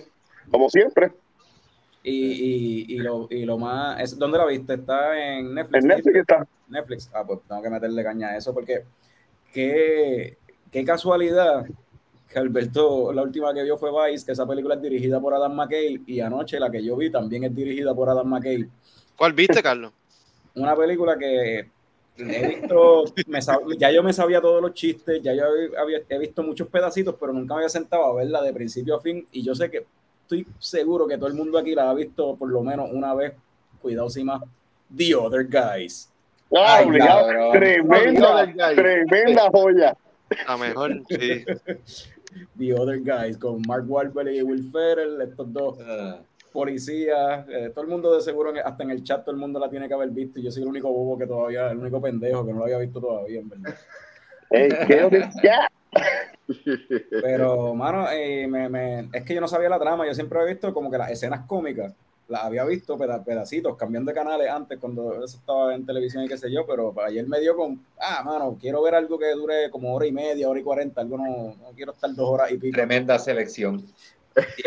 como 0.52 0.70
siempre. 0.70 1.12
Y, 2.04 2.14
y, 2.14 2.86
y, 2.90 2.98
lo, 2.98 3.28
y 3.32 3.44
lo 3.44 3.58
más. 3.58 4.00
Es, 4.00 4.20
¿Dónde 4.20 4.38
la 4.38 4.46
viste? 4.46 4.76
¿Está 4.76 5.18
en 5.20 5.56
Netflix? 5.56 5.84
En 5.84 5.88
Netflix 5.88 6.16
está. 6.18 6.48
Netflix. 6.68 7.12
Ah, 7.12 7.24
pues 7.26 7.40
tengo 7.48 7.62
que 7.64 7.70
meterle 7.72 8.04
caña 8.04 8.28
a 8.30 8.38
eso 8.38 8.54
porque 8.54 8.84
qué, 9.52 10.38
qué 10.72 10.86
casualidad 10.86 11.66
que 12.30 12.40
Alberto, 12.40 13.12
la 13.14 13.24
última 13.24 13.52
que 13.52 13.64
vio 13.64 13.78
fue 13.78 13.90
Vice, 14.12 14.26
que 14.26 14.34
esa 14.34 14.48
película 14.48 14.76
es 14.76 14.82
dirigida 14.84 15.20
por 15.20 15.34
Adam 15.34 15.56
McKay 15.56 16.04
y 16.06 16.20
anoche 16.20 16.60
la 16.60 16.70
que 16.70 16.84
yo 16.84 16.96
vi 16.96 17.10
también 17.10 17.46
es 17.46 17.56
dirigida 17.56 17.96
por 17.96 18.10
Adam 18.10 18.28
McKay. 18.28 18.70
¿Cuál 19.16 19.34
viste, 19.34 19.64
Carlos? 19.64 19.92
Una 20.54 20.76
película 20.76 21.18
que 21.18 21.70
he 22.18 22.48
visto, 22.60 23.04
me 23.28 23.40
sab- 23.40 23.78
ya 23.78 23.92
yo 23.92 24.02
me 24.04 24.14
sabía 24.14 24.40
todos 24.42 24.62
los 24.62 24.74
chistes, 24.74 25.22
ya 25.22 25.34
yo 25.34 25.44
había, 25.80 26.00
he 26.08 26.18
visto 26.20 26.44
muchos 26.44 26.68
pedacitos, 26.68 27.16
pero 27.20 27.34
nunca 27.34 27.54
me 27.56 27.60
había 27.60 27.70
sentado 27.70 28.06
a 28.06 28.16
verla 28.16 28.42
de 28.42 28.54
principio 28.54 28.96
a 28.96 29.02
fin 29.02 29.28
y 29.32 29.44
yo 29.44 29.54
sé 29.56 29.70
que 29.70 29.86
estoy 30.22 30.48
seguro 30.60 31.08
que 31.08 31.18
todo 31.18 31.28
el 31.28 31.34
mundo 31.36 31.58
aquí 31.58 31.76
la 31.76 31.90
ha 31.90 31.94
visto 31.94 32.36
por 32.36 32.50
lo 32.50 32.62
menos 32.64 32.90
una 32.92 33.14
vez, 33.14 33.34
cuidado 33.82 34.10
si 34.10 34.24
más, 34.24 34.42
The 34.96 35.16
Other 35.16 35.46
Guys. 35.48 36.10
Ah, 36.56 36.78
Ay. 36.78 36.86
Tremenda, 37.52 38.54
tremenda 38.76 39.50
joya. 39.52 39.98
A 40.48 40.58
mejor, 40.58 41.02
sí. 41.10 41.44
The 42.58 42.74
Other 42.74 43.00
Guys, 43.02 43.38
con 43.38 43.62
Mark 43.68 43.86
Wahlberg 43.88 44.30
y 44.34 44.42
Will 44.42 44.70
Ferrell, 44.72 45.22
estos 45.22 45.52
dos 45.54 45.78
Ah, 45.82 46.20
policías, 46.56 47.46
eh, 47.50 47.70
todo 47.74 47.84
el 47.84 47.92
mundo 47.92 48.16
de 48.16 48.22
seguro, 48.22 48.50
en- 48.50 48.58
hasta 48.66 48.84
en 48.84 48.90
el 48.90 49.04
chat, 49.04 49.24
todo 49.24 49.36
el 49.36 49.40
mundo 49.40 49.60
la 49.60 49.70
tiene 49.70 49.88
que 49.88 49.94
haber 49.94 50.10
visto. 50.10 50.40
y 50.40 50.44
Yo 50.44 50.52
soy 50.52 50.64
el 50.64 50.70
único 50.70 50.90
bobo 50.92 51.18
que 51.20 51.28
todavía, 51.28 51.70
el 51.70 51.78
único 51.78 52.02
pendejo 52.02 52.44
que 52.44 52.52
no 52.54 52.60
lo 52.60 52.64
había 52.66 52.80
visto 52.80 53.00
todavía, 53.00 53.40
en 53.42 53.50
verdad. 53.50 53.76
Ey, 54.50 54.70
qué 54.88 55.30
ya. 55.44 55.68
Pero, 57.22 57.74
mano, 57.76 58.08
eh, 58.12 58.48
me- 58.48 58.70
me- 58.70 59.10
es 59.14 59.24
que 59.24 59.34
yo 59.36 59.42
no 59.42 59.48
sabía 59.48 59.70
la 59.70 59.80
trama. 59.80 60.06
Yo 60.08 60.14
siempre 60.14 60.40
había 60.40 60.54
visto 60.54 60.74
como 60.74 60.90
que 60.92 60.98
las 60.98 61.12
escenas 61.12 61.46
cómicas, 61.46 61.94
las 62.28 62.44
había 62.44 62.64
visto 62.66 62.98
peda- 62.98 63.24
pedacitos, 63.24 63.76
cambiando 63.78 64.10
de 64.12 64.16
canales 64.16 64.50
antes, 64.50 64.80
cuando 64.80 65.24
eso 65.24 65.38
estaba 65.38 65.76
en 65.76 65.86
televisión 65.86 66.24
y 66.24 66.28
qué 66.28 66.38
sé 66.38 66.52
yo. 66.52 66.66
Pero 66.66 66.94
ayer 67.06 67.28
me 67.28 67.40
dio 67.40 67.56
con, 67.56 67.84
ah, 68.00 68.24
mano, 68.24 68.58
quiero 68.60 68.82
ver 68.82 68.96
algo 68.96 69.18
que 69.18 69.32
dure 69.34 69.70
como 69.70 69.94
hora 69.94 70.06
y 70.08 70.12
media, 70.12 70.50
hora 70.50 70.60
y 70.60 70.64
cuarenta. 70.64 71.02
Algo 71.02 71.18
no, 71.18 71.56
no 71.56 71.72
quiero 71.76 71.92
estar 71.94 72.14
dos 72.14 72.30
horas 72.30 72.52
y 72.52 72.58
pico. 72.58 72.76
tremenda 72.76 73.18
selección. 73.20 73.84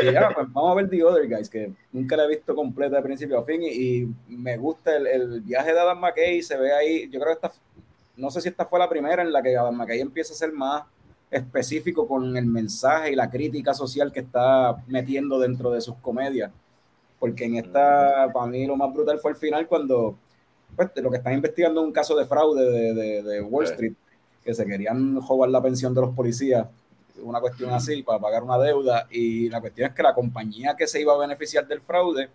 Y 0.00 0.12
ya, 0.12 0.30
pues 0.34 0.46
vamos 0.52 0.72
a 0.72 0.74
ver 0.74 0.88
The 0.88 1.04
Other 1.04 1.28
Guys, 1.28 1.48
que 1.50 1.70
nunca 1.92 2.16
la 2.16 2.24
he 2.24 2.28
visto 2.28 2.54
completa 2.54 2.96
de 2.96 3.02
principio 3.02 3.38
a 3.38 3.44
fin. 3.44 3.62
Y, 3.62 4.02
y 4.02 4.36
me 4.36 4.56
gusta 4.56 4.96
el, 4.96 5.06
el 5.06 5.40
viaje 5.42 5.72
de 5.72 5.78
Adam 5.80 5.98
McKay. 6.00 6.42
Se 6.42 6.56
ve 6.56 6.72
ahí, 6.72 7.08
yo 7.10 7.20
creo 7.20 7.26
que 7.38 7.46
esta, 7.46 7.52
no 8.16 8.30
sé 8.30 8.40
si 8.40 8.48
esta 8.48 8.64
fue 8.64 8.78
la 8.78 8.88
primera 8.88 9.22
en 9.22 9.32
la 9.32 9.42
que 9.42 9.56
Adam 9.56 9.76
McKay 9.76 10.00
empieza 10.00 10.32
a 10.32 10.36
ser 10.36 10.52
más 10.52 10.84
específico 11.30 12.06
con 12.08 12.36
el 12.36 12.46
mensaje 12.46 13.12
y 13.12 13.14
la 13.14 13.28
crítica 13.30 13.74
social 13.74 14.10
que 14.10 14.20
está 14.20 14.82
metiendo 14.86 15.38
dentro 15.38 15.70
de 15.70 15.80
sus 15.80 15.96
comedias. 15.96 16.50
Porque 17.18 17.44
en 17.44 17.56
esta, 17.56 18.30
para 18.32 18.46
mí, 18.46 18.66
lo 18.66 18.76
más 18.76 18.92
brutal 18.94 19.18
fue 19.18 19.32
el 19.32 19.36
final 19.36 19.66
cuando 19.66 20.16
pues, 20.76 20.88
lo 20.96 21.10
que 21.10 21.16
están 21.18 21.34
investigando 21.34 21.80
es 21.80 21.86
un 21.86 21.92
caso 21.92 22.16
de 22.16 22.24
fraude 22.26 22.64
de, 22.70 22.94
de- 22.94 23.22
de 23.22 23.40
Wall. 23.42 23.64
Street, 23.64 23.92
que 24.44 24.54
se 24.54 24.64
querían 24.64 25.20
robar 25.20 25.50
la 25.50 25.60
pensión 25.60 25.92
de 25.94 26.00
los 26.00 26.14
policías, 26.14 26.66
una 27.22 27.40
cuestión 27.40 27.70
así, 27.70 28.02
para 28.02 28.18
pagar 28.18 28.42
una 28.42 28.58
deuda. 28.58 29.06
Y 29.10 29.48
la 29.48 29.60
cuestión 29.60 29.88
es 29.88 29.94
que 29.94 30.02
la 30.02 30.14
compañía 30.14 30.74
que 30.76 30.86
se 30.86 31.00
iba 31.00 31.14
a 31.14 31.18
beneficiar 31.18 31.66
del 31.66 31.80
fraude, 31.80 32.28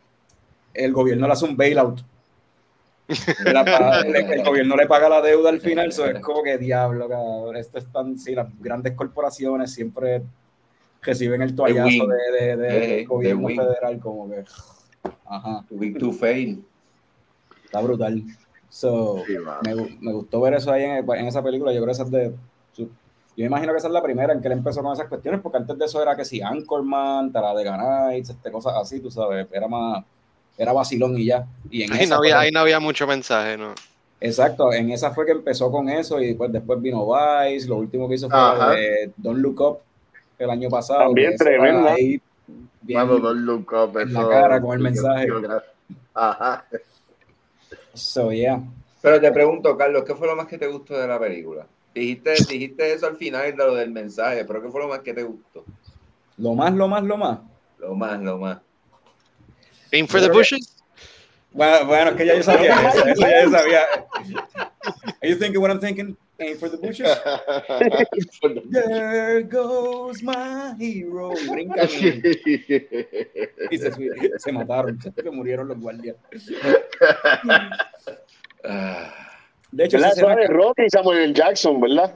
el 0.73 0.91
gobierno 0.93 1.27
le 1.27 1.33
hace 1.33 1.45
un 1.45 1.55
bailout. 1.57 2.01
Paga- 3.07 3.99
el, 4.01 4.15
el 4.15 4.43
gobierno 4.43 4.75
le 4.75 4.87
paga 4.87 5.09
la 5.09 5.21
deuda 5.21 5.49
al 5.49 5.59
final, 5.59 5.89
eso 5.89 6.05
es 6.05 6.19
como 6.21 6.41
que 6.41 6.57
diablo, 6.57 7.07
cabrón. 7.09 7.55
Esto 7.57 7.77
es 7.77 7.85
tan, 7.91 8.17
sí, 8.17 8.33
las 8.33 8.47
grandes 8.59 8.93
corporaciones 8.93 9.71
siempre 9.73 10.23
reciben 11.01 11.41
el 11.41 11.53
toallazo 11.53 12.07
de, 12.07 12.31
de- 12.31 12.57
de- 12.57 12.67
Eh, 12.93 12.95
del 12.97 13.07
gobierno 13.07 13.47
federal, 13.49 13.99
como 13.99 14.29
que, 14.29 14.45
ajá, 15.25 15.65
Too 15.67 15.77
big 15.77 15.97
to 15.99 16.11
fail. 16.13 16.63
está 17.65 17.81
brutal. 17.81 18.23
So, 18.69 19.23
Sí, 19.27 19.35
me 19.99 20.13
gustó 20.13 20.41
ver 20.41 20.55
eso 20.55 20.71
ahí 20.71 20.83
en, 20.83 21.07
en 21.11 21.27
esa 21.27 21.43
película. 21.43 21.71
Yo 21.71 21.77
creo 21.79 21.87
que 21.87 21.91
esa 21.91 22.03
es 22.03 22.11
de. 22.11 22.33
Yo 23.35 23.45
imagino 23.45 23.71
que 23.71 23.77
esa 23.79 23.87
es 23.87 23.93
la 23.93 24.03
primera 24.03 24.33
en 24.33 24.41
que 24.41 24.47
él 24.47 24.53
empezó 24.53 24.81
con 24.83 24.93
esas 24.93 25.07
cuestiones, 25.07 25.41
porque 25.41 25.57
antes 25.57 25.77
de 25.77 25.85
eso 25.85 26.01
era 26.01 26.15
que 26.15 26.25
si 26.25 26.41
Anchorman, 26.41 27.31
Tara 27.31 27.53
de 27.53 27.63
Nights, 27.65 28.29
este, 28.31 28.51
cosas 28.51 28.73
así, 28.79 28.99
tú 28.99 29.09
sabes, 29.09 29.47
era 29.51 29.67
más. 29.67 30.03
Era 30.55 30.71
vacilón 30.71 31.17
y 31.17 31.25
ya. 31.25 31.47
Y 31.71 31.81
en 31.83 31.93
Ahí 31.93 32.03
esa 32.03 32.13
no, 32.15 32.19
había, 32.19 32.39
ahí 32.39 32.51
no 32.51 32.59
había 32.59 32.79
mucho 32.79 33.07
mensaje, 33.07 33.57
¿no? 33.57 33.73
Exacto, 34.21 34.71
en 34.71 34.91
esa 34.91 35.11
fue 35.11 35.25
que 35.25 35.31
empezó 35.31 35.71
con 35.71 35.89
eso 35.89 36.21
y 36.21 36.35
pues 36.35 36.51
después 36.51 36.79
vino 36.81 37.05
Vice, 37.07 37.67
lo 37.67 37.77
último 37.77 38.07
que 38.07 38.15
hizo 38.15 38.29
fue 38.29 39.11
Don't 39.17 39.39
Look 39.39 39.59
Up 39.59 39.79
el 40.37 40.49
año 40.49 40.69
pasado. 40.69 40.99
También 40.99 41.35
tremenda. 41.37 41.93
ahí 41.93 42.21
bien- 42.81 43.07
don't 43.07 43.39
look 43.39 43.73
up, 43.73 43.97
en 43.97 44.13
la 44.13 44.29
cara 44.29 44.61
con 44.61 44.73
el 44.73 44.79
mensaje. 44.79 45.27
Ajá. 46.13 46.65
So, 47.93 48.31
yeah. 48.31 48.61
Pero 49.01 49.19
te 49.19 49.31
pregunto, 49.31 49.75
Carlos, 49.77 50.03
¿qué 50.05 50.15
fue 50.15 50.27
lo 50.27 50.35
más 50.35 50.47
que 50.47 50.57
te 50.57 50.67
gustó 50.67 50.97
de 50.97 51.07
la 51.07 51.19
película? 51.19 51.65
Dijiste, 51.93 52.33
dijiste 52.49 52.93
eso 52.93 53.07
al 53.07 53.17
final 53.17 53.51
de 53.51 53.57
lo 53.57 53.75
del 53.75 53.91
mensaje, 53.91 54.45
pero 54.45 54.61
¿qué 54.61 54.69
fue 54.69 54.81
lo 54.81 54.87
más 54.87 54.99
que 54.99 55.13
te 55.13 55.23
gustó? 55.23 55.63
Lo 56.37 56.53
más, 56.55 56.73
lo 56.73 56.87
más, 56.87 57.03
lo 57.03 57.17
más. 57.17 57.39
Lo 57.77 57.93
más, 57.95 58.19
lo 58.21 58.37
más. 58.37 58.59
Aim 59.91 60.07
for 60.07 60.19
the 60.19 60.29
bushes. 60.29 60.75
Bueno, 61.51 61.85
bueno, 61.85 62.11
es 62.11 62.17
que 62.17 62.25
ya 62.25 62.35
yo 62.35 62.43
sabía 62.43 62.89
eso, 62.89 63.05
eso 63.05 63.21
ya 63.21 63.43
yo 63.43 63.51
sabía. 63.51 63.81
Are 65.21 65.29
you 65.29 65.37
thinking 65.37 65.61
what 65.61 65.69
I'm 65.69 65.79
thinking? 65.79 66.17
Aim 66.39 66.57
for 66.57 66.67
the 66.67 66.77
bushes. 66.77 67.07
There 68.71 69.43
goes 69.43 70.23
my 70.23 70.73
hero. 70.79 71.33
Y 71.39 71.47
brincan 71.47 71.87
y, 71.87 73.75
y 73.75 73.77
se, 73.77 73.91
se 74.39 74.51
mataron, 74.51 74.99
se 74.99 75.29
murieron 75.29 75.67
los 75.67 75.79
guardias. 75.79 76.15
De 79.75 79.85
hecho, 79.85 79.97
¿Verdad? 79.97 80.11
Eso 80.17 80.27
de 80.27 80.47
Rocky 80.47 80.83
y 80.85 80.89
Samuel. 80.89 81.33
Jackson, 81.33 81.81
¿verdad? 81.81 82.13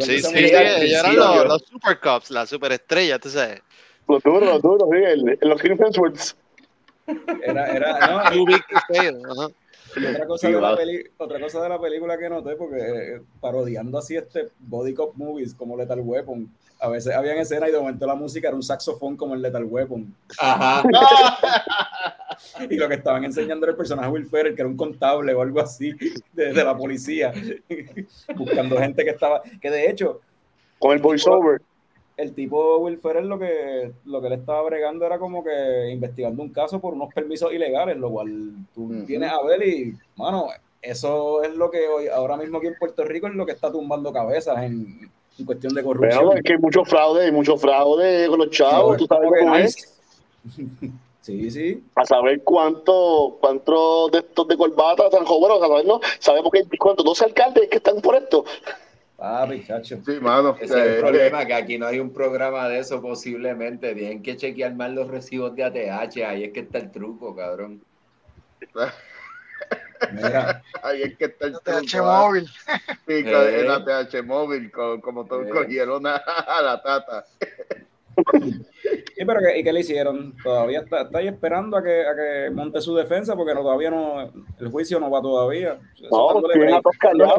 Sí, 0.00 0.20
sí, 0.20 0.48
eran 0.50 1.14
los, 1.16 1.44
los 1.46 1.62
super 1.62 2.00
cops, 2.00 2.30
la 2.32 2.44
superestrella, 2.46 3.18
tú 3.20 3.28
sabes. 3.30 3.62
Los 4.08 4.20
duros, 4.24 4.42
los 4.48 4.62
duros, 4.62 4.88
sí, 4.90 4.96
el- 5.04 5.38
los 5.48 5.60
Chris 5.62 5.78
Hemsworth. 5.80 6.34
Era, 7.44 7.66
era, 7.72 7.98
no, 8.30 8.30
Y 9.96 10.04
otra 10.06 10.26
cosa, 10.26 10.46
Sí, 10.46 10.52
de 10.52 10.60
la 10.60 10.70
va. 10.70 10.76
peli- 10.76 11.04
otra 11.18 11.40
cosa 11.40 11.62
de 11.62 11.68
la 11.68 11.80
película 11.80 12.18
que 12.18 12.28
noté, 12.28 12.56
porque 12.56 12.76
eh, 12.80 13.20
parodiando 13.40 13.98
así 13.98 14.16
este 14.16 14.48
body 14.60 14.94
cop 14.94 15.14
movies 15.16 15.54
como 15.54 15.76
Lethal 15.76 16.00
Weapon, 16.00 16.48
a 16.80 16.88
veces 16.88 17.14
habían 17.14 17.38
escenas 17.38 17.68
y 17.68 17.72
de 17.72 17.78
momento 17.78 18.06
la 18.06 18.14
música 18.14 18.48
era 18.48 18.56
un 18.56 18.62
saxofón 18.62 19.16
como 19.16 19.34
en 19.34 19.42
Lethal 19.42 19.64
Weapon. 19.64 20.14
Ajá. 20.38 20.82
Y 22.70 22.76
lo 22.76 22.88
que 22.88 22.94
estaban 22.94 23.24
enseñando 23.24 23.66
era 23.66 23.72
el 23.72 23.76
personaje 23.76 24.08
Will 24.10 24.26
Ferrell, 24.26 24.54
que 24.54 24.62
era 24.62 24.68
un 24.68 24.76
contable 24.76 25.34
o 25.34 25.42
algo 25.42 25.60
así 25.60 25.92
de, 26.32 26.52
de 26.52 26.64
la 26.64 26.76
policía, 26.76 27.32
buscando 28.36 28.76
gente 28.78 29.04
que 29.04 29.10
estaba, 29.10 29.42
que 29.60 29.68
de 29.70 29.90
hecho, 29.90 30.20
Con 30.78 30.92
el 30.92 31.02
voiceover. 31.02 31.60
El 32.18 32.34
tipo 32.34 32.78
Will 32.78 32.98
Ferrell 32.98 33.28
lo 33.28 33.38
que, 33.38 33.92
lo 34.04 34.20
que 34.20 34.28
le 34.28 34.34
estaba 34.34 34.60
bregando 34.62 35.06
era 35.06 35.20
como 35.20 35.42
que 35.44 35.88
investigando 35.90 36.42
un 36.42 36.50
caso 36.50 36.80
por 36.80 36.92
unos 36.92 37.14
permisos 37.14 37.52
ilegales, 37.52 37.96
lo 37.96 38.10
cual 38.10 38.52
tú 38.74 38.86
Ujú. 38.86 39.04
tienes 39.06 39.30
a 39.30 39.40
ver 39.44 39.66
y, 39.66 39.94
mano, 40.16 40.48
eso 40.82 41.44
es 41.44 41.54
lo 41.54 41.70
que 41.70 41.86
hoy, 41.86 42.08
ahora 42.08 42.36
mismo 42.36 42.58
aquí 42.58 42.66
en 42.66 42.76
Puerto 42.76 43.04
Rico 43.04 43.28
es 43.28 43.34
lo 43.34 43.46
que 43.46 43.52
está 43.52 43.70
tumbando 43.70 44.12
cabezas 44.12 44.60
en, 44.64 45.08
en 45.38 45.46
cuestión 45.46 45.72
de 45.74 45.82
corrupción. 45.84 46.18
Pero 46.18 46.34
es 46.34 46.42
que 46.42 46.52
hay 46.54 46.58
mucho 46.58 46.84
fraude, 46.84 47.24
hay 47.24 47.32
mucho 47.32 47.56
fraude 47.56 48.26
con 48.26 48.38
los 48.40 48.50
chavos, 48.50 48.96
tú 48.96 49.06
sabes 49.06 49.30
cómo 49.40 49.54
es. 49.54 49.98
Sí, 51.20 51.50
sí. 51.50 51.84
A 51.94 52.06
saber 52.06 52.42
cuánto, 52.42 53.36
cuántos 53.38 54.10
de 54.12 54.20
estos 54.20 54.48
de 54.48 54.56
corbata 54.56 55.04
están 55.04 55.26
jóvenes, 55.26 55.58
a 55.58 55.66
saber, 55.68 55.84
¿no? 55.84 56.00
Sabemos 56.20 56.50
que 56.50 56.60
hay 56.60 56.78
cuántos, 56.78 57.04
12 57.04 57.24
alcaldes 57.26 57.68
que 57.68 57.76
están 57.76 58.00
por 58.00 58.14
esto. 58.14 58.46
Papi, 59.18 59.64
chacho. 59.66 59.98
Sí, 60.06 60.12
mano. 60.20 60.56
Ese 60.60 60.64
es 60.64 60.86
el 60.86 60.92
Eh, 60.94 61.00
problema, 61.00 61.44
que 61.44 61.52
aquí 61.54 61.76
no 61.76 61.86
hay 61.86 61.98
un 61.98 62.12
programa 62.12 62.68
de 62.68 62.78
eso 62.78 63.02
posiblemente. 63.02 63.92
Tienen 63.94 64.22
que 64.22 64.36
chequear 64.36 64.74
más 64.74 64.92
los 64.92 65.08
recibos 65.08 65.54
de 65.56 65.64
ATH. 65.64 66.16
Ahí 66.24 66.44
es 66.44 66.52
que 66.52 66.60
está 66.60 66.78
el 66.78 66.90
truco, 66.92 67.34
cabrón. 67.34 67.82
Mira, 70.12 70.62
Ahí 70.84 71.02
es 71.02 71.16
que 71.16 71.24
está 71.24 71.46
el 71.48 71.54
TH 71.58 71.90
truco, 71.90 72.06
ah. 72.08 72.26
móvil. 72.28 72.46
Sí, 72.46 73.24
co- 73.24 73.42
Eh. 73.42 73.60
en 73.60 73.68
la 73.68 73.84
TH 73.84 74.22
móvil, 74.22 74.70
co- 74.70 75.00
como 75.00 75.24
todos 75.26 75.46
Eh. 75.48 75.50
cogieron 75.50 76.06
a, 76.06 76.14
a 76.16 76.62
la 76.62 76.80
tata. 76.80 77.24
Sí, 78.32 79.24
pero 79.26 79.40
¿qué, 79.40 79.58
¿y 79.58 79.64
qué 79.64 79.72
le 79.72 79.80
hicieron? 79.80 80.36
Todavía 80.42 80.80
está, 80.80 81.02
está 81.02 81.18
ahí 81.18 81.28
esperando 81.28 81.76
a 81.76 81.82
que, 81.82 82.02
a 82.06 82.14
que 82.14 82.50
monte 82.52 82.80
su 82.80 82.94
defensa 82.94 83.34
porque 83.36 83.54
no, 83.54 83.62
todavía 83.62 83.90
no, 83.90 84.32
el 84.60 84.68
juicio 84.70 84.98
no 85.00 85.10
va 85.10 85.20
todavía. 85.20 85.78
Eso, 85.94 86.08
No, 86.40 86.48
tienen 86.52 86.74
a 86.74 86.80
todos 86.82 86.96
callados. 86.98 87.38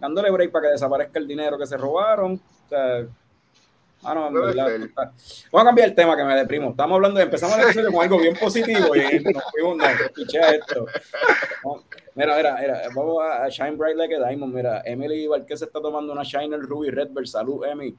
Dándole 0.00 0.30
break 0.30 0.50
para 0.50 0.66
que 0.68 0.72
desaparezca 0.72 1.18
el 1.18 1.26
dinero 1.28 1.58
que 1.58 1.66
se 1.66 1.76
robaron. 1.76 2.34
O 2.34 2.68
sea, 2.68 3.06
ah, 4.02 4.14
no, 4.14 4.28
en 4.28 4.34
verdad, 4.34 4.74
está- 4.76 5.12
Vamos 5.52 5.62
a 5.62 5.64
cambiar 5.64 5.88
el 5.88 5.94
tema 5.94 6.16
que 6.16 6.24
me 6.24 6.34
deprimo. 6.34 6.70
Estamos 6.70 6.96
hablando 6.96 7.18
de, 7.18 7.24
empezamos 7.24 7.56
el 7.58 7.64
episodio 7.64 7.92
con 7.92 8.02
algo 8.02 8.18
bien 8.18 8.36
positivo 8.36 8.94
y 8.96 9.22
nos 9.24 9.44
fuimos, 9.50 9.76
no, 9.76 9.84
escuché 9.84 10.40
esto. 10.56 10.86
No, 11.64 11.82
mira, 12.14 12.36
mira, 12.36 12.56
mira, 12.60 12.82
vamos 12.94 13.22
a, 13.22 13.48
Shine 13.48 13.76
Bright 13.76 13.96
Like 13.96 14.14
a 14.16 14.28
Diamond. 14.28 14.54
Mira, 14.54 14.82
Emily 14.84 15.26
Valquez 15.26 15.58
se 15.60 15.64
está 15.66 15.80
tomando 15.80 16.12
una 16.12 16.22
Shiner 16.22 16.60
Ruby 16.60 16.90
Red 16.90 17.10
Salud, 17.24 17.64
Emily. 17.64 17.96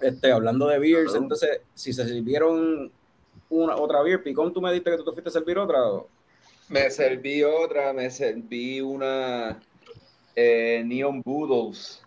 este, 0.00 0.32
hablando 0.32 0.66
de 0.66 0.78
beers, 0.78 1.14
entonces, 1.14 1.60
si 1.74 1.92
se 1.92 2.06
sirvieron 2.08 2.90
una 3.50 3.76
otra 3.76 4.02
beer, 4.02 4.22
Picón, 4.22 4.52
tú 4.52 4.60
me 4.62 4.70
dijiste 4.70 4.90
que 4.90 4.96
tú 4.96 5.04
te 5.04 5.12
fuiste 5.12 5.28
a 5.28 5.32
servir 5.32 5.58
otra. 5.58 5.84
o? 5.86 6.08
Me 6.68 6.90
serví 6.90 7.42
otra, 7.44 7.92
me 7.92 8.10
serví 8.10 8.80
una 8.80 9.60
eh, 10.34 10.82
Neon 10.84 11.22
Boodles. 11.22 12.02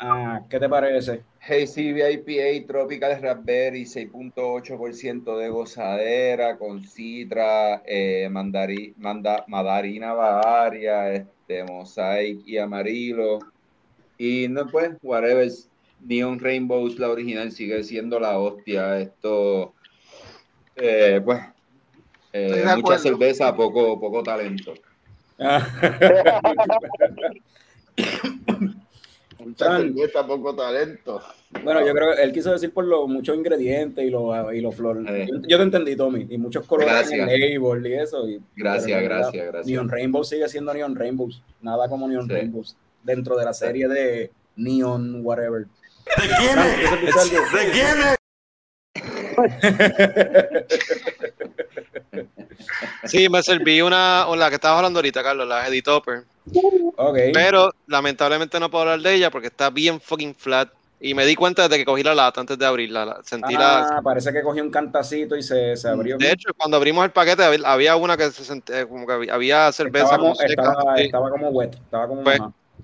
Ah, 0.00 0.40
¿qué 0.48 0.58
te 0.58 0.68
parece? 0.68 1.22
Hazy 1.40 1.90
IPA 1.90 2.66
Tropical 2.66 3.20
Raspberry 3.20 3.84
6.8% 3.84 5.36
de 5.36 5.48
gozadera 5.48 6.56
con 6.56 6.82
citra, 6.82 7.82
eh, 7.86 8.28
mandari- 8.30 8.94
manda- 8.96 9.44
mandarina 9.46 10.14
bavaria, 10.14 11.12
este, 11.12 11.64
mosaic 11.64 12.40
y 12.46 12.56
amarillo. 12.56 13.40
Y 14.16 14.48
no 14.48 14.66
pues, 14.68 14.92
whatever. 15.02 15.50
Neon 16.00 16.38
Rainbows, 16.38 16.98
la 16.98 17.10
original, 17.10 17.50
sigue 17.52 17.82
siendo 17.82 18.20
la 18.20 18.38
hostia. 18.38 18.98
Esto, 19.00 19.74
eh, 20.76 21.20
pues, 21.24 21.40
eh, 22.32 22.64
mucha 22.76 22.98
cerveza, 22.98 23.54
poco, 23.54 23.98
poco 24.00 24.22
talento. 24.22 24.74
Ah. 25.38 25.66
Mucha 29.44 29.66
Fran. 29.66 29.82
cerveza, 29.94 30.26
poco 30.26 30.54
talento. 30.56 31.20
Bueno, 31.62 31.84
yo 31.86 31.92
creo 31.92 32.14
que 32.14 32.22
él 32.22 32.32
quiso 32.32 32.50
decir 32.52 32.72
por 32.72 32.84
los 32.86 33.06
muchos 33.08 33.36
ingredientes 33.36 34.04
y 34.04 34.10
los 34.10 34.54
y 34.54 34.60
los 34.60 34.74
flores. 34.74 35.04
Yo, 35.28 35.40
yo 35.46 35.56
te 35.58 35.62
entendí, 35.62 35.96
Tommy, 35.96 36.26
y 36.30 36.38
muchos 36.38 36.66
colores 36.66 37.10
en 37.12 37.20
el 37.20 37.26
Gracias. 37.26 37.60
label 37.60 37.86
y 37.86 37.94
eso. 37.94 38.28
y- 38.28 38.40
Gracias, 38.56 39.02
gracias, 39.02 39.46
gracias. 39.46 39.66
Neon 39.66 39.88
Rainbow 39.88 40.24
sigue 40.24 40.48
siendo 40.48 40.72
Neon 40.72 40.96
Rainbows, 40.96 41.42
nada 41.60 41.88
como 41.88 42.08
Neon 42.08 42.26
Sí. 42.26 42.32
Rainbows 42.32 42.76
dentro 43.02 43.36
de 43.36 43.44
la 43.44 43.52
serie 43.52 43.86
de 43.88 44.30
Neon 44.56 45.20
whatever. 45.24 45.66
Fran, 46.06 46.68
¿tú 47.12 47.18
sentiste 47.18 47.82
algo? 47.82 48.14
Sí, 53.04 53.28
me 53.28 53.42
serví 53.42 53.80
una, 53.82 54.26
la 54.36 54.48
que 54.48 54.56
estabas 54.56 54.78
hablando 54.78 54.98
ahorita, 54.98 55.22
Carlos, 55.22 55.46
la 55.48 55.66
Eddie 55.68 55.82
Topper. 55.82 56.24
Pero 57.32 57.70
lamentablemente 57.86 58.58
no 58.60 58.70
puedo 58.70 58.82
hablar 58.82 59.00
de 59.00 59.14
ella 59.14 59.30
porque 59.30 59.48
está 59.48 59.70
bien 59.70 60.00
fucking 60.00 60.34
flat. 60.34 60.68
Y 61.00 61.12
me 61.12 61.26
di 61.26 61.34
cuenta 61.34 61.62
desde 61.64 61.76
que 61.76 61.84
cogí 61.84 62.02
la 62.02 62.14
lata 62.14 62.40
antes 62.40 62.56
de 62.58 62.64
abrirla. 62.64 63.04
la- 63.04 63.20
Sentí 63.22 63.54
la. 63.54 63.80
Ah, 63.98 64.00
parece 64.02 64.32
que 64.32 64.42
cogió 64.42 64.62
un 64.62 64.70
cantacito 64.70 65.36
y 65.36 65.42
se, 65.42 65.76
se 65.76 65.88
abrió. 65.88 66.16
De 66.16 66.30
hecho, 66.32 66.50
cuando 66.56 66.78
abrimos 66.78 67.04
el 67.04 67.10
paquete 67.10 67.44
había- 67.44 67.96
una 67.96 68.16
que 68.16 68.30
se 68.30 68.44
sentía 68.44 68.86
como 68.86 69.06
que 69.06 69.30
había- 69.30 69.70
cerveza 69.72 70.04
estaba, 70.04 70.18
como 70.22 70.34
seca. 70.34 70.74
estaba, 70.96 71.30
como 71.30 71.48
wet, 71.50 71.74
estaba 71.74 72.08
como 72.08 72.22
Pues. 72.24 72.40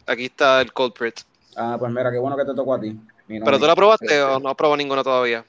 Aquí 0.06 0.26
está 0.26 0.60
el 0.60 0.72
culprit. 0.72 1.20
Ah, 1.56 1.76
pues 1.78 1.90
mira, 1.92 2.10
qué 2.10 2.18
bueno 2.18 2.36
que 2.36 2.44
te 2.44 2.54
tocó 2.54 2.74
a 2.74 2.80
ti. 2.80 2.98
¿Pero 3.26 3.58
tú 3.58 3.66
la 3.66 3.74
probaste 3.76 4.20
o 4.22 4.38
no 4.40 4.54
probó 4.54 4.76
ninguna 4.76 5.02
todavía? 5.02 5.44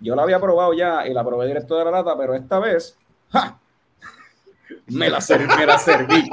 Yo 0.00 0.14
la 0.14 0.22
había 0.22 0.38
probado 0.40 0.72
ya 0.72 1.06
y 1.06 1.12
la 1.12 1.24
probé 1.24 1.46
directo 1.48 1.76
de 1.76 1.84
la 1.84 1.90
lata, 1.90 2.16
pero 2.16 2.34
esta 2.34 2.58
vez, 2.58 2.96
¡ja! 3.30 3.58
Me 4.88 5.08
la, 5.10 5.20
ser- 5.20 5.46
me 5.46 5.66
la 5.66 5.78
serví. 5.78 6.28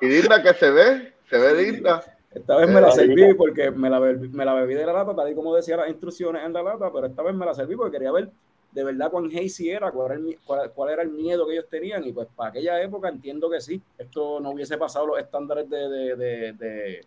Y 0.00 0.06
linda 0.06 0.42
que 0.42 0.54
se 0.54 0.70
ve, 0.70 1.12
se 1.28 1.38
ve 1.38 1.62
linda. 1.62 2.02
Esta 2.30 2.56
vez 2.56 2.68
me 2.68 2.80
la 2.80 2.88
Eh, 2.88 2.92
serví 2.92 3.34
porque 3.34 3.70
me 3.70 3.88
la, 3.90 3.98
bebí, 3.98 4.28
me 4.28 4.44
la 4.44 4.54
bebí 4.54 4.74
de 4.74 4.84
la 4.86 4.92
lata, 4.92 5.14
tal 5.16 5.30
y 5.30 5.34
como 5.34 5.54
decía 5.54 5.76
las 5.76 5.88
instrucciones 5.88 6.44
en 6.44 6.52
la 6.52 6.62
lata, 6.62 6.90
pero 6.92 7.06
esta 7.06 7.22
vez 7.22 7.34
me 7.34 7.46
la 7.46 7.54
serví 7.54 7.74
porque 7.76 7.92
quería 7.92 8.12
ver 8.12 8.30
de 8.70 8.84
verdad 8.84 9.10
cuán 9.10 9.26
hazy 9.26 9.70
era, 9.70 9.90
cuál 9.90 10.06
era, 10.12 10.14
el, 10.16 10.20
mi- 10.20 10.34
cuál, 10.36 10.70
cuál 10.72 10.90
era 10.90 11.02
el 11.02 11.08
miedo 11.10 11.46
que 11.46 11.54
ellos 11.54 11.66
tenían. 11.70 12.04
Y 12.06 12.12
pues 12.12 12.28
para 12.36 12.50
aquella 12.50 12.80
época 12.82 13.08
entiendo 13.08 13.48
que 13.50 13.60
sí, 13.60 13.80
esto 13.96 14.40
no 14.40 14.50
hubiese 14.50 14.76
pasado 14.76 15.06
los 15.06 15.18
estándares 15.18 15.68
de, 15.70 15.88
de, 15.88 16.16
de, 16.16 16.52
de, 16.52 17.06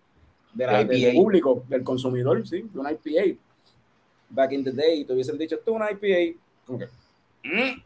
de 0.54 0.66
la- 0.66 0.84
De 0.84 0.96
del 0.98 1.16
público, 1.16 1.64
del 1.70 1.84
consumidor, 1.84 2.46
sí, 2.48 2.68
de 2.74 2.80
una 2.80 2.92
IPA. 2.92 3.38
Back 4.30 4.52
in 4.54 4.64
the 4.64 4.72
day, 4.72 5.06
te 5.06 5.14
hubiesen 5.14 5.38
dicho, 5.38 5.56
esto 5.56 5.72
es 5.72 5.76
una 5.76 5.92
IPA. 5.92 6.40
Como 6.72 6.80
que, 6.80 6.86
"Mm, 7.44 7.82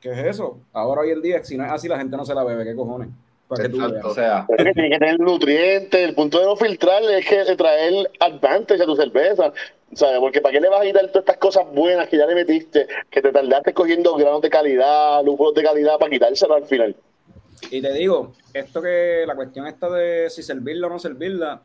¿Qué 0.00 0.10
es 0.10 0.18
eso? 0.26 0.58
Ahora 0.72 1.02
hoy 1.02 1.10
en 1.10 1.22
día, 1.22 1.42
si 1.44 1.56
no 1.56 1.64
es 1.64 1.70
así, 1.72 1.88
la 1.88 1.96
gente 1.96 2.16
no 2.16 2.24
se 2.24 2.34
la 2.34 2.42
bebe, 2.44 2.64
¿qué 2.64 2.74
cojones? 2.74 3.08
Para 3.48 3.62
que 3.62 3.68
tú 3.70 3.76
Exacto. 3.76 3.94
veas. 3.94 4.04
O 4.06 4.14
sea, 4.14 4.44
Pero 4.48 4.62
es 4.62 4.66
que 4.68 4.74
tiene 4.74 4.90
que 4.90 4.98
tener 4.98 5.20
nutrientes. 5.20 6.08
El 6.08 6.14
punto 6.14 6.38
de 6.40 6.44
no 6.46 6.56
filtrar 6.56 7.02
es 7.04 7.24
que 7.26 7.56
traer 7.56 8.10
advantage 8.18 8.82
a 8.82 8.86
tu 8.86 8.96
cerveza. 8.96 9.52
¿Sabes? 9.94 10.18
Porque 10.20 10.40
¿para 10.40 10.54
qué 10.54 10.60
le 10.60 10.68
vas 10.70 10.80
a 10.80 10.84
quitar 10.84 11.06
todas 11.08 11.22
estas 11.22 11.36
cosas 11.36 11.64
buenas 11.72 12.08
que 12.08 12.16
ya 12.16 12.26
le 12.26 12.34
metiste? 12.34 12.86
Que 13.10 13.22
te 13.22 13.30
tardaste 13.30 13.72
cogiendo 13.74 14.14
granos 14.16 14.42
de 14.42 14.50
calidad, 14.50 15.22
lúpulos 15.24 15.54
de 15.54 15.62
calidad 15.62 15.98
para 15.98 16.10
quitárselo 16.10 16.54
al 16.54 16.64
final. 16.64 16.96
Y 17.70 17.80
te 17.80 17.92
digo, 17.92 18.32
esto 18.54 18.82
que 18.82 19.24
la 19.26 19.34
cuestión 19.36 19.66
esta 19.66 19.88
de 19.90 20.28
si 20.30 20.42
servirla 20.42 20.88
o 20.88 20.90
no 20.90 20.98
servirla, 20.98 21.62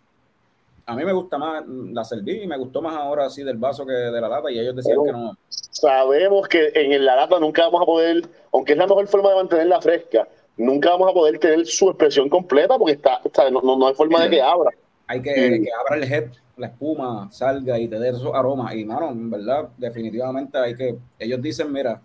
a 0.90 0.96
mí 0.96 1.04
me 1.04 1.12
gusta 1.12 1.38
más, 1.38 1.64
la 1.68 2.04
serví 2.06 2.44
y 2.44 2.48
me 2.48 2.58
gustó 2.58 2.82
más 2.82 2.96
ahora 2.96 3.26
así 3.26 3.44
del 3.44 3.58
vaso 3.58 3.86
que 3.86 3.92
de 3.92 4.22
la 4.22 4.30
lata 4.30 4.50
y 4.50 4.58
ellos 4.58 4.74
decían 4.74 4.98
que 5.06 5.12
no. 5.12 5.38
Sabemos 5.50 6.48
que 6.48 6.72
en 6.74 7.04
la 7.06 7.16
lata 7.18 7.40
nunca 7.42 7.64
vamos 7.64 7.82
a 7.82 7.86
poder, 7.86 8.24
aunque 8.54 8.72
es 8.72 8.78
la 8.80 8.88
mejor 8.88 9.06
forma 9.08 9.30
de 9.30 9.36
mantenerla 9.36 9.82
fresca, 9.82 10.26
nunca 10.56 10.92
vamos 10.92 11.10
a 11.12 11.14
poder 11.14 11.40
tener 11.40 11.66
su 11.66 11.90
expresión 11.90 12.30
completa 12.30 12.78
porque 12.78 12.94
está, 12.94 13.20
está- 13.26 13.52
no, 13.52 13.62
no- 13.62 13.78
no 13.78 13.88
hay 13.88 13.96
forma 13.96 14.24
de 14.24 14.30
que 14.30 14.42
abra. 14.42 14.72
Hay 15.08 15.22
que, 15.22 15.34
Sí. 15.36 15.64
que 15.64 15.70
abra 15.78 15.98
el 15.98 16.04
head, 16.12 16.30
la 16.56 16.68
espuma, 16.68 17.30
salga 17.34 17.78
y 17.78 17.90
te 17.90 18.00
dé 18.00 18.10
esos 18.10 18.34
aromas. 18.34 18.74
Y 18.74 18.86
mano, 18.86 19.10
en 19.10 19.30
verdad, 19.30 19.68
definitivamente 19.78 20.58
hay 20.58 20.74
que, 20.74 20.98
ellos 21.20 21.42
dicen, 21.42 21.70
mira, 21.72 22.02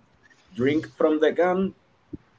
drink 0.56 0.88
from 0.88 1.20
the 1.20 1.32
can, 1.32 1.72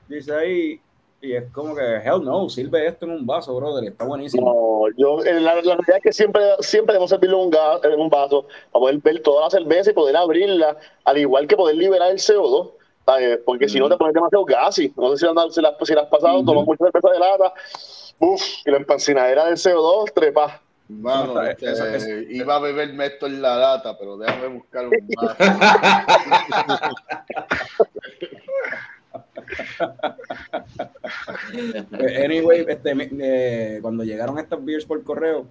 dice 0.09 0.33
ahí, 0.35 0.81
y 1.23 1.35
es 1.37 1.49
como 1.53 1.73
que, 1.73 1.81
hell 1.81 2.21
no, 2.21 2.49
sirve 2.49 2.85
esto 2.85 3.05
en 3.05 3.11
un 3.13 3.25
vaso, 3.25 3.55
brother, 3.55 3.85
está 3.85 4.03
buenísimo. 4.03 4.89
No, 4.89 4.93
yo, 4.97 5.23
eh, 5.23 5.39
la, 5.39 5.55
la 5.55 5.61
realidad 5.61 5.95
es 5.97 6.03
que 6.03 6.11
siempre, 6.11 6.41
siempre 6.59 6.91
debemos 6.93 7.09
servirlo 7.09 7.37
en 7.39 7.45
un, 7.45 7.51
ga- 7.51 7.79
en 7.93 7.97
un 7.97 8.09
vaso 8.09 8.45
para 8.71 8.81
poder 8.81 8.97
ver 8.97 9.21
toda 9.21 9.45
la 9.45 9.49
cerveza 9.49 9.91
y 9.91 9.93
poder 9.93 10.17
abrirla, 10.17 10.75
al 11.05 11.17
igual 11.17 11.47
que 11.47 11.55
poder 11.55 11.77
liberar 11.77 12.11
el 12.11 12.17
CO2, 12.17 12.71
¿sabes? 13.05 13.39
porque 13.45 13.69
si 13.69 13.79
no 13.79 13.87
te 13.87 13.95
pones 13.95 14.13
demasiado 14.13 14.43
gases. 14.43 14.91
No 14.97 15.11
sé 15.11 15.17
si, 15.17 15.25
andas- 15.25 15.53
si, 15.53 15.61
la, 15.61 15.73
si 15.81 15.93
la 15.93 16.01
has 16.01 16.09
pasado, 16.09 16.43
tomas 16.43 16.65
mucha 16.65 16.83
cerveza 16.83 17.09
de 17.09 17.19
lata, 17.19 17.53
uff, 18.19 18.41
y 18.65 18.71
la 18.71 18.77
empancinadera 18.77 19.45
del 19.45 19.55
CO2 19.55 20.11
trepa. 20.13 20.59
Mano, 20.89 21.41
Eso 21.41 21.85
este, 21.87 22.27
iba 22.31 22.55
a 22.55 22.59
beberme 22.59 23.05
esto 23.05 23.27
en 23.27 23.41
la 23.41 23.55
lata, 23.55 23.97
pero 23.97 24.17
déjame 24.17 24.47
buscar 24.49 24.87
un 24.87 24.91
vaso. 25.15 25.37
Pues, 31.89 32.17
anyway, 32.23 32.65
este, 32.67 32.93
eh, 33.19 33.79
cuando 33.81 34.03
llegaron 34.03 34.37
estas 34.39 34.63
beers 34.63 34.85
por 34.85 35.03
correo, 35.03 35.47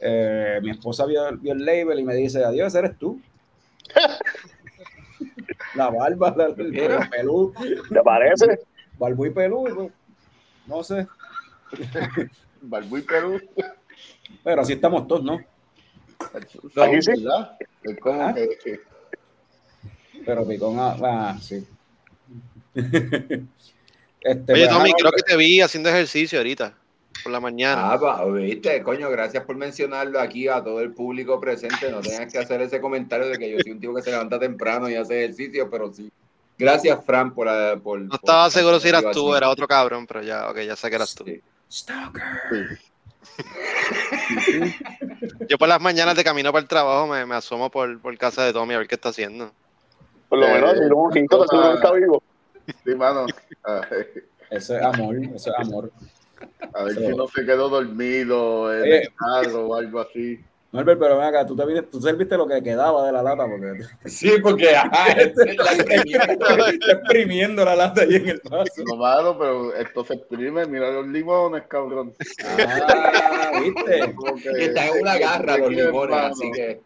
eh, 0.00 0.58
mi 0.62 0.70
esposa 0.70 1.06
vio, 1.06 1.36
vio 1.38 1.52
el 1.52 1.64
label 1.64 1.98
y 2.00 2.04
me 2.04 2.14
dice, 2.14 2.44
adiós, 2.44 2.74
eres 2.74 2.96
tú. 2.98 3.20
la 5.74 5.90
barba, 5.90 6.34
la- 6.36 6.46
el, 6.46 7.08
pelú, 7.10 7.52
¿Te 7.88 8.02
parece? 8.02 8.60
barbu 8.98 9.26
y 9.26 9.30
pelú, 9.30 9.64
pues, 9.74 9.90
no 10.66 10.82
sé, 10.82 11.06
Balbu 12.60 12.98
y 12.98 13.02
Perú. 13.02 13.40
pero 14.42 14.62
así 14.62 14.72
estamos 14.72 15.06
todos, 15.06 15.22
¿no? 15.22 15.38
Aquí 16.34 17.02
sí. 17.02 17.12
¿verdad? 17.22 17.56
Ah. 18.06 18.34
que, 18.34 18.48
que- 18.62 18.80
Pero 20.24 20.46
picón, 20.46 20.76
ah, 20.78 20.96
ah, 21.02 21.38
sí. 21.40 21.66
este, 22.74 24.52
Oye, 24.52 24.66
pues, 24.66 24.70
Tommy, 24.70 24.90
ah, 24.90 24.94
creo 24.98 25.12
que 25.12 25.22
te 25.22 25.36
vi 25.36 25.60
haciendo 25.60 25.88
ejercicio 25.88 26.38
ahorita, 26.38 26.74
por 27.22 27.32
la 27.32 27.40
mañana. 27.40 27.92
Ah, 27.92 27.98
pa- 27.98 28.24
viste, 28.26 28.82
coño, 28.82 29.10
gracias 29.10 29.44
por 29.44 29.56
mencionarlo 29.56 30.20
aquí 30.20 30.48
a 30.48 30.62
todo 30.62 30.80
el 30.80 30.92
público 30.92 31.40
presente. 31.40 31.90
No 31.90 32.00
tengas 32.00 32.32
que 32.32 32.38
hacer 32.38 32.60
ese 32.62 32.80
comentario 32.80 33.28
de 33.28 33.38
que 33.38 33.50
yo 33.50 33.58
soy 33.62 33.72
un 33.72 33.80
tipo 33.80 33.94
que 33.94 34.02
se 34.02 34.10
levanta 34.10 34.38
temprano 34.38 34.88
y 34.88 34.96
hace 34.96 35.24
ejercicio, 35.24 35.68
pero 35.70 35.92
sí. 35.92 36.10
Gracias, 36.58 37.04
Fran, 37.04 37.34
por. 37.34 37.46
la- 37.46 37.78
por 37.82 38.00
No 38.00 38.14
estaba 38.14 38.50
seguro 38.50 38.80
si 38.80 38.88
eras 38.88 39.04
tú, 39.12 39.34
era 39.34 39.48
otro 39.48 39.66
cabrón, 39.68 40.06
pero 40.06 40.22
ya, 40.22 40.48
ok, 40.50 40.58
ya 40.60 40.76
sé 40.76 40.88
que 40.90 40.96
eras 40.96 41.14
tú. 41.14 41.24
Sí. 41.24 41.40
Stalker. 41.70 42.22
Yo 45.48 45.58
por 45.58 45.68
las 45.68 45.80
mañanas 45.80 46.16
de 46.16 46.24
camino 46.24 46.52
para 46.52 46.62
el 46.62 46.68
trabajo 46.68 47.06
me, 47.06 47.24
me 47.26 47.34
asomo 47.34 47.70
por, 47.70 48.00
por 48.00 48.16
casa 48.18 48.44
de 48.44 48.52
Tommy 48.52 48.74
a 48.74 48.78
ver 48.78 48.88
qué 48.88 48.94
está 48.96 49.10
haciendo. 49.10 49.52
Por 50.28 50.38
lo 50.38 50.46
Eh, 50.46 50.52
menos, 50.54 50.78
si 50.78 50.84
no, 50.86 50.96
un 50.96 51.12
quinto, 51.12 51.38
te 51.38 51.44
aseguro 51.44 51.68
que 51.70 51.74
está 51.76 51.92
vivo. 51.92 52.22
Sí, 52.84 52.94
mano. 52.94 53.26
Eso 54.50 54.76
es 54.76 54.82
amor, 54.82 55.16
eso 55.34 55.50
es 55.50 55.66
amor. 55.66 55.92
a 56.74 56.82
ver 56.84 56.94
So- 56.94 57.00
si 57.00 57.08
no 57.16 57.26
se 57.28 57.44
quedó 57.44 57.68
dormido 57.68 58.72
en 58.74 58.82
Oye. 58.82 59.02
el 59.02 59.14
carro 59.14 59.66
o 59.68 59.74
algo 59.74 60.00
así. 60.00 60.40
Norbert, 60.70 61.00
pero 61.00 61.16
ven 61.16 61.28
acá, 61.28 61.46
tú, 61.46 61.56
te 61.56 61.82
tú 61.82 61.98
serviste 61.98 62.36
lo 62.36 62.46
que 62.46 62.62
quedaba 62.62 63.06
de 63.06 63.12
la 63.12 63.22
lata, 63.22 63.46
porque 63.48 63.84
Sí, 64.04 64.32
porque 64.42 64.76
ajá, 64.76 65.12
esa 65.16 65.44
es 65.44 65.56
la 65.56 65.84
que- 65.84 66.74
está 66.74 66.92
exprimiendo 66.92 67.64
la 67.64 67.74
lata 67.74 68.02
ahí 68.02 68.16
en 68.16 68.28
el 68.28 68.42
vaso. 68.50 68.82
No, 68.86 68.96
mano, 68.96 69.38
pero 69.38 69.74
esto 69.74 70.04
se 70.04 70.14
exprime. 70.14 70.66
Mira 70.66 70.90
los 70.90 71.06
limones, 71.08 71.62
cabrón. 71.68 72.12
Ah, 72.44 73.52
¿viste? 73.62 74.14
Que- 74.42 74.64
Está 74.66 74.88
en 74.88 75.00
una 75.00 75.18
garra 75.18 75.56
los 75.56 75.70
limones, 75.70 76.16
Mano. 76.16 76.34
así 76.34 76.50
que. 76.52 76.80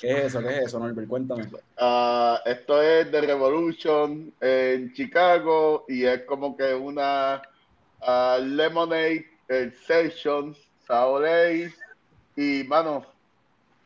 ¿Qué 0.00 0.10
es 0.12 0.24
eso? 0.24 0.40
¿Qué 0.40 0.58
es 0.58 0.66
eso, 0.66 0.80
Norbert? 0.80 1.06
Cuéntame. 1.06 1.46
Ah, 1.78 2.40
esto 2.44 2.82
es 2.82 3.10
de 3.12 3.20
Revolution 3.20 4.32
en 4.40 4.92
Chicago 4.94 5.84
y 5.88 6.04
es 6.06 6.22
como 6.24 6.56
que 6.56 6.74
una 6.74 7.40
ah, 8.00 8.38
lemonade 8.42 9.26
eh, 9.48 9.72
session, 9.86 10.56
sour 10.88 11.24
Y, 12.36 12.64
mano, 12.64 13.06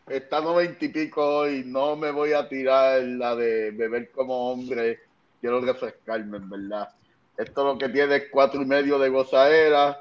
está 0.09 0.41
noventa 0.41 0.85
y 0.85 0.89
pico 0.89 1.25
hoy, 1.39 1.63
no 1.67 1.97
me 1.97 2.11
voy 2.11 2.33
a 2.33 2.49
tirar 2.49 3.03
la 3.03 3.35
de 3.35 3.71
beber 3.73 4.11
como 4.11 4.53
hombre. 4.53 5.01
Quiero 5.41 5.61
refrescarme, 5.61 6.39
en 6.39 6.49
verdad. 6.49 6.89
Esto 7.37 7.65
lo 7.65 7.79
que 7.79 7.89
tiene 7.89 8.17
es 8.17 8.25
cuatro 8.31 8.63
y 8.63 8.67
medio 8.67 8.99
de 8.99 9.09
gozadera. 9.09 9.99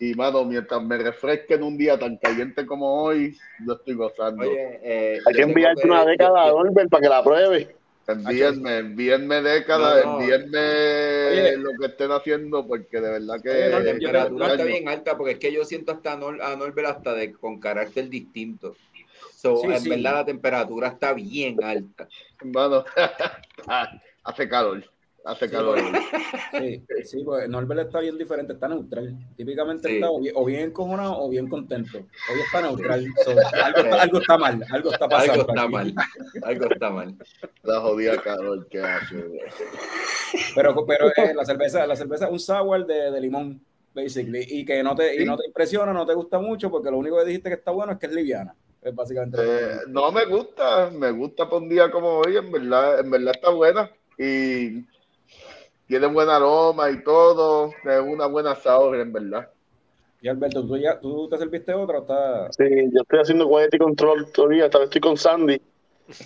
Y, 0.00 0.14
mano, 0.14 0.44
mientras 0.44 0.80
me 0.82 0.96
refresquen 0.96 1.62
un 1.64 1.76
día 1.76 1.98
tan 1.98 2.16
caliente 2.18 2.64
como 2.64 3.02
hoy, 3.02 3.36
yo 3.66 3.72
estoy 3.72 3.94
gozando. 3.94 4.42
Oye, 4.48 4.78
eh, 4.82 5.18
Hay 5.26 5.34
que 5.34 5.42
enviarte 5.42 5.82
que- 5.82 5.88
una 5.88 6.04
década 6.04 6.44
a 6.44 6.48
Norbert 6.50 6.88
para 6.88 7.00
que 7.02 7.08
la 7.08 7.24
pruebe. 7.24 7.76
Envíenme, 8.06 8.78
envíenme 8.78 9.42
décadas, 9.42 10.02
No, 10.04 10.12
no. 10.12 10.20
envíenme 10.20 10.58
Oye. 10.58 11.56
lo 11.58 11.70
que 11.78 11.86
estén 11.86 12.10
haciendo, 12.12 12.66
porque 12.66 13.00
de 13.00 13.10
verdad 13.10 13.36
que. 13.42 13.50
Oye, 13.50 13.68
La 13.70 13.82
temperatura 13.84 14.46
está 14.52 14.64
bien 14.64 14.88
alta 14.88 15.16
porque 15.18 15.32
es 15.32 15.38
que 15.38 15.52
yo 15.52 15.64
siento 15.64 15.92
hasta 15.92 16.12
a, 16.12 16.16
Nor- 16.16 16.40
a 16.40 16.56
Norbert 16.56 16.88
hasta 16.88 17.12
de, 17.14 17.32
con 17.32 17.58
carácter 17.60 18.08
distinto. 18.08 18.76
So, 19.40 19.58
Sí, 19.58 19.68
en 19.68 19.78
sí. 19.80 19.88
verdad 19.90 20.14
la 20.14 20.24
temperatura 20.24 20.88
está 20.88 21.12
bien 21.12 21.62
alta. 21.62 22.08
Hermano, 22.40 22.84
hace 24.24 24.48
calor, 24.48 24.82
hace 25.24 25.48
calor. 25.48 25.78
Sí, 26.58 26.82
sí, 27.04 27.22
pues 27.24 27.48
Norbert 27.48 27.86
está 27.86 28.00
bien 28.00 28.18
diferente, 28.18 28.54
está 28.54 28.66
neutral. 28.66 29.14
Típicamente 29.36 29.88
Sí. 29.88 29.94
está 29.94 30.10
o 30.10 30.18
bien, 30.18 30.34
o 30.36 30.44
bien 30.44 30.60
encojonado 30.62 31.20
o 31.20 31.28
bien 31.28 31.46
contento. 31.48 31.98
Hoy 31.98 32.40
está 32.44 32.62
neutral. 32.62 33.06
So, 33.24 33.30
algo, 33.62 33.94
algo 33.94 34.18
está 34.18 34.38
mal, 34.38 34.64
algo 34.72 34.92
está 34.92 35.08
pasando. 35.08 35.32
Algo 35.34 35.48
está 35.52 35.62
aquí. 35.62 35.72
mal. 35.72 35.94
Algo 36.42 36.64
está 36.72 36.90
mal. 36.90 37.16
La 37.62 37.80
jodida 37.80 38.20
calor 38.20 38.66
que 38.68 38.80
hace. 38.82 39.24
Pero, 40.56 40.84
pero 40.84 41.08
eh, 41.16 41.32
la 41.34 41.44
cerveza, 41.44 41.86
la 41.86 41.94
cerveza 41.94 42.26
es 42.26 42.32
un 42.32 42.40
sour 42.40 42.84
de, 42.84 43.12
de 43.12 43.20
limón, 43.20 43.60
basically, 43.94 44.44
y 44.48 44.64
que 44.64 44.82
no 44.82 44.96
te, 44.96 45.22
y 45.22 45.24
no 45.24 45.36
te 45.36 45.46
impresiona, 45.46 45.92
no 45.92 46.04
te 46.04 46.14
gusta 46.14 46.40
mucho, 46.40 46.72
porque 46.72 46.90
lo 46.90 46.98
único 46.98 47.18
que 47.18 47.24
dijiste 47.26 47.50
que 47.50 47.54
está 47.54 47.70
bueno 47.70 47.92
es 47.92 47.98
que 48.00 48.06
es 48.06 48.12
liviana. 48.12 48.52
Es 48.82 48.94
básicamente 48.94 49.38
Eh, 49.40 49.76
no 49.88 50.12
me 50.12 50.24
gusta, 50.24 50.90
me 50.90 51.10
gusta 51.10 51.48
por 51.48 51.62
un 51.62 51.68
día 51.68 51.90
como 51.90 52.18
hoy, 52.18 52.36
en 52.36 52.50
verdad, 52.50 53.00
en 53.00 53.10
verdad 53.10 53.34
está 53.34 53.50
buena 53.50 53.90
y 54.16 54.84
tiene 55.86 56.06
buen 56.06 56.28
aroma 56.28 56.90
y 56.90 57.02
todo, 57.02 57.70
es 57.84 58.00
una 58.00 58.26
buena 58.26 58.54
sour, 58.54 58.96
en 58.96 59.12
verdad. 59.12 59.48
Y 60.20 60.28
Alberto, 60.28 60.66
¿tú, 60.66 60.76
ya, 60.76 60.98
¿tú 60.98 61.28
te 61.28 61.38
serviste 61.38 61.72
otra 61.74 61.98
o 61.98 62.02
está...? 62.02 62.52
Sí, 62.52 62.64
yo 62.92 63.02
estoy 63.02 63.20
haciendo 63.20 63.48
quality 63.48 63.78
control 63.78 64.30
todavía, 64.32 64.66
esta 64.66 64.78
vez 64.78 64.86
estoy 64.86 65.00
con 65.00 65.16
Sandy. 65.16 65.60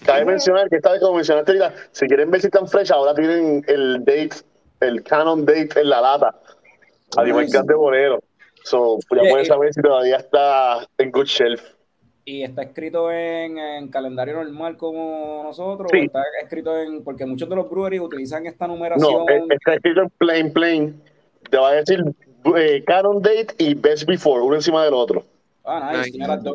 Cabe 0.04 0.24
mencionar 0.24 0.68
que 0.68 0.76
esta 0.76 0.92
vez, 0.92 1.00
como 1.00 1.16
mencionaste 1.16 1.52
ahorita, 1.52 1.74
si 1.90 2.06
quieren 2.06 2.30
ver 2.30 2.40
si 2.40 2.46
están 2.46 2.68
fresh, 2.68 2.92
ahora 2.92 3.14
tienen 3.14 3.64
el 3.66 3.98
date, 4.04 4.30
el 4.80 5.02
canon 5.02 5.44
date 5.44 5.80
en 5.80 5.90
la 5.90 6.00
lata, 6.00 6.34
al 7.16 7.28
igual 7.28 7.46
que 7.50 7.58
de 7.62 7.74
Bolero. 7.74 8.22
So, 8.64 8.98
ya 9.14 9.22
Oye, 9.22 9.30
pueden 9.30 9.44
y- 9.44 9.48
saber 9.48 9.74
si 9.74 9.82
todavía 9.82 10.16
está 10.16 10.86
en 10.98 11.10
good 11.10 11.26
shelf. 11.26 11.62
¿Y 12.24 12.44
está 12.44 12.62
escrito 12.62 13.10
en, 13.10 13.58
en 13.58 13.88
calendario 13.88 14.34
normal 14.34 14.76
como 14.76 15.42
nosotros? 15.42 15.90
Sí. 15.92 15.98
¿O 16.00 16.02
está 16.04 16.22
escrito 16.40 16.76
en...? 16.78 17.02
Porque 17.02 17.26
muchos 17.26 17.48
de 17.48 17.56
los 17.56 17.68
breweries 17.68 18.00
utilizan 18.00 18.46
esta 18.46 18.66
numeración... 18.68 19.10
No, 19.26 19.28
eh, 19.28 19.42
está 19.50 19.74
escrito 19.74 20.02
en 20.02 20.10
plain, 20.10 20.52
plain. 20.52 21.02
Te 21.50 21.56
va 21.56 21.70
a 21.70 21.74
decir 21.74 22.00
eh, 22.56 22.84
canon 22.86 23.20
date 23.20 23.48
y 23.58 23.74
best 23.74 24.04
before, 24.06 24.40
uno 24.42 24.54
encima 24.54 24.84
del 24.84 24.94
otro. 24.94 25.24
Ah, 25.64 25.92
nice, 25.96 26.10
tiene 26.12 26.28
las 26.28 26.42
dos. 26.42 26.54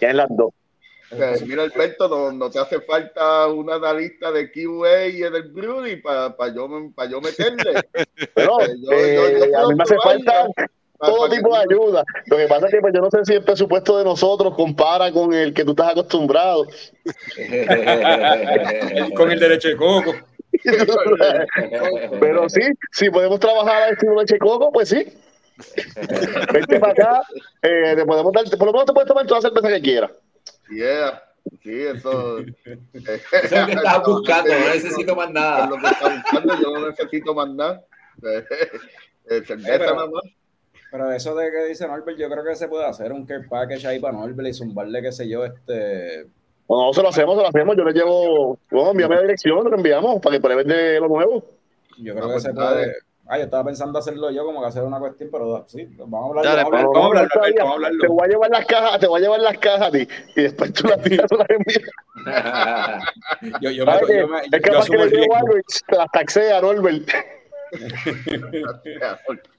Ya 0.00 0.10
en 0.10 0.16
las 0.18 0.28
dos. 0.36 0.50
Eh, 1.10 1.36
mira, 1.46 1.62
Alberto, 1.62 2.06
no, 2.06 2.30
no 2.32 2.50
te 2.50 2.58
hace 2.58 2.80
falta 2.82 3.46
una 3.48 3.94
lista 3.94 4.30
de 4.30 4.52
QA 4.52 5.06
y 5.08 5.22
en 5.22 5.34
el 5.34 5.44
brewery 5.44 5.96
para 6.02 6.34
yo, 6.54 6.68
pa 6.94 7.06
yo 7.06 7.20
meterle. 7.22 7.80
Pero 8.34 8.60
Eh, 8.60 8.74
yo- 8.78 8.92
eh, 8.92 9.14
yo- 9.14 9.38
yo 9.38 9.44
a 9.44 9.48
puedo 9.48 9.68
mí 9.70 9.74
me 9.76 9.82
hace 9.84 9.96
falta 10.02 10.46
todo 10.98 11.28
tipo 11.28 11.54
de 11.54 11.60
ayuda. 11.62 12.04
Lo 12.26 12.36
que 12.36 12.46
pasa 12.48 12.66
es 12.66 12.72
que 12.72 12.80
pues, 12.80 12.92
yo 12.94 13.00
no 13.00 13.10
sé 13.10 13.24
si 13.24 13.34
el 13.34 13.44
presupuesto 13.44 13.98
de 13.98 14.04
nosotros 14.04 14.54
compara 14.54 15.12
con 15.12 15.32
el 15.32 15.54
que 15.54 15.64
tú 15.64 15.70
estás 15.72 15.90
acostumbrado. 15.90 16.66
Con 19.14 19.30
el 19.30 19.38
derecho 19.40 19.68
de 19.68 19.76
coco. 19.76 20.14
Pero 22.20 22.48
sí, 22.48 22.62
si 22.92 23.10
podemos 23.10 23.38
trabajar 23.40 23.82
al 23.82 23.92
estilo 23.92 24.14
leche 24.16 24.38
coco, 24.38 24.72
pues 24.72 24.88
sí. 24.88 25.06
Vente 26.52 26.78
para 26.78 26.92
acá, 26.92 27.20
eh, 27.62 27.94
te 27.96 28.04
podemos 28.06 28.32
dar, 28.32 28.44
por 28.56 28.66
lo 28.66 28.72
menos 28.72 28.86
te 28.86 28.92
puedes 28.92 29.08
tomar 29.08 29.26
toda 29.26 29.40
la 29.40 29.48
cerveza 29.48 29.68
que 29.74 29.82
quieras. 29.82 30.10
Yeah, 30.70 31.22
sí, 31.62 31.82
eso. 31.82 32.38
Eso 32.38 32.46
es 33.42 33.52
lo 33.52 33.66
que 33.66 33.72
estaba 33.72 33.98
buscando, 34.06 34.52
no 34.52 34.68
necesito 34.74 35.16
más 35.16 35.28
Es 35.28 35.34
nada. 35.34 35.66
lo 35.66 35.76
que 35.78 35.86
está 35.86 36.08
buscando, 36.14 36.54
yo 36.60 36.70
no 36.78 36.88
necesito 36.88 37.34
más 37.34 37.48
nada. 37.50 37.82
Eh, 38.22 39.42
cerveza 39.46 39.68
pero- 39.78 39.94
nada 39.96 40.06
más. 40.08 40.22
Pero 40.90 41.12
eso 41.12 41.34
de 41.34 41.50
que 41.50 41.64
dice 41.66 41.86
Norbert, 41.86 42.18
yo 42.18 42.28
creo 42.30 42.44
que 42.44 42.54
se 42.54 42.68
puede 42.68 42.86
hacer 42.86 43.12
un 43.12 43.26
care 43.26 43.46
package 43.48 43.86
ahí 43.86 43.98
para 44.00 44.16
Norbert 44.16 44.48
y 44.48 44.54
zumbarle, 44.54 45.02
qué 45.02 45.12
sé 45.12 45.28
yo, 45.28 45.44
este... 45.44 46.26
No, 46.68 46.86
no, 46.86 46.92
se 46.92 47.02
lo 47.02 47.08
hacemos, 47.08 47.36
se 47.36 47.42
lo 47.42 47.48
hacemos. 47.48 47.76
Yo 47.76 47.84
le 47.84 47.92
llevo, 47.92 48.58
bueno, 48.70 48.90
envíame 48.90 49.14
la 49.16 49.22
dirección, 49.22 49.64
lo 49.64 49.76
enviamos 49.76 50.20
para 50.20 50.36
que 50.36 50.40
pruebes 50.42 50.66
de 50.66 51.00
lo 51.00 51.08
nuevo. 51.08 51.44
Yo 51.98 52.12
Ah, 52.12 52.16
creo 52.16 52.26
que 52.26 52.32
pues 52.32 52.42
se 52.42 52.52
puede... 52.52 52.92
Ah, 53.30 53.36
yo 53.36 53.44
estaba 53.44 53.64
pensando 53.64 53.98
hacerlo 53.98 54.30
yo 54.30 54.42
como 54.42 54.62
que 54.62 54.68
hacer 54.68 54.82
una 54.82 54.98
cuestión, 54.98 55.28
pero 55.30 55.62
sí, 55.68 55.86
vamos 55.98 56.36
a 56.36 56.40
hablarlo, 56.40 56.50
Dale, 56.50 56.62
vamos 56.62 56.74
a 56.74 56.78
hablarlo, 56.78 56.92
No, 56.94 57.00
vamos 57.00 57.16
a 57.16 57.20
hablarlo, 57.20 57.64
vamos 57.64 58.00
Te 58.00 58.06
voy 58.08 58.22
a 58.22 58.28
llevar 58.28 58.50
las 58.50 58.64
cajas, 58.66 59.00
te 59.00 59.06
voy 59.06 59.18
a 59.18 59.22
llevar 59.22 59.40
las 59.40 59.58
cajas 59.58 59.82
a 59.82 59.90
ti 59.90 60.08
y 60.36 60.42
después 60.42 60.72
tú 60.72 60.88
las 60.88 61.02
tiras, 61.02 61.30
las 61.30 61.50
envías. 61.50 61.90
Yo, 63.60 63.70
yo, 63.70 63.84
me, 63.84 63.92
yo, 64.18 64.28
me, 64.28 64.38
Es 64.50 64.62
capaz 64.62 64.86
que 64.86 64.96
le 64.96 65.10
llevo 65.10 65.36
algo 65.36 65.58
y 65.58 65.60
te 65.86 65.96
las 65.96 66.10
taxea, 66.10 66.60
Norbert. 66.62 67.10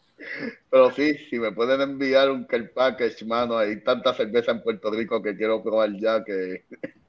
Pero 0.69 0.91
sí, 0.91 1.14
si 1.30 1.39
me 1.39 1.51
pueden 1.51 1.81
enviar 1.81 2.30
un 2.31 2.45
care 2.45 2.65
package, 2.65 3.26
mano, 3.26 3.57
hay 3.57 3.81
tanta 3.84 4.14
cerveza 4.14 4.51
en 4.51 4.61
Puerto 4.61 4.91
Rico 4.91 5.22
que 5.22 5.35
quiero 5.35 5.61
probar 5.64 5.91
ya 5.97 6.23
que 6.23 6.64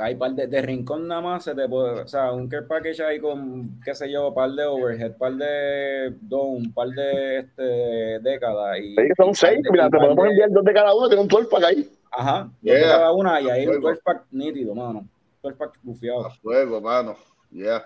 Hay 0.00 0.14
par 0.14 0.30
de, 0.30 0.46
de 0.46 0.62
rincón 0.62 1.08
nada 1.08 1.20
más, 1.20 1.42
se 1.42 1.56
te 1.56 1.68
puede, 1.68 2.02
o 2.02 2.06
sea, 2.06 2.30
un 2.32 2.48
care 2.48 2.62
package 2.66 3.00
ahí 3.02 3.18
con, 3.18 3.80
qué 3.84 3.92
sé 3.96 4.08
yo, 4.12 4.32
par 4.32 4.48
de 4.52 4.64
overhead, 4.64 5.16
par 5.16 5.32
de 5.34 6.14
don, 6.20 6.72
par 6.72 6.86
de 6.90 7.38
este, 7.38 8.20
décadas. 8.20 8.78
Y, 8.78 8.94
Sí, 8.94 9.02
son 9.16 9.34
seis, 9.34 9.60
de- 9.60 9.70
mira, 9.72 9.90
te 9.90 9.98
podemos 9.98 10.22
de- 10.24 10.30
enviar 10.30 10.50
dos 10.52 10.64
de 10.64 10.72
cada 10.72 10.94
uno, 10.94 11.08
tiene 11.08 11.22
un 11.22 11.26
12 11.28 11.48
pack 11.50 11.64
ahí. 11.64 11.90
Ajá, 12.12 12.42
dos 12.44 12.52
Yeah. 12.62 12.74
de 12.78 12.82
cada 12.84 13.12
una 13.12 13.40
y 13.40 13.50
ahí 13.50 13.66
un 13.66 13.72
Fuego. 13.72 13.88
12 13.88 14.00
pack 14.04 14.22
nítido, 14.30 14.72
mano. 14.76 15.04
12 15.42 15.56
pack 15.56 15.78
bufiado. 15.82 16.26
a 16.26 16.30
fuego, 16.30 16.80
mano. 16.80 17.16
Ya. 17.50 17.84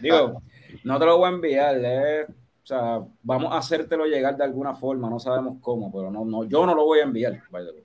Digo, 0.00 0.40
no 0.84 0.98
te 1.00 1.04
lo 1.04 1.18
voy 1.18 1.26
a 1.26 1.32
enviar, 1.32 1.76
eh, 1.82 2.26
o 2.64 2.66
sea, 2.66 2.98
vamos 3.22 3.52
a 3.52 3.58
hacértelo 3.58 4.06
llegar 4.06 4.36
de 4.38 4.44
alguna 4.44 4.72
forma, 4.72 5.10
no 5.10 5.18
sabemos 5.20 5.58
cómo, 5.60 5.92
pero 5.92 6.10
no, 6.10 6.24
no, 6.24 6.44
yo 6.44 6.64
no 6.64 6.74
lo 6.74 6.84
voy 6.86 7.00
a 7.00 7.02
enviar. 7.02 7.42
by 7.50 7.62
the 7.62 7.72
way. 7.72 7.82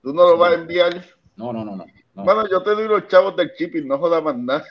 Tú 0.00 0.14
no 0.14 0.22
lo 0.22 0.38
vas 0.38 0.52
a 0.52 0.54
enviar. 0.54 1.04
No, 1.34 1.52
no, 1.52 1.64
no, 1.64 1.74
no. 1.74 1.84
no. 2.14 2.24
Mano, 2.24 2.48
yo 2.48 2.62
te 2.62 2.70
doy 2.70 2.86
los 2.86 3.08
chavos 3.08 3.34
del 3.36 3.50
shipping, 3.58 3.88
no 3.88 3.98
jodas 3.98 4.22
más 4.22 4.36
nada. 4.36 4.64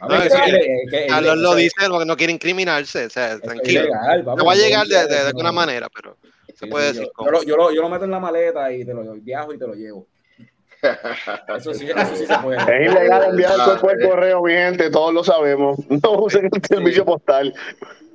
A 0.00 0.06
No, 0.06 0.14
ver, 0.18 0.26
es 0.28 0.32
que- 0.34 0.50
que- 0.52 0.58
que- 0.60 0.84
que- 0.90 1.06
Carlos 1.08 1.38
lo 1.38 1.48
eso- 1.50 1.56
dice 1.56 1.74
porque 1.88 2.04
no 2.04 2.16
quiere 2.16 2.32
incriminarse, 2.34 3.06
o 3.06 3.10
sea, 3.10 3.38
tranquilo. 3.40 3.80
ilegal, 3.80 4.20
Te 4.20 4.26
va 4.26 4.32
a 4.32 4.36
no 4.36 4.54
llegar 4.54 4.86
de, 4.86 5.16
alguna 5.18 5.50
manera, 5.52 5.88
pero 5.92 6.16
se 6.54 6.66
Sí, 6.66 6.70
puede 6.70 6.86
sí, 6.90 6.92
decir 6.92 7.06
yo, 7.06 7.12
cómo. 7.14 7.30
yo 7.30 7.32
lo, 7.32 7.42
yo, 7.42 7.56
lo, 7.56 7.72
yo 7.72 7.82
lo 7.82 7.88
meto 7.88 8.04
en 8.04 8.10
la 8.12 8.20
maleta 8.20 8.70
y 8.72 8.84
te 8.84 8.94
lo 8.94 9.02
viajo 9.14 9.52
y 9.54 9.58
te 9.58 9.66
lo 9.66 9.74
llevo. 9.74 10.06
Eso 11.56 11.74
sí, 11.74 11.88
eso 11.90 12.16
sí 12.16 12.26
se 12.26 12.38
puede. 12.38 12.58
Es 12.58 12.90
ilegal 12.90 13.24
enviar 13.30 13.52
Ah, 13.58 13.64
todo 13.64 13.80
por 13.80 14.02
eh. 14.02 14.08
correo, 14.08 14.42
mi 14.42 14.52
gente, 14.52 14.90
todos 14.90 15.12
lo 15.12 15.24
sabemos. 15.24 15.78
No 15.88 16.12
usen 16.12 16.48
el 16.52 16.62
servicio 16.66 17.04
postal 17.04 17.52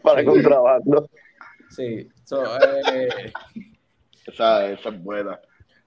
para 0.06 0.20
Sí. 0.22 0.26
contrabando. 0.28 1.10
Sí. 1.70 2.08
So, 2.24 2.44
eh, 2.58 3.34
esa, 4.28 4.70
esa 4.72 4.90
es 4.90 5.04
buena. 5.04 5.40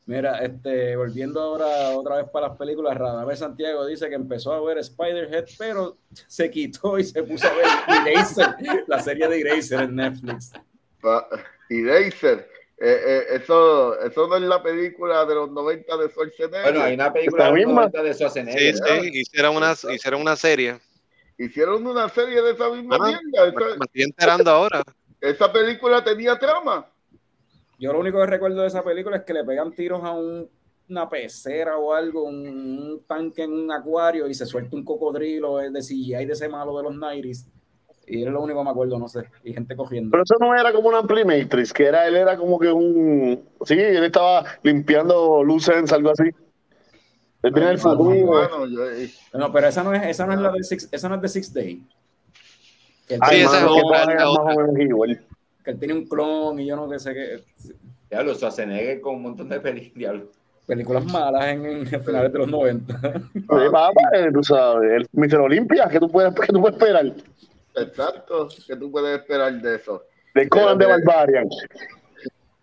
mira, 0.07 0.39
este, 0.39 0.97
volviendo 0.97 1.41
ahora 1.41 1.91
otra 1.97 2.17
vez 2.17 2.27
para 2.33 2.49
las 2.49 2.57
películas, 2.57 2.97
Radamés 2.97 3.39
Santiago 3.39 3.87
dice 3.87 4.09
que 4.09 4.15
empezó 4.17 4.53
a 4.53 4.61
ver 4.61 4.79
Spider-Head, 4.79 5.45
pero 5.59 5.99
se 6.27 6.51
quitó 6.51 6.99
y 6.99 7.05
se 7.05 7.23
puso 7.23 7.47
a 7.47 7.53
ver 7.55 7.67
Eraser, 8.13 8.55
la 8.87 9.01
serie 9.01 9.29
de 9.29 9.41
Eraser 9.41 9.81
en 9.83 9.97
Netflix. 9.97 10.53
Razer, 11.71 12.49
eh, 12.81 13.01
eh, 13.07 13.23
eso, 13.33 13.99
eso 14.01 14.27
no 14.29 14.37
es 14.37 14.43
la 14.43 14.63
película 14.63 15.25
de 15.27 15.35
los 15.35 15.51
90 15.51 15.97
de 15.97 16.09
Schwarzenegger. 16.09 16.63
Bueno, 16.63 16.83
hay 16.83 16.95
una 16.95 17.13
película 17.13 17.45
de 17.45 17.51
los 17.51 17.59
misma. 17.59 17.75
90 17.89 18.03
de 18.03 18.13
Sí, 18.15 18.19
Schwarzenegger. 18.19 18.75
sí, 18.77 19.11
hicieron 19.13 19.57
una, 19.57 19.73
hicieron 19.73 20.21
una 20.21 20.37
serie. 20.37 20.79
Hicieron 21.39 21.87
una 21.87 22.09
serie 22.09 22.43
de 22.43 22.51
esa 22.51 22.69
misma 22.71 22.97
Ah, 23.01 23.07
mierda. 23.07 23.23
Me, 23.45 23.49
Esa, 23.49 23.77
me 23.79 23.85
estoy 23.87 24.03
enterando 24.03 24.51
ahora. 24.51 24.83
esa 25.21 25.53
película 25.53 26.03
tenía 26.03 26.39
trama. 26.39 26.87
Yo 27.79 27.93
lo 27.93 28.01
único 28.01 28.19
que 28.19 28.27
recuerdo 28.27 28.63
de 28.63 28.67
esa 28.67 28.83
película 28.83 29.19
es 29.19 29.23
que 29.23 29.33
le 29.35 29.45
pegan 29.45 29.73
tiros 29.73 30.03
a 30.03 30.11
un- 30.11 30.49
una 30.89 31.09
pecera 31.09 31.77
o 31.77 31.93
algo, 31.93 32.25
un, 32.25 32.49
un 32.49 33.05
tanque 33.07 33.43
en 33.45 33.53
un 33.53 33.71
acuario 33.71 34.27
y 34.27 34.35
se 34.35 34.47
suelta 34.47 34.75
un 34.75 34.85
cocodrilo 34.85 35.59
de 35.59 35.83
CGI 35.83 36.25
de 36.27 36.33
ese 36.33 36.49
malo 36.49 36.77
de 36.77 36.83
los 36.83 36.95
90s. 36.95 37.47
Y 38.07 38.25
es 38.25 38.31
lo 38.33 38.41
único 38.43 38.59
que 38.61 38.65
me 38.65 38.71
acuerdo, 38.71 38.99
no 38.99 39.07
sé. 39.07 39.29
Y 39.45 39.53
gente 39.53 39.77
cogiendo. 39.77 40.11
Pero 40.11 40.23
eso 40.25 40.35
no 40.41 40.55
era 40.59 40.73
como 40.73 40.89
una 40.89 41.03
Matrix, 41.03 41.73
que 41.75 41.85
era, 41.85 42.07
él 42.09 42.17
era 42.17 42.37
como 42.39 42.59
que 42.59 42.73
un... 42.73 43.45
Sí, 43.67 43.75
él 43.75 44.03
estaba 44.03 44.45
limpiando 44.63 45.45
luces, 45.45 45.93
algo 45.93 46.11
así. 46.11 46.31
Él 47.43 47.53
viene 47.53 47.69
del 47.69 47.79
futuro. 47.79 48.43
Eh, 48.93 49.11
No, 49.35 49.53
pero 49.53 49.69
esa 49.69 49.83
no 49.85 49.95
es, 49.95 50.05
esa 50.07 50.27
no 50.27 50.33
es 50.33 50.41
la 50.41 50.51
de 50.51 50.63
Six, 50.63 50.89
esa 50.91 51.09
no 51.09 51.15
es 51.17 51.23
de 51.23 51.29
Six 51.29 51.53
Day. 51.55 51.83
Que 53.07 53.19
Ay, 53.21 53.41
esa 53.43 53.51
tiene, 53.53 53.67
es 53.67 53.83
otra, 53.85 54.07
que 55.65 55.71
él 55.71 55.79
tiene 55.79 55.95
un 55.95 56.07
clon 56.09 56.59
y 56.61 56.67
yo 56.67 56.77
no 56.77 56.89
que 56.89 56.99
sé 56.99 57.15
qué. 57.15 57.45
Ya, 58.11 58.23
los 58.23 58.39
Schwarzenegger 58.39 59.01
con 59.01 59.17
un 59.17 59.23
montón 59.23 59.49
de 59.49 59.61
películas. 59.61 60.23
películas 60.67 61.05
malas 61.05 61.47
en, 61.47 61.65
en 61.67 61.87
finales 62.05 62.33
de 62.33 62.39
los 62.39 62.49
90. 62.49 63.01
Sí, 63.33 63.41
papá, 63.71 64.01
eh, 64.15 64.29
tú 64.33 64.43
sabes, 64.43 64.91
el 64.93 65.07
Mr. 65.13 65.41
Olimpia, 65.41 65.89
¿qué 65.91 66.01
tú 66.01 66.09
puedes, 66.11 66.35
qué 66.35 66.47
tú 66.53 66.61
puedes 66.61 66.77
esperar? 66.77 67.07
Exacto, 67.77 68.49
¿qué 68.67 68.77
tú 68.77 68.91
puedes 68.91 69.21
esperar 69.21 69.53
de 69.61 69.77
eso? 69.77 70.03
De 70.35 70.49
Conan 70.49 70.77
de 70.79 70.87
de- 70.87 70.91
Barbarian. 71.05 71.47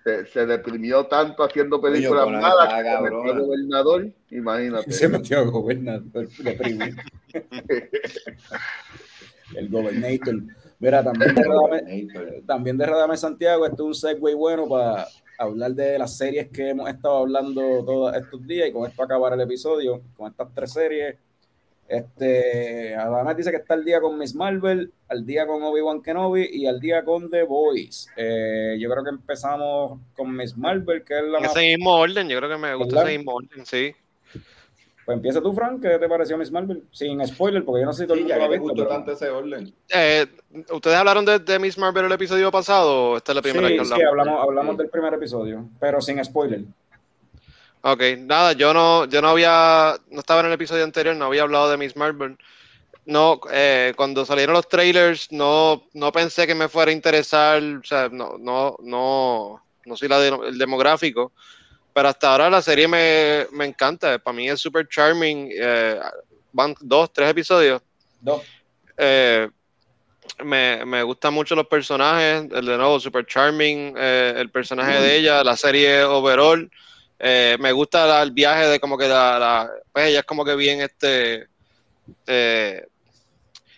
Se, 0.06 0.26
se 0.28 0.46
deprimió 0.46 1.08
tanto 1.08 1.44
haciendo 1.44 1.82
películas 1.82 2.26
Conan 2.26 2.42
malas 2.42 2.68
que 2.68 2.76
se 2.76 2.84
metió 3.02 3.02
cabrona. 3.02 3.42
gobernador, 3.42 4.08
imagínate. 4.30 4.92
Se 4.92 5.10
metió 5.10 5.40
a 5.40 5.44
gobernar, 5.46 6.02
deprimido. 6.04 6.96
El 9.56 9.70
gobernator. 9.70 10.36
Mira, 10.78 11.04
también 11.04 11.34
de 11.34 11.44
Radame, 11.44 12.08
también 12.46 12.78
de 12.78 12.86
Radame 12.86 13.18
Santiago, 13.18 13.66
esto 13.66 13.82
es 13.84 13.88
un 13.88 13.96
segue 13.96 14.36
bueno 14.36 14.70
para 14.70 15.08
hablar 15.40 15.74
de 15.74 15.98
las 15.98 16.16
series 16.16 16.50
que 16.50 16.70
hemos 16.70 16.88
estado 16.88 17.18
hablando 17.18 17.62
todos 17.84 18.16
estos 18.16 18.46
días 18.46 18.70
y 18.70 18.72
con 18.72 18.88
esto 18.88 19.02
acabar 19.02 19.34
el 19.34 19.42
episodio, 19.42 20.04
con 20.16 20.30
estas 20.30 20.54
tres 20.54 20.72
series. 20.72 21.16
Este, 21.88 22.96
Adame 22.96 23.36
dice 23.36 23.52
que 23.52 23.58
está 23.58 23.76
al 23.76 23.86
día 23.86 24.02
con 24.02 24.18
Miss 24.18 24.34
Marvel, 24.34 24.92
al 25.08 25.26
día 25.26 25.46
con 25.46 25.62
Obi-Wan 25.62 26.02
Kenobi 26.02 26.48
y 26.52 26.66
al 26.66 26.80
día 26.80 27.04
con 27.06 27.30
The 27.30 27.44
Boys. 27.44 28.10
Eh, 28.18 28.76
yo 28.80 28.90
creo 28.90 29.04
que 29.04 29.12
empezamos 29.12 30.00
con 30.16 30.36
Miss 30.36 30.58
Marvel, 30.58 31.04
que 31.04 31.18
es 31.20 31.24
la 31.26 31.38
En 31.38 31.44
más... 31.44 31.56
ese 31.56 31.66
mismo 31.78 31.94
orden, 31.96 32.28
yo 32.28 32.38
creo 32.40 32.50
que 32.50 32.58
me 32.58 32.74
gusta 32.76 32.96
¿Verdad? 32.96 33.10
ese 33.10 33.18
mismo 33.20 33.34
orden, 33.36 33.66
sí. 33.66 33.94
Pues 35.06 35.18
empieza 35.18 35.40
tú, 35.40 35.54
Frank, 35.54 35.84
¿qué 35.84 36.00
te 36.00 36.10
pareció 36.10 36.36
Miss 36.36 36.52
Marvel? 36.52 36.82
Sin 36.92 37.24
spoiler, 37.28 37.64
porque 37.64 37.82
yo 37.82 37.86
no 37.86 37.94
sé 37.94 38.02
si 38.04 38.08
todo 38.08 38.16
el 38.16 38.22
Sí, 38.22 38.24
mundo 38.24 38.34
ya 38.36 38.40
lo 38.40 38.46
ha 38.46 38.48
visto, 38.48 38.64
gustó 38.64 38.76
pero- 38.84 38.90
tanto 38.90 39.12
ese 39.12 39.30
orden. 39.30 39.74
Eh, 39.94 40.26
¿Ustedes 40.72 40.98
hablaron 40.98 41.24
de, 41.26 41.38
de 41.38 41.60
Miss 41.60 41.78
Marvel 41.78 42.06
el 42.06 42.12
episodio 42.12 42.50
pasado 42.52 43.12
o 43.12 43.18
esta 43.18 43.32
es 43.32 43.36
la 43.36 43.42
primera 43.44 43.68
Sí, 43.68 43.78
que 43.78 43.86
sí, 43.86 43.94
hablamos? 43.94 44.10
hablamos, 44.20 44.44
hablamos 44.44 44.74
Sí. 44.74 44.78
del 44.80 44.90
primer 44.90 45.14
episodio, 45.14 45.70
pero 45.80 46.02
sin 46.02 46.26
spoiler. 46.26 46.62
Ok, 47.88 48.02
nada, 48.18 48.54
yo 48.54 48.74
no, 48.74 49.06
yo 49.06 49.22
no 49.22 49.30
había, 49.30 49.96
no 50.10 50.20
estaba 50.20 50.40
en 50.40 50.48
el 50.48 50.54
episodio 50.54 50.84
anterior, 50.84 51.16
no 51.16 51.26
había 51.26 51.44
hablado 51.44 51.70
de 51.70 51.78
Miss 51.78 51.96
Marvel. 51.96 52.36
No, 53.06 53.40
eh, 53.52 53.94
cuando 53.96 54.26
salieron 54.26 54.54
los 54.56 54.68
trailers, 54.68 55.32
no, 55.32 55.84
no 55.94 56.12
pensé 56.12 56.48
que 56.48 56.56
me 56.56 56.68
fuera 56.68 56.90
a 56.90 56.96
interesar, 56.96 57.62
o 57.62 57.84
sea, 57.84 58.10
no, 58.12 58.40
no, 58.40 58.76
no, 58.82 59.62
no 59.86 59.96
soy 59.96 60.08
la 60.08 60.20
de- 60.20 60.48
el 60.48 60.58
demográfico, 60.58 61.32
pero 61.94 62.10
hasta 62.10 62.32
ahora 62.32 62.50
la 62.50 62.64
serie 62.64 62.88
me, 62.88 63.46
me 63.52 63.66
encanta, 63.66 64.18
para 64.18 64.36
mí 64.36 64.50
es 64.50 64.60
super 64.60 64.88
charming, 64.88 65.52
eh, 65.56 66.00
van 66.54 66.74
dos, 66.80 67.14
tres 67.14 67.30
episodios, 67.30 67.84
Dos. 68.20 68.42
eh, 68.98 69.48
me, 70.44 70.84
me 70.86 71.04
gustan 71.04 71.36
mucho 71.36 71.54
los 71.54 71.68
personajes, 71.68 72.46
el 72.52 72.66
de 72.66 72.78
nuevo, 72.78 73.00
super 73.00 73.28
charming, 73.28 73.94
eh, 73.96 74.34
el 74.38 74.50
personaje 74.50 75.00
de 75.00 75.18
ella, 75.18 75.44
la 75.44 75.56
serie 75.56 76.04
overall. 76.04 76.68
Eh, 77.20 77.58
me 77.60 77.72
gusta 77.72 78.22
el 78.22 78.32
viaje 78.32 78.68
de 78.68 78.80
como 78.80 78.98
que 78.98 79.08
la, 79.08 79.70
pues 79.92 80.08
ella 80.08 80.20
es 80.20 80.26
como 80.26 80.44
que 80.44 80.56
bien 80.56 80.82
este 80.82 81.48
eh, 82.28 82.86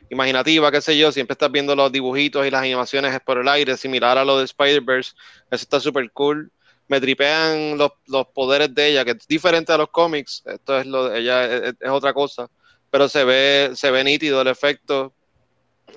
imaginativa, 0.09 0.71
qué 0.71 0.81
sé 0.81 0.97
yo, 0.97 1.11
siempre 1.11 1.33
estás 1.33 1.51
viendo 1.51 1.75
los 1.75 1.91
dibujitos 1.91 2.45
y 2.45 2.49
las 2.49 2.61
animaciones 2.61 3.19
por 3.21 3.37
el 3.39 3.47
aire, 3.47 3.77
similar 3.77 4.17
a 4.17 4.25
lo 4.25 4.39
de 4.39 4.45
Spider-Verse, 4.45 5.11
eso 5.51 5.63
está 5.63 5.79
súper 5.79 6.11
cool. 6.11 6.51
Me 6.87 7.01
tripean 7.01 7.77
los, 7.77 7.91
los 8.07 8.27
poderes 8.27 8.73
de 8.73 8.87
ella, 8.87 9.03
que 9.03 9.11
es 9.11 9.27
diferente 9.27 9.73
a 9.73 9.77
los 9.77 9.89
cómics, 9.89 10.43
esto 10.45 10.77
es 10.79 10.85
lo 10.85 11.13
ella, 11.13 11.45
es, 11.45 11.75
otra 11.89 12.13
cosa, 12.13 12.49
pero 12.89 13.09
se 13.09 13.25
ve, 13.25 13.71
se 13.75 13.91
ve 13.91 14.03
nítido 14.03 14.41
el 14.41 14.47
efecto. 14.47 15.13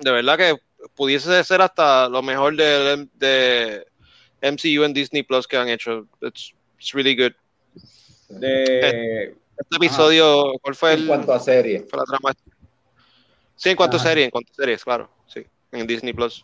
De 0.01 0.11
verdad 0.11 0.37
que 0.37 0.57
pudiese 0.95 1.43
ser 1.45 1.61
hasta 1.61 2.09
lo 2.09 2.21
mejor 2.21 2.57
de, 2.57 3.07
de 3.13 3.85
MCU 4.41 4.83
en 4.83 4.93
Disney 4.93 5.23
Plus 5.23 5.47
que 5.47 5.57
han 5.57 5.69
hecho. 5.69 6.07
It's 6.81 6.93
really 6.93 7.15
good. 7.15 7.33
De, 8.29 9.35
Este 9.57 9.75
episodio, 9.75 10.53
¿cuál 10.61 10.75
fue 10.75 10.93
el, 10.93 11.01
En 11.01 11.07
cuanto 11.07 11.33
a 11.33 11.39
serie. 11.39 11.85
fue 11.87 11.99
la 11.99 12.05
trama? 12.05 12.33
Sí, 13.55 13.69
en 13.69 13.75
cuanto 13.75 13.97
a 13.97 13.99
serie, 13.99 14.23
en 14.25 14.31
cuanto 14.31 14.51
a 14.51 14.55
series, 14.55 14.83
claro, 14.83 15.09
sí, 15.27 15.45
en 15.71 15.85
Disney 15.85 16.13
Plus. 16.13 16.43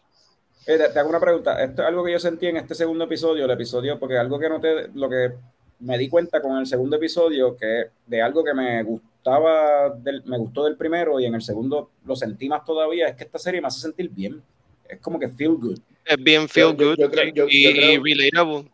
Eh, 0.68 0.78
te, 0.78 0.90
te 0.90 1.00
hago 1.00 1.10
una 1.10 1.20
pregunta. 1.20 1.64
Esto 1.64 1.82
es 1.82 1.88
algo 1.88 2.04
que 2.04 2.12
yo 2.12 2.20
sentí 2.20 2.46
en 2.46 2.58
este 2.58 2.76
segundo 2.76 3.06
episodio, 3.06 3.46
el 3.46 3.52
episodio, 3.52 3.98
porque 3.98 4.18
algo 4.18 4.38
que 4.38 4.50
noté, 4.50 4.90
lo 4.94 5.10
que 5.10 5.32
me 5.80 5.98
di 5.98 6.10
cuenta 6.10 6.42
con 6.42 6.58
el 6.58 6.68
segundo 6.68 6.98
episodio, 6.98 7.56
que 7.58 7.86
de 8.06 8.22
algo 8.22 8.44
que 8.44 8.54
me 8.54 8.84
gustaba, 8.84 9.90
del, 9.90 10.24
me 10.26 10.38
gustó 10.38 10.66
del 10.66 10.76
primero 10.78 11.20
y 11.20 11.26
en 11.26 11.34
el 11.36 11.42
segundo 11.42 11.90
lo 12.06 12.16
sentí 12.16 12.50
más 12.50 12.64
todavía, 12.66 13.08
es 13.08 13.16
que 13.16 13.24
esta 13.24 13.40
serie 13.40 13.62
me 13.62 13.68
hace 13.68 13.80
sentir 13.82 14.10
bien. 14.10 14.44
Es 14.88 15.00
como 15.00 15.18
que 15.20 15.30
feel 15.30 15.56
good. 15.56 15.80
Es 16.06 16.18
bien 16.18 16.48
feel 16.48 16.76
Yo- 16.78 16.90
good 16.90 16.98
yo 17.00 17.10
creo- 17.10 17.34
yo- 17.34 17.48
y, 17.50 17.64
yo 17.64 17.72
creo- 17.72 17.92
y 18.08 18.14
relatable. 18.16 18.70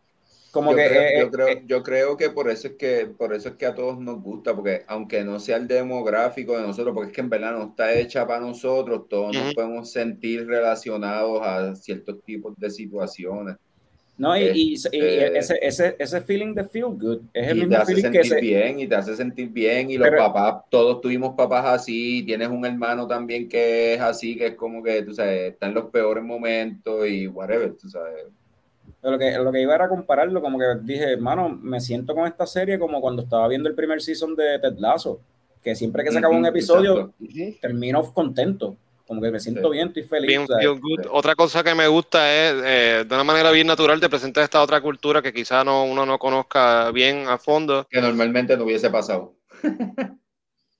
Como 0.54 0.70
yo, 0.70 0.76
que 0.78 0.86
creo, 0.88 1.02
eh, 1.02 1.18
yo, 1.20 1.30
creo, 1.30 1.48
eh, 1.48 1.62
yo 1.66 1.82
creo 1.82 2.16
que 2.16 2.30
por 2.30 2.48
eso 2.50 2.68
es 2.68 2.74
que 2.74 3.06
por 3.18 3.34
eso 3.34 3.50
es 3.50 3.56
que 3.56 3.66
a 3.66 3.74
todos 3.74 3.98
nos 3.98 4.22
gusta, 4.22 4.54
porque 4.54 4.82
aunque 4.86 5.22
no 5.24 5.38
sea 5.38 5.56
el 5.58 5.68
demográfico 5.68 6.56
de 6.56 6.62
nosotros, 6.62 6.94
porque 6.94 7.08
es 7.10 7.14
que 7.14 7.20
en 7.20 7.28
verdad 7.28 7.52
no 7.58 7.64
está 7.70 7.92
hecha 7.92 8.26
para 8.26 8.40
nosotros, 8.40 9.02
todos 9.08 9.36
nos 9.36 9.52
podemos 9.54 9.90
sentir 9.90 10.46
relacionados 10.46 11.42
a 11.42 11.74
ciertos 11.74 12.22
tipos 12.24 12.54
de 12.56 12.70
situaciones. 12.70 13.56
no, 14.16 14.38
y, 14.38 14.42
y- 14.44 14.70
y 14.70 14.74
este- 14.74 15.38
ese, 15.38 15.58
ese, 15.60 15.96
ese 15.98 16.20
feeling 16.20 16.54
de 16.54 16.62
feel 16.68 16.84
good 16.84 17.22
es 17.32 17.48
el 17.48 17.56
Y 17.56 17.60
te 17.62 17.66
mismo 17.66 17.82
hace 17.82 17.94
feeling 17.96 18.12
que 18.12 18.22
sentir 18.22 18.38
se, 18.38 18.40
bien, 18.40 18.78
y 18.78 18.86
te 18.86 18.94
hace 18.94 19.16
sentir 19.16 19.48
bien, 19.48 19.90
y 19.90 19.98
los 19.98 20.08
Pero- 20.08 20.18
papás, 20.32 20.62
todos 20.70 21.00
tuvimos 21.00 21.34
papás 21.36 21.64
así, 21.66 22.22
tienes 22.24 22.48
un 22.48 22.64
hermano 22.64 23.08
también 23.08 23.48
que 23.48 23.94
es 23.94 24.00
así, 24.00 24.36
que 24.36 24.46
es 24.46 24.54
como 24.54 24.84
que, 24.84 25.02
tú 25.02 25.12
sabes, 25.14 25.52
está 25.54 25.66
en 25.66 25.74
los 25.74 25.86
peores 25.90 26.22
momentos 26.22 27.08
y 27.08 27.26
whatever, 27.26 27.72
tú 27.74 27.88
sabes. 27.88 28.26
Lo 29.10 29.18
que, 29.18 29.32
lo 29.32 29.52
que 29.52 29.60
iba 29.60 29.74
era 29.74 29.88
compararlo, 29.88 30.40
como 30.40 30.58
que 30.58 30.64
dije, 30.80 31.12
hermano, 31.12 31.50
me 31.50 31.78
siento 31.78 32.14
con 32.14 32.26
esta 32.26 32.46
serie 32.46 32.78
como 32.78 33.02
cuando 33.02 33.20
estaba 33.22 33.46
viendo 33.48 33.68
el 33.68 33.74
primer 33.74 34.00
season 34.00 34.34
de 34.34 34.58
Ted 34.58 34.76
Lasso, 34.78 35.20
que 35.62 35.74
siempre 35.74 36.02
que 36.02 36.10
se 36.10 36.18
acaba 36.18 36.34
un 36.34 36.46
episodio, 36.46 37.12
exacto. 37.20 37.58
termino 37.60 38.02
contento, 38.14 38.76
como 39.06 39.20
que 39.20 39.30
me 39.30 39.38
siento 39.40 39.68
Sí. 39.68 39.72
bien, 39.74 39.88
estoy 39.88 40.04
feliz. 40.04 40.26
Bien 40.28 40.42
o 40.42 40.46
sea, 40.46 40.56
feel 40.58 40.80
good. 40.80 41.02
sí. 41.02 41.08
Otra 41.12 41.34
cosa 41.34 41.62
que 41.62 41.74
me 41.74 41.86
gusta 41.86 42.32
es, 42.32 42.54
eh, 42.64 43.04
de 43.06 43.14
una 43.14 43.24
manera 43.24 43.50
bien 43.50 43.66
natural, 43.66 44.00
te 44.00 44.08
presenta 44.08 44.42
esta 44.42 44.62
otra 44.62 44.80
cultura 44.80 45.20
que 45.20 45.34
quizá 45.34 45.62
no, 45.64 45.84
uno 45.84 46.06
no 46.06 46.18
conozca 46.18 46.90
bien 46.90 47.26
a 47.28 47.36
fondo. 47.36 47.86
Que 47.90 48.00
normalmente 48.00 48.56
no 48.56 48.64
hubiese 48.64 48.88
pasado. 48.88 49.34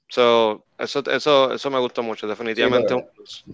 So, 0.08 0.64
eso, 0.78 1.02
eso, 1.10 1.52
eso 1.52 1.70
me 1.70 1.78
gustó 1.78 2.02
mucho, 2.02 2.26
definitivamente. 2.26 2.88
Sí, 2.88 2.94
un 2.94 3.06
plus. 3.14 3.44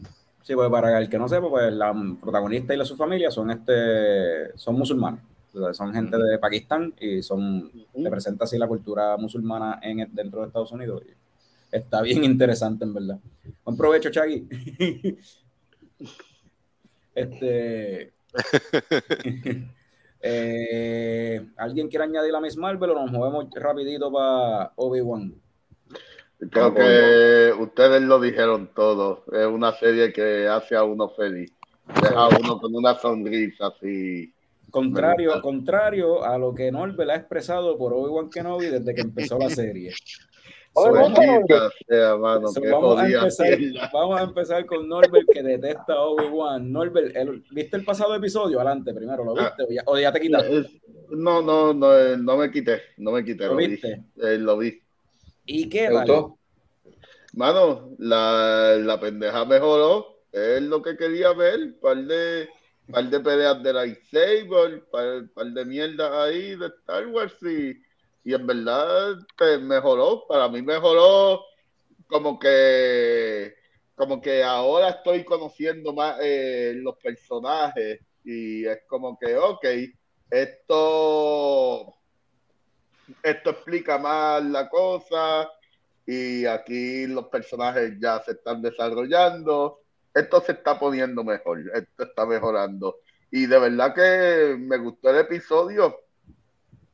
Sí, 0.42 0.54
pues 0.54 0.70
para 0.70 0.98
el 0.98 1.08
que 1.08 1.18
no 1.18 1.28
sepa, 1.28 1.48
pues 1.48 1.72
la 1.72 1.94
protagonista 2.20 2.72
y 2.74 2.76
la, 2.78 2.84
su 2.84 2.96
familia 2.96 3.30
son 3.30 3.50
este 3.50 4.56
son 4.56 4.76
musulmanes. 4.76 5.20
O 5.52 5.58
sea, 5.60 5.74
son 5.74 5.92
gente 5.92 6.16
de 6.16 6.38
Pakistán 6.38 6.94
y 7.00 7.22
son 7.22 7.70
representa 7.94 8.44
así 8.44 8.56
la 8.56 8.68
cultura 8.68 9.16
musulmana 9.16 9.78
en 9.82 10.00
el- 10.00 10.14
dentro 10.14 10.40
de 10.40 10.46
Estados 10.46 10.72
Unidos. 10.72 11.02
Está 11.70 12.02
bien 12.02 12.24
interesante, 12.24 12.84
en 12.84 12.94
verdad. 12.94 13.18
Buen 13.64 13.76
provecho, 13.76 14.10
Chagui. 14.10 14.48
este. 17.14 18.12
eh, 20.20 21.46
¿Alguien 21.56 21.88
quiere 21.88 22.04
añadir 22.04 22.34
a 22.34 22.40
Miss 22.40 22.56
Marvel 22.56 22.90
o 22.90 22.94
nos 22.94 23.10
movemos 23.12 23.46
rapidito 23.54 24.12
para 24.12 24.72
Obi-Wan? 24.76 25.34
Creo 26.50 26.74
que 26.74 27.52
ustedes 27.60 28.02
lo 28.02 28.20
dijeron 28.20 28.70
todo. 28.74 29.24
Es 29.32 29.46
una 29.46 29.72
serie 29.74 30.12
que 30.12 30.48
hace 30.48 30.76
a 30.76 30.84
uno 30.84 31.08
feliz. 31.10 31.52
Deja 32.02 32.14
a 32.14 32.28
uno 32.28 32.60
con 32.60 32.74
una 32.74 32.94
sonrisa 32.98 33.66
así. 33.66 34.32
Contrario, 34.70 35.40
contrario 35.42 36.24
a 36.24 36.38
lo 36.38 36.54
que 36.54 36.70
Norbert 36.70 37.10
ha 37.10 37.16
expresado 37.16 37.76
por 37.76 37.92
Obi-Wan 37.92 38.30
Kenobi 38.30 38.66
desde 38.66 38.94
que 38.94 39.00
empezó 39.00 39.38
la 39.38 39.50
serie. 39.50 39.92
Vamos, 40.72 41.18
a 41.18 41.24
empezar, 41.24 41.30
mierda. 43.58 43.90
vamos 43.92 44.20
a 44.20 44.22
empezar 44.22 44.66
con 44.66 44.88
Norbert 44.88 45.28
que 45.32 45.42
detesta 45.42 45.94
a 45.94 46.02
Obi-Wan. 46.02 46.70
Norbert, 46.72 47.16
el- 47.16 47.42
¿viste 47.50 47.76
el 47.76 47.84
pasado 47.84 48.14
episodio? 48.14 48.60
Adelante, 48.60 48.94
primero, 48.94 49.24
¿lo 49.24 49.34
viste? 49.34 49.64
¿O 49.64 49.68
ya, 49.72 49.82
o 49.86 49.98
ya 49.98 50.12
te 50.12 50.20
quitaste? 50.20 50.80
No, 51.10 51.42
no, 51.42 51.74
no, 51.74 51.98
eh, 51.98 52.16
no 52.16 52.36
me 52.36 52.52
quité, 52.52 52.82
no 52.98 53.10
me 53.10 53.24
quité, 53.24 53.46
¿Lo 53.46 53.54
lo 53.54 53.56
vi. 53.56 53.66
viste? 53.66 54.04
Eh, 54.22 54.38
lo 54.38 54.56
vi. 54.58 54.80
¿Y 55.52 55.68
qué 55.68 55.88
¿Te 55.88 55.92
tal? 55.94 56.06
gustó? 56.06 56.38
Mano, 57.32 57.94
la, 57.98 58.76
la 58.78 59.00
pendeja 59.00 59.44
mejoró. 59.44 60.22
Es 60.32 60.62
lo 60.62 60.80
que 60.80 60.96
quería 60.96 61.32
ver. 61.32 61.78
Par 61.80 61.96
de, 61.96 62.48
par 62.90 63.04
de 63.10 63.20
peleas 63.20 63.62
de 63.62 63.72
lightsaber, 63.72 64.84
par, 64.90 65.28
par 65.34 65.46
de 65.46 65.64
mierda 65.64 66.22
ahí 66.24 66.54
de 66.56 66.66
Star 66.66 67.06
Wars. 67.08 67.34
Y, 67.42 67.76
y 68.24 68.34
en 68.34 68.46
verdad 68.46 69.16
pues, 69.36 69.60
mejoró. 69.60 70.24
Para 70.28 70.48
mí 70.48 70.62
mejoró 70.62 71.44
como 72.06 72.38
que 72.38 73.54
como 73.96 74.20
que 74.20 74.42
ahora 74.42 74.88
estoy 74.90 75.24
conociendo 75.24 75.92
más 75.92 76.16
eh, 76.22 76.74
los 76.76 76.96
personajes. 76.96 78.00
Y 78.24 78.64
es 78.66 78.78
como 78.86 79.18
que, 79.18 79.36
ok, 79.36 79.64
esto, 80.30 81.96
esto 83.22 83.50
explica 83.50 83.98
más 83.98 84.42
la 84.44 84.68
cosa 84.68 85.50
y 86.06 86.44
aquí 86.46 87.06
los 87.06 87.26
personajes 87.26 87.94
ya 88.00 88.20
se 88.22 88.32
están 88.32 88.62
desarrollando. 88.62 89.80
Esto 90.12 90.40
se 90.40 90.52
está 90.52 90.78
poniendo 90.78 91.22
mejor, 91.22 91.60
esto 91.74 92.02
está 92.02 92.26
mejorando. 92.26 92.96
Y 93.30 93.46
de 93.46 93.58
verdad 93.58 93.94
que 93.94 94.56
me 94.58 94.76
gustó 94.78 95.10
el 95.10 95.18
episodio, 95.18 96.00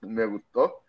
me 0.03 0.27
gustó. 0.27 0.83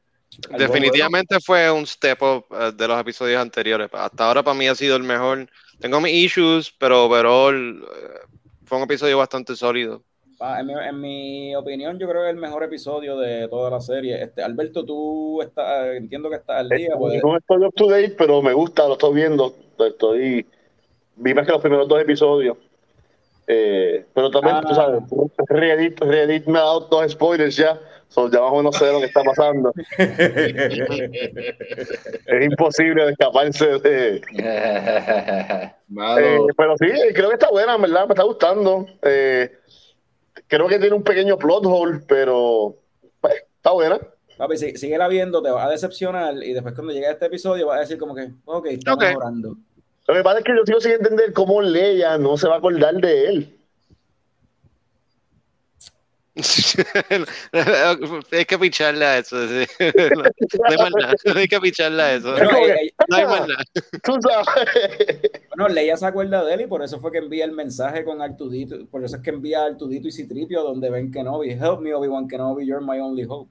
Definitivamente 0.57 1.39
fue 1.39 1.71
un 1.71 1.87
step 1.87 2.21
up 2.21 2.45
eh, 2.51 2.71
de 2.75 2.87
los 2.87 2.99
episodios 2.99 3.41
anteriores. 3.41 3.89
Hasta 3.93 4.27
ahora 4.27 4.43
para 4.43 4.57
mí 4.57 4.67
ha 4.67 4.75
sido 4.75 4.97
el 4.97 5.03
mejor. 5.03 5.49
Tengo 5.79 6.01
mis 6.01 6.13
issues, 6.13 6.71
pero 6.77 7.05
overall 7.05 7.81
eh, 7.81 8.19
fue 8.65 8.77
un 8.77 8.83
episodio 8.83 9.17
bastante 9.17 9.55
sólido. 9.55 10.03
En, 10.39 10.65
mi, 10.67 10.73
en 10.73 11.01
mi 11.01 11.55
opinión, 11.55 11.97
yo 11.97 12.07
creo 12.07 12.21
que 12.21 12.27
es 12.29 12.33
el 12.35 12.39
mejor 12.39 12.63
episodio 12.63 13.17
de 13.17 13.47
toda 13.47 13.71
la 13.71 13.81
serie. 13.81 14.21
Este, 14.21 14.43
Alberto, 14.43 14.85
tú 14.85 15.41
estás, 15.41 15.95
entiendo 15.95 16.29
que 16.29 16.35
estás 16.35 16.57
al 16.59 16.69
día. 16.69 16.93
pues, 16.97 17.21
No 17.23 17.35
estoy 17.37 17.63
up 17.65 17.73
to 17.75 17.87
date, 17.89 18.15
pero 18.17 18.41
me 18.43 18.53
gusta, 18.53 18.85
lo 18.87 18.93
estoy 18.93 19.15
viendo. 19.15 19.55
Estoy. 19.79 20.45
Vi 21.15 21.33
más 21.33 21.45
que 21.45 21.51
los 21.53 21.61
primeros 21.61 21.87
dos 21.87 21.99
episodios. 22.01 22.55
Eh, 23.47 24.05
pero 24.13 24.29
también, 24.29 24.57
Ah. 24.57 24.63
tú 24.67 24.75
sabes, 24.75 25.03
Reddit, 25.47 25.99
Reddit 26.01 26.45
me 26.47 26.59
ha 26.59 26.63
dado 26.63 26.81
dos 26.81 27.11
spoilers 27.11 27.55
ya. 27.55 27.79
So, 28.09 28.29
ya 28.31 28.39
más 28.39 28.51
o 28.51 28.57
menos 28.57 28.75
sé 28.77 28.91
lo 28.91 28.99
que 28.99 29.05
está 29.07 29.21
pasando. 29.23 29.73
Es 32.27 32.45
imposible 32.45 33.05
de 33.05 33.11
escaparse 33.11 33.79
de. 33.79 34.21
Eh, 36.19 36.37
pero 36.57 36.75
sí, 36.77 36.85
creo 37.13 37.29
que 37.29 37.35
está 37.35 37.49
buena, 37.49 37.75
en 37.75 37.81
verdad, 37.81 38.07
me 38.07 38.11
está 38.13 38.23
gustando. 38.23 38.85
Eh, 39.03 39.49
creo 40.47 40.67
que 40.67 40.79
tiene 40.79 40.95
un 40.95 41.03
pequeño 41.03 41.37
plot 41.37 41.65
hole, 41.65 41.99
pero 42.07 42.75
pues, 43.21 43.35
está 43.55 43.71
buena. 43.71 43.99
Papi, 44.37 44.57
si, 44.57 44.77
síguela 44.77 45.07
viendo, 45.07 45.41
te 45.41 45.49
va 45.49 45.65
a 45.65 45.69
decepcionar 45.69 46.35
y 46.43 46.53
después 46.53 46.75
cuando 46.75 46.93
llegue 46.93 47.07
a 47.07 47.11
este 47.11 47.25
episodio 47.25 47.67
vas 47.67 47.77
a 47.77 47.81
decir 47.81 47.97
como 47.97 48.13
que, 48.13 48.29
ok, 48.45 48.65
está 48.67 48.93
Ok. 48.93 49.01
mejorando. 49.01 49.55
Lo 50.07 50.13
que 50.13 50.23
pasa 50.23 50.39
es 50.39 50.45
que 50.45 50.55
yo 50.55 50.65
sigo 50.65 50.79
sin 50.79 50.91
entender 50.93 51.33
cómo 51.33 51.61
Leia 51.61 52.17
no 52.17 52.37
se 52.37 52.47
va 52.47 52.55
a 52.55 52.57
acordar 52.59 52.95
de 52.95 53.25
él. 53.25 53.56
hay 58.31 58.45
que 58.45 58.57
picharle 58.57 59.05
a 59.05 59.17
eso. 59.19 59.47
sí. 59.47 59.65
No, 59.79 60.23
no 60.23 60.65
hay 60.69 60.77
más 60.77 60.91
nada. 61.01 61.15
Hay 61.35 61.47
que 61.47 61.59
picharle 61.59 62.01
a 62.03 62.13
eso. 62.15 62.31
Bueno, 62.31 62.49
ella- 62.57 62.91
No 63.09 63.15
hay 63.17 63.25
más 63.25 63.47
nada. 63.47 63.63
Tú 64.03 64.13
sabes. 64.21 65.19
bueno, 65.49 65.67
Leia 65.73 65.97
se 65.97 66.05
acuerda 66.05 66.43
de 66.43 66.53
él 66.53 66.61
y 66.61 66.67
por 66.67 66.83
eso 66.83 66.99
fue 66.99 67.11
que 67.11 67.17
envía 67.19 67.45
el 67.45 67.51
mensaje 67.51 68.03
con 68.03 68.21
Artudito, 68.21 68.85
por 68.87 69.03
eso 69.03 69.15
es 69.17 69.21
que 69.21 69.29
envía 69.31 69.61
a 69.63 69.65
Artudito 69.67 70.07
y 70.07 70.11
Citripio 70.11 70.63
donde 70.63 70.89
ven 70.89 71.11
Kenobi, 71.11 71.51
help 71.51 71.79
me 71.81 71.93
Obi-Wan 71.93 72.27
Kenobi, 72.27 72.65
you're 72.65 72.85
my 72.85 72.99
only 72.99 73.23
hope. 73.27 73.49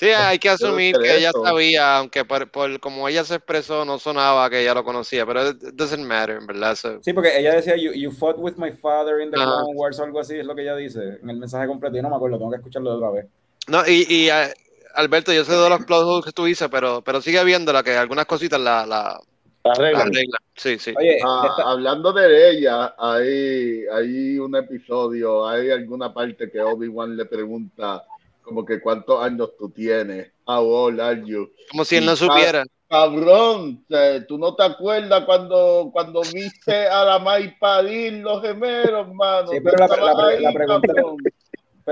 Sí, 0.00 0.06
hay 0.08 0.38
que 0.38 0.48
asumir 0.48 0.96
que 0.98 1.14
ella 1.14 1.30
sabía, 1.30 1.98
aunque 1.98 2.24
por, 2.24 2.50
por 2.50 2.80
como 2.80 3.06
ella 3.06 3.22
se 3.22 3.34
expresó, 3.34 3.84
no 3.84 3.98
sonaba 3.98 4.48
que 4.48 4.62
ella 4.62 4.72
lo 4.72 4.82
conocía, 4.82 5.26
pero 5.26 5.50
it 5.50 5.58
doesn't 5.74 6.02
matter, 6.06 6.38
en 6.38 6.46
verdad. 6.46 6.74
So, 6.74 7.02
Sí, 7.02 7.12
porque 7.12 7.38
ella 7.38 7.54
decía, 7.54 7.76
you, 7.76 7.92
you 7.92 8.10
fought 8.10 8.38
with 8.38 8.54
my 8.56 8.72
father 8.72 9.20
in 9.20 9.30
the 9.30 9.36
Ajá. 9.36 9.44
Clone 9.44 9.74
Wars 9.74 9.98
o 10.00 10.04
algo 10.04 10.20
así, 10.20 10.38
es 10.38 10.46
lo 10.46 10.54
que 10.54 10.62
ella 10.62 10.74
dice 10.74 11.18
en 11.22 11.28
el 11.28 11.36
mensaje 11.36 11.66
completo. 11.66 11.96
Yo 11.96 12.02
no 12.02 12.08
me 12.08 12.16
acuerdo, 12.16 12.38
tengo 12.38 12.50
que 12.50 12.56
escucharlo 12.56 12.94
otra 12.94 13.10
vez. 13.10 13.26
No, 13.68 13.86
y, 13.86 14.06
y 14.08 14.30
eh, 14.30 14.54
Alberto, 14.94 15.34
yo 15.34 15.44
sé 15.44 15.52
de 15.52 15.68
los 15.68 15.84
plot 15.84 16.02
holes 16.04 16.24
que 16.24 16.32
tú 16.32 16.46
dices, 16.46 16.68
pero, 16.70 17.02
pero 17.02 17.20
sigue 17.20 17.44
viéndola, 17.44 17.82
que 17.82 17.94
algunas 17.94 18.24
cositas 18.24 18.58
la, 18.58 18.86
la, 18.86 19.20
la 19.64 19.72
Arreglan. 19.72 20.00
arreglan. 20.08 20.40
Sí, 20.56 20.78
sí. 20.78 20.94
Oye, 20.96 21.18
ah, 21.22 21.40
de 21.42 21.48
esta- 21.48 21.70
hablando 21.70 22.10
de 22.14 22.50
ella, 22.52 22.94
hay, 22.98 23.84
hay 23.92 24.38
un 24.38 24.56
episodio, 24.56 25.46
hay 25.46 25.70
alguna 25.70 26.12
parte 26.14 26.50
que 26.50 26.58
Obi-Wan 26.62 27.18
le 27.18 27.26
pregunta 27.26 28.02
como 28.42 28.64
que 28.64 28.80
cuántos 28.80 29.22
años 29.22 29.50
tú 29.58 29.70
tienes, 29.70 30.30
how 30.46 30.64
old 30.66 31.00
are 31.00 31.22
you? 31.24 31.50
Como 31.70 31.84
si 31.84 31.96
él 31.96 32.06
no 32.06 32.16
supiera. 32.16 32.64
Cabrón, 32.88 33.84
tú 34.26 34.36
no 34.36 34.56
te 34.56 34.64
acuerdas 34.64 35.24
cuando, 35.24 35.90
cuando 35.92 36.22
viste 36.22 36.88
a 36.88 37.04
la 37.04 37.18
May 37.20 37.56
parir 37.58 38.14
los 38.14 38.42
gemelos, 38.42 39.12
mano. 39.14 39.48
Sí, 39.52 39.58
pero 39.62 39.76
la- 39.78 39.84
estabas 39.86 40.14
la- 40.16 40.40
la 40.40 40.48
ahí, 40.48 40.54
pregunta- 40.54 40.86
cabrón. 40.92 41.16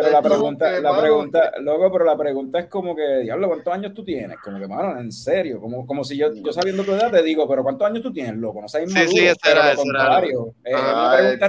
Pero 0.00 0.12
la 0.12 0.22
pregunta, 0.22 0.70
que, 0.74 0.80
la 0.80 0.90
mano, 0.90 1.02
pregunta, 1.02 1.52
loco, 1.60 1.92
pero 1.92 2.04
la 2.04 2.16
pregunta 2.16 2.58
es 2.60 2.66
como 2.66 2.94
que, 2.96 3.18
diablo, 3.22 3.48
¿cuántos 3.48 3.72
años 3.74 3.94
tú 3.94 4.04
tienes? 4.04 4.38
Como 4.42 4.58
que, 4.58 4.66
mano, 4.68 4.98
en 5.00 5.10
serio, 5.12 5.60
como, 5.60 5.86
como 5.86 6.04
si 6.04 6.16
yo, 6.16 6.32
yo 6.34 6.52
sabiendo 6.52 6.84
tu 6.84 6.92
edad 6.92 7.10
te 7.10 7.22
digo, 7.22 7.48
pero 7.48 7.62
¿cuántos 7.62 7.86
años 7.86 8.02
tú 8.02 8.12
tienes, 8.12 8.36
loco? 8.36 8.60
No 8.60 8.68
seas 8.68 8.90
Sí, 8.90 8.98
inmaduro, 8.98 9.34
sí, 9.34 9.76
contrario. 9.76 10.54
Es 10.64 10.74
una 10.74 10.90
Ah, 11.12 11.16
pregunta, 11.16 11.46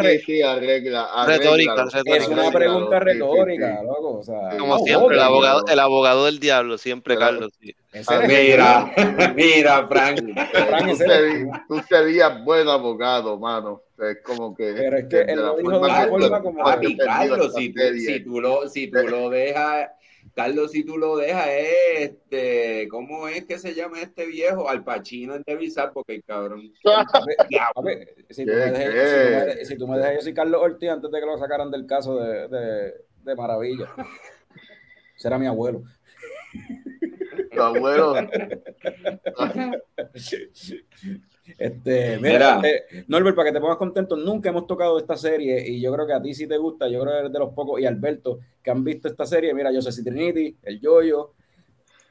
Retórica, 1.28 1.86
es 2.06 2.28
una 2.28 2.52
pregunta 2.52 3.00
retórica, 3.00 3.84
loco, 3.84 4.18
o 4.20 4.24
sea, 4.24 4.58
Como 4.58 4.78
no, 4.78 4.80
siempre, 4.84 5.16
el 5.16 5.22
abogado, 5.22 5.66
el 5.68 5.80
abogado 5.80 6.26
del 6.26 6.40
diablo, 6.40 6.78
siempre, 6.78 7.16
Pero- 7.16 7.26
Carlos. 7.26 7.52
sí. 7.60 7.74
Eres 7.92 8.28
Mira, 8.28 8.92
mira, 9.36 9.88
Frank. 9.88 10.20
Frank, 10.52 11.00
tú 11.68 11.82
serías 11.90 12.44
buen 12.44 12.68
abogado, 12.68 13.38
mano. 13.40 13.82
Es 14.02 14.22
como 14.24 14.56
que. 14.56 14.74
Pero 14.74 14.98
es 14.98 15.06
que 15.08 15.22
él 15.22 15.40
lo 15.40 15.58
dijo 15.58 15.72
de 15.72 15.78
una 15.80 16.08
forma 16.08 16.42
como- 16.42 16.64
papi, 16.64 16.98
Carlos, 16.98 17.54
si 17.56 17.74
si 18.00 18.20
tú 18.24 18.40
lo, 18.40 18.68
si 18.70 18.90
tú 18.90 19.00
lo 19.08 19.30
dejas, 19.30 19.90
Carlos, 20.36 20.72
si 20.72 20.84
tú 20.86 20.98
lo 20.98 21.18
dejas, 21.18 21.48
este, 21.98 22.88
¿cómo 22.90 23.28
es 23.28 23.46
que 23.46 23.58
se 23.60 23.74
llama 23.74 24.02
este 24.02 24.26
viejo? 24.26 24.70
Al 24.70 24.84
Pacino 24.84 25.36
en 25.36 25.44
Devisar, 25.46 25.92
porque 25.94 26.16
el 26.16 26.24
cabrón. 26.24 26.72
Si 28.30 28.46
tú 28.46 28.52
¿Qué, 28.52 28.56
me 28.56 28.72
dejas, 28.72 28.86
si 28.86 28.86
tú 28.96 29.32
me 29.38 29.56
de- 29.56 29.66
si 29.66 29.78
tú 29.78 29.88
me 29.88 29.98
dejas, 29.98 30.16
yo 30.16 30.22
soy 30.22 30.34
Carlos 30.34 30.62
Ortiz 30.62 30.90
antes 30.90 31.12
de 31.12 31.20
que 31.20 31.26
lo 31.26 31.38
sacaran 31.38 31.72
del 31.72 31.86
caso 31.86 32.18
de, 32.20 32.48
de, 32.48 32.94
de 33.24 33.36
Maravilla. 33.36 33.90
Será 35.18 35.38
mi 35.38 35.48
abuelo. 35.48 35.84
Tu 37.52 37.62
abuelo. 37.62 38.16
Este, 41.58 42.18
Mira. 42.20 42.58
mira, 42.58 42.62
eh, 42.68 43.04
Norbert, 43.08 43.36
para 43.36 43.50
que 43.50 43.54
te 43.54 43.62
pongas 43.62 43.78
contento, 43.78 44.16
nunca 44.16 44.50
hemos 44.50 44.68
tocado 44.68 44.98
esta 44.98 45.18
serie 45.18 45.68
y 45.68 45.82
yo 45.82 45.92
creo 45.94 46.06
que 46.06 46.14
a 46.14 46.22
ti 46.22 46.34
sí 46.34 46.48
te 46.48 46.58
gusta, 46.58 46.88
yo 46.88 47.02
creo 47.02 47.14
que 47.14 47.20
eres 47.20 47.34
de 47.34 47.40
los 47.40 47.54
pocos, 47.54 47.80
y 47.82 47.86
Alberto, 47.86 48.40
que 48.62 48.72
han 48.72 48.84
visto 48.84 49.08
esta 49.08 49.26
serie, 49.26 49.54
mira, 49.54 49.72
yo 49.72 49.82
sé 49.82 50.04
Trinity, 50.04 50.56
el 50.64 50.80
Yoyo, 50.80 51.34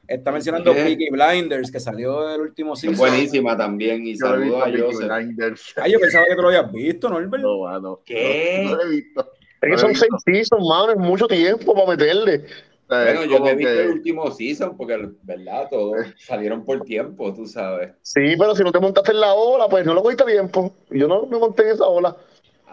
está 0.09 0.31
mencionando. 0.31 0.73
Peaky 0.73 1.09
Blinders, 1.11 1.71
que 1.71 1.79
salió 1.79 2.33
el 2.33 2.41
último 2.41 2.75
season. 2.75 2.97
buenísima 2.97 3.55
también. 3.55 4.05
Y 4.07 4.15
saludos 4.15 4.63
a 4.63 4.71
Joseph. 4.71 5.09
Blinders. 5.09 5.73
Ay, 5.77 5.93
yo 5.93 5.99
pensaba 5.99 6.25
que 6.27 6.35
tú 6.35 6.41
lo 6.41 6.47
habías 6.49 6.71
visto, 6.71 7.09
Norbert. 7.09 7.43
No, 7.43 7.59
mano. 7.59 8.01
¿Qué? 8.05 8.63
No, 8.63 8.71
no 8.71 8.75
lo 8.77 8.83
he 8.83 8.89
visto. 8.89 9.31
Es 9.61 9.71
que 9.71 9.77
son 9.77 9.95
seis 9.95 10.11
seasons, 10.25 10.65
mano, 10.67 10.91
es 10.91 10.97
mucho 10.97 11.27
tiempo 11.27 11.73
para 11.73 11.87
meterle. 11.87 12.45
Bueno, 12.89 13.23
yo 13.23 13.39
me 13.39 13.51
he 13.51 13.55
visto 13.55 13.71
que- 13.71 13.83
el 13.83 13.89
último 13.91 14.31
season 14.31 14.75
porque, 14.75 15.09
¿verdad? 15.21 15.67
Todos 15.69 15.95
salieron 16.17 16.65
por 16.65 16.81
tiempo, 16.81 17.33
tú 17.33 17.45
sabes. 17.45 17.91
Sí, 18.01 18.35
pero 18.37 18.55
si 18.55 18.63
no 18.63 18.71
te 18.71 18.79
montaste 18.79 19.11
en 19.11 19.19
la 19.19 19.33
ola, 19.33 19.69
pues 19.69 19.85
no 19.85 19.93
lo 19.93 20.01
cogiste 20.01 20.23
a 20.23 20.25
tiempo. 20.25 20.73
Yo 20.89 21.07
no 21.07 21.25
me 21.27 21.37
monté 21.37 21.63
en 21.63 21.69
esa 21.69 21.85
ola. 21.85 22.17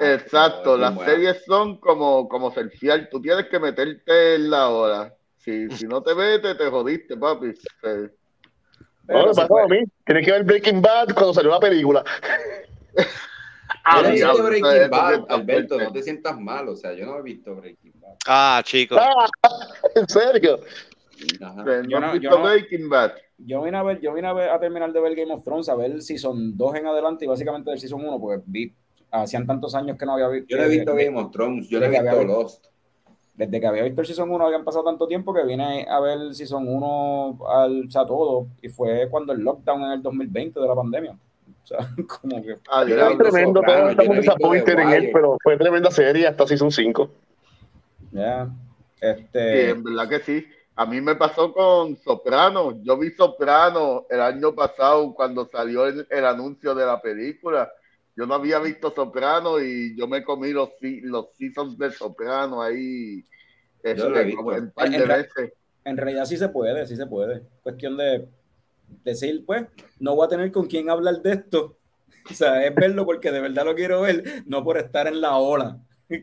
Exacto, 0.00 0.72
No, 0.72 0.78
las 0.78 0.94
bueno. 0.94 1.10
series 1.12 1.44
son 1.44 1.78
como, 1.78 2.28
como 2.28 2.50
surfear, 2.50 3.08
tú 3.10 3.20
tienes 3.20 3.46
que 3.46 3.58
meterte 3.58 4.36
en 4.36 4.50
la 4.50 4.68
hora. 4.70 5.14
Si, 5.36 5.70
si 5.70 5.86
no 5.86 6.02
te 6.02 6.14
metes, 6.14 6.56
te 6.56 6.66
jodiste, 6.66 7.16
papi. 7.16 7.52
Pero 7.82 8.10
No, 9.06 9.26
me 9.26 9.34
pasó 9.34 9.58
a 9.58 9.68
mí. 9.68 9.78
Tienes 10.04 10.24
que 10.24 10.32
ver 10.32 10.44
Breaking 10.44 10.82
Bad 10.82 11.14
cuando 11.14 11.34
salió 11.34 11.50
la 11.50 11.60
película. 11.60 12.04
Yo 13.94 14.02
no 14.02 14.08
he 14.08 14.12
visto 14.12 14.42
Breaking 14.44 14.90
Bad, 14.90 15.24
Alberto, 15.28 15.78
no 15.78 15.92
te 15.92 16.02
sientas 16.02 16.38
mal, 16.40 16.68
o 16.68 16.76
sea, 16.76 16.92
yo 16.94 17.06
no 17.06 17.18
he 17.18 17.22
visto 17.22 17.54
Breaking 17.54 17.92
Bad. 17.94 17.95
Ah, 18.26 18.60
chicos. 18.64 18.98
Ah, 19.00 19.26
en 19.94 20.08
serio. 20.08 20.60
Sea, 21.38 21.54
Yo 21.88 21.98
¿No 21.98 22.00
no- 22.00 22.06
has 22.08 22.14
yo 22.14 22.20
visto 22.20 22.38
no- 22.38 22.44
vine 23.64 23.76
a 23.78 23.82
ver, 23.82 24.00
yo 24.00 24.12
vine 24.14 24.28
a, 24.28 24.32
ver, 24.32 24.50
a 24.50 24.58
terminar 24.60 24.92
de 24.92 25.00
ver 25.00 25.14
Game 25.14 25.32
of 25.32 25.42
Thrones, 25.42 25.68
a 25.68 25.74
ver 25.74 26.00
Season 26.02 26.56
2 26.56 26.74
en 26.76 26.86
adelante 26.86 27.24
y 27.24 27.28
básicamente 27.28 27.70
del 27.70 27.78
Season 27.78 28.02
1, 28.04 28.18
porque 28.20 28.42
vi, 28.46 28.72
hacían 29.10 29.46
tantos 29.46 29.74
años 29.74 29.96
que 29.98 30.04
no 30.06 30.12
había 30.14 30.28
visto. 30.28 30.46
Yo 30.48 30.56
no 30.58 30.64
he 30.64 30.68
visto 30.68 30.94
que- 30.96 31.04
Game 31.06 31.18
of 31.20 31.30
Thrones, 31.30 31.68
yo 31.68 31.78
no 31.80 31.86
he 31.86 31.90
visto 31.90 32.24
Lost. 32.24 32.66
Desde 33.34 33.60
que 33.60 33.66
había 33.66 33.82
visto 33.82 34.00
el 34.00 34.06
Season 34.06 34.30
1 34.30 34.46
habían 34.46 34.64
pasado 34.64 34.84
tanto 34.84 35.06
tiempo 35.06 35.34
que 35.34 35.44
vine 35.44 35.86
a 35.88 36.00
ver 36.00 36.18
el 36.18 36.34
Season 36.34 36.66
1 36.66 37.38
al, 37.48 37.86
o 37.86 37.90
sea, 37.90 38.06
todo, 38.06 38.46
y 38.62 38.68
fue 38.70 39.08
cuando 39.10 39.32
el 39.34 39.40
lockdown 39.40 39.82
en 39.84 39.92
el 39.92 40.02
2020 40.02 40.58
de 40.58 40.66
la 40.66 40.74
pandemia. 40.74 41.12
O 41.12 41.66
sea, 41.66 41.78
como 42.20 42.42
que... 42.42 42.56
Ah, 42.70 42.84
Yo 42.86 42.96
visto 42.96 43.22
Tremendo, 43.24 43.60
todos 43.60 43.90
estamos 43.90 44.16
visto 44.16 44.32
disappointed 44.32 44.78
en 44.78 44.88
él, 44.90 45.10
pero 45.12 45.36
fue 45.42 45.56
tremenda 45.58 45.90
serie 45.90 46.26
hasta 46.26 46.46
Season 46.46 46.70
5. 46.70 47.10
Sí, 48.12 48.20
este... 49.00 49.70
en 49.70 49.82
verdad 49.82 50.08
que 50.08 50.20
sí. 50.20 50.46
A 50.74 50.84
mí 50.84 51.00
me 51.00 51.14
pasó 51.14 51.52
con 51.52 51.96
Soprano. 51.96 52.82
Yo 52.82 52.98
vi 52.98 53.10
Soprano 53.10 54.06
el 54.10 54.20
año 54.20 54.54
pasado 54.54 55.14
cuando 55.14 55.48
salió 55.50 55.86
el, 55.86 56.06
el 56.10 56.24
anuncio 56.24 56.74
de 56.74 56.84
la 56.84 57.00
película. 57.00 57.72
Yo 58.14 58.26
no 58.26 58.34
había 58.34 58.58
visto 58.58 58.90
Soprano 58.90 59.60
y 59.60 59.96
yo 59.96 60.06
me 60.06 60.22
comí 60.22 60.50
los, 60.50 60.70
los 60.80 61.28
seasons 61.36 61.78
de 61.78 61.90
Soprano 61.90 62.62
ahí 62.62 63.24
este, 63.82 64.34
como 64.34 64.52
en 64.52 64.70
par 64.70 64.90
de 64.90 64.96
En 64.96 65.08
veces. 65.08 65.52
En 65.84 65.96
realidad 65.96 66.24
sí 66.24 66.36
se 66.36 66.48
puede, 66.48 66.86
sí 66.86 66.96
se 66.96 67.06
puede. 67.06 67.42
Cuestión 67.62 67.96
de 67.96 68.26
decir, 69.04 69.44
pues, 69.46 69.66
no 70.00 70.16
voy 70.16 70.26
a 70.26 70.30
tener 70.30 70.50
con 70.50 70.66
quién 70.66 70.90
hablar 70.90 71.22
de 71.22 71.32
esto. 71.32 71.78
O 72.28 72.34
sea, 72.34 72.66
es 72.66 72.74
verlo 72.74 73.06
porque 73.06 73.30
de 73.30 73.40
verdad 73.40 73.64
lo 73.64 73.76
quiero 73.76 74.00
ver, 74.00 74.42
no 74.46 74.64
por 74.64 74.78
estar 74.78 75.06
en 75.06 75.20
la 75.20 75.36
ola. 75.36 75.78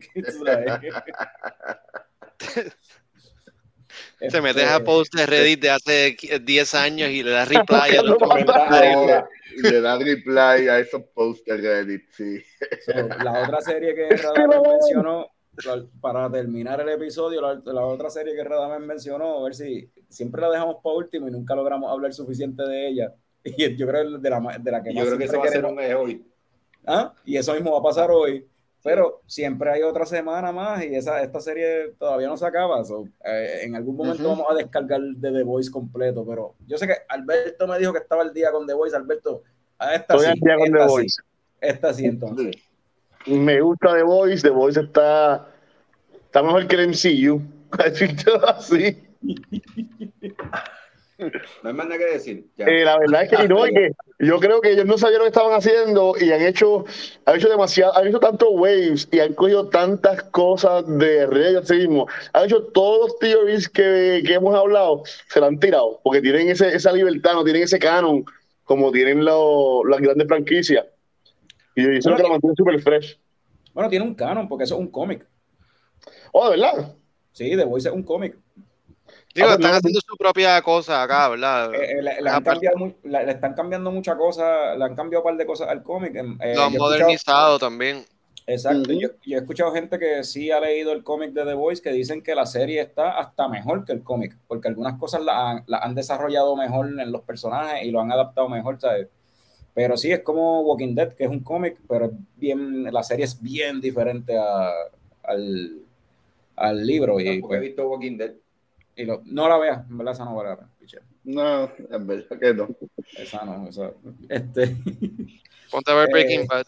Se 4.28 4.40
metes 4.40 4.62
Este, 4.62 4.74
a 4.74 4.80
post 4.82 5.14
de 5.14 5.26
Reddit 5.26 5.60
de 5.60 5.70
hace 5.70 6.16
10 6.42 6.74
años 6.74 7.10
y 7.10 7.22
le 7.22 7.30
das 7.30 7.48
reply 7.48 7.96
a 7.96 8.02
los 8.02 8.18
comentarios. 8.18 9.24
Le 9.62 9.80
da 9.80 9.98
reply 9.98 10.68
a 10.68 10.78
esos 10.80 11.02
posts 11.14 11.44
de 11.44 11.56
Reddit, 11.58 12.10
sí. 12.10 12.42
so, 12.84 12.92
la 13.22 13.42
otra 13.44 13.60
serie 13.60 13.94
que 13.94 14.08
Radamel 14.16 14.60
mencionó, 14.68 15.28
para 16.00 16.28
terminar 16.30 16.80
el 16.80 16.88
episodio, 16.88 17.40
la, 17.40 17.60
la 17.72 17.86
otra 17.86 18.10
serie 18.10 18.34
que 18.34 18.42
Radamés 18.42 18.80
mencionó, 18.80 19.38
a 19.38 19.44
ver 19.44 19.54
si 19.54 19.88
siempre 20.08 20.40
la 20.40 20.50
dejamos 20.50 20.76
para 20.82 20.96
último 20.96 21.28
y 21.28 21.30
nunca 21.30 21.54
logramos 21.54 21.92
hablar 21.92 22.12
suficiente 22.12 22.64
de 22.64 22.88
ella. 22.88 23.14
Y 23.44 23.76
yo 23.76 23.86
creo 23.86 24.18
de 24.18 24.30
la, 24.30 24.58
de 24.58 24.70
la 24.72 24.82
que 24.82 24.92
más 24.92 25.04
yo 25.04 25.06
creo 25.06 25.18
que 25.18 25.24
eso 25.24 25.32
siempre 25.34 25.38
va 25.38 25.44
a 25.44 25.48
ser 25.52 25.60
queremos- 25.60 25.72
un 25.72 25.80
E 25.80 25.94
hoy. 25.94 26.26
¿Ah? 26.86 27.14
Y 27.24 27.36
eso 27.36 27.54
mismo 27.54 27.72
va 27.72 27.78
a 27.78 27.82
pasar 27.82 28.10
hoy. 28.10 28.46
Pero 28.84 29.22
siempre 29.26 29.70
hay 29.70 29.82
otra 29.82 30.04
semana 30.04 30.52
más 30.52 30.84
y 30.84 30.94
esa, 30.94 31.22
esta 31.22 31.40
serie 31.40 31.94
todavía 31.98 32.28
no 32.28 32.36
se 32.36 32.44
acaba. 32.44 32.84
so, 32.84 33.08
eh, 33.24 33.60
en 33.62 33.74
algún 33.74 33.96
momento 33.96 34.28
vamos 34.28 34.46
a 34.50 34.54
descargar 34.54 35.00
de 35.00 35.32
The 35.32 35.42
Voice 35.42 35.70
completo. 35.70 36.22
Pero 36.28 36.54
yo 36.66 36.76
sé 36.76 36.86
que 36.86 36.96
Alberto 37.08 37.66
me 37.66 37.78
dijo 37.78 37.94
que 37.94 38.00
estaba 38.00 38.20
al 38.20 38.34
día 38.34 38.52
con 38.52 38.66
The 38.66 38.74
Voice. 38.74 38.94
Alberto, 38.94 39.42
a 39.78 39.94
esta 39.94 40.16
Estoy 40.16 40.34
sí. 40.34 40.40
día 40.44 40.56
con 40.58 40.70
The 40.70 40.80
sí, 40.80 40.86
Voice. 40.86 41.22
Esta 41.62 41.94
sí, 41.94 42.04
entonces. 42.04 42.56
Me 43.24 43.58
gusta 43.62 43.94
The 43.94 44.02
Voice. 44.02 44.42
The 44.42 44.50
Voice 44.50 44.78
está, 44.78 45.48
está 46.22 46.42
mejor 46.42 46.66
que 46.66 46.76
el 46.76 46.88
MCU. 46.90 47.40
Así. 48.48 49.02
No 51.18 51.68
hay 51.68 51.74
más 51.74 51.86
nada 51.86 51.98
que 51.98 52.06
decir. 52.06 52.46
Eh, 52.58 52.84
la 52.84 52.98
verdad 52.98 53.22
es 53.22 53.30
que, 53.30 53.44
y 53.44 53.48
no, 53.48 53.64
es 53.64 53.72
que 53.72 53.92
yo 54.18 54.40
creo 54.40 54.60
que 54.60 54.72
ellos 54.72 54.84
no 54.84 54.98
sabían 54.98 55.18
lo 55.20 55.24
que 55.24 55.28
estaban 55.28 55.52
haciendo 55.52 56.14
y 56.20 56.32
han 56.32 56.42
hecho, 56.42 56.84
han 57.24 57.36
hecho 57.36 57.48
demasiado, 57.48 57.96
han 57.96 58.08
hecho 58.08 58.18
tantos 58.18 58.48
waves 58.52 59.08
y 59.12 59.20
han 59.20 59.32
cogido 59.34 59.68
tantas 59.68 60.24
cosas 60.24 60.84
de 60.98 61.26
Rey 61.26 61.54
así 61.54 61.74
mismo. 61.74 62.06
Han 62.32 62.46
hecho 62.46 62.64
todos 62.64 63.08
los 63.08 63.18
theories 63.20 63.68
que, 63.68 64.22
que 64.26 64.34
hemos 64.34 64.54
hablado, 64.54 65.02
se 65.28 65.40
la 65.40 65.46
han 65.46 65.60
tirado, 65.60 66.00
porque 66.02 66.20
tienen 66.20 66.48
ese, 66.50 66.74
esa 66.74 66.90
libertad, 66.92 67.34
no 67.34 67.44
tienen 67.44 67.62
ese 67.62 67.78
canon 67.78 68.24
como 68.64 68.90
tienen 68.90 69.24
los- 69.24 69.82
las 69.88 70.00
grandes 70.00 70.26
franquicias. 70.26 70.86
Y 71.76 71.82
yo 71.82 72.10
lo 72.10 72.16
que 72.16 72.22
lo 72.22 72.28
mantiene 72.30 72.54
super 72.56 72.80
fresh. 72.80 73.18
Bueno, 73.72 73.90
tiene 73.90 74.04
un 74.04 74.14
canon 74.14 74.48
porque 74.48 74.64
eso 74.64 74.74
es 74.74 74.80
un 74.80 74.88
cómic. 74.88 75.26
Oh, 76.32 76.50
de 76.50 76.56
verdad. 76.56 76.94
Sí, 77.32 77.56
The 77.56 77.64
Voice 77.64 77.88
es 77.88 77.94
un 77.94 78.02
cómic. 78.04 78.36
Digo, 79.34 79.48
Ah, 79.48 79.50
pues 79.50 79.58
están 79.58 79.70
no, 79.72 79.76
haciendo 79.78 80.00
su 80.06 80.16
propia 80.16 80.62
cosa 80.62 81.02
acá, 81.02 81.28
¿verdad? 81.28 81.74
Eh, 81.74 81.92
eh, 81.98 82.02
le, 82.02 82.22
le 82.22 82.30
han 82.30 82.36
Aparte- 82.36 82.50
cambiado 82.66 82.76
mu- 82.78 82.92
le, 83.02 83.26
le 83.26 83.32
están 83.32 83.54
cambiando 83.54 83.90
muchas 83.90 84.16
cosas, 84.16 84.78
le 84.78 84.84
han 84.84 84.94
cambiado 84.94 85.22
un 85.24 85.30
par 85.30 85.36
de 85.36 85.46
cosas 85.46 85.68
al 85.68 85.82
cómic. 85.82 86.14
em, 86.14 86.38
eh, 86.40 86.54
Lo 86.54 86.62
han 86.64 86.72
modernizado 86.72 87.58
también. 87.58 88.04
Exacto. 88.46 88.90
Ujú. 88.92 89.00
yo, 89.00 89.08
yo 89.24 89.38
he 89.38 89.40
escuchado 89.40 89.72
gente 89.72 89.98
que 89.98 90.22
sí 90.22 90.50
ha 90.50 90.60
leído 90.60 90.92
el 90.92 91.02
cómic 91.02 91.32
de 91.32 91.44
The 91.44 91.54
Voice 91.54 91.82
que 91.82 91.90
dicen 91.92 92.22
que 92.22 92.34
la 92.34 92.44
serie 92.46 92.80
está 92.82 93.18
hasta 93.18 93.48
mejor 93.48 93.84
que 93.86 93.92
el 93.92 94.02
cómic, 94.02 94.36
porque 94.46 94.68
algunas 94.68 94.98
cosas 95.00 95.22
la 95.22 95.50
han, 95.50 95.64
la 95.66 95.78
han 95.78 95.94
desarrollado 95.94 96.54
mejor 96.54 96.88
en 96.88 97.10
los 97.10 97.22
personajes 97.22 97.84
y 97.84 97.90
lo 97.90 98.00
han 98.00 98.12
adaptado 98.12 98.48
mejor, 98.50 98.78
¿sabes? 98.78 99.08
Pero 99.72 99.96
sí, 99.96 100.12
es 100.12 100.20
como 100.20 100.60
Walking 100.60 100.94
Dead, 100.94 101.14
que 101.14 101.24
es 101.24 101.30
un 101.30 101.40
cómic, 101.40 101.78
pero 101.88 102.04
es 102.04 102.10
bien, 102.36 102.84
la 102.92 103.02
serie 103.02 103.24
es 103.24 103.40
bien 103.40 103.80
diferente 103.80 104.36
a- 104.38 104.70
al, 105.24 105.78
al 106.56 106.86
libro. 106.86 107.18
Y, 107.18 107.28
he 107.28 107.40
pues, 107.40 107.60
visto 107.60 107.88
Walking 107.88 108.16
Dead. 108.18 108.32
Y 108.96 109.04
lo- 109.04 109.22
no 109.24 109.48
la 109.48 109.58
veas, 109.58 109.88
en 109.88 109.98
verdad 109.98 110.14
esa 110.14 110.24
no 110.24 110.34
vale 110.34 110.50
la 110.50 110.56
pena, 110.56 110.70
piche. 110.78 110.98
No, 111.24 111.70
en 111.90 112.06
verdad 112.06 112.38
que 112.38 112.54
no. 112.54 112.68
Esa 113.18 113.44
no, 113.44 113.68
esa. 113.68 113.90
Este, 114.28 114.76
Ponte 115.70 115.90
a 115.90 115.94
ver 115.94 116.08
Eh, 116.08 116.12
Breaking 116.12 116.46
Bad. 116.46 116.66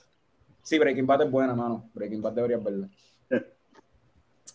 Sí, 0.63 0.79
Breaking 0.79 1.07
Bad 1.07 1.23
es 1.23 1.31
buena, 1.31 1.55
mano. 1.55 1.89
Breaking 1.95 2.23
Bad 2.23 2.33
deberías 2.33 2.63
verla. 2.65 2.89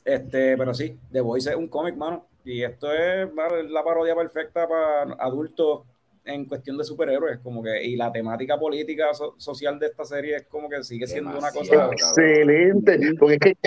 Este, 0.04 0.58
pero 0.58 0.74
sí, 0.74 0.98
The 1.12 1.22
Voice 1.22 1.50
es 1.52 1.56
un 1.56 1.68
cómic, 1.68 1.96
mano. 1.96 2.26
Y 2.44 2.64
esto 2.64 2.92
es 2.92 3.32
mano, 3.34 3.56
la 3.62 3.84
parodia 3.84 4.16
perfecta 4.16 4.68
para 4.68 5.04
adultos 5.20 5.82
en 6.26 6.46
cuestión 6.46 6.76
de 6.78 6.84
superhéroes. 6.84 7.38
Como 7.40 7.62
que, 7.62 7.84
y 7.84 7.96
la 7.96 8.12
temática 8.12 8.58
política 8.58 9.14
so- 9.14 9.36
social 9.38 9.78
de 9.78 9.88
esta 9.88 10.04
serie 10.04 10.38
es 10.38 10.44
como 10.48 10.68
que 10.70 10.84
sigue 10.84 11.06
siendo 11.06 11.38
una 11.38 11.52
cosa. 11.52 11.90
Excelente. 11.92 13.00
Porque 13.20 13.36
es 13.36 13.40
que 13.40 13.58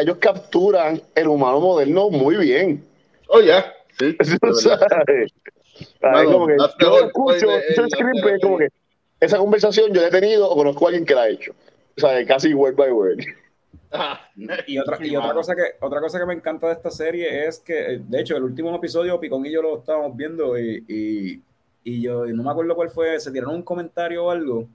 ellos 0.00 0.16
capturan 0.16 1.00
el 1.14 1.28
humano 1.28 1.60
moderno 1.60 2.08
muy 2.08 2.36
bien. 2.36 2.82
Oh, 3.34 3.40
ya. 3.40 3.74
Sí. 3.98 4.16
¿Sabes? 4.52 5.32
Mano, 6.02 6.32
Como 6.32 6.46
que 6.46 6.56
yo 6.80 6.92
whole 6.92 7.06
escucho, 7.06 7.46
como 8.42 8.58
que 8.58 8.68
esa 9.20 9.38
conversación 9.38 9.92
yo 9.92 10.02
la 10.02 10.08
he 10.08 10.10
tenido 10.10 10.50
o 10.50 10.54
conozco 10.54 10.84
a 10.84 10.88
alguien 10.88 11.06
que 11.06 11.14
la 11.14 11.22
ha 11.22 11.28
hecho. 11.28 11.52
O 11.96 12.00
sea, 12.00 12.24
casi 12.26 12.52
word 12.52 12.76
by 12.76 12.92
word. 12.92 13.20
Ah, 13.90 14.20
Y 14.66 14.78
otra, 14.78 14.98
y 15.04 15.16
otra 15.16 15.32
cosa 15.32 15.54
que 15.54 15.62
otra 15.80 16.00
cosa 16.00 16.18
que 16.18 16.26
me 16.26 16.34
encanta 16.34 16.66
de 16.66 16.74
esta 16.74 16.90
serie 16.90 17.46
es 17.46 17.58
que, 17.60 18.00
de 18.02 18.20
hecho, 18.20 18.36
el 18.36 18.44
último 18.44 18.74
episodio 18.76 19.18
Picón 19.18 19.46
y 19.46 19.52
yo 19.52 19.62
lo 19.62 19.78
estábamos 19.78 20.14
viendo 20.16 20.58
y, 20.58 20.84
y, 20.88 21.42
y 21.84 22.02
yo 22.02 22.26
y 22.26 22.34
no 22.34 22.42
me 22.42 22.50
acuerdo 22.50 22.74
cuál 22.74 22.90
fue, 22.90 23.18
se 23.18 23.32
tiraron 23.32 23.54
un 23.54 23.62
comentario 23.62 24.26
o 24.26 24.30
algo 24.30 24.68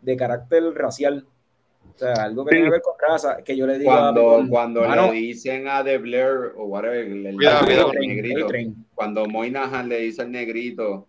de 0.00 0.16
carácter 0.16 0.62
racial. 0.74 1.26
O 1.94 1.98
sea, 1.98 2.12
algo 2.24 2.44
que 2.44 2.50
Sí. 2.50 2.54
tiene 2.56 2.66
que 2.66 2.72
ver 2.72 2.82
con 2.82 2.94
raza, 2.98 3.36
que 3.44 3.56
yo 3.56 3.66
le 3.66 3.78
digo 3.78 3.92
a 3.92 3.98
Cuando, 3.98 4.20
Picón, 4.22 4.48
cuando 4.48 4.80
"Mano, 4.82 5.06
le 5.12 5.12
dicen 5.12 5.68
a 5.68 5.84
The 5.84 5.98
Blair 5.98 6.52
o 6.56 6.64
whatever, 6.64 6.98
el, 6.98 7.26
el- 7.26 7.34
Cuidado, 7.36 7.58
el 7.60 7.64
cuidado. 7.66 7.88
A-Train, 7.88 8.08
negrito, 8.08 8.44
A-Train". 8.46 8.86
cuando 8.94 9.26
Moynihan 9.26 9.88
le 9.88 9.98
dice 9.98 10.22
al 10.22 10.32
negrito, 10.32 11.06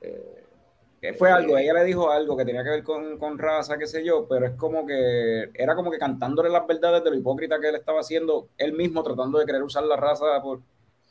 eh, 0.00 1.12
fue 1.18 1.30
algo, 1.30 1.58
ella 1.58 1.74
le 1.74 1.84
dijo 1.84 2.10
algo 2.10 2.34
que 2.36 2.46
tenía 2.46 2.64
que 2.64 2.70
ver 2.70 2.82
con, 2.82 3.18
con 3.18 3.38
raza, 3.38 3.76
qué 3.76 3.86
sé 3.86 4.02
yo, 4.04 4.26
pero 4.26 4.46
es 4.46 4.52
como 4.52 4.86
que 4.86 5.50
era 5.52 5.74
como 5.74 5.90
que 5.90 5.98
cantándole 5.98 6.48
las 6.48 6.66
verdades 6.66 7.04
de 7.04 7.10
lo 7.10 7.16
hipócrita 7.16 7.60
que 7.60 7.68
él 7.68 7.74
estaba 7.74 8.00
haciendo, 8.00 8.48
él 8.56 8.72
mismo 8.72 9.02
tratando 9.02 9.38
de 9.38 9.44
querer 9.44 9.62
usar 9.62 9.82
la 9.84 9.96
raza 9.96 10.24
por, 10.42 10.60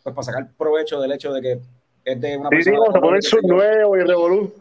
pues 0.04 0.16
para 0.16 0.24
sacar 0.24 0.48
provecho 0.58 1.00
del 1.00 1.12
hecho 1.12 1.32
de 1.32 1.42
que 1.42 1.60
es 2.06 2.20
de 2.20 2.38
una 2.38 2.50
Sí, 2.50 2.64
sí, 2.64 2.72
persona. 2.72 2.74
de 2.74 2.78
como 2.80 2.86
se 2.86 2.92
color, 2.92 3.02
pone 3.02 3.18
el 3.18 3.22
qué 3.24 3.30
sé 3.30 3.30
sur 3.30 3.42
yo. 3.44 3.54
nuevo 3.56 3.98
y 3.98 4.00
revolú. 4.02 4.54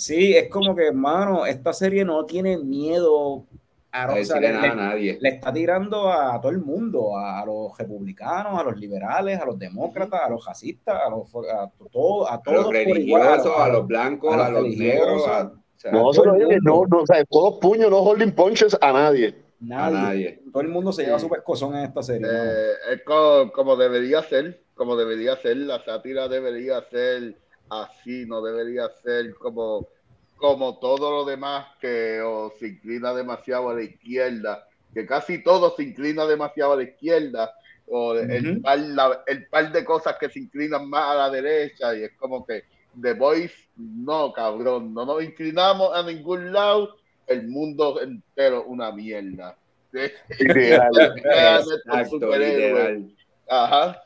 Sí, 0.00 0.34
es 0.36 0.48
como 0.48 0.74
que, 0.74 0.86
hermano, 0.88 1.44
esta 1.46 1.72
serie 1.72 2.04
no 2.04 2.24
tiene 2.24 2.56
miedo 2.58 3.46
a, 3.92 4.04
a 4.04 4.14
o 4.14 4.24
sea, 4.24 4.40
decirle 4.40 4.52
le, 4.52 4.52
nada 4.52 4.72
a 4.72 4.74
nadie. 4.76 5.18
le 5.20 5.28
está 5.28 5.52
tirando 5.52 6.10
a 6.10 6.40
todo 6.40 6.52
el 6.52 6.58
mundo, 6.60 7.16
a 7.18 7.44
los 7.44 7.76
republicanos, 7.76 8.58
a 8.58 8.64
los 8.64 8.76
liberales, 8.78 9.38
a 9.40 9.44
los 9.44 9.58
demócratas, 9.58 10.20
a 10.22 10.30
los 10.30 10.44
racistas, 10.46 10.96
a 11.04 11.10
los 11.10 11.26
a, 11.52 11.70
todo, 11.92 12.26
a 12.28 12.40
A 12.42 12.42
todos 12.42 12.72
los 12.72 12.84
por 12.84 12.98
igual, 12.98 13.40
religiosos, 13.40 13.52
a 13.58 13.68
los 13.68 13.86
blancos, 13.86 14.32
a 14.32 14.36
los 14.38 14.46
a 14.46 14.50
los 14.50 14.62
religiosos. 14.62 14.94
negros, 14.94 15.26
a, 15.28 15.42
o 15.52 15.52
sea, 15.76 15.92
No, 15.92 16.12
no, 16.12 16.86
no, 16.88 16.98
o 17.02 17.06
sea, 17.06 17.24
todos 17.26 17.58
puños, 17.60 17.90
no 17.90 17.98
holding 17.98 18.32
punches 18.32 18.76
a 18.80 18.92
nadie. 18.92 19.34
nadie, 19.58 19.98
a 19.98 20.02
nadie. 20.02 20.42
todo 20.52 20.62
el 20.62 20.68
mundo 20.68 20.92
se 20.92 21.04
lleva 21.04 21.18
Sí. 21.18 21.26
su 21.26 21.28
pescozón 21.28 21.74
en 21.76 21.84
esta 21.84 22.02
serie. 22.02 22.26
Eh, 22.30 22.72
es 22.94 23.02
co- 23.04 23.50
como, 23.52 23.76
debería 23.76 24.22
ser, 24.22 24.62
como 24.74 24.96
debería 24.96 25.36
ser, 25.36 25.56
la 25.58 25.82
sátira 25.84 26.28
debería 26.28 26.82
ser 26.90 27.36
así, 27.70 28.26
no 28.26 28.42
debería 28.42 28.88
ser 29.02 29.34
como, 29.36 29.88
como 30.36 30.78
todo 30.78 31.10
lo 31.10 31.24
demás 31.24 31.66
que 31.80 32.20
o 32.20 32.52
se 32.58 32.68
inclina 32.68 33.14
demasiado 33.14 33.70
a 33.70 33.74
la 33.74 33.82
izquierda, 33.82 34.66
que 34.92 35.06
casi 35.06 35.42
todo 35.42 35.74
se 35.76 35.84
inclina 35.84 36.26
demasiado 36.26 36.72
a 36.72 36.76
la 36.76 36.82
izquierda, 36.82 37.54
o 37.86 38.14
el, 38.14 38.60
par, 38.60 38.78
la- 38.78 39.22
el 39.26 39.46
par 39.48 39.72
de 39.72 39.84
cosas 39.84 40.16
que 40.18 40.28
se 40.30 40.38
inclinan 40.40 40.88
más 40.88 41.10
a 41.10 41.14
la 41.14 41.30
derecha, 41.30 41.94
y 41.96 42.04
es 42.04 42.12
como 42.18 42.44
que 42.46 42.64
The 43.00 43.14
Voice, 43.14 43.54
no, 43.76 44.32
cabrón, 44.32 44.92
no 44.94 45.04
nos 45.06 45.22
inclinamos 45.22 45.94
a 45.96 46.02
ningún 46.02 46.52
lado, 46.52 46.96
el 47.26 47.46
mundo 47.48 48.00
entero 48.00 48.64
una 48.64 48.90
mierda. 48.92 49.56
Literal. 49.92 50.90
Vean 51.24 51.56
estos 51.58 51.74
Exacto, 51.84 52.10
superhéroes. 52.10 52.98
literal. 52.98 53.16
Ajá. 53.48 54.02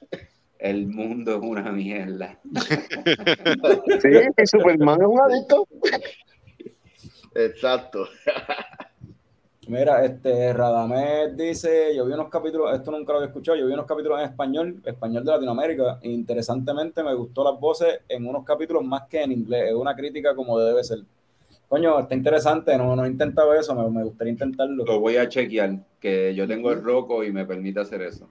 El 0.58 0.86
mundo 0.86 1.36
es 1.36 1.42
una 1.42 1.70
mierda. 1.72 2.38
Sí, 4.00 4.08
y 4.08 4.46
Superman 4.46 5.00
es 5.00 5.06
un 5.06 5.20
adicto. 5.20 5.66
Exacto. 7.34 8.06
Mira, 9.68 10.04
este 10.04 10.52
Radamés 10.52 11.36
dice, 11.36 11.94
yo 11.96 12.04
vi 12.04 12.12
unos 12.12 12.28
capítulos, 12.28 12.74
esto 12.74 12.90
nunca 12.90 13.12
lo 13.12 13.18
había 13.18 13.28
escuchado, 13.28 13.56
yo 13.56 13.66
vi 13.66 13.72
unos 13.72 13.86
capítulos 13.86 14.18
en 14.18 14.26
español, 14.26 14.82
español 14.84 15.24
de 15.24 15.30
Latinoamérica, 15.32 15.98
e 16.02 16.10
interesantemente 16.10 17.02
me 17.02 17.14
gustó 17.14 17.44
las 17.44 17.58
voces 17.58 18.00
en 18.08 18.26
unos 18.26 18.44
capítulos 18.44 18.84
más 18.84 19.04
que 19.08 19.22
en 19.22 19.32
inglés, 19.32 19.68
es 19.68 19.74
una 19.74 19.94
crítica 19.94 20.34
como 20.34 20.58
debe 20.58 20.84
ser. 20.84 20.98
Coño, 21.68 21.98
está 21.98 22.14
interesante, 22.14 22.76
no, 22.76 22.94
no 22.94 23.04
he 23.04 23.08
intentado 23.08 23.54
eso, 23.54 23.74
me, 23.74 23.88
me 23.90 24.04
gustaría 24.04 24.32
intentarlo. 24.32 24.84
Lo 24.84 25.00
voy 25.00 25.16
a 25.16 25.28
chequear, 25.28 25.78
que 25.98 26.34
yo 26.34 26.46
tengo 26.46 26.70
el 26.70 26.82
roco 26.82 27.24
y 27.24 27.32
me 27.32 27.46
permite 27.46 27.80
hacer 27.80 28.02
eso. 28.02 28.28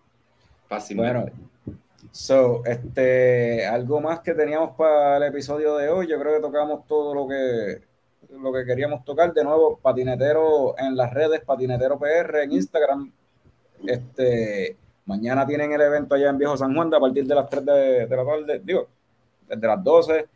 Fácilmente. 0.68 1.32
Bueno, 1.66 1.80
so, 2.14 2.64
este, 2.65 3.65
algo 3.65 3.99
más 3.99 4.19
que 4.19 4.35
teníamos 4.35 4.76
para 4.77 5.18
el 5.18 5.23
episodio 5.23 5.76
de 5.77 5.90
hoy, 5.90 6.07
yo 6.07 6.19
creo 6.19 6.35
que 6.35 6.41
tocamos 6.41 6.85
todo 6.85 7.15
lo 7.15 7.27
que, 7.27 7.81
lo 8.30 8.53
que 8.53 8.65
queríamos 8.65 9.03
tocar. 9.03 9.34
De 9.34 9.44
nuevo, 9.44 9.80
patinetero 9.81 10.77
en 10.77 10.95
las 10.95 11.11
redes, 11.11 11.41
patinetero 11.41 11.98
PR 11.99 12.44
en 12.44 12.52
Instagram. 12.52 13.11
Este, 13.88 14.77
mañana 15.06 15.45
tienen 15.48 15.73
el 15.73 15.81
evento 15.81 16.14
allá 16.14 16.30
en 16.30 16.38
Viejo 16.38 16.56
San 16.56 16.76
Juan 16.76 16.91
de 16.91 16.98
a 16.98 16.99
partir 16.99 17.26
de 17.26 17.35
las 17.35 17.49
3 17.49 17.65
de, 17.65 18.06
de 18.06 18.15
la 18.15 18.26
tarde, 18.26 18.61
digo, 18.64 18.88
desde 19.48 19.68
las 19.68 19.84
12. 19.84 20.27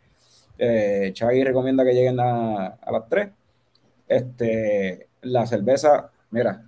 Eh, 0.57 1.13
recomienda 1.43 1.83
que 1.83 1.93
lleguen 1.93 2.19
a, 2.19 2.67
a 2.81 2.91
las 2.91 3.07
3. 3.07 3.29
Este, 4.07 5.07
la 5.21 5.45
cerveza, 5.45 6.09
mira, 6.31 6.63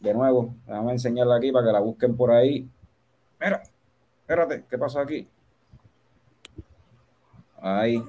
de 0.00 0.14
nuevo, 0.14 0.54
déjame 0.66 0.92
enseñarla 0.92 1.36
aquí 1.36 1.52
para 1.52 1.66
que 1.66 1.72
la 1.72 1.80
busquen 1.80 2.16
por 2.16 2.30
ahí. 2.30 2.66
Mira, 3.38 3.62
espérate, 4.24 4.64
¿qué 4.70 4.78
pasó 4.78 5.00
aquí? 5.00 5.28
Ahí. 7.60 8.02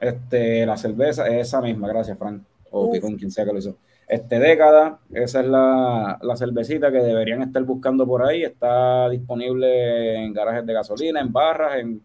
Este, 0.00 0.64
la 0.64 0.78
cerveza, 0.78 1.28
esa 1.28 1.60
misma, 1.60 1.88
gracias, 1.88 2.18
Frank. 2.18 2.42
O. 2.70 2.90
Picón, 2.90 3.16
quien 3.16 3.30
sea 3.30 3.44
que 3.44 3.52
lo 3.52 3.58
hizo. 3.58 3.76
este 4.08 4.38
década. 4.38 4.98
Esa 5.12 5.40
es 5.40 5.46
la, 5.46 6.18
la 6.22 6.36
cervecita 6.36 6.90
que 6.90 6.98
deberían 6.98 7.42
estar 7.42 7.62
buscando 7.64 8.06
por 8.06 8.22
ahí. 8.24 8.42
Está 8.42 9.08
disponible 9.10 10.24
en 10.24 10.32
garajes 10.32 10.64
de 10.64 10.72
gasolina, 10.72 11.20
en 11.20 11.32
barras, 11.32 11.78
en, 11.78 12.00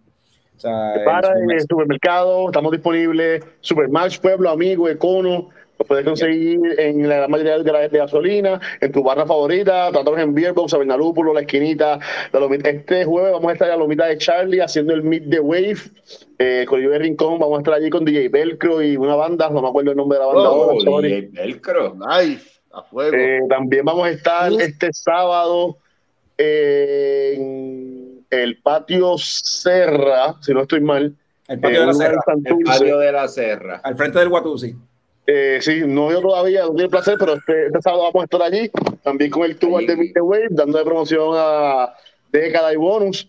o 0.56 0.60
sea, 0.60 0.95
en 0.95 1.60
supermercado, 1.61 2.48
estamos 2.48 2.72
disponibles. 2.72 3.44
Supermax, 3.61 4.19
Pueblo, 4.19 4.49
Amigo, 4.49 4.90
Econo. 4.90 5.49
Lo 5.86 5.88
puedes 5.90 6.06
conseguir 6.06 6.60
en 6.80 7.07
la 7.07 7.28
mayoría 7.28 7.60
de 7.60 7.64
garajes 7.64 7.91
de 7.91 7.99
gasolina, 7.99 8.60
en 8.82 8.91
tu 8.91 9.03
barra 9.03 9.24
favorita, 9.28 9.91
tratamos 9.91 10.20
en 10.20 10.34
Beerbox, 10.34 10.74
a 10.74 10.80
Bernalúpulo, 10.80 11.32
la 11.32 11.41
esquinita. 11.41 11.99
La 12.34 12.40
lomita. 12.40 12.72
Este 12.72 13.06
jueves 13.06 13.32
vamos 13.32 13.49
a 13.49 13.53
estar 13.53 13.68
en 13.68 13.74
la 13.74 13.78
lomita 13.78 14.07
de 14.07 14.18
Charlie 14.18 14.62
haciendo 14.62 14.95
el 14.95 15.03
Meet 15.03 15.30
the 15.30 15.40
Wave. 15.40 15.78
Eh, 16.40 16.66
con 16.68 16.82
de 16.82 16.98
Rincón, 16.98 17.38
vamos 17.38 17.57
a 17.57 17.62
estar 17.62 17.76
allí 17.76 17.91
con 17.91 18.03
DJ 18.03 18.30
Velcro 18.30 18.82
y 18.82 18.98
una 18.98 19.16
banda, 19.16 19.48
no 19.52 19.62
me 19.62 19.68
acuerdo 19.70 19.91
el 19.91 19.98
nombre 19.98 20.18
de 20.18 20.26
la 20.26 20.34
banda 20.34 20.49
Oh, 20.49 20.72
ahora. 20.88 21.07
DJ 21.07 21.30
Velcro. 21.32 21.95
Nice, 21.95 22.49
a 22.74 22.82
fuego. 22.82 23.16
Eh, 23.16 23.41
también 23.48 23.86
vamos 23.86 24.07
a 24.07 24.10
estar 24.10 24.52
este 24.53 24.91
sábado 24.91 25.78
en 26.38 28.26
el 28.32 28.57
patio 28.64 29.20
Serra, 29.20 30.36
si 30.41 30.52
no 30.52 30.64
estoy 30.64 30.82
mal. 30.82 31.14
El 31.48 31.60
eh, 31.60 31.62
patio 31.62 31.80
de 31.82 31.86
un 31.86 31.88
la 31.90 31.94
Serra, 31.94 32.22
El 32.44 32.64
patio 32.64 32.98
de 32.98 33.12
la 33.12 33.28
Serra. 33.28 33.82
al 33.84 33.95
frente 33.95 34.18
del 34.18 34.30
Guatusi. 34.30 34.76
Eh, 35.27 35.60
sí, 35.61 35.81
no 35.85 36.11
yo 36.11 36.22
todavía, 36.22 36.64
no 36.64 36.73
tiene 36.73 36.89
placer, 36.89 37.15
pero 37.18 37.34
este, 37.34 37.68
este 37.68 37.81
sábado 37.81 38.03
vamos 38.03 38.22
a 38.22 38.23
estar 38.26 38.41
allí, 38.43 38.69
también 39.03 39.31
con 39.31 39.43
el 39.43 39.57
tour 39.57 39.77
Allí. 39.80 39.88
de 39.88 39.95
Meet 39.95 40.14
the 40.14 40.22
Wave, 40.22 40.47
dando 40.52 40.77
de 40.77 40.84
promoción 40.84 41.31
a 41.35 41.95
década 42.31 42.72
y 42.73 42.76
bonus. 42.76 43.27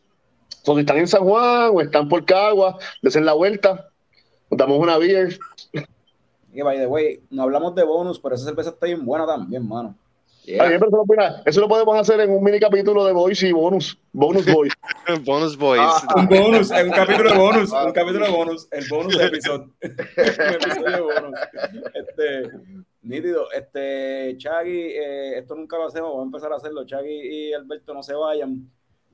So, 0.63 0.75
si 0.75 0.81
están 0.81 0.99
en 0.99 1.07
San 1.09 1.23
Juan 1.23 1.71
o 1.73 1.81
están 1.81 2.09
por 2.09 2.25
Cagua, 2.25 2.79
desen 3.01 3.25
la 3.25 3.33
vuelta, 3.33 3.89
nos 4.51 4.59
damos 4.59 4.79
una 4.79 4.99
beer. 4.99 5.39
Y 6.53 6.63
by 6.63 6.79
the 6.79 6.87
way, 6.87 7.21
no 7.31 7.45
hablamos 7.45 7.75
de 7.75 7.85
bonus, 7.85 8.19
pero 8.19 8.35
esa 8.35 8.45
cerveza 8.47 8.71
está 8.71 8.87
bien 8.87 9.05
buena 9.05 9.27
también, 9.27 9.67
mano. 9.67 9.95
Yeah. 10.47 10.65
Pero 10.65 10.87
eso, 10.87 10.97
lo 10.97 11.05
pueden- 11.05 11.33
eso 11.45 11.61
lo 11.61 11.69
podemos 11.69 11.99
hacer 11.99 12.21
en 12.21 12.31
un 12.31 12.43
mini 12.43 12.61
capítulo 12.61 13.05
de 13.05 13.13
Boys 13.13 13.43
y 13.43 13.51
bonus, 13.51 13.99
bonus 14.13 14.47
Boys. 14.47 14.73
Bonus 15.25 15.57
Boys. 15.57 15.81
Ah. 15.83 16.15
Un 16.17 16.27
bonus, 16.29 16.71
un 16.71 16.91
capítulo 16.95 17.31
de 17.31 17.37
bonus, 17.37 17.73
un 17.73 17.93
capítulo 17.93 18.27
de 18.27 18.31
bonus, 18.33 18.69
el 18.71 18.85
bonus 18.89 19.21
episodio. 19.21 19.71
un 19.83 20.55
episodio 20.55 20.91
de 20.91 21.01
bonus. 21.01 21.41
Este, 21.95 22.51
nítido, 23.03 23.51
este, 23.51 24.37
Chagui, 24.39 24.93
eh, 24.93 25.39
esto 25.39 25.57
nunca 25.57 25.77
lo 25.79 25.87
hacemos, 25.87 26.11
vamos 26.11 26.23
a 26.23 26.27
empezar 26.27 26.53
a 26.53 26.57
hacerlo. 26.57 26.87
Chagui 26.87 27.49
y 27.49 27.53
Alberto 27.53 27.93
no 27.93 28.03
se 28.05 28.15
vayan. 28.15 28.71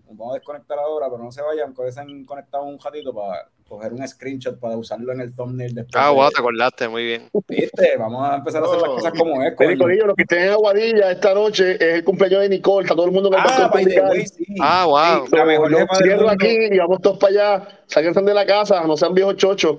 Nos 0.06 0.16
vamos 0.18 0.34
a 0.34 0.38
desconectar 0.38 0.78
ahora, 0.78 1.08
pero 1.10 1.22
no 1.24 1.32
se 1.32 1.40
vayan, 1.40 1.74
han 1.96 2.24
conectado 2.26 2.64
un 2.64 2.78
ratito 2.78 3.14
para 3.14 3.48
coger 3.68 3.92
un 3.92 4.06
screenshot 4.06 4.58
para 4.58 4.76
usarlo 4.76 5.12
en 5.12 5.20
el 5.20 5.34
thumbnail 5.34 5.74
después. 5.74 5.94
Ah, 5.96 6.08
de- 6.08 6.14
wow, 6.14 6.30
te 6.30 6.38
acordaste, 6.40 6.88
muy 6.88 7.04
bien. 7.04 7.28
¿Viste? 7.48 7.96
Vamos 7.98 8.28
a 8.28 8.36
empezar 8.36 8.62
a 8.62 8.66
hacer 8.66 8.80
las 8.80 8.90
Oh. 8.90 8.94
cosas 8.96 9.12
como 9.18 9.42
es. 9.42 9.54
Corillo, 9.54 10.06
los 10.06 10.16
que 10.16 10.22
estén 10.22 10.42
en 10.44 10.48
Aguadilla 10.50 11.10
esta 11.10 11.34
noche 11.34 11.72
es 11.74 11.80
el 11.94 12.04
cumpleaños 12.04 12.40
de 12.42 12.48
Nicole, 12.48 12.84
está 12.84 12.94
todo 12.94 13.06
el 13.06 13.12
mundo 13.12 13.28
en 13.28 13.34
el 13.34 13.40
Ah, 13.42 13.70
way, 13.72 14.26
sí. 14.26 14.44
Ah, 14.60 14.84
wow. 14.86 15.26
Sí, 15.26 15.36
la 15.36 15.44
mejor 15.44 15.70
yo 15.70 15.78
cierro 16.02 16.28
aquí 16.30 16.48
y 16.70 16.78
vamos 16.78 17.00
todos 17.00 17.18
para 17.18 17.30
allá. 17.58 17.68
Salgan 17.86 18.24
de 18.24 18.34
la 18.34 18.46
casa, 18.46 18.84
no 18.86 18.96
sean 18.96 19.14
viejos 19.14 19.36
chochos. 19.36 19.78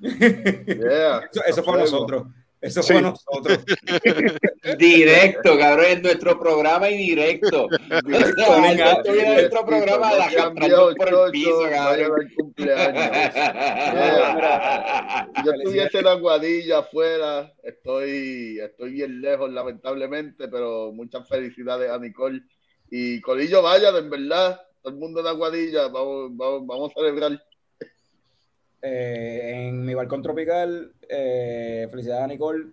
Yeah, 0.00 1.20
Eso, 1.30 1.42
eso 1.46 1.62
fue 1.62 1.78
nosotros. 1.78 2.24
Eso 2.64 2.82
fue 2.82 3.02
nosotros. 3.02 3.58
Directo, 4.78 5.58
cabrón, 5.58 5.84
es 5.88 6.02
nuestro 6.02 6.38
programa 6.38 6.88
y 6.88 6.96
directo. 6.96 7.68
Directo, 8.06 8.42
Ponen 8.46 8.76
directo, 8.78 9.00
a- 9.00 9.02
tuviera 9.02 9.32
nuestro 9.34 9.66
programa 9.66 10.14
la 10.14 10.28
viejos 10.50 10.94
por 10.94 11.08
el 11.08 11.30
piso, 11.30 11.62
cabrón. 11.70 12.30
cumpleaños. 12.36 13.04
Yo 15.44 15.52
estuviese 15.52 15.98
en 15.98 16.06
Aguadilla 16.06 16.78
afuera, 16.78 17.52
estoy, 17.62 18.58
estoy 18.60 18.92
bien 18.92 19.20
lejos, 19.20 19.50
lamentablemente, 19.52 20.48
pero 20.48 20.90
muchas 20.92 21.28
felicidades 21.28 21.90
a 21.90 21.98
Nicole. 21.98 22.40
Y 22.90 23.20
Colillo, 23.20 23.60
vayan, 23.62 23.94
en 23.96 24.08
verdad, 24.08 24.58
todo 24.82 24.92
el 24.94 24.98
mundo 24.98 25.20
en 25.20 25.26
Aguadilla, 25.26 25.88
vamos, 25.88 26.30
vamos, 26.36 26.66
vamos 26.66 26.90
a 26.92 26.94
celebrar. 27.00 27.42
Eh, 28.86 29.64
en 29.68 29.82
mi 29.82 29.94
balcón 29.94 30.20
tropical, 30.20 30.92
eh, 31.08 31.88
felicidades 31.90 32.24
a 32.24 32.26
Nicole, 32.26 32.66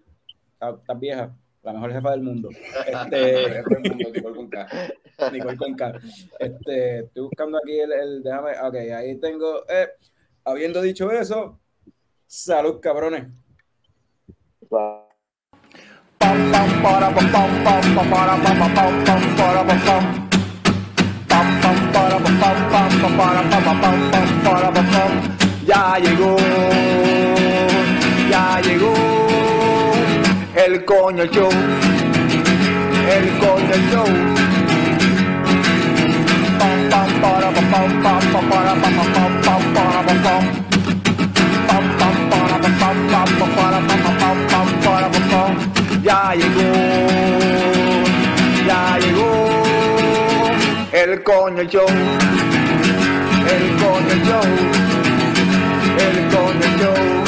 estás 0.60 1.00
vieja, 1.00 1.34
la 1.64 1.72
mejor 1.72 1.94
jefa 1.94 2.12
del 2.12 2.22
mundo. 2.22 2.50
Este, 2.86 3.64
Nicole 5.32 5.56
con 5.58 5.74
K. 5.76 5.94
Este, 6.38 7.00
estoy 7.00 7.24
buscando 7.24 7.58
aquí 7.60 7.80
el, 7.80 7.94
el- 7.94 8.24
déjame, 8.24 8.52
ok, 8.62 8.76
ahí 8.94 9.16
tengo, 9.20 9.64
eh, 9.70 9.88
habiendo 10.44 10.82
dicho 10.82 11.10
eso, 11.12 11.62
salud 12.28 12.82
cabrones. 12.82 13.28
Pam, 14.70 15.02
Ya 25.74 25.98
llegó, 26.04 26.36
ya 28.30 28.60
llegó 28.60 28.94
el 30.54 30.84
coño 30.84 31.24
show, 31.28 31.50
el 33.16 33.30
coño 33.40 33.76
show. 33.90 34.06
Para, 36.60 37.06
para, 37.22 37.52
para, 37.72 37.90
para, 38.12 38.50
para, 38.50 38.74
para. 38.74 39.12
Ya 46.04 46.34
llegó, 46.36 46.68
ya 48.68 49.00
llegó 49.00 49.30
el 50.92 51.24
coño 51.24 51.64
show, 51.64 51.88
el 53.48 53.64
coño 53.82 54.16
show, 54.26 54.46
show. 56.82 57.21